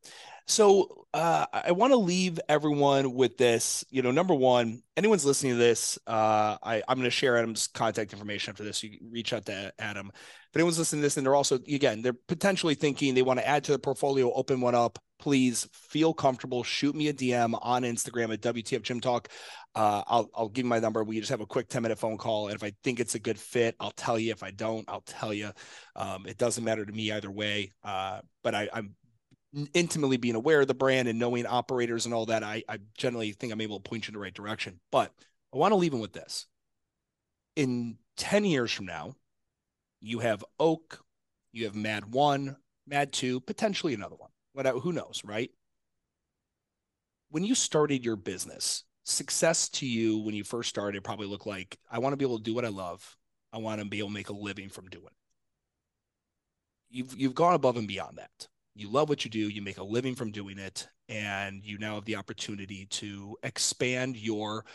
so 0.50 1.06
uh, 1.14 1.46
I 1.54 1.72
want 1.72 1.92
to 1.92 1.98
leave 1.98 2.40
everyone 2.50 3.14
with 3.14 3.38
this. 3.38 3.86
You 3.90 4.02
know, 4.02 4.12
number 4.12 4.34
one, 4.34 4.82
anyone's 4.98 5.26
listening 5.26 5.54
to 5.54 5.60
this, 5.60 5.98
uh, 6.08 6.58
I, 6.62 6.84
I'm 6.88 6.98
going 6.98 7.06
to 7.06 7.12
share 7.12 7.38
Adam's 7.38 7.68
contact 7.68 8.14
information 8.14 8.52
after 8.52 8.64
this. 8.64 8.84
You 8.84 8.98
reach 9.12 9.32
out 9.32 9.46
to 9.46 9.74
Adam. 9.80 10.12
If 10.14 10.56
anyone's 10.56 10.80
listening 10.80 11.02
to 11.02 11.06
this 11.06 11.18
and 11.18 11.26
they're 11.26 11.36
also, 11.36 11.56
again, 11.56 12.02
they're 12.02 12.14
potentially 12.14 12.76
thinking 12.76 13.14
they 13.14 13.22
want 13.22 13.40
to 13.40 13.48
add 13.48 13.64
to 13.66 13.72
the 13.72 13.80
portfolio, 13.80 14.32
open 14.34 14.60
one 14.62 14.76
up, 14.76 15.00
please 15.20 15.68
feel 15.72 16.14
comfortable. 16.14 16.64
Shoot 16.64 16.96
me 16.96 17.08
a 17.10 17.14
DM 17.14 17.58
on 17.62 17.84
Instagram 17.84 18.34
at 18.34 18.42
WTF 18.42 18.82
Gym 18.82 19.02
Talk. 19.02 19.30
Uh, 19.76 20.04
I'll, 20.08 20.30
I'll 20.36 20.50
give 20.50 20.66
you 20.66 20.70
my 20.70 20.80
number. 20.80 21.04
We 21.04 21.20
just 21.20 21.30
have 21.30 21.42
a 21.42 21.46
quick 21.46 21.70
10 21.70 21.84
minute 21.84 22.00
phone 22.00 22.18
call. 22.18 22.48
And 22.48 22.56
if 22.56 22.64
I 22.64 22.74
think 22.84 23.00
it's 23.00 23.16
a 23.16 23.20
good 23.20 23.40
fit, 23.40 23.76
I'll 23.80 23.92
tell 23.92 24.18
you. 24.18 24.32
If 24.32 24.42
I 24.42 24.52
don't, 24.52 24.86
I'll 24.88 25.02
tell 25.02 25.34
you. 25.34 25.52
Um, 25.96 26.26
it 26.26 26.38
doesn't 26.38 26.64
matter 26.64 26.86
to 26.86 26.92
me 26.92 27.12
either 27.12 27.30
way. 27.30 27.72
Uh, 27.84 28.22
but 28.44 28.56
I, 28.56 28.70
I'm 28.74 28.96
intimately 29.74 30.18
being 30.18 30.36
aware 30.36 30.62
of 30.62 30.68
the 30.68 30.74
brand 30.74 31.08
and 31.08 31.20
knowing 31.20 31.46
operators 31.46 32.06
and 32.06 32.14
all 32.14 32.28
that, 32.28 32.44
I, 32.44 32.64
I 32.70 32.80
generally 32.98 33.32
think 33.32 33.52
I'm 33.52 33.62
able 33.62 33.80
to 33.80 33.90
point 33.90 34.08
you 34.08 34.12
in 34.12 34.14
the 34.14 34.20
right 34.20 34.34
direction. 34.34 34.80
But 34.92 35.12
I 35.54 35.58
want 35.58 35.72
to 35.72 35.78
leave 35.78 35.94
him 35.94 36.00
with 36.00 36.14
this. 36.14 36.46
In 37.56 37.98
10 38.18 38.46
years 38.46 38.72
from 38.72 38.86
now, 38.86 39.16
you 40.02 40.20
have 40.20 40.46
Oak, 40.60 41.04
you 41.52 41.66
have 41.66 41.76
Mad 41.76 42.14
One, 42.14 42.56
Mad 42.88 43.12
Two, 43.12 43.42
potentially 43.42 43.94
another 43.94 44.16
one. 44.16 44.30
Whatever, 44.54 44.80
who 44.80 44.94
knows, 44.94 45.22
right? 45.26 45.52
When 47.30 47.44
you 47.44 47.54
started 47.56 48.06
your 48.06 48.16
business, 48.16 48.84
success 49.04 49.70
to 49.70 49.86
you 49.86 50.20
when 50.20 50.36
you 50.36 50.44
first 50.44 50.70
started 50.70 51.04
probably 51.04 51.28
looked 51.28 51.48
like 51.48 51.78
I 51.92 52.00
want 52.00 52.14
to 52.14 52.18
be 52.18 52.26
able 52.26 52.38
to 52.38 52.44
do 52.44 52.54
what 52.54 52.66
I 52.66 52.70
love. 52.70 53.18
I 53.52 53.58
want 53.58 53.82
to 53.82 53.86
be 53.86 54.00
able 54.00 54.10
to 54.10 54.14
make 54.14 54.30
a 54.30 54.34
living 54.34 54.70
from 54.70 54.88
doing. 54.88 55.06
It. 55.06 55.12
You've 56.92 57.18
you've 57.18 57.36
gone 57.36 57.56
above 57.56 57.78
and 57.78 57.88
beyond 57.88 58.18
that 58.18 58.48
you 58.80 58.90
love 58.90 59.10
what 59.10 59.26
you 59.26 59.32
do, 59.32 59.40
you 59.40 59.62
make 59.62 59.78
a 59.78 59.84
living 59.84 60.16
from 60.16 60.32
doing 60.32 60.58
it, 60.58 60.88
and 61.08 61.64
you 61.64 61.78
now 61.78 61.96
have 61.96 62.06
the 62.06 62.16
opportunity 62.16 62.86
to 62.88 63.38
expand 63.44 64.18
your 64.18 64.66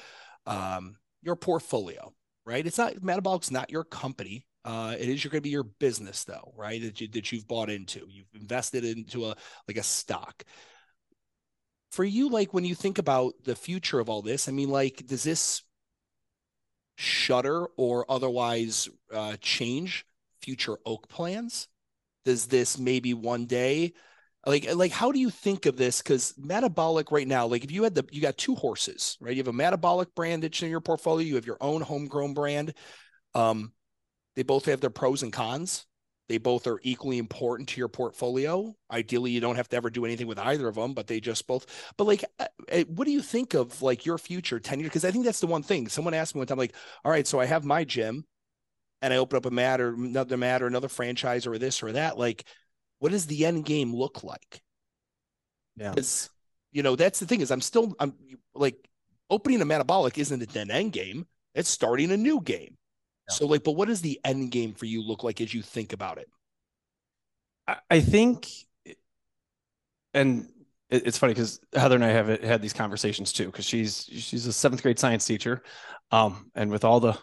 um, 0.46 0.96
your 1.22 1.36
portfolio. 1.36 2.12
Right? 2.46 2.66
It's 2.66 2.78
not 2.78 2.96
MADabolic's 2.96 3.50
not 3.50 3.70
your 3.70 3.84
company. 3.84 4.46
Uh, 4.64 4.94
it 4.98 5.08
is 5.08 5.22
you're 5.22 5.30
going 5.30 5.40
to 5.40 5.46
be 5.46 5.50
your 5.50 5.62
business 5.62 6.24
though, 6.24 6.52
right? 6.56 6.80
That 6.82 7.00
you 7.00 7.08
that 7.08 7.32
you've 7.32 7.48
bought 7.48 7.70
into, 7.70 8.06
you've 8.08 8.34
invested 8.34 8.84
into 8.84 9.26
a 9.26 9.36
like 9.68 9.76
a 9.76 9.82
stock. 9.82 10.44
For 11.90 12.04
you, 12.04 12.28
like 12.28 12.52
when 12.52 12.64
you 12.64 12.74
think 12.74 12.98
about 12.98 13.34
the 13.44 13.54
future 13.54 14.00
of 14.00 14.08
all 14.08 14.20
this, 14.20 14.48
I 14.48 14.52
mean, 14.52 14.68
like, 14.68 15.06
does 15.06 15.22
this 15.22 15.62
shutter 16.96 17.66
or 17.76 18.04
otherwise 18.10 18.88
uh, 19.12 19.36
change 19.40 20.04
future 20.42 20.76
oak 20.84 21.08
plans? 21.08 21.68
Does 22.24 22.46
this 22.46 22.78
maybe 22.78 23.14
one 23.14 23.46
day? 23.46 23.92
Like 24.46 24.74
like 24.74 24.92
how 24.92 25.12
do 25.12 25.18
you 25.18 25.30
think 25.30 25.66
of 25.66 25.76
this? 25.76 26.02
Because 26.02 26.34
MADabolic 26.34 27.10
right 27.10 27.26
now 27.26 27.46
like 27.46 27.64
if 27.64 27.70
you 27.70 27.82
had 27.84 27.94
the 27.94 28.04
you 28.10 28.20
got 28.20 28.36
two 28.36 28.54
horses 28.54 29.16
right? 29.20 29.34
You 29.34 29.42
have 29.42 29.48
a 29.48 29.52
MADabolic 29.52 30.14
brand 30.14 30.42
that's 30.42 30.62
in 30.62 30.70
your 30.70 30.80
portfolio 30.80 31.26
you 31.26 31.36
have 31.36 31.46
your 31.46 31.58
own 31.60 31.80
homegrown 31.80 32.34
brand. 32.34 32.74
Um 33.34 33.72
they 34.36 34.42
both 34.42 34.66
have 34.66 34.80
their 34.80 34.90
pros 34.90 35.22
and 35.22 35.32
cons. 35.32 35.86
They 36.28 36.38
both 36.38 36.66
are 36.66 36.80
equally 36.82 37.18
important 37.18 37.68
to 37.70 37.80
your 37.80 37.88
portfolio. 37.88 38.74
Ideally 38.90 39.30
you 39.30 39.40
don't 39.40 39.56
have 39.56 39.68
to 39.70 39.76
ever 39.76 39.90
do 39.90 40.04
anything 40.04 40.26
with 40.26 40.38
either 40.38 40.68
of 40.68 40.74
them 40.76 40.94
but 40.94 41.06
they 41.06 41.20
just 41.20 41.46
both 41.46 41.66
but 41.96 42.04
like 42.06 42.24
uh, 42.38 42.46
uh, 42.72 42.84
what 42.88 43.06
do 43.06 43.12
you 43.12 43.22
think 43.22 43.54
of 43.54 43.82
like 43.82 44.04
your 44.06 44.18
future 44.18 44.60
10 44.60 44.80
years? 44.80 44.90
Because 44.90 45.04
i 45.04 45.10
think 45.10 45.24
that's 45.24 45.40
the 45.40 45.46
one 45.46 45.62
thing. 45.62 45.88
Someone 45.88 46.14
asked 46.14 46.34
me 46.34 46.40
one 46.40 46.46
time 46.46 46.58
like 46.58 46.74
all 47.04 47.12
right 47.12 47.26
so 47.26 47.40
i 47.40 47.46
have 47.46 47.64
my 47.64 47.84
gym 47.84 48.24
and 49.02 49.12
I 49.12 49.18
open 49.18 49.36
up 49.36 49.46
a 49.46 49.50
matter, 49.50 49.90
or 49.90 49.94
another 49.94 50.36
matter, 50.36 50.64
or 50.64 50.68
another 50.68 50.88
franchise 50.88 51.46
or 51.46 51.58
this 51.58 51.82
or 51.82 51.92
that, 51.92 52.18
like 52.18 52.44
what 52.98 53.12
does 53.12 53.26
the 53.26 53.44
end 53.44 53.66
game 53.66 53.94
look 53.94 54.24
like? 54.24 54.62
Yeah. 55.76 55.90
Because 55.90 56.30
you 56.72 56.82
know, 56.82 56.96
that's 56.96 57.20
the 57.20 57.26
thing 57.26 57.40
is 57.40 57.50
I'm 57.50 57.60
still 57.60 57.94
I'm 57.98 58.14
like 58.54 58.76
opening 59.30 59.60
a 59.60 59.66
MADabolic 59.66 60.18
isn't 60.18 60.56
a 60.56 60.60
an 60.60 60.70
end 60.70 60.92
game. 60.92 61.26
It's 61.54 61.68
starting 61.68 62.10
a 62.10 62.16
new 62.16 62.40
game. 62.40 62.76
Yeah. 63.28 63.34
So 63.34 63.46
like, 63.46 63.62
but 63.62 63.72
what 63.72 63.88
does 63.88 64.00
the 64.00 64.20
end 64.24 64.50
game 64.50 64.74
for 64.74 64.86
you 64.86 65.02
look 65.02 65.22
like 65.22 65.40
as 65.40 65.52
you 65.52 65.62
think 65.62 65.92
about 65.92 66.18
it? 66.18 66.28
I 67.90 68.00
think 68.00 68.48
and 70.12 70.48
it's 70.90 71.18
funny 71.18 71.32
because 71.32 71.60
Heather 71.74 71.96
and 71.96 72.04
I 72.04 72.08
have 72.08 72.28
had 72.42 72.62
these 72.62 72.72
conversations 72.72 73.32
too, 73.32 73.46
because 73.46 73.64
she's 73.64 74.08
she's 74.10 74.46
a 74.46 74.52
seventh 74.52 74.82
grade 74.82 74.98
science 74.98 75.24
teacher. 75.24 75.62
Um, 76.10 76.50
and 76.54 76.70
with 76.70 76.84
all 76.84 77.00
the 77.00 77.18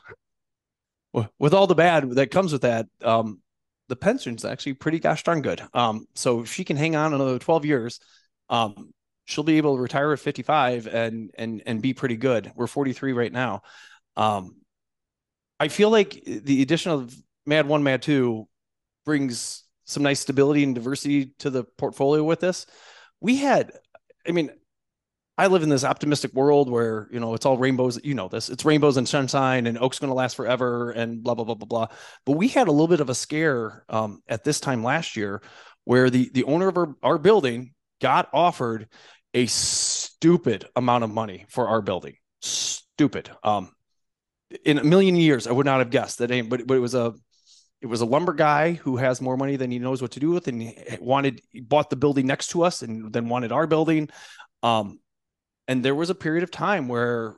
with 1.39 1.53
all 1.53 1.67
the 1.67 1.75
bad 1.75 2.09
that 2.11 2.31
comes 2.31 2.53
with 2.53 2.61
that, 2.61 2.87
um, 3.03 3.41
the 3.89 3.95
pension's 3.95 4.45
actually 4.45 4.73
pretty 4.73 4.99
gosh 4.99 5.23
darn 5.23 5.41
good. 5.41 5.61
Um, 5.73 6.05
so 6.15 6.41
if 6.41 6.51
she 6.51 6.63
can 6.63 6.77
hang 6.77 6.95
on 6.95 7.13
another 7.13 7.39
12 7.39 7.65
years, 7.65 7.99
um, 8.49 8.93
she'll 9.25 9.43
be 9.43 9.57
able 9.57 9.75
to 9.75 9.81
retire 9.81 10.13
at 10.13 10.19
55 10.19 10.87
and 10.87 11.31
and 11.37 11.61
and 11.65 11.81
be 11.81 11.93
pretty 11.93 12.17
good. 12.17 12.51
We're 12.55 12.67
43 12.67 13.13
right 13.13 13.31
now. 13.31 13.61
Um, 14.15 14.55
I 15.59 15.67
feel 15.67 15.89
like 15.89 16.23
the 16.25 16.61
addition 16.61 16.91
of 16.91 17.13
Mad 17.45 17.67
One, 17.67 17.83
Mad 17.83 18.01
Two 18.01 18.47
brings 19.05 19.63
some 19.85 20.03
nice 20.03 20.19
stability 20.19 20.63
and 20.63 20.73
diversity 20.73 21.33
to 21.39 21.49
the 21.49 21.63
portfolio 21.77 22.23
with 22.23 22.39
this. 22.39 22.65
We 23.19 23.37
had, 23.37 23.71
I 24.27 24.31
mean, 24.31 24.51
I 25.37 25.47
live 25.47 25.63
in 25.63 25.69
this 25.69 25.83
optimistic 25.83 26.33
world 26.33 26.69
where, 26.69 27.07
you 27.11 27.19
know, 27.19 27.33
it's 27.33 27.45
all 27.45 27.57
rainbows. 27.57 27.99
You 28.03 28.13
know 28.13 28.27
this. 28.27 28.49
It's 28.49 28.65
rainbows 28.65 28.97
and 28.97 29.07
sunshine 29.07 29.65
and 29.65 29.77
Oak's 29.77 29.97
going 29.97 30.09
to 30.09 30.15
last 30.15 30.35
forever 30.35 30.91
and 30.91 31.23
blah, 31.23 31.35
blah, 31.35 31.45
blah, 31.45 31.55
blah, 31.55 31.65
blah. 31.65 31.87
But 32.25 32.33
we 32.33 32.47
had 32.47 32.67
a 32.67 32.71
little 32.71 32.87
bit 32.87 32.99
of 32.99 33.09
a 33.09 33.15
scare 33.15 33.85
um, 33.89 34.21
at 34.27 34.43
this 34.43 34.59
time 34.59 34.83
last 34.83 35.15
year 35.15 35.41
where 35.85 36.09
the, 36.09 36.29
the 36.33 36.43
owner 36.43 36.67
of 36.67 36.77
our, 36.77 36.95
our 37.01 37.17
building 37.17 37.73
got 38.01 38.29
offered 38.33 38.87
a 39.33 39.45
stupid 39.45 40.67
amount 40.75 41.03
of 41.03 41.09
money 41.09 41.45
for 41.49 41.69
our 41.69 41.81
building. 41.81 42.17
Stupid. 42.41 43.31
Um, 43.43 43.71
in 44.65 44.77
a 44.77 44.83
million 44.83 45.15
years, 45.15 45.47
I 45.47 45.51
would 45.51 45.65
not 45.65 45.79
have 45.79 45.89
guessed 45.89 46.19
that. 46.19 46.29
But, 46.49 46.67
but 46.67 46.75
it 46.75 46.81
was 46.81 46.95
a 46.95 47.13
it 47.81 47.87
was 47.87 48.01
a 48.01 48.05
lumber 48.05 48.33
guy 48.33 48.73
who 48.73 48.97
has 48.97 49.21
more 49.21 49.37
money 49.37 49.55
than 49.55 49.71
he 49.71 49.79
knows 49.79 50.01
what 50.01 50.11
to 50.11 50.19
do 50.19 50.31
with, 50.31 50.47
and 50.47 50.61
he 50.61 50.77
wanted 50.99 51.41
he 51.49 51.61
bought 51.61 51.89
the 51.89 51.95
building 51.95 52.27
next 52.27 52.49
to 52.49 52.63
us, 52.63 52.81
and 52.81 53.11
then 53.11 53.29
wanted 53.29 53.51
our 53.51 53.65
building. 53.65 54.09
Um, 54.61 54.99
and 55.67 55.83
there 55.83 55.95
was 55.95 56.09
a 56.09 56.15
period 56.15 56.43
of 56.43 56.51
time 56.51 56.87
where, 56.87 57.35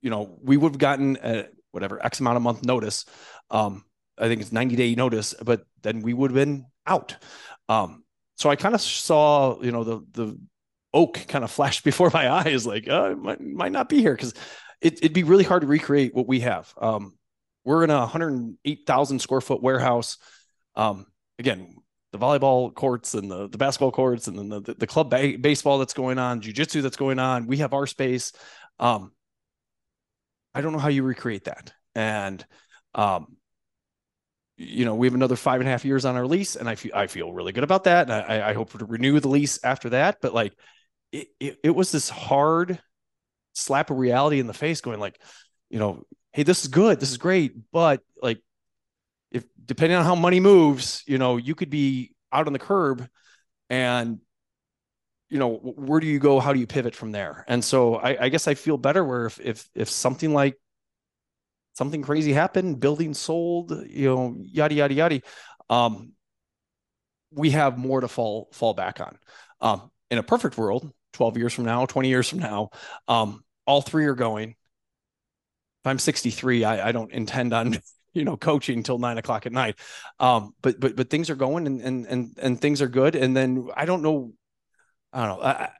you 0.00 0.10
know, 0.10 0.38
we 0.42 0.56
would 0.56 0.72
have 0.72 0.78
gotten 0.78 1.18
a, 1.22 1.46
whatever 1.70 2.04
X 2.04 2.20
amount 2.20 2.36
of 2.36 2.42
month 2.42 2.64
notice. 2.64 3.04
Um, 3.50 3.84
I 4.18 4.28
think 4.28 4.40
it's 4.40 4.52
90 4.52 4.76
day 4.76 4.94
notice, 4.94 5.34
but 5.42 5.64
then 5.82 6.02
we 6.02 6.14
would 6.14 6.30
have 6.30 6.36
been 6.36 6.66
out. 6.86 7.16
Um, 7.68 8.04
so 8.36 8.50
I 8.50 8.56
kind 8.56 8.74
of 8.74 8.80
saw, 8.80 9.60
you 9.62 9.72
know, 9.72 9.84
the 9.84 10.06
the 10.12 10.38
oak 10.94 11.24
kind 11.28 11.44
of 11.44 11.50
flashed 11.50 11.84
before 11.84 12.10
my 12.12 12.30
eyes, 12.30 12.66
like, 12.66 12.88
uh, 12.88 13.14
might, 13.16 13.40
might 13.40 13.72
not 13.72 13.88
be 13.88 14.00
here 14.00 14.14
because 14.14 14.34
it, 14.80 15.00
would 15.02 15.12
be 15.12 15.22
really 15.22 15.44
hard 15.44 15.62
to 15.62 15.68
recreate 15.68 16.14
what 16.14 16.26
we 16.26 16.40
have. 16.40 16.72
Um, 16.80 17.16
we're 17.64 17.84
in 17.84 17.90
a 17.90 18.00
108,000 18.00 19.18
square 19.20 19.40
foot 19.40 19.62
warehouse. 19.62 20.18
Um, 20.74 21.06
again, 21.38 21.76
the 22.12 22.18
volleyball 22.18 22.72
courts 22.74 23.14
and 23.14 23.30
the, 23.30 23.48
the 23.48 23.58
basketball 23.58 23.90
courts 23.90 24.28
and 24.28 24.38
then 24.38 24.48
the, 24.48 24.74
the 24.78 24.86
club 24.86 25.10
ba- 25.10 25.36
baseball 25.40 25.78
that's 25.78 25.94
going 25.94 26.18
on, 26.18 26.40
jujitsu 26.40 26.82
that's 26.82 26.96
going 26.96 27.18
on. 27.18 27.46
We 27.46 27.58
have 27.58 27.72
our 27.72 27.86
space. 27.86 28.32
Um, 28.78 29.12
I 30.54 30.60
don't 30.60 30.72
know 30.72 30.78
how 30.78 30.88
you 30.88 31.02
recreate 31.02 31.44
that. 31.44 31.72
And, 31.94 32.44
um, 32.94 33.36
you 34.58 34.84
know, 34.84 34.94
we 34.94 35.06
have 35.06 35.14
another 35.14 35.36
five 35.36 35.60
and 35.60 35.68
a 35.68 35.72
half 35.72 35.84
years 35.84 36.04
on 36.04 36.14
our 36.14 36.26
lease, 36.26 36.56
and 36.56 36.68
I 36.68 36.74
feel 36.74 36.92
I 36.94 37.06
feel 37.06 37.32
really 37.32 37.52
good 37.52 37.64
about 37.64 37.84
that. 37.84 38.08
And 38.08 38.12
I, 38.12 38.50
I 38.50 38.52
hope 38.52 38.78
to 38.78 38.84
renew 38.84 39.18
the 39.18 39.28
lease 39.28 39.58
after 39.64 39.90
that. 39.90 40.18
But 40.20 40.34
like, 40.34 40.52
it, 41.10 41.28
it, 41.40 41.58
it 41.64 41.70
was 41.70 41.90
this 41.90 42.10
hard 42.10 42.78
slap 43.54 43.90
of 43.90 43.98
reality 43.98 44.38
in 44.38 44.46
the 44.46 44.52
face, 44.54 44.80
going 44.80 45.00
like, 45.00 45.18
you 45.70 45.78
know, 45.78 46.04
hey, 46.32 46.42
this 46.42 46.62
is 46.62 46.68
good, 46.68 47.00
this 47.00 47.10
is 47.10 47.18
great, 47.18 47.54
but 47.72 48.02
like 48.20 48.40
depending 49.64 49.96
on 49.96 50.04
how 50.04 50.14
money 50.14 50.40
moves, 50.40 51.02
you 51.06 51.18
know, 51.18 51.36
you 51.36 51.54
could 51.54 51.70
be 51.70 52.14
out 52.32 52.46
on 52.46 52.52
the 52.52 52.58
curb 52.58 53.08
and 53.70 54.18
you 55.28 55.38
know 55.38 55.56
where 55.56 55.98
do 55.98 56.06
you 56.06 56.18
go? 56.18 56.40
How 56.40 56.52
do 56.52 56.60
you 56.60 56.66
pivot 56.66 56.94
from 56.94 57.10
there? 57.12 57.44
And 57.48 57.64
so 57.64 57.94
I, 57.94 58.24
I, 58.24 58.28
guess 58.28 58.46
i 58.46 58.54
feel 58.54 58.76
better 58.76 59.02
where 59.02 59.26
if 59.26 59.40
if 59.40 59.68
if 59.74 59.88
something 59.88 60.34
like 60.34 60.58
something 61.74 62.02
crazy 62.02 62.32
happened 62.32 62.80
building 62.80 63.14
sold 63.14 63.72
you 63.88 64.14
know 64.14 64.36
yada 64.38 64.74
yada 64.74 64.94
yada 64.94 65.20
um 65.70 66.12
we 67.30 67.50
have 67.50 67.78
more 67.78 68.00
to 68.00 68.08
fall 68.08 68.48
fall 68.52 68.74
back 68.74 69.00
on. 69.00 69.18
Um 69.60 69.90
in 70.10 70.18
a 70.18 70.22
perfect 70.22 70.58
world 70.58 70.92
12 71.14 71.38
years 71.38 71.54
from 71.54 71.64
now 71.64 71.86
20 71.86 72.08
years 72.08 72.28
from 72.28 72.40
now 72.40 72.68
um 73.08 73.42
all 73.66 73.80
three 73.80 74.06
are 74.06 74.14
going. 74.14 74.50
If 74.50 75.86
i'm 75.86 75.98
63 75.98 76.64
i, 76.64 76.88
I 76.88 76.92
don't 76.92 77.10
intend 77.10 77.52
on 77.52 77.78
you 78.12 78.24
know 78.24 78.36
coaching 78.36 78.78
until 78.78 78.98
nine 78.98 79.18
o'clock 79.18 79.46
at 79.46 79.52
night 79.52 79.78
um 80.20 80.54
but 80.62 80.78
but 80.78 80.96
but 80.96 81.10
things 81.10 81.30
are 81.30 81.34
going 81.34 81.66
and 81.66 81.80
and 81.80 82.06
and, 82.06 82.38
and 82.40 82.60
things 82.60 82.82
are 82.82 82.88
good 82.88 83.14
and 83.16 83.36
then 83.36 83.68
i 83.76 83.84
don't 83.84 84.02
know 84.02 84.32
i 85.12 85.26
don't 85.26 85.38
know 85.38 85.44
I, 85.44 85.70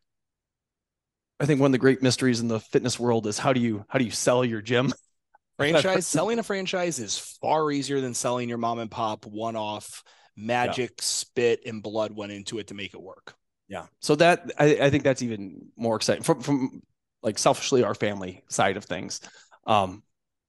I 1.40 1.46
think 1.46 1.60
one 1.60 1.68
of 1.68 1.72
the 1.72 1.78
great 1.78 2.02
mysteries 2.02 2.40
in 2.40 2.48
the 2.48 2.60
fitness 2.60 2.98
world 2.98 3.26
is 3.26 3.38
how 3.38 3.52
do 3.52 3.60
you 3.60 3.84
how 3.88 3.98
do 3.98 4.04
you 4.04 4.10
sell 4.10 4.44
your 4.44 4.62
gym 4.62 4.92
franchise 5.56 6.06
selling 6.06 6.38
a 6.38 6.42
franchise 6.42 6.98
is 6.98 7.18
far 7.18 7.70
easier 7.70 8.00
than 8.00 8.14
selling 8.14 8.48
your 8.48 8.58
mom 8.58 8.78
and 8.78 8.90
pop 8.90 9.26
one 9.26 9.56
off 9.56 10.02
magic, 10.36 10.90
yeah. 10.90 11.02
spit, 11.02 11.60
and 11.66 11.82
blood 11.82 12.12
went 12.12 12.32
into 12.32 12.58
it 12.58 12.68
to 12.68 12.74
make 12.74 12.94
it 12.94 13.02
work. 13.02 13.34
Yeah. 13.68 13.86
So 14.00 14.16
that 14.16 14.52
I, 14.58 14.76
I 14.82 14.90
think 14.90 15.04
that's 15.04 15.22
even 15.22 15.68
more 15.76 15.96
exciting 15.96 16.22
from 16.22 16.40
from 16.40 16.82
like 17.22 17.38
selfishly 17.38 17.84
our 17.84 17.94
family 17.94 18.42
side 18.48 18.76
of 18.76 18.84
things. 18.84 19.20
Um, 19.66 20.02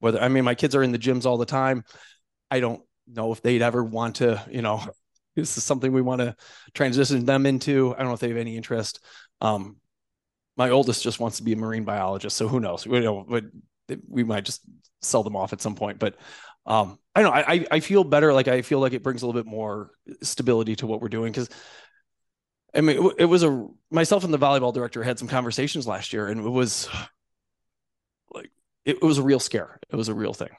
whether 0.04 0.20
I 0.20 0.28
mean 0.28 0.44
my 0.44 0.54
kids 0.54 0.74
are 0.74 0.82
in 0.82 0.92
the 0.92 0.98
gyms 0.98 1.24
all 1.24 1.38
the 1.38 1.46
time. 1.46 1.82
I 2.50 2.60
don't 2.60 2.82
know 3.08 3.32
if 3.32 3.40
they'd 3.40 3.62
ever 3.62 3.82
want 3.82 4.16
to, 4.16 4.44
you 4.50 4.60
know, 4.60 4.84
this 5.34 5.56
is 5.56 5.64
something 5.64 5.92
we 5.92 6.02
want 6.02 6.20
to 6.20 6.36
transition 6.74 7.24
them 7.24 7.46
into. 7.46 7.94
I 7.94 7.98
don't 7.98 8.08
know 8.08 8.12
if 8.12 8.20
they 8.20 8.28
have 8.28 8.36
any 8.36 8.56
interest. 8.56 9.00
Um, 9.40 9.76
my 10.58 10.70
oldest 10.70 11.02
just 11.02 11.20
wants 11.20 11.38
to 11.38 11.42
be 11.42 11.54
a 11.54 11.56
marine 11.56 11.84
biologist, 11.84 12.36
so 12.36 12.46
who 12.46 12.60
knows? 12.60 12.86
We 12.86 13.00
know, 13.00 13.24
but 13.26 13.44
we 14.06 14.24
might 14.24 14.44
just 14.44 14.60
sell 15.00 15.22
them 15.22 15.36
off 15.36 15.54
at 15.54 15.62
some 15.62 15.74
point. 15.74 15.98
But 15.98 16.16
um, 16.66 16.98
I 17.14 17.22
know. 17.22 17.30
I 17.30 17.66
I 17.70 17.80
feel 17.80 18.04
better. 18.04 18.32
Like 18.32 18.46
I 18.46 18.60
feel 18.60 18.80
like 18.80 18.92
it 18.92 19.02
brings 19.02 19.22
a 19.22 19.26
little 19.26 19.42
bit 19.42 19.50
more 19.50 19.90
stability 20.22 20.76
to 20.76 20.86
what 20.86 21.00
we're 21.00 21.08
doing 21.08 21.32
because. 21.32 21.48
I 22.76 22.80
mean, 22.80 23.12
it 23.18 23.26
was 23.26 23.44
a 23.44 23.68
myself 23.92 24.24
and 24.24 24.34
the 24.34 24.38
volleyball 24.38 24.74
director 24.74 25.04
had 25.04 25.16
some 25.16 25.28
conversations 25.28 25.86
last 25.86 26.12
year, 26.12 26.26
and 26.26 26.44
it 26.44 26.50
was 26.50 26.88
it, 28.84 28.96
it 28.96 29.02
was 29.02 29.18
a 29.18 29.22
real 29.22 29.40
scare. 29.40 29.78
It 29.90 29.96
was 29.96 30.08
a 30.08 30.14
real 30.14 30.34
thing. 30.34 30.50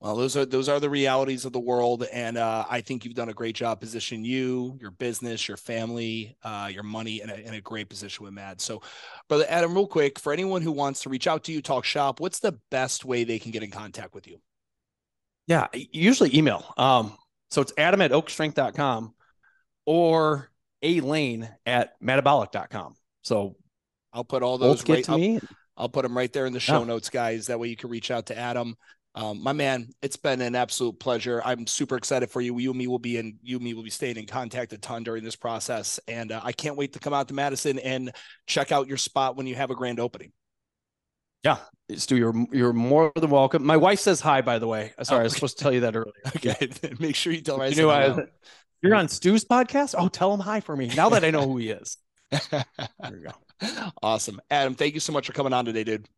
Well, 0.00 0.14
those 0.14 0.36
are 0.36 0.44
those 0.44 0.68
are 0.68 0.78
the 0.78 0.90
realities 0.90 1.46
of 1.46 1.52
the 1.52 1.58
world, 1.58 2.06
and 2.12 2.36
uh, 2.36 2.66
I 2.68 2.82
think 2.82 3.04
you've 3.04 3.14
done 3.14 3.30
a 3.30 3.34
great 3.34 3.56
job 3.56 3.80
positioning 3.80 4.26
you, 4.26 4.76
your 4.78 4.90
business, 4.90 5.48
your 5.48 5.56
family, 5.56 6.36
uh, 6.44 6.68
your 6.70 6.82
money 6.82 7.22
in 7.22 7.30
a, 7.30 7.34
in 7.34 7.54
a 7.54 7.62
great 7.62 7.88
position 7.88 8.24
with 8.24 8.34
Mad. 8.34 8.60
So, 8.60 8.82
brother 9.26 9.46
Adam, 9.48 9.74
real 9.74 9.86
quick, 9.86 10.18
for 10.18 10.34
anyone 10.34 10.60
who 10.60 10.70
wants 10.70 11.02
to 11.02 11.08
reach 11.08 11.26
out 11.26 11.44
to 11.44 11.52
you, 11.52 11.62
talk 11.62 11.86
shop, 11.86 12.20
what's 12.20 12.40
the 12.40 12.58
best 12.70 13.06
way 13.06 13.24
they 13.24 13.38
can 13.38 13.52
get 13.52 13.62
in 13.62 13.70
contact 13.70 14.14
with 14.14 14.26
you? 14.26 14.38
Yeah, 15.46 15.68
usually 15.72 16.36
email. 16.36 16.74
Um, 16.76 17.16
so 17.50 17.62
it's 17.62 17.72
Adam 17.78 18.02
at 18.02 18.10
oakstrength.com 18.10 19.14
or 19.86 20.50
A 20.82 21.00
Lane 21.00 21.48
at 21.64 22.00
madabolic.com. 22.02 22.96
So 23.22 23.56
I'll 24.12 24.24
put 24.24 24.42
all 24.42 24.58
those 24.58 24.86
right 24.86 25.04
to 25.04 25.16
me. 25.16 25.40
I'll 25.76 25.88
put 25.88 26.02
them 26.02 26.16
right 26.16 26.32
there 26.32 26.46
in 26.46 26.52
the 26.52 26.60
show 26.60 26.80
yeah. 26.80 26.86
notes, 26.86 27.10
guys. 27.10 27.46
That 27.46 27.60
way 27.60 27.68
you 27.68 27.76
can 27.76 27.90
reach 27.90 28.10
out 28.10 28.26
to 28.26 28.38
Adam. 28.38 28.76
Um, 29.14 29.42
my 29.42 29.54
man, 29.54 29.88
it's 30.02 30.16
been 30.16 30.42
an 30.42 30.54
absolute 30.54 31.00
pleasure. 31.00 31.40
I'm 31.42 31.66
super 31.66 31.96
excited 31.96 32.30
for 32.30 32.42
you. 32.42 32.58
You 32.58 32.70
and 32.70 32.78
me 32.78 32.86
will 32.86 32.98
be 32.98 33.16
in. 33.16 33.38
You 33.42 33.56
and 33.56 33.64
me 33.64 33.72
will 33.72 33.82
be 33.82 33.90
staying 33.90 34.16
in 34.16 34.26
contact 34.26 34.74
a 34.74 34.78
ton 34.78 35.04
during 35.04 35.24
this 35.24 35.36
process, 35.36 35.98
and 36.06 36.32
uh, 36.32 36.40
I 36.44 36.52
can't 36.52 36.76
wait 36.76 36.92
to 36.92 36.98
come 36.98 37.14
out 37.14 37.28
to 37.28 37.34
Madison 37.34 37.78
and 37.78 38.12
check 38.46 38.72
out 38.72 38.88
your 38.88 38.98
spot 38.98 39.34
when 39.36 39.46
you 39.46 39.54
have 39.54 39.70
a 39.70 39.74
grand 39.74 40.00
opening. 40.00 40.32
Yeah, 41.42 41.56
Stu, 41.94 42.16
you're 42.16 42.34
you're 42.52 42.74
more 42.74 43.10
than 43.14 43.30
welcome. 43.30 43.64
My 43.64 43.78
wife 43.78 44.00
says 44.00 44.20
hi, 44.20 44.42
by 44.42 44.58
the 44.58 44.66
way. 44.66 44.92
Sorry, 45.02 45.06
oh, 45.08 45.14
okay. 45.14 45.20
I 45.20 45.22
was 45.22 45.32
supposed 45.32 45.58
to 45.58 45.62
tell 45.64 45.72
you 45.72 45.80
that 45.80 45.96
earlier. 45.96 46.12
Okay, 46.36 46.68
make 46.98 47.16
sure 47.16 47.32
you 47.32 47.40
tell 47.40 47.58
her. 47.58 47.68
You 47.68 47.76
knew 47.76 47.90
I, 47.90 48.26
you're 48.82 48.94
on 48.94 49.08
Stu's 49.08 49.46
podcast. 49.46 49.94
Oh, 49.96 50.08
tell 50.08 50.34
him 50.34 50.40
hi 50.40 50.60
for 50.60 50.76
me. 50.76 50.88
Now 50.94 51.08
that 51.10 51.24
I 51.24 51.30
know 51.30 51.46
who 51.46 51.56
he 51.56 51.70
is. 51.70 51.96
there 52.30 52.64
you 53.02 53.24
go. 53.24 53.32
Awesome, 54.02 54.40
Adam. 54.50 54.74
Thank 54.74 54.94
you 54.94 55.00
so 55.00 55.12
much 55.12 55.26
for 55.26 55.32
coming 55.32 55.52
on 55.52 55.64
today, 55.64 55.84
dude. 55.84 56.08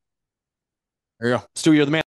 There 1.20 1.30
you 1.30 1.36
go, 1.36 1.45
Stu. 1.55 1.72
You're 1.72 1.84
the 1.84 1.91
man. 1.91 1.97